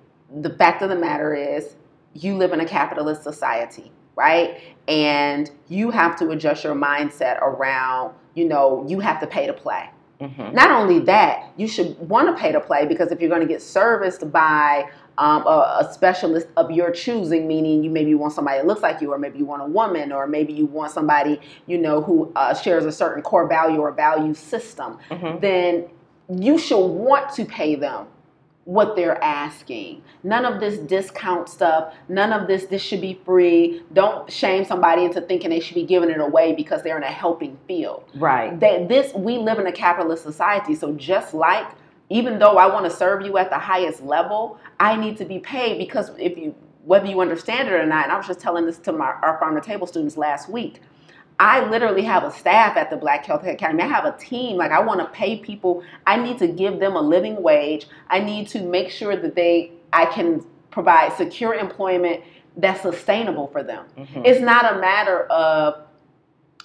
The 0.41 0.49
fact 0.49 0.81
of 0.81 0.89
the 0.89 0.95
matter 0.95 1.35
is, 1.35 1.75
you 2.15 2.35
live 2.35 2.53
in 2.53 2.59
a 2.59 2.65
capitalist 2.65 3.21
society, 3.21 3.91
right? 4.15 4.59
And 4.87 5.49
you 5.67 5.91
have 5.91 6.15
to 6.17 6.29
adjust 6.29 6.63
your 6.63 6.75
mindset 6.75 7.41
around, 7.41 8.13
you 8.33 8.45
know, 8.45 8.85
you 8.87 8.99
have 8.99 9.19
to 9.21 9.27
pay 9.27 9.47
to 9.47 9.53
play. 9.53 9.89
Mhm. 10.21 10.53
Not 10.53 10.71
only 10.71 10.99
that, 10.99 11.49
you 11.57 11.67
should 11.67 11.97
want 12.07 12.27
to 12.29 12.41
pay 12.41 12.51
to 12.51 12.59
play 12.61 12.85
because 12.85 13.11
if 13.11 13.19
you're 13.19 13.29
going 13.29 13.41
to 13.41 13.47
get 13.47 13.61
serviced 13.61 14.31
by 14.31 14.85
um, 15.17 15.45
a, 15.47 15.77
a 15.81 15.93
specialist 15.93 16.47
of 16.57 16.71
your 16.71 16.91
choosing, 16.91 17.47
meaning 17.47 17.83
you 17.83 17.89
maybe 17.89 18.13
want 18.15 18.33
somebody 18.33 18.57
that 18.59 18.67
looks 18.67 18.81
like 18.81 19.01
you, 19.01 19.11
or 19.13 19.17
maybe 19.17 19.37
you 19.39 19.45
want 19.45 19.61
a 19.61 19.65
woman, 19.65 20.11
or 20.11 20.27
maybe 20.27 20.51
you 20.53 20.65
want 20.65 20.91
somebody 20.91 21.39
you 21.67 21.77
know 21.77 22.01
who 22.01 22.31
uh, 22.35 22.53
shares 22.53 22.85
a 22.85 22.91
certain 22.91 23.21
core 23.23 23.47
value 23.47 23.79
or 23.79 23.91
value 23.91 24.33
system, 24.33 24.97
Mhm. 25.09 25.39
then 25.41 25.85
you 26.29 26.57
should 26.57 26.85
want 26.85 27.29
to 27.33 27.45
pay 27.45 27.75
them 27.75 28.07
what 28.65 28.95
they're 28.95 29.23
asking. 29.23 30.03
None 30.23 30.43
of 30.43 30.59
this 30.59 30.77
discount 30.79 31.47
stuff, 31.49 31.93
none 32.09 32.33
of 32.33 32.47
this 32.47 32.65
this 32.65 32.81
should 32.81 33.01
be 33.01 33.19
free. 33.23 33.83
Don't 33.93 34.31
shame 34.31 34.65
somebody 34.65 35.05
into 35.05 35.21
thinking 35.21 35.51
they 35.51 35.59
should 35.59 35.75
be 35.75 35.83
giving 35.83 36.09
it 36.09 36.19
away 36.19 36.53
because 36.53 36.81
they're 36.83 36.97
in 36.97 37.03
a 37.03 37.07
helping 37.07 37.57
field 37.67 38.03
Right. 38.15 38.59
that 38.59 38.87
this 38.89 39.13
we 39.13 39.37
live 39.37 39.59
in 39.59 39.67
a 39.67 39.71
capitalist 39.71 40.23
society 40.23 40.75
so 40.75 40.93
just 40.93 41.33
like 41.33 41.67
even 42.09 42.37
though 42.39 42.57
i 42.57 42.67
want 42.67 42.85
to 42.85 42.91
serve 42.95 43.25
you 43.25 43.37
at 43.37 43.49
the 43.49 43.57
highest 43.57 44.01
level 44.03 44.59
i 44.79 44.95
need 44.95 45.17
to 45.17 45.25
be 45.25 45.39
paid 45.39 45.77
because 45.77 46.11
if 46.19 46.37
you 46.37 46.53
whether 46.83 47.05
you 47.07 47.19
understand 47.21 47.67
it 47.67 47.73
or 47.73 47.85
not 47.85 48.03
and 48.03 48.11
i 48.11 48.17
was 48.17 48.27
just 48.27 48.39
telling 48.39 48.65
this 48.65 48.77
to 48.77 48.91
my 48.91 49.05
our 49.21 49.37
farm 49.39 49.55
to 49.55 49.61
table 49.61 49.87
students 49.87 50.17
last 50.17 50.49
week 50.49 50.81
i 51.39 51.67
literally 51.69 52.03
have 52.03 52.23
a 52.23 52.31
staff 52.31 52.77
at 52.77 52.89
the 52.89 52.95
black 52.97 53.25
health 53.25 53.43
academy. 53.45 53.83
I 53.83 53.87
have 53.87 54.05
a 54.05 54.17
team. 54.17 54.57
Like 54.57 54.71
i 54.71 54.79
want 54.79 54.99
to 55.01 55.07
pay 55.07 55.37
people. 55.39 55.83
I 56.07 56.17
need 56.17 56.37
to 56.39 56.47
give 56.47 56.79
them 56.79 56.95
a 56.95 57.01
living 57.01 57.41
wage. 57.41 57.87
I 58.09 58.19
need 58.19 58.47
to 58.49 58.61
make 58.61 58.89
sure 58.89 59.15
that 59.15 59.35
they 59.35 59.71
i 59.93 60.05
can 60.05 60.43
provide 60.71 61.13
secure 61.13 61.53
employment 61.53 62.21
that's 62.57 62.81
sustainable 62.81 63.47
for 63.47 63.63
them. 63.63 63.85
Mhm. 63.97 64.25
it's 64.25 64.39
not 64.41 64.75
a 64.75 64.79
matter 64.79 65.23
of 65.25 65.84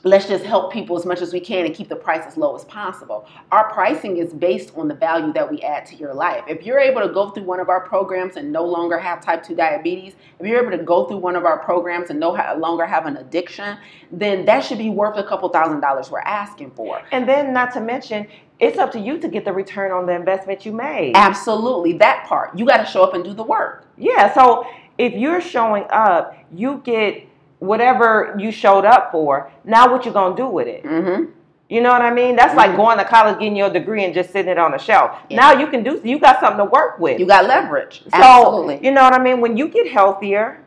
let's 0.03 0.27
just 0.27 0.45
help 0.45 0.73
people 0.73 0.97
as 0.97 1.05
much 1.05 1.21
as 1.21 1.33
we 1.33 1.41
can 1.41 1.67
and 1.67 1.75
keep 1.75 1.89
the 1.89 1.97
price 1.97 2.25
as 2.27 2.37
low 2.37 2.57
as 2.57 2.65
possible. 2.65 3.29
Our 3.53 3.71
pricing 3.73 4.17
is 4.17 4.33
based 4.33 4.73
on 4.77 4.89
the 4.89 4.95
value 4.95 5.33
that 5.35 5.51
we 5.51 5.61
add 5.61 5.85
to 5.87 5.97
your 5.97 6.15
life. 6.15 6.45
If 6.49 6.65
you're 6.65 6.79
able 6.79 7.03
to 7.03 7.13
go 7.13 7.31
through 7.31 7.45
one 7.45 7.61
of 7.61 7.69
our 7.69 7.81
programs 7.81 8.37
and 8.37 8.51
no 8.51 8.65
longer 8.65 8.99
have 8.99 9.23
type 9.23 9.43
2 9.43 9.55
diabetes, 9.55 10.15
if 10.39 10.47
you're 10.47 10.61
able 10.61 10.77
to 10.77 10.83
go 10.83 11.05
through 11.05 11.19
one 11.19 11.37
of 11.37 11.45
our 11.45 11.59
programs 11.59 12.11
and 12.11 12.19
no 12.19 12.31
longer 12.31 12.87
have 12.87 13.07
an 13.07 13.19
addiction, 13.19 13.77
then 14.11 14.45
that 14.47 14.65
should 14.65 14.79
be 14.79 14.91
worth 14.91 15.19
a 15.19 15.25
couple 15.25 15.49
thousand 15.51 15.81
dollars 15.81 16.11
we're 16.11 16.21
asking 16.21 16.71
for. 16.71 17.03
And 17.13 17.29
then, 17.29 17.53
not 17.53 17.73
to 17.75 17.81
mention, 17.81 18.27
it's 18.59 18.79
up 18.79 18.93
to 18.93 19.01
you 19.01 19.19
to 19.19 19.29
get 19.29 19.45
the 19.45 19.53
return 19.53 19.91
on 19.91 20.07
the 20.07 20.13
investment 20.13 20.65
you 20.65 20.73
made. 20.73 21.13
Absolutely, 21.15 21.95
that 21.95 22.27
part. 22.27 22.57
You 22.57 22.67
got 22.67 22.79
to 22.79 22.87
show 22.87 23.03
up 23.03 23.15
and 23.15 23.25
do 23.25 23.35
the 23.35 23.43
work. 23.43 23.87
Yeah. 23.97 24.33
So 24.35 24.67
if 24.99 25.15
you're 25.15 25.41
showing 25.41 25.85
up, 25.91 26.37
you 26.53 26.83
get 26.85 27.27
whatever 27.61 28.35
you 28.39 28.51
showed 28.51 28.85
up 28.85 29.13
for. 29.13 29.51
Now, 29.65 29.91
what 29.91 30.05
you 30.05 30.13
gonna 30.13 30.35
do 30.37 30.49
with 30.49 30.67
it? 30.67 30.85
hmm 30.85 31.27
You 31.69 31.81
know 31.81 31.91
what 31.93 32.03
I 32.03 32.13
mean? 32.13 32.35
That's 32.35 32.57
like 32.57 32.73
Mhm. 32.73 32.77
going 32.77 32.99
to 32.99 33.05
college, 33.05 33.39
getting 33.39 33.55
your 33.55 33.71
degree, 33.71 34.03
and 34.05 34.13
just 34.13 34.33
sitting 34.33 34.51
it 34.51 34.59
on 34.59 34.73
the 34.73 34.79
shelf. 34.79 35.13
Yeah. 35.29 35.37
Now 35.41 35.53
you 35.61 35.69
can 35.69 35.85
do. 35.85 36.01
You 36.03 36.19
got 36.19 36.41
something 36.41 36.59
to 36.59 36.65
work 36.65 36.99
with. 36.99 37.21
You 37.21 37.27
got 37.27 37.45
leverage. 37.47 38.03
So 38.03 38.11
Absolutely. 38.13 38.81
you 38.83 38.91
know 38.91 39.05
what 39.05 39.13
I 39.15 39.23
mean. 39.23 39.41
When 39.41 39.57
you 39.57 39.69
get 39.69 39.87
healthier, 39.87 40.63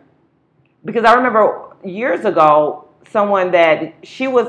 because 0.85 1.03
I 1.03 1.13
remember 1.13 1.61
years 1.83 2.23
ago, 2.23 2.85
someone 3.11 3.51
that 3.51 3.93
she 4.03 4.27
was 4.27 4.47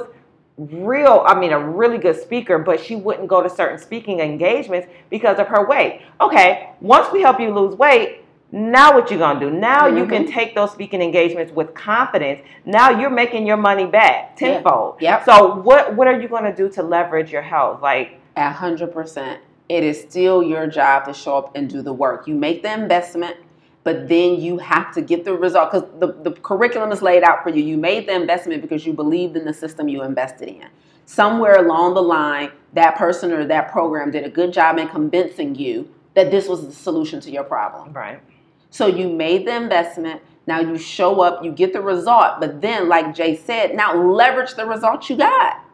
real. 0.57 1.25
I 1.27 1.35
mean, 1.35 1.53
a 1.53 1.59
really 1.59 1.99
good 1.99 2.21
speaker, 2.21 2.59
but 2.61 2.79
she 2.79 2.95
wouldn't 2.95 3.27
go 3.27 3.43
to 3.43 3.51
certain 3.51 3.79
speaking 3.79 4.21
engagements 4.21 4.87
because 5.11 5.41
of 5.41 5.49
her 5.49 5.67
weight. 5.67 6.03
Okay, 6.21 6.69
once 6.81 7.11
we 7.13 7.21
help 7.23 7.41
you 7.41 7.53
lose 7.53 7.75
weight. 7.77 8.24
Now 8.55 8.95
what 8.95 9.11
you're 9.11 9.19
gonna 9.19 9.41
do? 9.41 9.51
Now 9.51 9.89
you 9.89 10.07
can 10.07 10.23
mm-hmm. 10.23 10.33
take 10.33 10.55
those 10.55 10.71
speaking 10.71 11.03
engagements 11.03 11.53
with 11.53 11.75
confidence. 11.75 12.41
Now 12.65 12.89
you're 12.89 13.11
making 13.11 13.49
your 13.49 13.57
money 13.57 13.85
back 13.85 14.39
Yeah. 14.41 14.53
tenfold. 14.53 14.99
Yep. 15.01 15.25
So 15.25 15.57
what 15.57 15.97
what 15.97 16.07
are 16.07 16.21
you 16.21 16.29
gonna 16.29 16.55
do 16.55 16.69
to 16.69 16.83
leverage 16.85 17.33
your 17.33 17.43
health? 17.43 17.83
Like 17.83 18.21
A 18.37 18.51
hundred 18.51 18.93
percent. 18.93 19.41
It 19.69 19.83
is 19.83 20.01
still 20.01 20.41
your 20.41 20.69
job 20.69 21.05
to 21.07 21.13
show 21.13 21.37
up 21.37 21.57
and 21.57 21.69
do 21.69 21.83
the 21.83 21.93
work. 21.93 22.29
You 22.29 22.37
make 22.37 22.63
the 22.63 22.73
investment, 22.73 23.39
but 23.83 24.09
then 24.09 24.41
you 24.41 24.59
have 24.59 24.95
to 24.95 25.03
get 25.03 25.25
the 25.25 25.35
result 25.35 25.73
because 25.73 25.89
the, 25.99 26.13
the 26.23 26.31
curriculum 26.41 26.93
is 26.93 27.03
laid 27.03 27.25
out 27.25 27.43
for 27.43 27.51
you. 27.51 27.61
You 27.61 27.77
made 27.77 28.07
the 28.07 28.15
investment 28.15 28.63
because 28.63 28.87
you 28.87 28.93
believed 28.93 29.37
in 29.37 29.45
the 29.45 29.55
system 29.55 29.89
you 29.89 30.05
invested 30.05 30.49
in. 30.49 30.69
Somewhere 31.07 31.57
along 31.57 31.95
the 31.95 32.03
line, 32.03 32.53
that 32.75 32.95
person 32.95 33.33
or 33.33 33.45
that 33.47 33.73
program 33.73 34.13
did 34.13 34.23
a 34.23 34.31
good 34.31 34.53
job 34.53 34.79
in 34.79 34.87
convincing 34.87 35.57
you 35.57 35.89
that 36.15 36.31
this 36.31 36.47
was 36.47 36.65
the 36.65 36.73
solution 36.73 37.19
to 37.21 37.33
your 37.33 37.43
problem. 37.43 37.93
right. 37.93 38.21
So 38.75 38.89
you 38.89 39.09
made 39.09 39.47
the 39.47 39.55
investment. 39.55 40.21
Now 40.49 40.59
you 40.59 40.77
show 40.79 41.21
up, 41.21 41.45
you 41.45 41.53
get 41.53 41.73
the 41.73 41.81
result, 41.81 42.41
but 42.41 42.61
then, 42.61 42.89
like 42.89 43.15
Jaye 43.15 43.39
said, 43.39 43.77
now 43.77 43.95
leverage 43.97 44.55
the 44.55 44.67
result 44.67 45.09
you 45.09 45.17
got. 45.17 45.65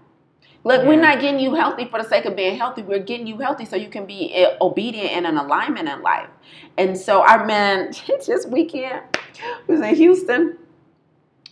Look, 0.64 0.86
we're 0.86 1.00
not 1.00 1.18
getting 1.18 1.40
you 1.40 1.54
healthy 1.54 1.86
for 1.86 2.02
the 2.02 2.06
sake 2.06 2.26
of 2.26 2.36
being 2.36 2.58
healthy. 2.58 2.82
We're 2.82 2.98
getting 2.98 3.26
you 3.26 3.38
healthy 3.38 3.64
so 3.64 3.74
you 3.74 3.88
can 3.88 4.04
be 4.04 4.34
eh, 4.34 4.54
obedient 4.60 5.12
and 5.12 5.26
in 5.26 5.38
alignment 5.38 5.88
in 5.88 6.02
life. 6.02 6.28
And 6.76 6.94
so, 6.94 7.22
our 7.22 7.46
man, 7.46 7.90
just 7.94 8.48
weekend 8.50 9.00
was 9.66 9.80
in 9.80 9.94
Houston. 9.94 10.58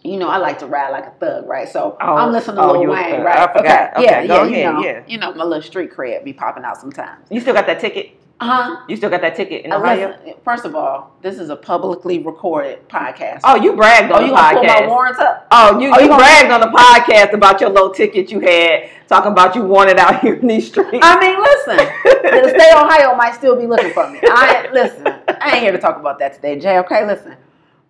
You 0.04 0.18
know, 0.18 0.28
I 0.28 0.36
like 0.36 0.58
to 0.58 0.66
ride 0.66 0.90
like 0.90 1.06
a 1.06 1.12
thug, 1.12 1.46
right? 1.48 1.66
So 1.66 1.96
Oh, 1.98 2.14
I'm 2.14 2.30
listening 2.30 2.56
to 2.56 2.62
oh, 2.62 2.72
Lil 2.72 2.90
Wayne, 2.90 3.22
right? 3.22 3.48
I 3.48 3.52
forgot. 3.56 3.96
Okay. 3.96 4.04
Okay, 4.04 4.04
Yeah, 4.04 4.20
yeah, 4.20 4.44
you 4.44 4.72
know, 4.74 4.84
yeah. 4.84 5.02
you 5.08 5.16
know, 5.16 5.32
my 5.32 5.44
little 5.44 5.62
street 5.62 5.92
cred 5.92 6.24
be 6.24 6.34
popping 6.34 6.64
out 6.64 6.78
sometimes. 6.78 7.26
You 7.30 7.40
still 7.40 7.54
got 7.54 7.66
that 7.66 7.80
ticket? 7.80 8.17
Uh 8.40 8.46
huh. 8.46 8.84
You 8.88 8.96
still 8.96 9.10
got 9.10 9.20
that 9.22 9.34
ticket 9.34 9.64
in 9.64 9.72
Ohio? 9.72 10.10
listen, 10.10 10.34
first 10.44 10.64
of 10.64 10.76
all, 10.76 11.12
this 11.22 11.40
is 11.40 11.50
a 11.50 11.56
publicly 11.56 12.20
recorded 12.20 12.88
podcast. 12.88 13.40
Oh, 13.42 13.56
you 13.56 13.74
bragged 13.74 14.12
on 14.12 14.22
Oh, 14.22 14.24
you 14.26 14.30
the 14.30 14.36
gonna 14.36 14.54
pull 14.54 14.62
my 14.64 14.68
podcast. 14.74 14.88
warrants 14.88 15.18
up? 15.18 15.46
Oh, 15.50 15.80
you, 15.80 15.92
Oh, 15.92 15.98
you, 15.98 16.10
you 16.10 16.16
bragged 16.16 16.50
on 16.52 16.60
the 16.60 16.68
podcast 16.68 17.32
about 17.32 17.60
your 17.60 17.70
little 17.70 17.90
ticket 17.90 18.30
you 18.30 18.38
had, 18.38 18.90
talking 19.08 19.32
about 19.32 19.56
you 19.56 19.64
wanted 19.64 19.98
out 19.98 20.20
here 20.20 20.34
in 20.34 20.46
these 20.46 20.68
streets. 20.68 21.00
I 21.02 21.18
mean, 21.18 21.36
listen, 21.40 21.76
the 22.22 22.48
state 22.56 22.72
of 22.74 22.84
Ohio 22.84 23.16
might 23.16 23.34
still 23.34 23.56
be 23.56 23.66
looking 23.66 23.90
for 23.92 24.08
me. 24.08 24.20
I 24.22 24.68
listen. 24.72 25.04
I 25.06 25.50
ain't 25.54 25.62
here 25.62 25.72
to 25.72 25.78
talk 25.78 25.96
about 25.98 26.20
that 26.20 26.34
today, 26.34 26.60
Jaye. 26.60 26.84
Okay, 26.84 27.04
listen. 27.06 27.34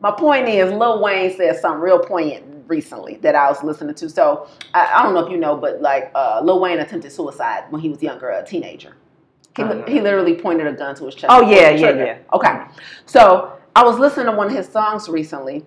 My 0.00 0.12
point 0.12 0.48
is, 0.48 0.72
Lil 0.72 1.02
Wayne 1.02 1.36
said 1.36 1.56
something 1.60 1.80
real 1.82 1.98
poignant 1.98 2.64
recently 2.68 3.16
that 3.16 3.34
I 3.34 3.50
was 3.50 3.62
listening 3.62 3.94
to. 3.96 4.08
So 4.08 4.48
I, 4.72 4.94
I 4.94 5.02
don't 5.02 5.12
know 5.12 5.26
if 5.26 5.30
you 5.30 5.36
know, 5.38 5.56
but 5.56 5.82
like 5.82 6.10
uh, 6.14 6.40
Lil 6.42 6.60
Wayne 6.60 6.78
attempted 6.78 7.12
suicide 7.12 7.64
when 7.70 7.82
he 7.82 7.88
was 7.90 8.02
younger, 8.02 8.30
a 8.30 8.42
teenager. 8.46 8.96
He, 9.58 9.62
I 9.64 9.90
he 9.90 10.00
literally 10.00 10.34
pointed 10.34 10.66
a 10.66 10.72
gun 10.72 10.94
to 10.96 11.04
his 11.06 11.14
chest. 11.14 11.26
Oh, 11.28 11.42
yeah, 11.42 11.70
yeah, 11.70 11.76
trigger. 11.78 12.04
yeah. 12.04 12.18
Okay, 12.32 12.64
so 13.06 13.52
I 13.76 13.84
was 13.84 13.98
listening 13.98 14.26
to 14.26 14.32
one 14.32 14.46
of 14.48 14.52
his 14.54 14.68
songs 14.68 15.08
recently, 15.08 15.64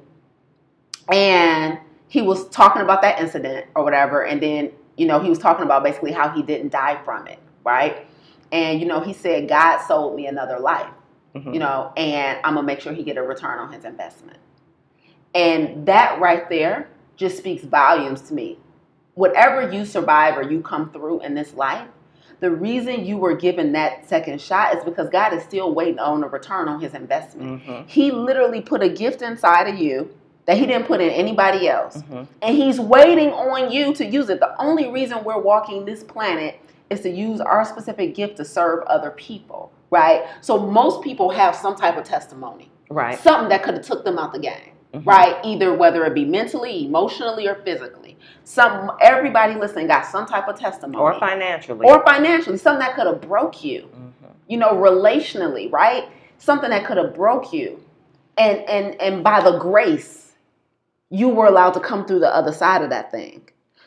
and 1.11 1.77
he 2.07 2.21
was 2.21 2.47
talking 2.49 2.81
about 2.81 3.01
that 3.01 3.19
incident 3.19 3.65
or 3.75 3.83
whatever, 3.83 4.25
and 4.25 4.41
then 4.41 4.71
you 4.97 5.05
know 5.05 5.19
he 5.19 5.29
was 5.29 5.39
talking 5.39 5.65
about 5.65 5.83
basically 5.83 6.11
how 6.11 6.29
he 6.29 6.41
didn't 6.41 6.71
die 6.71 7.01
from 7.03 7.27
it, 7.27 7.39
right? 7.63 8.05
And 8.51 8.79
you 8.79 8.85
know 8.87 8.99
he 8.99 9.13
said 9.13 9.47
God 9.47 9.79
sold 9.85 10.15
me 10.15 10.27
another 10.27 10.59
life, 10.59 10.87
Mhm. 11.35 11.53
you 11.53 11.59
know, 11.59 11.91
and 11.97 12.39
I'm 12.43 12.55
gonna 12.55 12.67
make 12.67 12.81
sure 12.81 12.93
he 12.93 13.03
get 13.03 13.17
a 13.17 13.23
return 13.23 13.59
on 13.59 13.71
his 13.71 13.85
investment. 13.85 14.37
And 15.33 15.85
that 15.85 16.19
right 16.19 16.49
there 16.49 16.89
just 17.15 17.37
speaks 17.37 17.63
volumes 17.63 18.21
to 18.23 18.33
me. 18.33 18.59
Whatever 19.13 19.71
you 19.71 19.85
survive 19.85 20.37
or 20.37 20.43
you 20.43 20.61
come 20.61 20.91
through 20.91 21.21
in 21.21 21.35
this 21.35 21.53
life, 21.53 21.87
the 22.41 22.51
reason 22.51 23.05
you 23.05 23.17
were 23.17 23.35
given 23.35 23.71
that 23.71 24.07
second 24.09 24.41
shot 24.41 24.75
is 24.75 24.83
because 24.83 25.09
God 25.09 25.31
is 25.33 25.43
still 25.43 25.73
waiting 25.73 25.99
on 25.99 26.23
a 26.23 26.27
return 26.27 26.67
on 26.67 26.81
his 26.81 26.93
investment. 26.93 27.63
Mhm. 27.63 27.87
He 27.87 28.11
literally 28.11 28.61
put 28.61 28.81
a 28.83 28.89
gift 28.89 29.21
inside 29.21 29.67
of 29.69 29.75
you 29.77 30.09
that 30.47 30.57
he 30.57 30.65
didn't 30.65 30.87
put 30.87 30.99
in 31.01 31.11
anybody 31.11 31.69
else. 31.69 31.97
Mhm. 32.11 32.25
And 32.41 32.55
he's 32.57 32.79
waiting 32.79 33.29
on 33.31 33.71
you 33.71 33.93
to 33.93 34.05
use 34.05 34.29
it. 34.29 34.39
The 34.39 34.59
only 34.59 34.89
reason 34.91 35.23
we're 35.23 35.39
walking 35.39 35.85
this 35.85 36.03
planet 36.03 36.55
is 36.89 37.01
to 37.01 37.09
use 37.09 37.39
our 37.39 37.63
specific 37.63 38.15
gift 38.15 38.37
to 38.37 38.43
serve 38.43 38.83
other 38.87 39.11
people, 39.11 39.71
right? 39.91 40.23
So 40.41 40.57
most 40.57 41.03
people 41.03 41.29
have 41.29 41.55
some 41.55 41.75
type 41.75 41.95
of 41.95 42.03
testimony, 42.03 42.69
Right. 42.89 43.17
something 43.19 43.49
that 43.49 43.61
could 43.63 43.75
have 43.75 43.85
took 43.85 44.03
them 44.03 44.17
out 44.17 44.33
the 44.33 44.39
game, 44.39 44.70
Mhm. 44.93 45.05
right? 45.05 45.37
Either 45.43 45.73
whether 45.73 46.03
it 46.05 46.13
be 46.13 46.25
mentally, 46.25 46.85
emotionally, 46.85 47.47
or 47.47 47.55
physically. 47.55 48.17
Some 48.43 48.91
everybody 48.99 49.55
listening 49.55 49.87
got 49.87 50.05
some 50.05 50.25
type 50.25 50.47
of 50.47 50.59
testimony, 50.59 51.01
Or 51.01 51.13
financially. 51.19 51.87
or 51.87 52.03
financially, 52.05 52.57
something 52.57 52.79
that 52.85 52.95
could 52.95 53.07
have 53.07 53.21
broke 53.21 53.63
you 53.63 53.87
Mhm. 53.93 54.11
you 54.47 54.57
know, 54.57 54.71
relationally, 54.73 55.71
right? 55.71 56.09
Something 56.37 56.71
that 56.71 56.83
could 56.85 56.97
have 56.97 57.13
broke 57.13 57.53
you. 57.53 57.79
And 58.37 58.59
and 58.69 58.99
and 59.01 59.23
by 59.23 59.39
the 59.39 59.57
grace, 59.59 60.33
you 61.09 61.29
were 61.29 61.45
allowed 61.47 61.71
to 61.75 61.79
come 61.79 62.05
through 62.05 62.19
the 62.19 62.35
other 62.35 62.51
side 62.51 62.81
of 62.81 62.89
that 62.89 63.11
thing. 63.11 63.41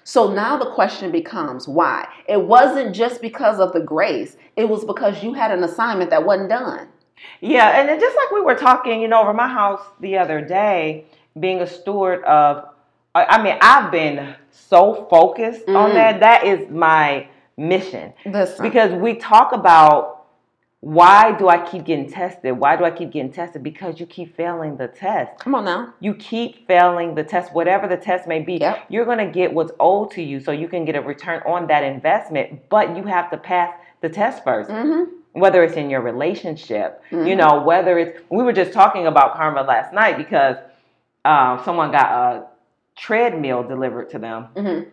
So 0.04 0.28
now 0.32 0.56
the 0.56 0.70
question 0.70 1.10
becomes 1.10 1.66
why? 1.68 2.06
It 2.28 2.42
wasn't 2.42 2.94
just 2.94 3.20
because 3.20 3.58
of 3.60 3.72
the 3.72 3.80
grace, 3.80 4.36
it 4.56 4.68
was 4.68 4.84
because 4.84 5.22
you 5.22 5.32
had 5.34 5.50
an 5.50 5.64
assignment 5.64 6.10
that 6.10 6.24
wasn't 6.24 6.50
done. 6.50 6.88
Yeah, 7.40 7.78
and 7.80 7.88
then 7.88 8.00
just 8.00 8.16
like 8.16 8.30
we 8.32 8.40
were 8.40 8.54
talking, 8.54 9.00
you 9.00 9.08
know, 9.08 9.20
over 9.20 9.32
my 9.34 9.48
house 9.48 9.80
the 10.00 10.18
other 10.18 10.40
day, 10.40 11.06
being 11.38 11.60
a 11.60 11.66
steward 11.66 12.22
of, 12.24 12.68
I 13.14 13.42
mean, 13.42 13.56
I've 13.60 13.92
been 13.92 14.34
so 14.50 15.06
focused 15.08 15.68
on 15.68 15.90
Mhm. 15.90 15.94
that. 15.94 16.20
That 16.20 16.44
is 16.44 16.68
my 16.70 17.28
mission 17.56 18.12
Listen. 18.26 18.62
because 18.62 18.90
we 18.92 19.14
talk 19.14 19.52
about 19.52 20.10
why 20.80 21.32
do 21.32 21.48
I 21.48 21.58
keep 21.64 21.84
getting 21.84 22.10
tested? 22.10 22.58
Why 22.58 22.76
do 22.76 22.84
I 22.84 22.90
keep 22.90 23.10
getting 23.12 23.32
tested? 23.32 23.62
Because 23.62 23.98
you 23.98 24.04
keep 24.04 24.36
failing 24.36 24.76
the 24.76 24.88
test. 24.88 25.38
Come 25.38 25.54
on 25.54 25.64
now. 25.64 25.94
You 26.00 26.12
keep 26.14 26.66
failing 26.66 27.14
the 27.14 27.24
test, 27.24 27.54
whatever 27.54 27.86
the 27.88 27.96
test 27.96 28.28
may 28.28 28.40
be. 28.40 28.54
Yep. 28.56 28.86
You're 28.90 29.06
going 29.06 29.16
to 29.18 29.26
get 29.26 29.54
what's 29.54 29.72
owed 29.80 30.10
to 30.10 30.22
you 30.22 30.40
so 30.40 30.52
you 30.52 30.68
can 30.68 30.84
get 30.84 30.94
a 30.94 31.00
return 31.00 31.40
on 31.46 31.68
that 31.68 31.84
investment, 31.84 32.68
but 32.68 32.94
you 32.96 33.04
have 33.04 33.30
to 33.30 33.38
pass 33.38 33.72
the 34.02 34.10
test 34.10 34.44
1st 34.44 34.68
Mm-hmm. 34.68 35.04
Whether 35.34 35.62
it's 35.62 35.74
in 35.76 35.90
your 35.90 36.00
relationship, 36.00 37.02
you 37.10 37.18
Mhm. 37.18 37.36
know, 37.36 37.62
whether 37.62 37.98
it's, 37.98 38.18
we 38.30 38.42
were 38.42 38.52
just 38.52 38.72
talking 38.72 39.06
about 39.06 39.34
karma 39.34 39.62
last 39.62 39.92
night 39.92 40.16
because 40.16 40.56
uh, 41.24 41.62
someone 41.64 41.90
got 41.90 42.10
a 42.10 42.44
treadmill 42.96 43.62
delivered 43.62 44.08
to 44.10 44.18
them 44.18 44.46
Mm-hmm. 44.54 44.88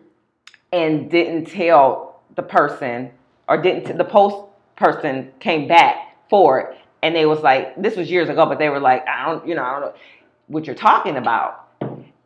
and 0.72 1.10
didn't 1.10 1.44
tell 1.46 2.20
the 2.34 2.42
person 2.42 3.10
or 3.48 3.56
didn't, 3.58 3.96
the 3.96 4.04
post 4.04 4.36
person 4.76 5.30
came 5.38 5.68
back 5.68 6.16
for 6.28 6.58
it. 6.60 6.78
And 7.02 7.14
they 7.14 7.26
was 7.26 7.40
like, 7.40 7.80
this 7.80 7.96
was 7.96 8.10
years 8.10 8.28
ago, 8.28 8.46
but 8.46 8.58
they 8.58 8.68
were 8.68 8.80
like, 8.80 9.06
I 9.06 9.26
don't, 9.26 9.46
you 9.46 9.54
know, 9.54 9.62
I 9.62 9.72
don't 9.72 9.80
know 9.82 9.94
what 10.48 10.66
you're 10.66 10.74
talking 10.74 11.16
about. 11.16 11.68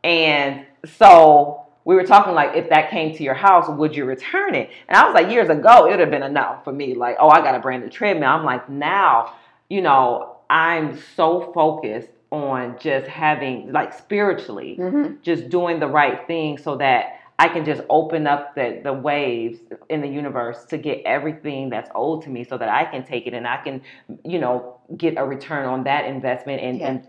And 0.05 0.64
so 0.97 1.66
we 1.87 1.95
were 1.95 2.03
talking 2.05 2.34
like, 2.34 2.55
if 2.57 2.68
that 2.68 2.91
came 2.91 3.14
to 3.16 3.22
your 3.22 3.34
house, 3.34 3.66
would 3.68 3.97
you 3.97 4.05
return 4.05 4.55
it? 4.57 4.70
And 4.89 4.97
I 4.99 5.07
was 5.07 5.14
like, 5.14 5.30
years 5.30 5.49
ago, 5.49 5.87
it 5.87 5.91
would 5.93 6.01
have 6.01 6.11
been 6.11 6.24
enough 6.24 6.64
for 6.64 6.72
me. 6.72 6.95
Like, 6.95 7.16
oh, 7.20 7.28
I 7.28 7.41
got 7.41 7.55
a 7.55 7.61
brand 7.61 7.84
new 7.84 7.89
treadmill. 7.89 8.28
I'm 8.28 8.45
like, 8.45 8.68
now, 8.68 9.34
you 9.70 9.80
know, 9.82 10.37
I'm 10.51 10.99
so 11.14 11.53
focused 11.55 12.09
on 12.32 12.76
just 12.80 13.07
having, 13.07 13.70
like, 13.72 13.95
spiritually, 13.97 14.76
Mm-hmm. 14.80 15.14
just 15.22 15.49
doing 15.49 15.78
the 15.78 15.87
right 15.87 16.26
thing 16.26 16.59
so 16.59 16.76
that 16.78 17.20
I 17.39 17.47
can 17.49 17.64
just 17.64 17.82
open 17.89 18.26
up 18.26 18.57
the, 18.57 18.80
the 18.82 18.93
waves 18.93 19.61
in 19.89 20.01
the 20.01 20.09
universe 20.09 20.64
to 20.66 20.78
get 20.78 21.03
everything 21.07 21.70
that's 21.70 21.91
owed 21.95 22.22
to 22.22 22.30
me 22.30 22.43
so 22.43 22.59
that 22.59 22.68
I 22.68 22.84
can 22.84 23.05
take 23.05 23.28
it 23.28 23.34
and 23.34 23.47
I 23.47 23.59
can, 23.59 23.80
you 24.24 24.41
know, 24.41 24.80
get 24.97 25.18
a 25.18 25.24
return 25.24 25.66
on 25.66 25.84
that 25.84 26.07
investment 26.07 26.62
and, 26.62 26.78
Yeah. 26.80 26.89
and 26.89 27.07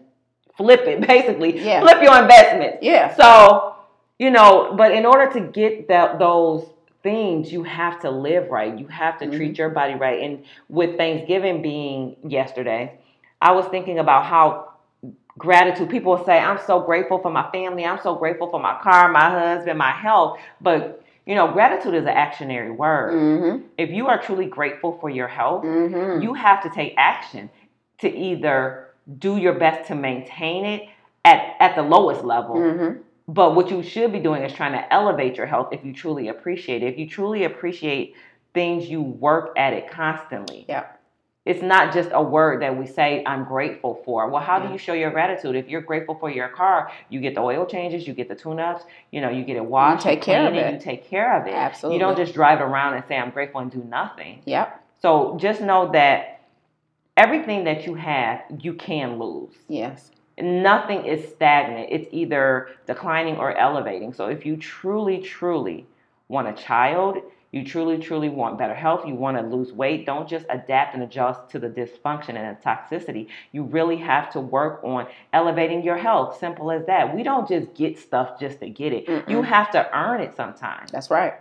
flip 0.55 0.81
it 0.81 1.01
basically. 1.07 1.65
Yeah. 1.65 1.81
Flip 1.81 1.99
your 2.03 2.21
investment. 2.21 2.83
Yeah. 2.83 3.15
So, 3.15 3.73
you 4.19 4.31
know, 4.31 4.73
but 4.77 4.91
in 4.91 5.05
order 5.05 5.31
to 5.33 5.39
get 5.39 5.87
that 5.89 6.19
those 6.19 6.65
things, 7.03 7.51
you 7.51 7.63
have 7.63 7.99
to 8.01 8.09
live 8.09 8.49
right. 8.49 8.77
You 8.77 8.87
have 8.87 9.19
to 9.19 9.29
treat 9.29 9.57
your 9.57 9.69
body 9.69 9.93
right. 9.93 10.23
And 10.23 10.43
with 10.69 10.97
Thanksgiving 10.97 11.61
being 11.61 12.17
yesterday, 12.27 12.99
I 13.41 13.51
was 13.51 13.65
thinking 13.67 13.99
about 13.99 14.25
how 14.25 14.73
gratitude 15.37 15.89
people 15.89 16.23
say, 16.25 16.39
I'm 16.39 16.59
so 16.65 16.79
grateful 16.81 17.19
for 17.19 17.29
my 17.31 17.49
family, 17.51 17.85
I'm 17.85 17.99
so 18.01 18.15
grateful 18.15 18.49
for 18.49 18.59
my 18.59 18.79
car, 18.81 19.09
my 19.11 19.29
husband, 19.29 19.77
my 19.77 19.91
health. 19.91 20.39
But 20.59 21.03
you 21.27 21.35
know, 21.35 21.51
gratitude 21.51 21.93
is 21.93 22.03
an 22.03 22.15
actionary 22.15 22.73
word. 22.75 23.13
Mm-hmm. 23.13 23.67
If 23.77 23.89
you 23.89 24.07
are 24.07 24.19
truly 24.21 24.45
grateful 24.45 24.97
for 24.99 25.09
your 25.09 25.27
health, 25.27 25.63
Mm-hmm. 25.65 26.21
you 26.21 26.33
have 26.33 26.63
to 26.63 26.69
take 26.69 26.93
action 26.97 27.49
to 27.99 28.09
either 28.09 28.87
do 29.19 29.37
your 29.37 29.53
best 29.53 29.87
to 29.89 29.95
maintain 29.95 30.65
it 30.65 30.89
at, 31.25 31.55
at 31.59 31.75
the 31.75 31.81
lowest 31.81 32.23
level. 32.23 32.55
Mm-hmm. 32.55 33.01
But 33.27 33.55
what 33.55 33.69
you 33.69 33.83
should 33.83 34.13
be 34.13 34.19
doing 34.19 34.43
is 34.43 34.53
trying 34.53 34.71
to 34.73 34.93
elevate 34.93 35.35
your 35.35 35.47
health 35.47 35.69
if 35.73 35.83
you 35.83 35.93
truly 35.93 36.29
appreciate 36.29 36.81
it. 36.81 36.93
If 36.93 36.97
you 36.99 37.07
truly 37.09 37.43
appreciate 37.43 38.15
things, 38.53 38.89
you 38.89 39.01
work 39.01 39.53
at 39.57 39.73
it 39.73 39.89
constantly. 39.91 40.65
Yeah. 40.67 40.85
It's 41.45 41.61
not 41.61 41.93
just 41.93 42.09
a 42.11 42.21
word 42.21 42.61
that 42.61 42.77
we 42.77 42.85
say, 42.85 43.23
I'm 43.25 43.45
grateful 43.45 44.01
for. 44.03 44.27
Well, 44.29 44.41
how 44.41 44.57
Yeah. 44.57 44.67
do 44.67 44.73
you 44.73 44.77
show 44.77 44.91
your 44.93 45.11
gratitude? 45.11 45.55
If 45.55 45.69
you're 45.69 45.81
grateful 45.81 46.15
for 46.15 46.29
your 46.29 46.49
car, 46.49 46.91
you 47.09 47.21
get 47.21 47.35
the 47.35 47.41
oil 47.41 47.65
changes, 47.65 48.05
you 48.05 48.13
get 48.13 48.27
the 48.27 48.35
tune 48.35 48.59
ups, 48.59 48.83
you 49.11 49.21
know, 49.21 49.29
you 49.29 49.45
get 49.45 49.55
it 49.55 49.63
washed, 49.65 50.05
you 50.05 50.11
take 50.11 50.21
care 50.21 50.45
of 50.45 50.53
it. 50.53 50.73
you 50.73 50.79
take 50.79 51.05
care 51.09 51.39
of 51.39 51.47
it. 51.47 51.53
Absolutely. 51.53 51.95
You 51.95 51.99
don't 52.01 52.17
just 52.17 52.33
drive 52.33 52.59
around 52.59 52.95
and 52.95 53.03
say, 53.07 53.17
I'm 53.17 53.29
grateful 53.31 53.61
and 53.61 53.71
do 53.71 53.81
nothing. 53.83 54.41
Yep. 54.45 54.83
So 55.01 55.37
just 55.39 55.61
know 55.61 55.89
that 55.93 56.41
everything 57.15 57.63
that 57.63 57.85
you 57.85 57.95
have, 57.95 58.41
you 58.59 58.73
can 58.73 59.17
lose. 59.17 59.53
Yes. 59.69 60.11
Nothing 60.39 61.05
is 61.05 61.27
stagnant. 61.29 61.89
It's 61.91 62.07
either 62.11 62.69
declining 62.85 63.37
or 63.37 63.57
elevating. 63.57 64.13
So 64.13 64.27
if 64.27 64.45
you 64.45 64.57
truly, 64.57 65.19
truly 65.19 65.85
want 66.27 66.47
a 66.47 66.53
child, 66.53 67.17
you 67.51 67.63
truly, 67.65 67.97
truly 67.97 68.29
want 68.29 68.57
better 68.57 68.75
health, 68.75 69.07
you 69.07 69.15
want 69.15 69.37
to 69.37 69.43
lose 69.43 69.71
weight, 69.71 70.05
don't 70.05 70.27
just 70.27 70.45
adapt 70.49 70.93
and 70.93 71.03
adjust 71.03 71.49
to 71.51 71.59
the 71.59 71.69
dysfunction 71.69 72.35
and 72.35 72.55
the 72.55 72.61
toxicity. 72.61 73.29
You 73.51 73.63
really 73.63 73.97
have 73.97 74.29
to 74.33 74.41
work 74.41 74.83
on 74.83 75.07
elevating 75.33 75.81
your 75.81 75.97
health. 75.97 76.37
Simple 76.39 76.71
as 76.71 76.85
that. 76.85 77.15
We 77.15 77.23
don't 77.23 77.47
just 77.47 77.73
get 77.73 77.97
stuff 77.97 78.39
just 78.39 78.59
to 78.59 78.69
get 78.69 78.93
it. 78.93 79.07
You 79.07 79.37
Mm-mm. 79.37 79.45
have 79.45 79.71
to 79.71 79.97
earn 79.97 80.21
it 80.21 80.35
sometimes. 80.35 80.91
That's 80.91 81.09
right. 81.09 81.35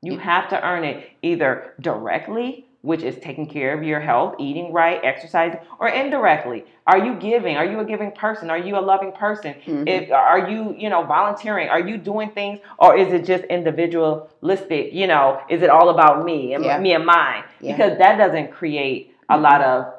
You 0.00 0.18
have 0.18 0.48
to 0.50 0.64
earn 0.64 0.84
it 0.84 1.10
either 1.22 1.74
directly, 1.80 2.66
which 2.82 3.02
is 3.02 3.16
taking 3.20 3.46
care 3.46 3.72
of 3.76 3.82
your 3.84 4.00
health, 4.00 4.34
eating 4.38 4.72
right, 4.72 5.00
exercising, 5.04 5.60
or 5.78 5.88
indirectly. 5.88 6.64
Are 6.86 6.98
you 6.98 7.14
giving? 7.14 7.56
Are 7.56 7.64
you 7.64 7.78
a 7.78 7.84
giving 7.84 8.10
person? 8.10 8.50
Are 8.50 8.58
you 8.58 8.76
a 8.76 8.80
loving 8.80 9.12
person? 9.12 9.54
Mhm. 9.66 9.88
If, 9.88 10.10
are 10.10 10.50
you, 10.50 10.74
you 10.76 10.90
know, 10.90 11.04
volunteering? 11.04 11.68
Are 11.68 11.80
you 11.80 11.96
doing 11.96 12.30
things, 12.30 12.58
or 12.78 12.96
is 12.96 13.12
it 13.12 13.24
just 13.24 13.44
individualistic? 13.44 14.92
You 14.92 15.06
know, 15.06 15.40
is 15.48 15.62
it 15.62 15.70
all 15.70 15.88
about 15.90 16.24
me 16.24 16.54
and 16.54 16.64
Yeah. 16.64 16.78
me 16.78 16.92
and 16.92 17.06
mine? 17.06 17.44
Yeah. 17.60 17.76
Because 17.76 17.98
that 17.98 18.18
doesn't 18.18 18.50
create 18.50 19.14
a 19.28 19.38
lot 19.38 19.62
of. 19.62 19.94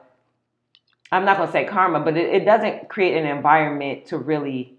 I'm 1.11 1.25
not 1.25 1.37
going 1.37 1.47
to 1.47 1.51
say 1.53 1.65
karma, 1.65 1.99
but 2.01 2.17
it, 2.17 2.33
it 2.33 2.45
doesn't 2.45 2.89
create 2.89 3.15
an 3.15 3.25
environment 3.27 4.07
to 4.07 4.17
really 4.17 4.73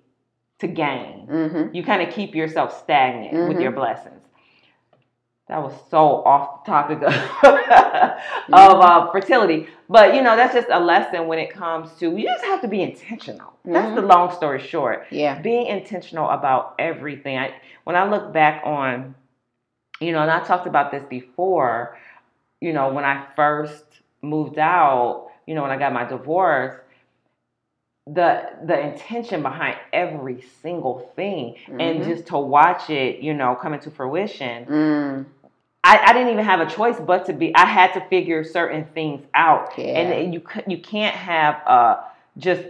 to 0.58 0.66
gain 0.66 1.26
Mm-hmm. 1.30 1.74
you 1.74 1.82
kind 1.82 2.02
of 2.02 2.12
keep 2.14 2.34
yourself 2.34 2.78
stagnant 2.82 3.48
with 3.48 3.60
your 3.60 3.72
blessings. 3.72 4.20
That 5.48 5.62
was 5.62 5.74
so 5.90 6.24
off 6.24 6.64
topic 6.64 7.02
of, 7.02 7.12
of 8.52 8.80
uh, 8.80 9.10
fertility, 9.12 9.68
but 9.90 10.14
you 10.14 10.22
know 10.22 10.36
that's 10.36 10.54
just 10.54 10.68
a 10.70 10.80
lesson 10.80 11.26
when 11.26 11.38
it 11.38 11.52
comes 11.52 11.92
to 11.98 12.16
you 12.16 12.24
just 12.24 12.44
have 12.46 12.62
to 12.62 12.68
be 12.68 12.80
intentional. 12.80 13.52
That's 13.62 13.94
the 13.94 14.00
long 14.02 14.32
story 14.34 14.60
short. 14.60 15.06
Yeah. 15.10 15.38
Being 15.40 15.66
intentional 15.66 16.30
about 16.30 16.74
everything. 16.78 17.36
I, 17.38 17.54
when 17.84 17.94
I 17.94 18.08
look 18.08 18.32
back 18.32 18.62
on, 18.64 19.14
you 20.00 20.12
know, 20.12 20.20
and 20.22 20.30
I 20.30 20.42
talked 20.44 20.66
about 20.66 20.90
this 20.90 21.04
before. 21.04 21.98
You 22.62 22.72
know, 22.72 22.90
when 22.94 23.04
I 23.04 23.26
first 23.36 23.84
moved 24.22 24.58
out, 24.58 25.28
you 25.46 25.54
know, 25.54 25.60
when 25.60 25.70
I 25.70 25.76
got 25.78 25.92
my 25.92 26.04
divorce, 26.04 26.80
the 28.06 28.50
the 28.64 28.78
intention 28.78 29.42
behind 29.42 29.76
every 29.92 30.42
single 30.62 31.10
thing 31.16 31.56
and 31.68 32.00
Mhm. 32.00 32.04
just 32.04 32.26
to 32.26 32.36
watch 32.38 32.90
it 32.90 33.20
you 33.20 33.32
know 33.32 33.54
come 33.54 33.72
into 33.72 33.90
fruition 33.90 34.66
Mm. 34.66 35.24
I, 35.84 35.98
I 36.06 36.12
didn't 36.14 36.30
even 36.30 36.44
have 36.44 36.60
a 36.60 36.66
choice 36.66 36.98
but 36.98 37.26
to 37.26 37.32
be 37.32 37.54
i 37.54 37.66
had 37.66 37.92
to 37.92 38.00
figure 38.08 38.42
certain 38.42 38.86
things 38.94 39.24
out. 39.34 39.74
Yeah. 39.76 39.84
and 40.00 40.34
you 40.34 40.42
you 40.66 40.78
can't 40.78 41.14
have 41.14 41.56
uh 41.66 42.02
just 42.38 42.64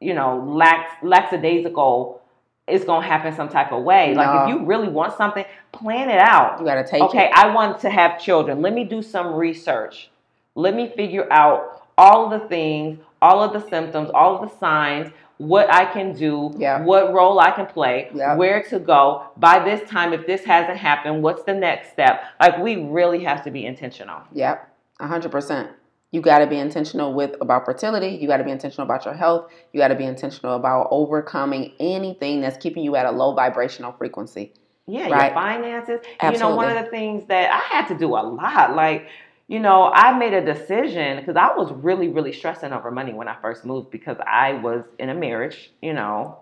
you 0.00 0.14
know 0.14 0.42
lax 0.44 0.90
lackadaisical 1.02 2.20
it's 2.66 2.84
gonna 2.84 3.06
happen 3.06 3.34
some 3.34 3.48
type 3.48 3.72
of 3.72 3.82
way. 3.82 4.14
Like 4.14 4.42
if 4.42 4.48
you 4.50 4.66
really 4.66 4.88
want 4.88 5.16
something 5.16 5.44
plan 5.72 6.10
it 6.10 6.18
out. 6.18 6.58
You 6.60 6.66
gotta 6.66 6.86
take 6.86 7.02
okay 7.02 7.26
it. 7.26 7.32
i 7.34 7.54
want 7.54 7.80
to 7.80 7.90
have 7.90 8.20
children. 8.20 8.60
Let 8.60 8.74
me 8.74 8.84
do 8.84 9.02
some 9.02 9.34
research. 9.34 10.10
Let 10.54 10.74
me 10.74 10.92
figure 10.94 11.30
out 11.32 11.86
all 11.96 12.32
of 12.32 12.40
the 12.40 12.48
things 12.48 12.98
all 13.20 13.42
of 13.42 13.52
the 13.52 13.68
symptoms 13.68 14.08
all 14.14 14.36
of 14.36 14.48
the 14.48 14.56
signs 14.58 15.10
what 15.38 15.72
i 15.72 15.84
can 15.84 16.12
do 16.12 16.52
Yeah. 16.56 16.82
what 16.82 17.12
role 17.12 17.38
i 17.40 17.50
can 17.52 17.66
play 17.66 18.10
Yeah. 18.12 18.34
where 18.36 18.62
to 18.64 18.78
go 18.78 19.24
by 19.36 19.60
this 19.64 19.88
time 19.88 20.12
if 20.12 20.26
this 20.26 20.44
hasn't 20.44 20.78
happened 20.78 21.22
what's 21.22 21.44
the 21.44 21.54
next 21.54 21.90
step 21.92 22.22
like 22.40 22.58
we 22.58 22.76
really 22.76 23.22
have 23.24 23.42
to 23.44 23.50
be 23.50 23.64
intentional 23.64 24.20
Yep, 24.32 24.68
a 25.00 25.06
hundred 25.06 25.30
percent. 25.32 25.70
You 26.10 26.22
got 26.22 26.38
to 26.38 26.46
be 26.46 26.56
intentional 26.58 27.12
with 27.12 27.36
about 27.42 27.66
fertility. 27.66 28.08
You 28.08 28.26
got 28.28 28.38
to 28.38 28.44
be 28.44 28.50
intentional 28.50 28.84
about 28.86 29.04
your 29.04 29.12
health. 29.12 29.52
You 29.74 29.78
got 29.78 29.88
to 29.88 29.94
be 29.94 30.04
intentional 30.06 30.56
about 30.56 30.88
overcoming 30.90 31.72
anything 31.78 32.40
that's 32.40 32.56
keeping 32.56 32.82
you 32.82 32.96
at 32.96 33.04
a 33.04 33.10
low 33.10 33.34
vibrational 33.34 33.92
frequency. 33.92 34.54
Yeah, 34.86 35.10
Right. 35.10 35.26
your 35.26 35.34
finances. 35.34 36.00
You 36.32 36.38
know, 36.38 36.56
one 36.56 36.74
of 36.74 36.82
the 36.82 36.90
things 36.90 37.26
that 37.26 37.50
I 37.52 37.58
had 37.76 37.88
to 37.88 37.94
do 37.94 38.08
a 38.16 38.22
lot, 38.24 38.74
like, 38.74 39.08
you 39.48 39.58
know, 39.58 39.90
I 39.92 40.16
made 40.16 40.34
a 40.34 40.44
decision 40.44 41.16
because 41.18 41.36
I 41.36 41.56
was 41.56 41.72
really, 41.72 42.08
really 42.08 42.32
stressing 42.32 42.72
over 42.72 42.90
money 42.90 43.14
when 43.14 43.28
I 43.28 43.36
first 43.40 43.64
moved 43.64 43.90
because 43.90 44.18
I 44.24 44.52
was 44.52 44.84
in 44.98 45.08
a 45.08 45.14
marriage, 45.14 45.72
you 45.80 45.94
know, 45.94 46.40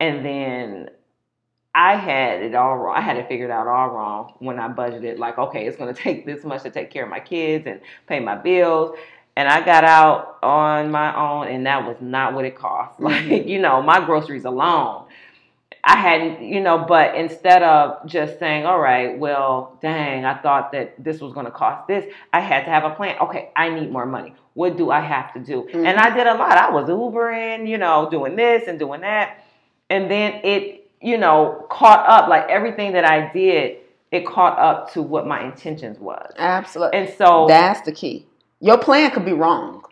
and 0.00 0.24
then 0.24 0.88
I 1.74 1.96
had 1.96 2.42
it 2.42 2.54
all 2.54 2.78
wrong. 2.78 2.96
I 2.96 3.02
had 3.02 3.18
it 3.18 3.28
figured 3.28 3.50
out 3.50 3.66
all 3.66 3.90
wrong 3.90 4.34
when 4.38 4.58
I 4.58 4.68
budgeted, 4.68 5.18
like, 5.18 5.36
okay, 5.36 5.66
it's 5.66 5.76
going 5.76 5.94
to 5.94 6.02
take 6.02 6.24
this 6.24 6.42
much 6.42 6.62
to 6.62 6.70
take 6.70 6.90
care 6.90 7.04
of 7.04 7.10
my 7.10 7.20
kids 7.20 7.66
and 7.66 7.80
pay 8.06 8.20
my 8.20 8.36
bills. 8.36 8.96
And 9.36 9.46
I 9.46 9.64
got 9.64 9.84
out 9.84 10.38
on 10.42 10.90
my 10.90 11.14
own, 11.14 11.46
and 11.46 11.66
that 11.66 11.86
was 11.86 11.96
not 12.00 12.34
what 12.34 12.46
it 12.46 12.56
cost. 12.56 12.98
Like, 13.00 13.24
mm-hmm. 13.24 13.48
you 13.48 13.60
know, 13.60 13.82
my 13.82 14.04
groceries 14.04 14.46
alone 14.46 15.04
I 15.82 15.96
hadn't, 15.96 16.42
you 16.42 16.60
know, 16.60 16.84
but 16.86 17.14
instead 17.14 17.62
of 17.62 18.06
just 18.06 18.38
saying, 18.38 18.66
all 18.66 18.78
right, 18.78 19.18
well, 19.18 19.78
dang, 19.80 20.24
I 20.24 20.36
thought 20.40 20.72
that 20.72 21.02
this 21.02 21.20
was 21.20 21.32
going 21.32 21.46
to 21.46 21.52
cost 21.52 21.88
this, 21.88 22.04
I 22.32 22.40
had 22.40 22.64
to 22.64 22.70
have 22.70 22.84
a 22.84 22.90
plan. 22.90 23.16
Okay, 23.20 23.50
I 23.56 23.70
need 23.70 23.90
more 23.90 24.04
money. 24.04 24.34
What 24.54 24.76
do 24.76 24.90
I 24.90 25.00
have 25.00 25.32
to 25.34 25.40
do? 25.40 25.66
Mhm. 25.72 25.86
And 25.86 25.98
I 25.98 26.14
did 26.14 26.26
a 26.26 26.34
lot. 26.34 26.52
I 26.52 26.70
was 26.70 26.88
Ubering, 26.88 27.66
you 27.66 27.78
know, 27.78 28.08
doing 28.10 28.36
this 28.36 28.68
and 28.68 28.78
doing 28.78 29.00
that. 29.00 29.38
And 29.88 30.10
then 30.10 30.40
it, 30.44 30.90
you 31.00 31.16
know, 31.16 31.66
caught 31.70 32.06
up, 32.06 32.28
like 32.28 32.48
everything 32.48 32.92
that 32.92 33.04
I 33.06 33.32
did, 33.32 33.78
it 34.10 34.26
caught 34.26 34.58
up 34.58 34.92
to 34.92 35.02
what 35.02 35.26
my 35.26 35.44
intentions 35.44 35.98
was. 35.98 36.30
Absolutely. 36.36 36.98
And 36.98 37.08
so, 37.16 37.46
That's 37.48 37.80
the 37.82 37.92
key. 37.92 38.26
Your 38.60 38.76
plan 38.76 39.10
could 39.12 39.24
be 39.24 39.32
wrong, 39.32 39.82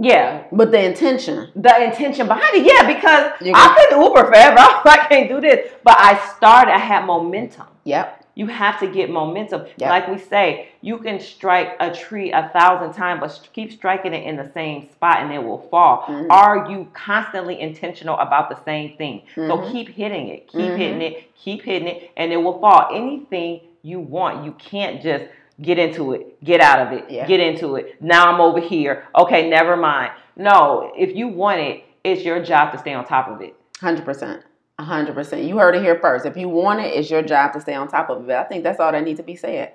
yeah, 0.00 0.44
but 0.52 0.70
the 0.70 0.80
intention. 0.84 1.50
the 1.56 1.82
intention 1.84 2.28
behind 2.28 2.54
it, 2.54 2.64
yeah, 2.64 2.86
because 2.86 3.32
I 3.54 3.74
couldn't 3.88 4.00
Uber 4.04 4.26
forever. 4.26 4.56
I 4.60 5.06
can't 5.08 5.28
do 5.28 5.40
this. 5.40 5.70
But 5.82 5.96
I 5.98 6.16
started, 6.36 6.72
I 6.72 6.78
had 6.78 7.04
momentum. 7.04 7.66
Yep. 7.84 8.24
You 8.36 8.46
have 8.46 8.78
to 8.78 8.86
get 8.86 9.10
momentum. 9.10 9.66
Yep. 9.78 9.90
Like 9.90 10.06
we 10.08 10.16
say, 10.18 10.68
you 10.82 10.98
can 10.98 11.18
strike 11.18 11.74
a 11.80 11.90
tree 11.92 12.30
a 12.30 12.48
thousand 12.52 12.92
times, 12.92 13.18
but 13.20 13.48
keep 13.52 13.72
striking 13.72 14.14
it 14.14 14.24
in 14.24 14.36
the 14.36 14.48
same 14.54 14.88
spot 14.92 15.18
and 15.22 15.32
it 15.32 15.42
will 15.42 15.66
fall. 15.68 16.02
Mhm. 16.02 16.28
Are 16.30 16.70
you 16.70 16.86
constantly 16.94 17.60
intentional 17.60 18.16
about 18.18 18.48
the 18.50 18.62
same 18.64 18.96
thing? 18.96 19.22
So 19.34 19.56
Mhm. 19.58 19.72
keep 19.72 19.88
hitting 19.88 20.28
it, 20.28 20.46
keep 20.46 20.60
Mhm. 20.70 20.76
hitting 20.76 21.02
it, 21.02 21.34
keep 21.34 21.62
hitting 21.64 21.88
it, 21.88 22.10
and 22.16 22.32
it 22.32 22.36
will 22.36 22.60
fall. 22.60 22.86
Anything 22.94 23.62
you 23.82 23.98
want, 23.98 24.44
you 24.44 24.52
can't 24.52 25.02
just 25.02 25.24
get 25.60 25.78
into 25.78 26.12
it, 26.12 26.42
get 26.44 26.60
out 26.60 26.86
of 26.86 26.92
it, 26.92 27.10
Yeah. 27.10 27.26
get 27.26 27.40
into 27.40 27.76
it. 27.76 28.00
Now 28.00 28.32
I'm 28.32 28.40
over 28.40 28.60
here. 28.60 29.04
Okay, 29.16 29.48
never 29.48 29.76
mind. 29.76 30.12
No, 30.36 30.92
if 30.96 31.14
you 31.16 31.28
want 31.28 31.60
it, 31.60 31.82
it's 32.04 32.22
your 32.22 32.42
job 32.42 32.72
to 32.72 32.78
stay 32.78 32.94
on 32.94 33.04
top 33.04 33.28
of 33.28 33.40
it. 33.40 33.54
Hundred 33.80 34.04
percent. 34.04 34.42
hundred 34.78 35.14
percent. 35.14 35.42
You 35.42 35.58
heard 35.58 35.74
it 35.74 35.82
here 35.82 35.98
first. 36.00 36.24
If 36.24 36.36
you 36.36 36.48
want 36.48 36.80
it, 36.80 36.94
it's 36.94 37.10
your 37.10 37.22
job 37.22 37.52
to 37.54 37.60
stay 37.60 37.74
on 37.74 37.88
top 37.88 38.10
of 38.10 38.28
it. 38.28 38.34
I 38.36 38.44
think 38.44 38.62
that's 38.62 38.78
all 38.78 38.92
that 38.92 39.02
needs 39.02 39.18
to 39.18 39.24
be 39.24 39.34
said. 39.34 39.72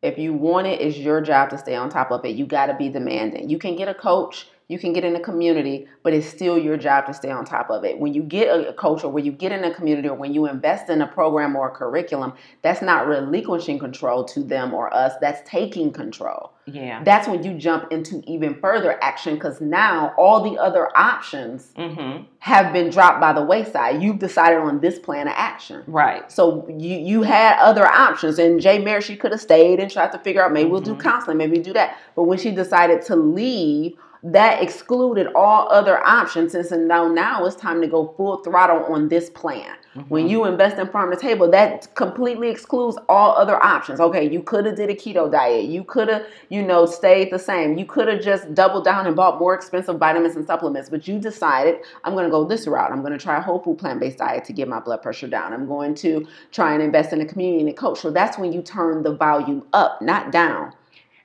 If 0.00 0.16
you 0.16 0.32
want 0.32 0.68
it, 0.68 0.80
it's 0.80 0.96
your 0.96 1.20
job 1.20 1.50
to 1.50 1.58
stay 1.58 1.74
on 1.74 1.90
top 1.90 2.12
of 2.12 2.24
it. 2.24 2.36
You 2.36 2.46
got 2.46 2.66
to 2.66 2.74
be 2.74 2.88
demanding. 2.88 3.50
You 3.50 3.58
can 3.58 3.74
get 3.74 3.88
a 3.88 3.94
coach, 3.94 4.46
you 4.68 4.78
can 4.78 4.92
get 4.92 5.02
in 5.02 5.16
a 5.16 5.20
community, 5.20 5.88
but 6.02 6.12
it's 6.12 6.26
still 6.26 6.58
your 6.58 6.76
job 6.76 7.06
to 7.06 7.14
stay 7.14 7.30
on 7.30 7.42
top 7.46 7.70
of 7.70 7.84
it. 7.84 7.98
When 7.98 8.12
you 8.12 8.22
get 8.22 8.48
a 8.48 8.74
coach 8.74 9.02
or 9.02 9.10
when 9.10 9.24
you 9.24 9.32
get 9.32 9.50
in 9.50 9.64
a 9.64 9.72
community 9.74 10.08
or 10.08 10.14
when 10.14 10.34
you 10.34 10.46
invest 10.46 10.90
in 10.90 11.00
a 11.00 11.06
program 11.06 11.56
or 11.56 11.68
a 11.68 11.70
curriculum, 11.70 12.34
that's 12.60 12.82
not 12.82 13.06
relinquishing 13.06 13.78
control 13.78 14.24
to 14.26 14.42
them 14.42 14.74
or 14.74 14.92
us, 14.94 15.14
that's 15.22 15.40
taking 15.48 15.90
control. 15.90 16.52
Yeah. 16.66 17.02
That's 17.02 17.26
when 17.26 17.42
you 17.42 17.54
jump 17.54 17.90
into 17.90 18.22
even 18.26 18.60
further 18.60 19.02
action 19.02 19.34
because 19.36 19.58
now 19.62 20.12
all 20.18 20.42
the 20.42 20.58
other 20.60 20.94
options 20.96 21.72
Mm-hmm. 21.78 22.24
have 22.40 22.72
been 22.74 22.90
dropped 22.90 23.20
by 23.22 23.32
the 23.32 23.42
wayside. 23.42 24.02
You've 24.02 24.18
decided 24.18 24.58
on 24.58 24.80
this 24.80 24.98
plan 24.98 25.28
of 25.28 25.34
action. 25.36 25.82
Right. 25.86 26.30
So 26.30 26.66
you 26.68 26.96
you 26.98 27.22
had 27.22 27.58
other 27.58 27.86
options, 27.86 28.38
and 28.38 28.60
Jaye 28.60 28.84
Mary 28.84 29.00
she 29.00 29.16
could 29.16 29.30
have 29.32 29.40
stayed 29.40 29.80
and 29.80 29.90
tried 29.90 30.12
to 30.12 30.18
figure 30.18 30.42
out 30.44 30.52
maybe 30.52 30.68
we'll 30.68 30.80
do 30.82 30.94
Mhm. 30.94 31.00
counseling, 31.02 31.38
maybe 31.38 31.56
we 31.56 31.62
do 31.62 31.72
that. 31.72 31.96
But 32.14 32.24
when 32.24 32.36
she 32.38 32.50
decided 32.50 33.00
to 33.02 33.16
leave, 33.16 33.96
that 34.22 34.62
excluded 34.62 35.28
all 35.34 35.68
other 35.70 36.04
options. 36.06 36.54
And 36.54 36.66
so 36.66 36.76
now 36.76 37.08
now 37.08 37.44
it's 37.44 37.56
time 37.56 37.80
to 37.80 37.86
go 37.86 38.14
full 38.16 38.38
throttle 38.38 38.84
on 38.92 39.08
this 39.08 39.30
plan. 39.30 39.74
When 40.08 40.26
Mhm. 40.26 40.30
you 40.30 40.44
invest 40.44 40.78
in 40.78 40.86
farm 40.88 41.10
to 41.10 41.16
table, 41.16 41.50
that 41.50 41.92
completely 41.96 42.50
excludes 42.50 42.96
all 43.08 43.34
other 43.36 43.60
options. 43.64 44.00
Okay, 44.00 44.28
you 44.28 44.40
could 44.40 44.64
have 44.66 44.76
did 44.76 44.90
a 44.90 44.94
keto 44.94 45.30
diet. 45.30 45.64
You 45.64 45.82
could 45.82 46.08
have, 46.08 46.22
you 46.50 46.62
know, 46.62 46.86
stayed 46.86 47.32
the 47.32 47.38
same. 47.38 47.76
You 47.76 47.84
could 47.84 48.06
have 48.06 48.20
just 48.20 48.54
doubled 48.54 48.84
down 48.84 49.06
and 49.06 49.16
bought 49.16 49.40
more 49.40 49.54
expensive 49.54 49.98
vitamins 49.98 50.36
and 50.36 50.46
supplements. 50.46 50.88
But 50.88 51.08
you 51.08 51.18
decided, 51.18 51.80
I'm 52.04 52.12
going 52.12 52.26
to 52.26 52.30
go 52.30 52.44
this 52.44 52.68
route. 52.68 52.92
I'm 52.92 53.00
going 53.00 53.12
to 53.12 53.18
try 53.18 53.38
a 53.38 53.40
whole 53.40 53.58
food 53.58 53.78
plant 53.78 53.98
based 53.98 54.18
diet 54.18 54.44
to 54.44 54.52
get 54.52 54.68
my 54.68 54.78
blood 54.78 55.02
pressure 55.02 55.26
down. 55.26 55.52
I'm 55.52 55.66
going 55.66 55.94
to 55.96 56.26
try 56.52 56.74
and 56.74 56.82
invest 56.82 57.12
in 57.12 57.20
a 57.20 57.24
community 57.24 57.60
and 57.60 57.68
a 57.70 57.72
coach. 57.72 57.98
So 57.98 58.10
that's 58.10 58.38
when 58.38 58.52
you 58.52 58.62
turn 58.62 59.02
the 59.02 59.14
volume 59.16 59.64
up, 59.72 60.00
not 60.00 60.30
down. 60.30 60.74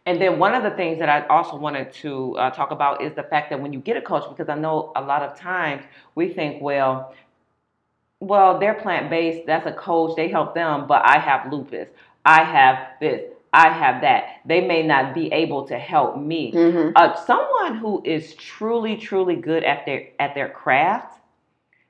And 0.06 0.20
then 0.20 0.38
one 0.38 0.54
of 0.54 0.64
the 0.64 0.72
things 0.72 1.00
that 1.00 1.08
I 1.08 1.26
also 1.28 1.56
wanted 1.56 1.94
to 1.94 2.38
uh, 2.38 2.50
talk 2.50 2.72
about 2.72 3.02
is 3.02 3.14
the 3.14 3.24
fact 3.24 3.50
that 3.52 3.62
when 3.62 3.72
you 3.72 3.80
get 3.80 3.96
a 3.96 4.02
coach, 4.02 4.24
because 4.30 4.50
I 4.50 4.56
know 4.56 4.92
a 4.96 5.02
lot 5.02 5.24
of 5.24 5.38
times 5.40 5.84
we 6.16 6.30
think, 6.30 6.62
well, 6.62 7.14
well, 8.20 8.60
they're 8.60 8.74
plant 8.74 9.10
based. 9.10 9.46
That's 9.46 9.66
a 9.66 9.72
coach. 9.72 10.16
They 10.16 10.28
help 10.28 10.56
them, 10.56 10.88
but 10.88 11.02
I 11.06 11.20
have 11.20 11.52
lupus. 11.52 11.88
I 12.26 12.44
have 12.44 12.88
this. 13.00 13.22
I 13.54 13.70
have 13.70 14.02
that. 14.02 14.42
They 14.46 14.66
may 14.66 14.82
not 14.82 15.14
be 15.14 15.32
able 15.32 15.68
to 15.68 15.78
help 15.78 16.18
me. 16.18 16.52
Mm-hmm. 16.52 16.92
Uh, 16.96 17.16
someone 17.26 17.78
who 17.78 18.02
is 18.04 18.34
truly, 18.36 18.98
truly 18.98 19.36
good 19.36 19.64
at 19.64 19.86
their 19.86 20.08
at 20.20 20.34
their 20.34 20.50
craft, 20.50 21.20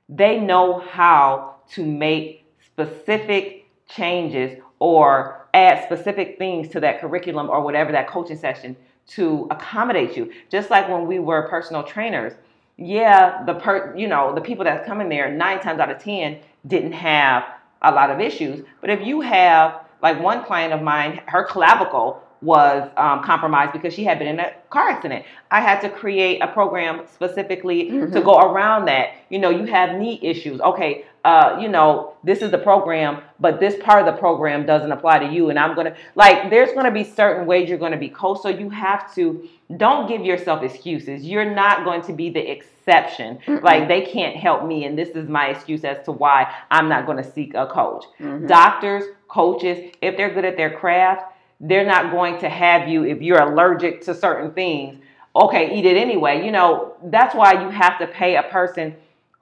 they 0.08 0.38
know 0.38 0.80
how 0.80 1.56
to 1.70 1.86
make 1.86 2.44
specific 2.66 3.66
changes 3.88 4.60
or 4.78 5.43
add 5.54 5.84
specific 5.84 6.36
things 6.38 6.68
to 6.68 6.80
that 6.80 7.00
curriculum 7.00 7.48
or 7.48 7.60
whatever 7.62 7.92
that 7.92 8.08
coaching 8.08 8.36
session 8.36 8.76
to 9.06 9.46
accommodate 9.50 10.16
you. 10.16 10.32
Just 10.50 10.70
like 10.70 10.88
when 10.88 11.06
we 11.06 11.18
were 11.18 11.48
personal 11.48 11.82
trainers, 11.82 12.32
yeah, 12.76 13.44
the 13.44 13.54
per 13.54 13.96
you 13.96 14.08
know 14.08 14.34
the 14.34 14.40
people 14.40 14.64
that 14.64 14.84
come 14.84 15.00
in 15.00 15.08
there 15.08 15.30
nine 15.30 15.60
times 15.60 15.78
out 15.80 15.90
of 15.90 15.98
ten 16.02 16.38
didn't 16.66 16.92
have 16.92 17.44
a 17.82 17.92
lot 17.92 18.10
of 18.10 18.20
issues. 18.20 18.64
But 18.80 18.90
if 18.90 19.06
you 19.06 19.20
have 19.20 19.80
like 20.02 20.20
one 20.20 20.44
client 20.44 20.72
of 20.72 20.82
mine, 20.82 21.20
her 21.26 21.44
clavicle 21.44 22.20
was 22.42 22.90
um, 22.98 23.22
compromised 23.22 23.72
because 23.72 23.94
she 23.94 24.04
had 24.04 24.18
been 24.18 24.28
in 24.28 24.38
a 24.38 24.52
car 24.68 24.88
accident. 24.90 25.24
I 25.50 25.60
had 25.60 25.80
to 25.80 25.88
create 25.88 26.40
a 26.42 26.48
program 26.48 27.06
specifically 27.10 27.88
to 27.88 28.06
Mhm. 28.06 28.24
go 28.24 28.38
around 28.38 28.84
that. 28.86 29.12
You 29.30 29.38
know, 29.38 29.48
you 29.48 29.64
have 29.64 29.96
knee 29.96 30.18
issues. 30.20 30.60
Okay, 30.60 31.04
uh, 31.24 31.58
you 31.58 31.68
know, 31.68 32.14
this 32.22 32.42
is 32.42 32.50
the 32.50 32.58
program, 32.58 33.22
but 33.40 33.58
this 33.58 33.74
part 33.82 34.06
of 34.06 34.14
the 34.14 34.18
program 34.20 34.66
doesn't 34.66 34.92
apply 34.92 35.18
to 35.20 35.32
you. 35.32 35.50
And 35.50 35.58
I'm 35.58 35.74
gonna 35.74 35.96
like, 36.14 36.50
there's 36.50 36.72
gonna 36.72 36.90
be 36.90 37.02
certain 37.04 37.46
ways 37.46 37.68
you're 37.68 37.78
gonna 37.78 37.96
be 37.96 38.10
coached. 38.10 38.42
So 38.42 38.50
you 38.50 38.68
have 38.70 39.14
to 39.14 39.48
don't 39.78 40.06
give 40.06 40.24
yourself 40.24 40.62
excuses. 40.62 41.24
You're 41.24 41.50
not 41.54 41.84
going 41.84 42.02
to 42.02 42.12
be 42.12 42.28
the 42.28 42.50
exception. 42.50 43.38
Mm-mm. 43.46 43.62
Like 43.62 43.88
they 43.88 44.02
can't 44.02 44.36
help 44.36 44.66
me, 44.66 44.84
and 44.84 44.98
this 44.98 45.10
is 45.10 45.28
my 45.28 45.48
excuse 45.48 45.84
as 45.84 46.04
to 46.04 46.12
why 46.12 46.52
I'm 46.70 46.88
not 46.88 47.06
going 47.06 47.18
to 47.18 47.32
seek 47.32 47.54
a 47.54 47.66
coach. 47.66 48.04
Mhm. 48.20 48.46
Doctors, 48.46 49.04
coaches, 49.28 49.92
if 50.02 50.16
they're 50.16 50.32
good 50.32 50.44
at 50.44 50.56
their 50.58 50.70
craft, 50.70 51.32
they're 51.60 51.86
not 51.86 52.12
going 52.12 52.38
to 52.40 52.48
have 52.48 52.88
you 52.88 53.04
if 53.04 53.22
you're 53.22 53.40
allergic 53.40 54.02
to 54.02 54.14
certain 54.14 54.52
things. 54.52 54.98
Okay, 55.34 55.76
eat 55.76 55.86
it 55.86 55.96
anyway. 55.96 56.44
You 56.44 56.52
know, 56.52 56.94
that's 57.04 57.34
why 57.34 57.62
you 57.62 57.70
have 57.70 57.98
to 57.98 58.06
pay 58.06 58.36
a 58.36 58.42
person 58.42 58.94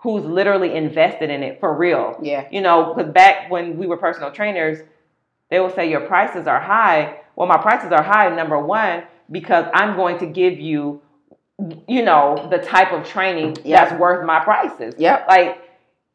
who's 0.03 0.24
literally 0.24 0.74
invested 0.74 1.31
in 1.31 1.43
it 1.45 1.61
for 1.61 1.73
real. 1.74 2.19
Yeah. 2.20 2.49
You 2.51 2.61
know, 2.61 2.93
because 2.93 3.12
back 3.12 3.51
when 3.51 3.79
we 3.79 3.87
were 3.87 3.97
personal 3.97 4.33
trainers, 4.33 4.81
they 5.49 5.61
will 5.61 5.70
say 5.70 5.89
your 5.89 6.01
prices 6.01 6.47
are 6.49 6.61
high. 6.61 7.20
Well, 7.37 7.47
my 7.47 7.57
prices 7.59 7.93
are 7.93 8.03
high, 8.03 8.35
number 8.35 8.59
one, 8.59 9.05
because 9.31 9.65
I'm 9.73 9.95
going 9.97 10.19
to 10.19 10.27
give 10.27 10.59
you, 10.59 11.01
you 11.87 12.03
know, 12.05 12.49
the 12.51 12.59
type 12.59 12.93
of 12.93 13.07
training 13.07 13.57
Yeah. 13.65 13.85
that's 13.85 14.01
worth 14.01 14.27
my 14.27 14.41
prices. 14.41 14.95
Yep. 14.99 15.27
Like, 15.29 15.62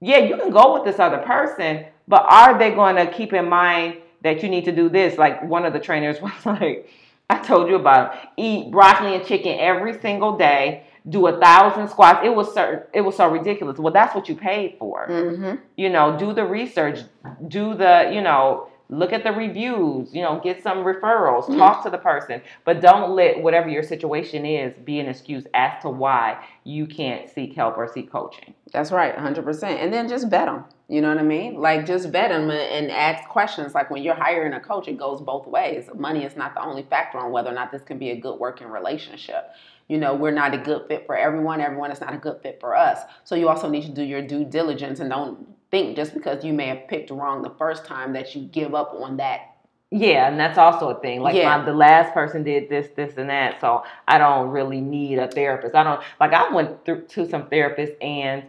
yeah, 0.02 0.18
you 0.18 0.36
can 0.36 0.52
go 0.52 0.74
with 0.74 0.84
this 0.84 1.00
other 1.00 1.20
person, 1.20 1.86
but 2.10 2.26
are 2.30 2.60
they 2.60 2.72
going 2.72 2.98
to 2.98 3.10
keep 3.10 3.32
in 3.32 3.48
mind 3.48 3.98
that 4.22 4.44
you 4.44 4.50
need 4.50 4.66
to 4.66 4.74
do 4.74 4.90
this? 4.90 5.18
Like 5.18 5.42
one 5.44 5.66
of 5.66 5.72
the 5.72 5.80
trainers 5.80 6.22
was 6.22 6.46
like, 6.46 6.90
I 7.30 7.40
told 7.40 7.70
you 7.70 7.76
about 7.76 8.14
it. 8.16 8.20
Eat 8.38 8.72
broccoli 8.72 9.16
and 9.16 9.26
chicken 9.26 9.58
every 9.60 9.98
single 10.02 10.38
day. 10.38 10.84
Do 11.10 11.28
a 11.28 11.40
thousand 11.40 11.88
squats. 11.90 12.20
It 12.26 12.36
was 12.36 12.54
so, 12.54 12.84
it 12.94 13.02
was 13.02 13.16
so 13.16 13.28
ridiculous. 13.30 13.78
Well, 13.80 13.94
that's 13.94 14.14
what 14.16 14.28
you 14.28 14.36
paid 14.36 14.76
for 14.80 15.08
Mm-hmm. 15.10 15.56
you 15.76 15.90
know, 15.90 16.18
do 16.18 16.34
the 16.34 16.44
research, 16.46 17.00
do 17.48 17.74
the, 17.76 18.10
you 18.14 18.22
know, 18.22 18.68
look 18.90 19.12
at 19.12 19.24
the 19.24 19.32
reviews, 19.34 20.14
you 20.14 20.22
know, 20.22 20.40
get 20.42 20.64
some 20.64 20.78
referrals, 20.78 21.44
Mhm. 21.46 21.58
talk 21.58 21.84
to 21.84 21.90
the 21.90 21.98
person, 21.98 22.42
but 22.64 22.80
don't 22.80 23.12
let 23.12 23.42
whatever 23.44 23.68
your 23.70 23.84
situation 23.84 24.46
is 24.46 24.74
be 24.86 25.00
an 25.02 25.08
excuse 25.08 25.46
as 25.54 25.74
to 25.82 25.90
why 25.90 26.38
you 26.64 26.88
can't 26.88 27.30
seek 27.30 27.54
help 27.54 27.78
or 27.78 27.86
seek 27.88 28.10
coaching. 28.10 28.54
That's 28.72 28.92
right, 28.94 29.14
100%. 29.16 29.80
And 29.82 29.92
then 29.94 30.08
just 30.08 30.30
bet 30.30 30.46
them. 30.46 30.64
You 30.88 31.02
know 31.02 31.10
what 31.10 31.18
I 31.18 31.24
mean? 31.24 31.56
Like, 31.60 31.86
just 31.86 32.14
bet 32.14 32.30
them 32.30 32.50
and 32.50 32.90
ask 32.90 33.28
questions. 33.28 33.76
Like, 33.76 33.92
when 33.92 34.04
you're 34.04 34.16
hiring 34.16 34.54
a 34.54 34.60
coach, 34.62 34.88
it 34.88 34.98
goes 34.98 35.20
both 35.20 35.48
ways. 35.48 35.90
Money 35.94 36.24
is 36.24 36.38
not 36.38 36.54
the 36.54 36.62
only 36.64 36.84
factor 36.84 37.18
on 37.18 37.32
whether 37.34 37.50
or 37.50 37.54
not 37.54 37.74
this 37.74 37.82
can 37.82 37.98
be 37.98 38.12
a 38.12 38.16
good 38.16 38.40
working 38.40 38.68
relationship. 38.68 39.50
You 39.88 39.98
know, 39.98 40.14
we're 40.16 40.32
not 40.32 40.54
a 40.54 40.58
good 40.58 40.88
fit 40.88 41.06
for 41.06 41.16
everyone. 41.18 41.62
Everyone 41.62 41.92
is 41.92 42.02
not 42.02 42.14
a 42.14 42.18
good 42.18 42.42
fit 42.44 42.60
for 42.60 42.76
us. 42.76 43.00
So, 43.24 43.36
you 43.36 43.48
also 43.50 43.70
need 43.70 43.84
to 43.84 43.92
do 43.92 44.04
your 44.04 44.22
due 44.22 44.44
diligence 44.44 45.00
and 45.00 45.10
don't 45.10 45.48
think 45.72 45.96
just 45.96 46.14
because 46.14 46.44
you 46.44 46.54
may 46.54 46.68
have 46.68 46.88
picked 46.88 47.10
wrong 47.10 47.42
the 47.42 47.54
first 47.58 47.86
time 47.86 48.14
that 48.14 48.36
you 48.36 48.44
give 48.44 48.76
up 48.76 48.94
on 49.00 49.18
that. 49.18 49.54
Yeah, 49.90 50.28
and 50.28 50.38
that's 50.38 50.58
also 50.58 50.90
a 50.90 51.00
thing. 51.00 51.22
Like 51.22 51.36
Yeah. 51.36 51.58
my, 51.58 51.64
the 51.64 51.74
last 51.74 52.14
person 52.14 52.44
did 52.44 52.68
this, 52.68 52.90
this, 52.98 53.16
and 53.18 53.30
that, 53.30 53.62
so 53.62 53.84
I 54.08 54.18
don't 54.18 54.50
really 54.50 54.82
need 54.82 55.18
a 55.20 55.30
therapist. 55.30 55.76
I 55.76 55.84
don't 55.84 56.02
like. 56.20 56.34
I 56.34 56.54
went 56.54 56.84
through 56.84 57.04
to 57.08 57.30
some 57.30 57.44
therapists, 57.44 57.96
and 58.04 58.44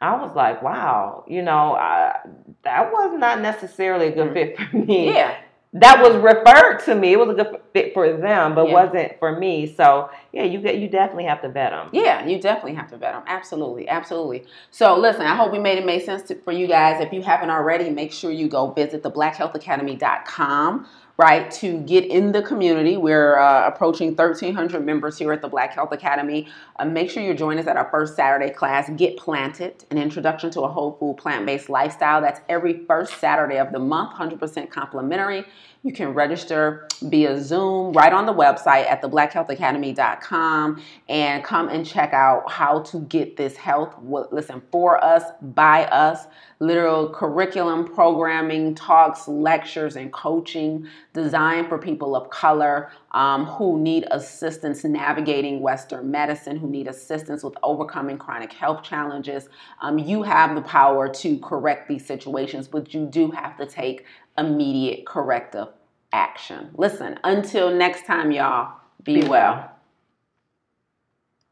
I 0.00 0.20
was 0.20 0.34
like, 0.34 0.60
wow, 0.60 1.24
you 1.28 1.42
know, 1.42 1.76
I, 1.76 2.16
that 2.64 2.92
was 2.92 3.16
not 3.16 3.40
necessarily 3.40 4.08
a 4.08 4.10
good 4.12 4.30
Mm. 4.30 4.34
fit 4.34 4.58
for 4.58 4.76
me. 4.76 5.14
Yeah. 5.14 5.36
That 5.74 6.02
was 6.02 6.16
referred 6.16 6.80
to 6.84 6.94
me. 6.94 7.12
It 7.12 7.18
was 7.18 7.30
a 7.30 7.34
good 7.34 7.60
fit 7.72 7.94
for 7.94 8.12
them, 8.12 8.54
but 8.54 8.66
Yeah. 8.68 8.74
wasn't 8.74 9.18
for 9.18 9.38
me. 9.38 9.66
So 9.66 10.10
yeah, 10.32 10.42
you 10.44 10.60
get 10.60 10.76
you 10.78 10.88
definitely 10.88 11.24
have 11.24 11.40
to 11.42 11.48
vet 11.48 11.70
them. 11.70 11.88
Yeah, 11.92 12.26
you 12.26 12.38
definitely 12.38 12.74
have 12.74 12.90
to 12.90 12.98
vet 12.98 13.14
them. 13.14 13.22
Absolutely, 13.26 13.88
absolutely. 13.88 14.44
So 14.70 14.96
listen, 14.98 15.22
I 15.22 15.34
hope 15.34 15.50
we 15.50 15.58
made 15.58 15.78
it 15.78 15.86
make 15.86 16.04
sense 16.04 16.22
to, 16.28 16.34
for 16.34 16.52
you 16.52 16.66
guys. 16.66 17.00
If 17.00 17.12
you 17.12 17.22
haven't 17.22 17.48
already, 17.50 17.88
make 17.88 18.12
sure 18.12 18.30
you 18.30 18.48
go 18.48 18.70
visit 18.72 19.02
theblackhealthacademy.com, 19.02 20.86
right, 21.18 21.50
to 21.50 21.78
get 21.80 22.04
in 22.04 22.32
the 22.32 22.42
community. 22.42 22.96
We're 22.96 23.38
uh, 23.38 23.68
approaching 23.68 24.08
1,300 24.08 24.84
members 24.84 25.18
here 25.18 25.32
at 25.32 25.42
the 25.42 25.48
Black 25.48 25.74
Health 25.74 25.92
Academy. 25.92 26.48
Uh, 26.78 26.86
make 26.86 27.10
sure 27.10 27.22
you 27.22 27.34
join 27.34 27.58
us 27.58 27.66
at 27.66 27.76
our 27.76 27.88
first 27.90 28.16
Saturday 28.16 28.52
class, 28.52 28.90
Get 28.96 29.16
Planted, 29.16 29.84
an 29.90 29.98
introduction 29.98 30.50
to 30.52 30.62
a 30.62 30.68
whole 30.68 30.96
food, 30.98 31.18
plant-based 31.18 31.68
lifestyle. 31.68 32.20
That's 32.20 32.40
every 32.48 32.84
first 32.86 33.18
Saturday 33.18 33.58
of 33.58 33.72
the 33.72 33.78
month, 33.78 34.16
100% 34.16 34.70
complimentary. 34.70 35.44
You 35.84 35.92
can 35.92 36.14
register 36.14 36.86
via 37.02 37.42
Zoom 37.42 37.92
right 37.92 38.12
on 38.12 38.24
the 38.24 38.32
website 38.32 38.88
at 38.88 39.02
theblackhealthacademy.com 39.02 40.82
and 41.08 41.42
come 41.42 41.68
and 41.70 41.84
check 41.84 42.12
out 42.12 42.48
how 42.48 42.82
to 42.82 43.00
get 43.00 43.36
this 43.36 43.56
health. 43.56 43.96
Listen, 44.30 44.62
for 44.70 45.02
us, 45.02 45.24
by 45.40 45.86
us, 45.86 46.26
literal 46.60 47.08
curriculum, 47.08 47.84
programming, 47.84 48.76
talks, 48.76 49.26
lectures, 49.26 49.96
and 49.96 50.12
coaching 50.12 50.86
designed 51.12 51.68
for 51.68 51.76
people 51.76 52.14
of 52.14 52.30
color 52.30 52.92
um, 53.10 53.44
who 53.46 53.80
need 53.80 54.06
assistance 54.12 54.84
navigating 54.84 55.60
Western 55.60 56.08
medicine, 56.08 56.56
who 56.56 56.70
need 56.70 56.86
assistance 56.86 57.42
with 57.42 57.54
overcoming 57.64 58.16
chronic 58.16 58.52
health 58.52 58.84
challenges. 58.84 59.48
Um, 59.80 59.98
you 59.98 60.22
have 60.22 60.54
the 60.54 60.62
power 60.62 61.12
to 61.14 61.38
correct 61.40 61.88
these 61.88 62.06
situations, 62.06 62.68
but 62.68 62.94
you 62.94 63.06
do 63.06 63.32
have 63.32 63.56
to 63.58 63.66
take 63.66 64.06
immediate 64.38 65.06
corrective 65.06 65.68
action. 66.12 66.70
Listen, 66.74 67.18
until 67.24 67.74
next 67.74 68.06
time, 68.06 68.30
y'all, 68.32 68.76
be, 69.02 69.22
Be 69.22 69.28
well. 69.28 69.71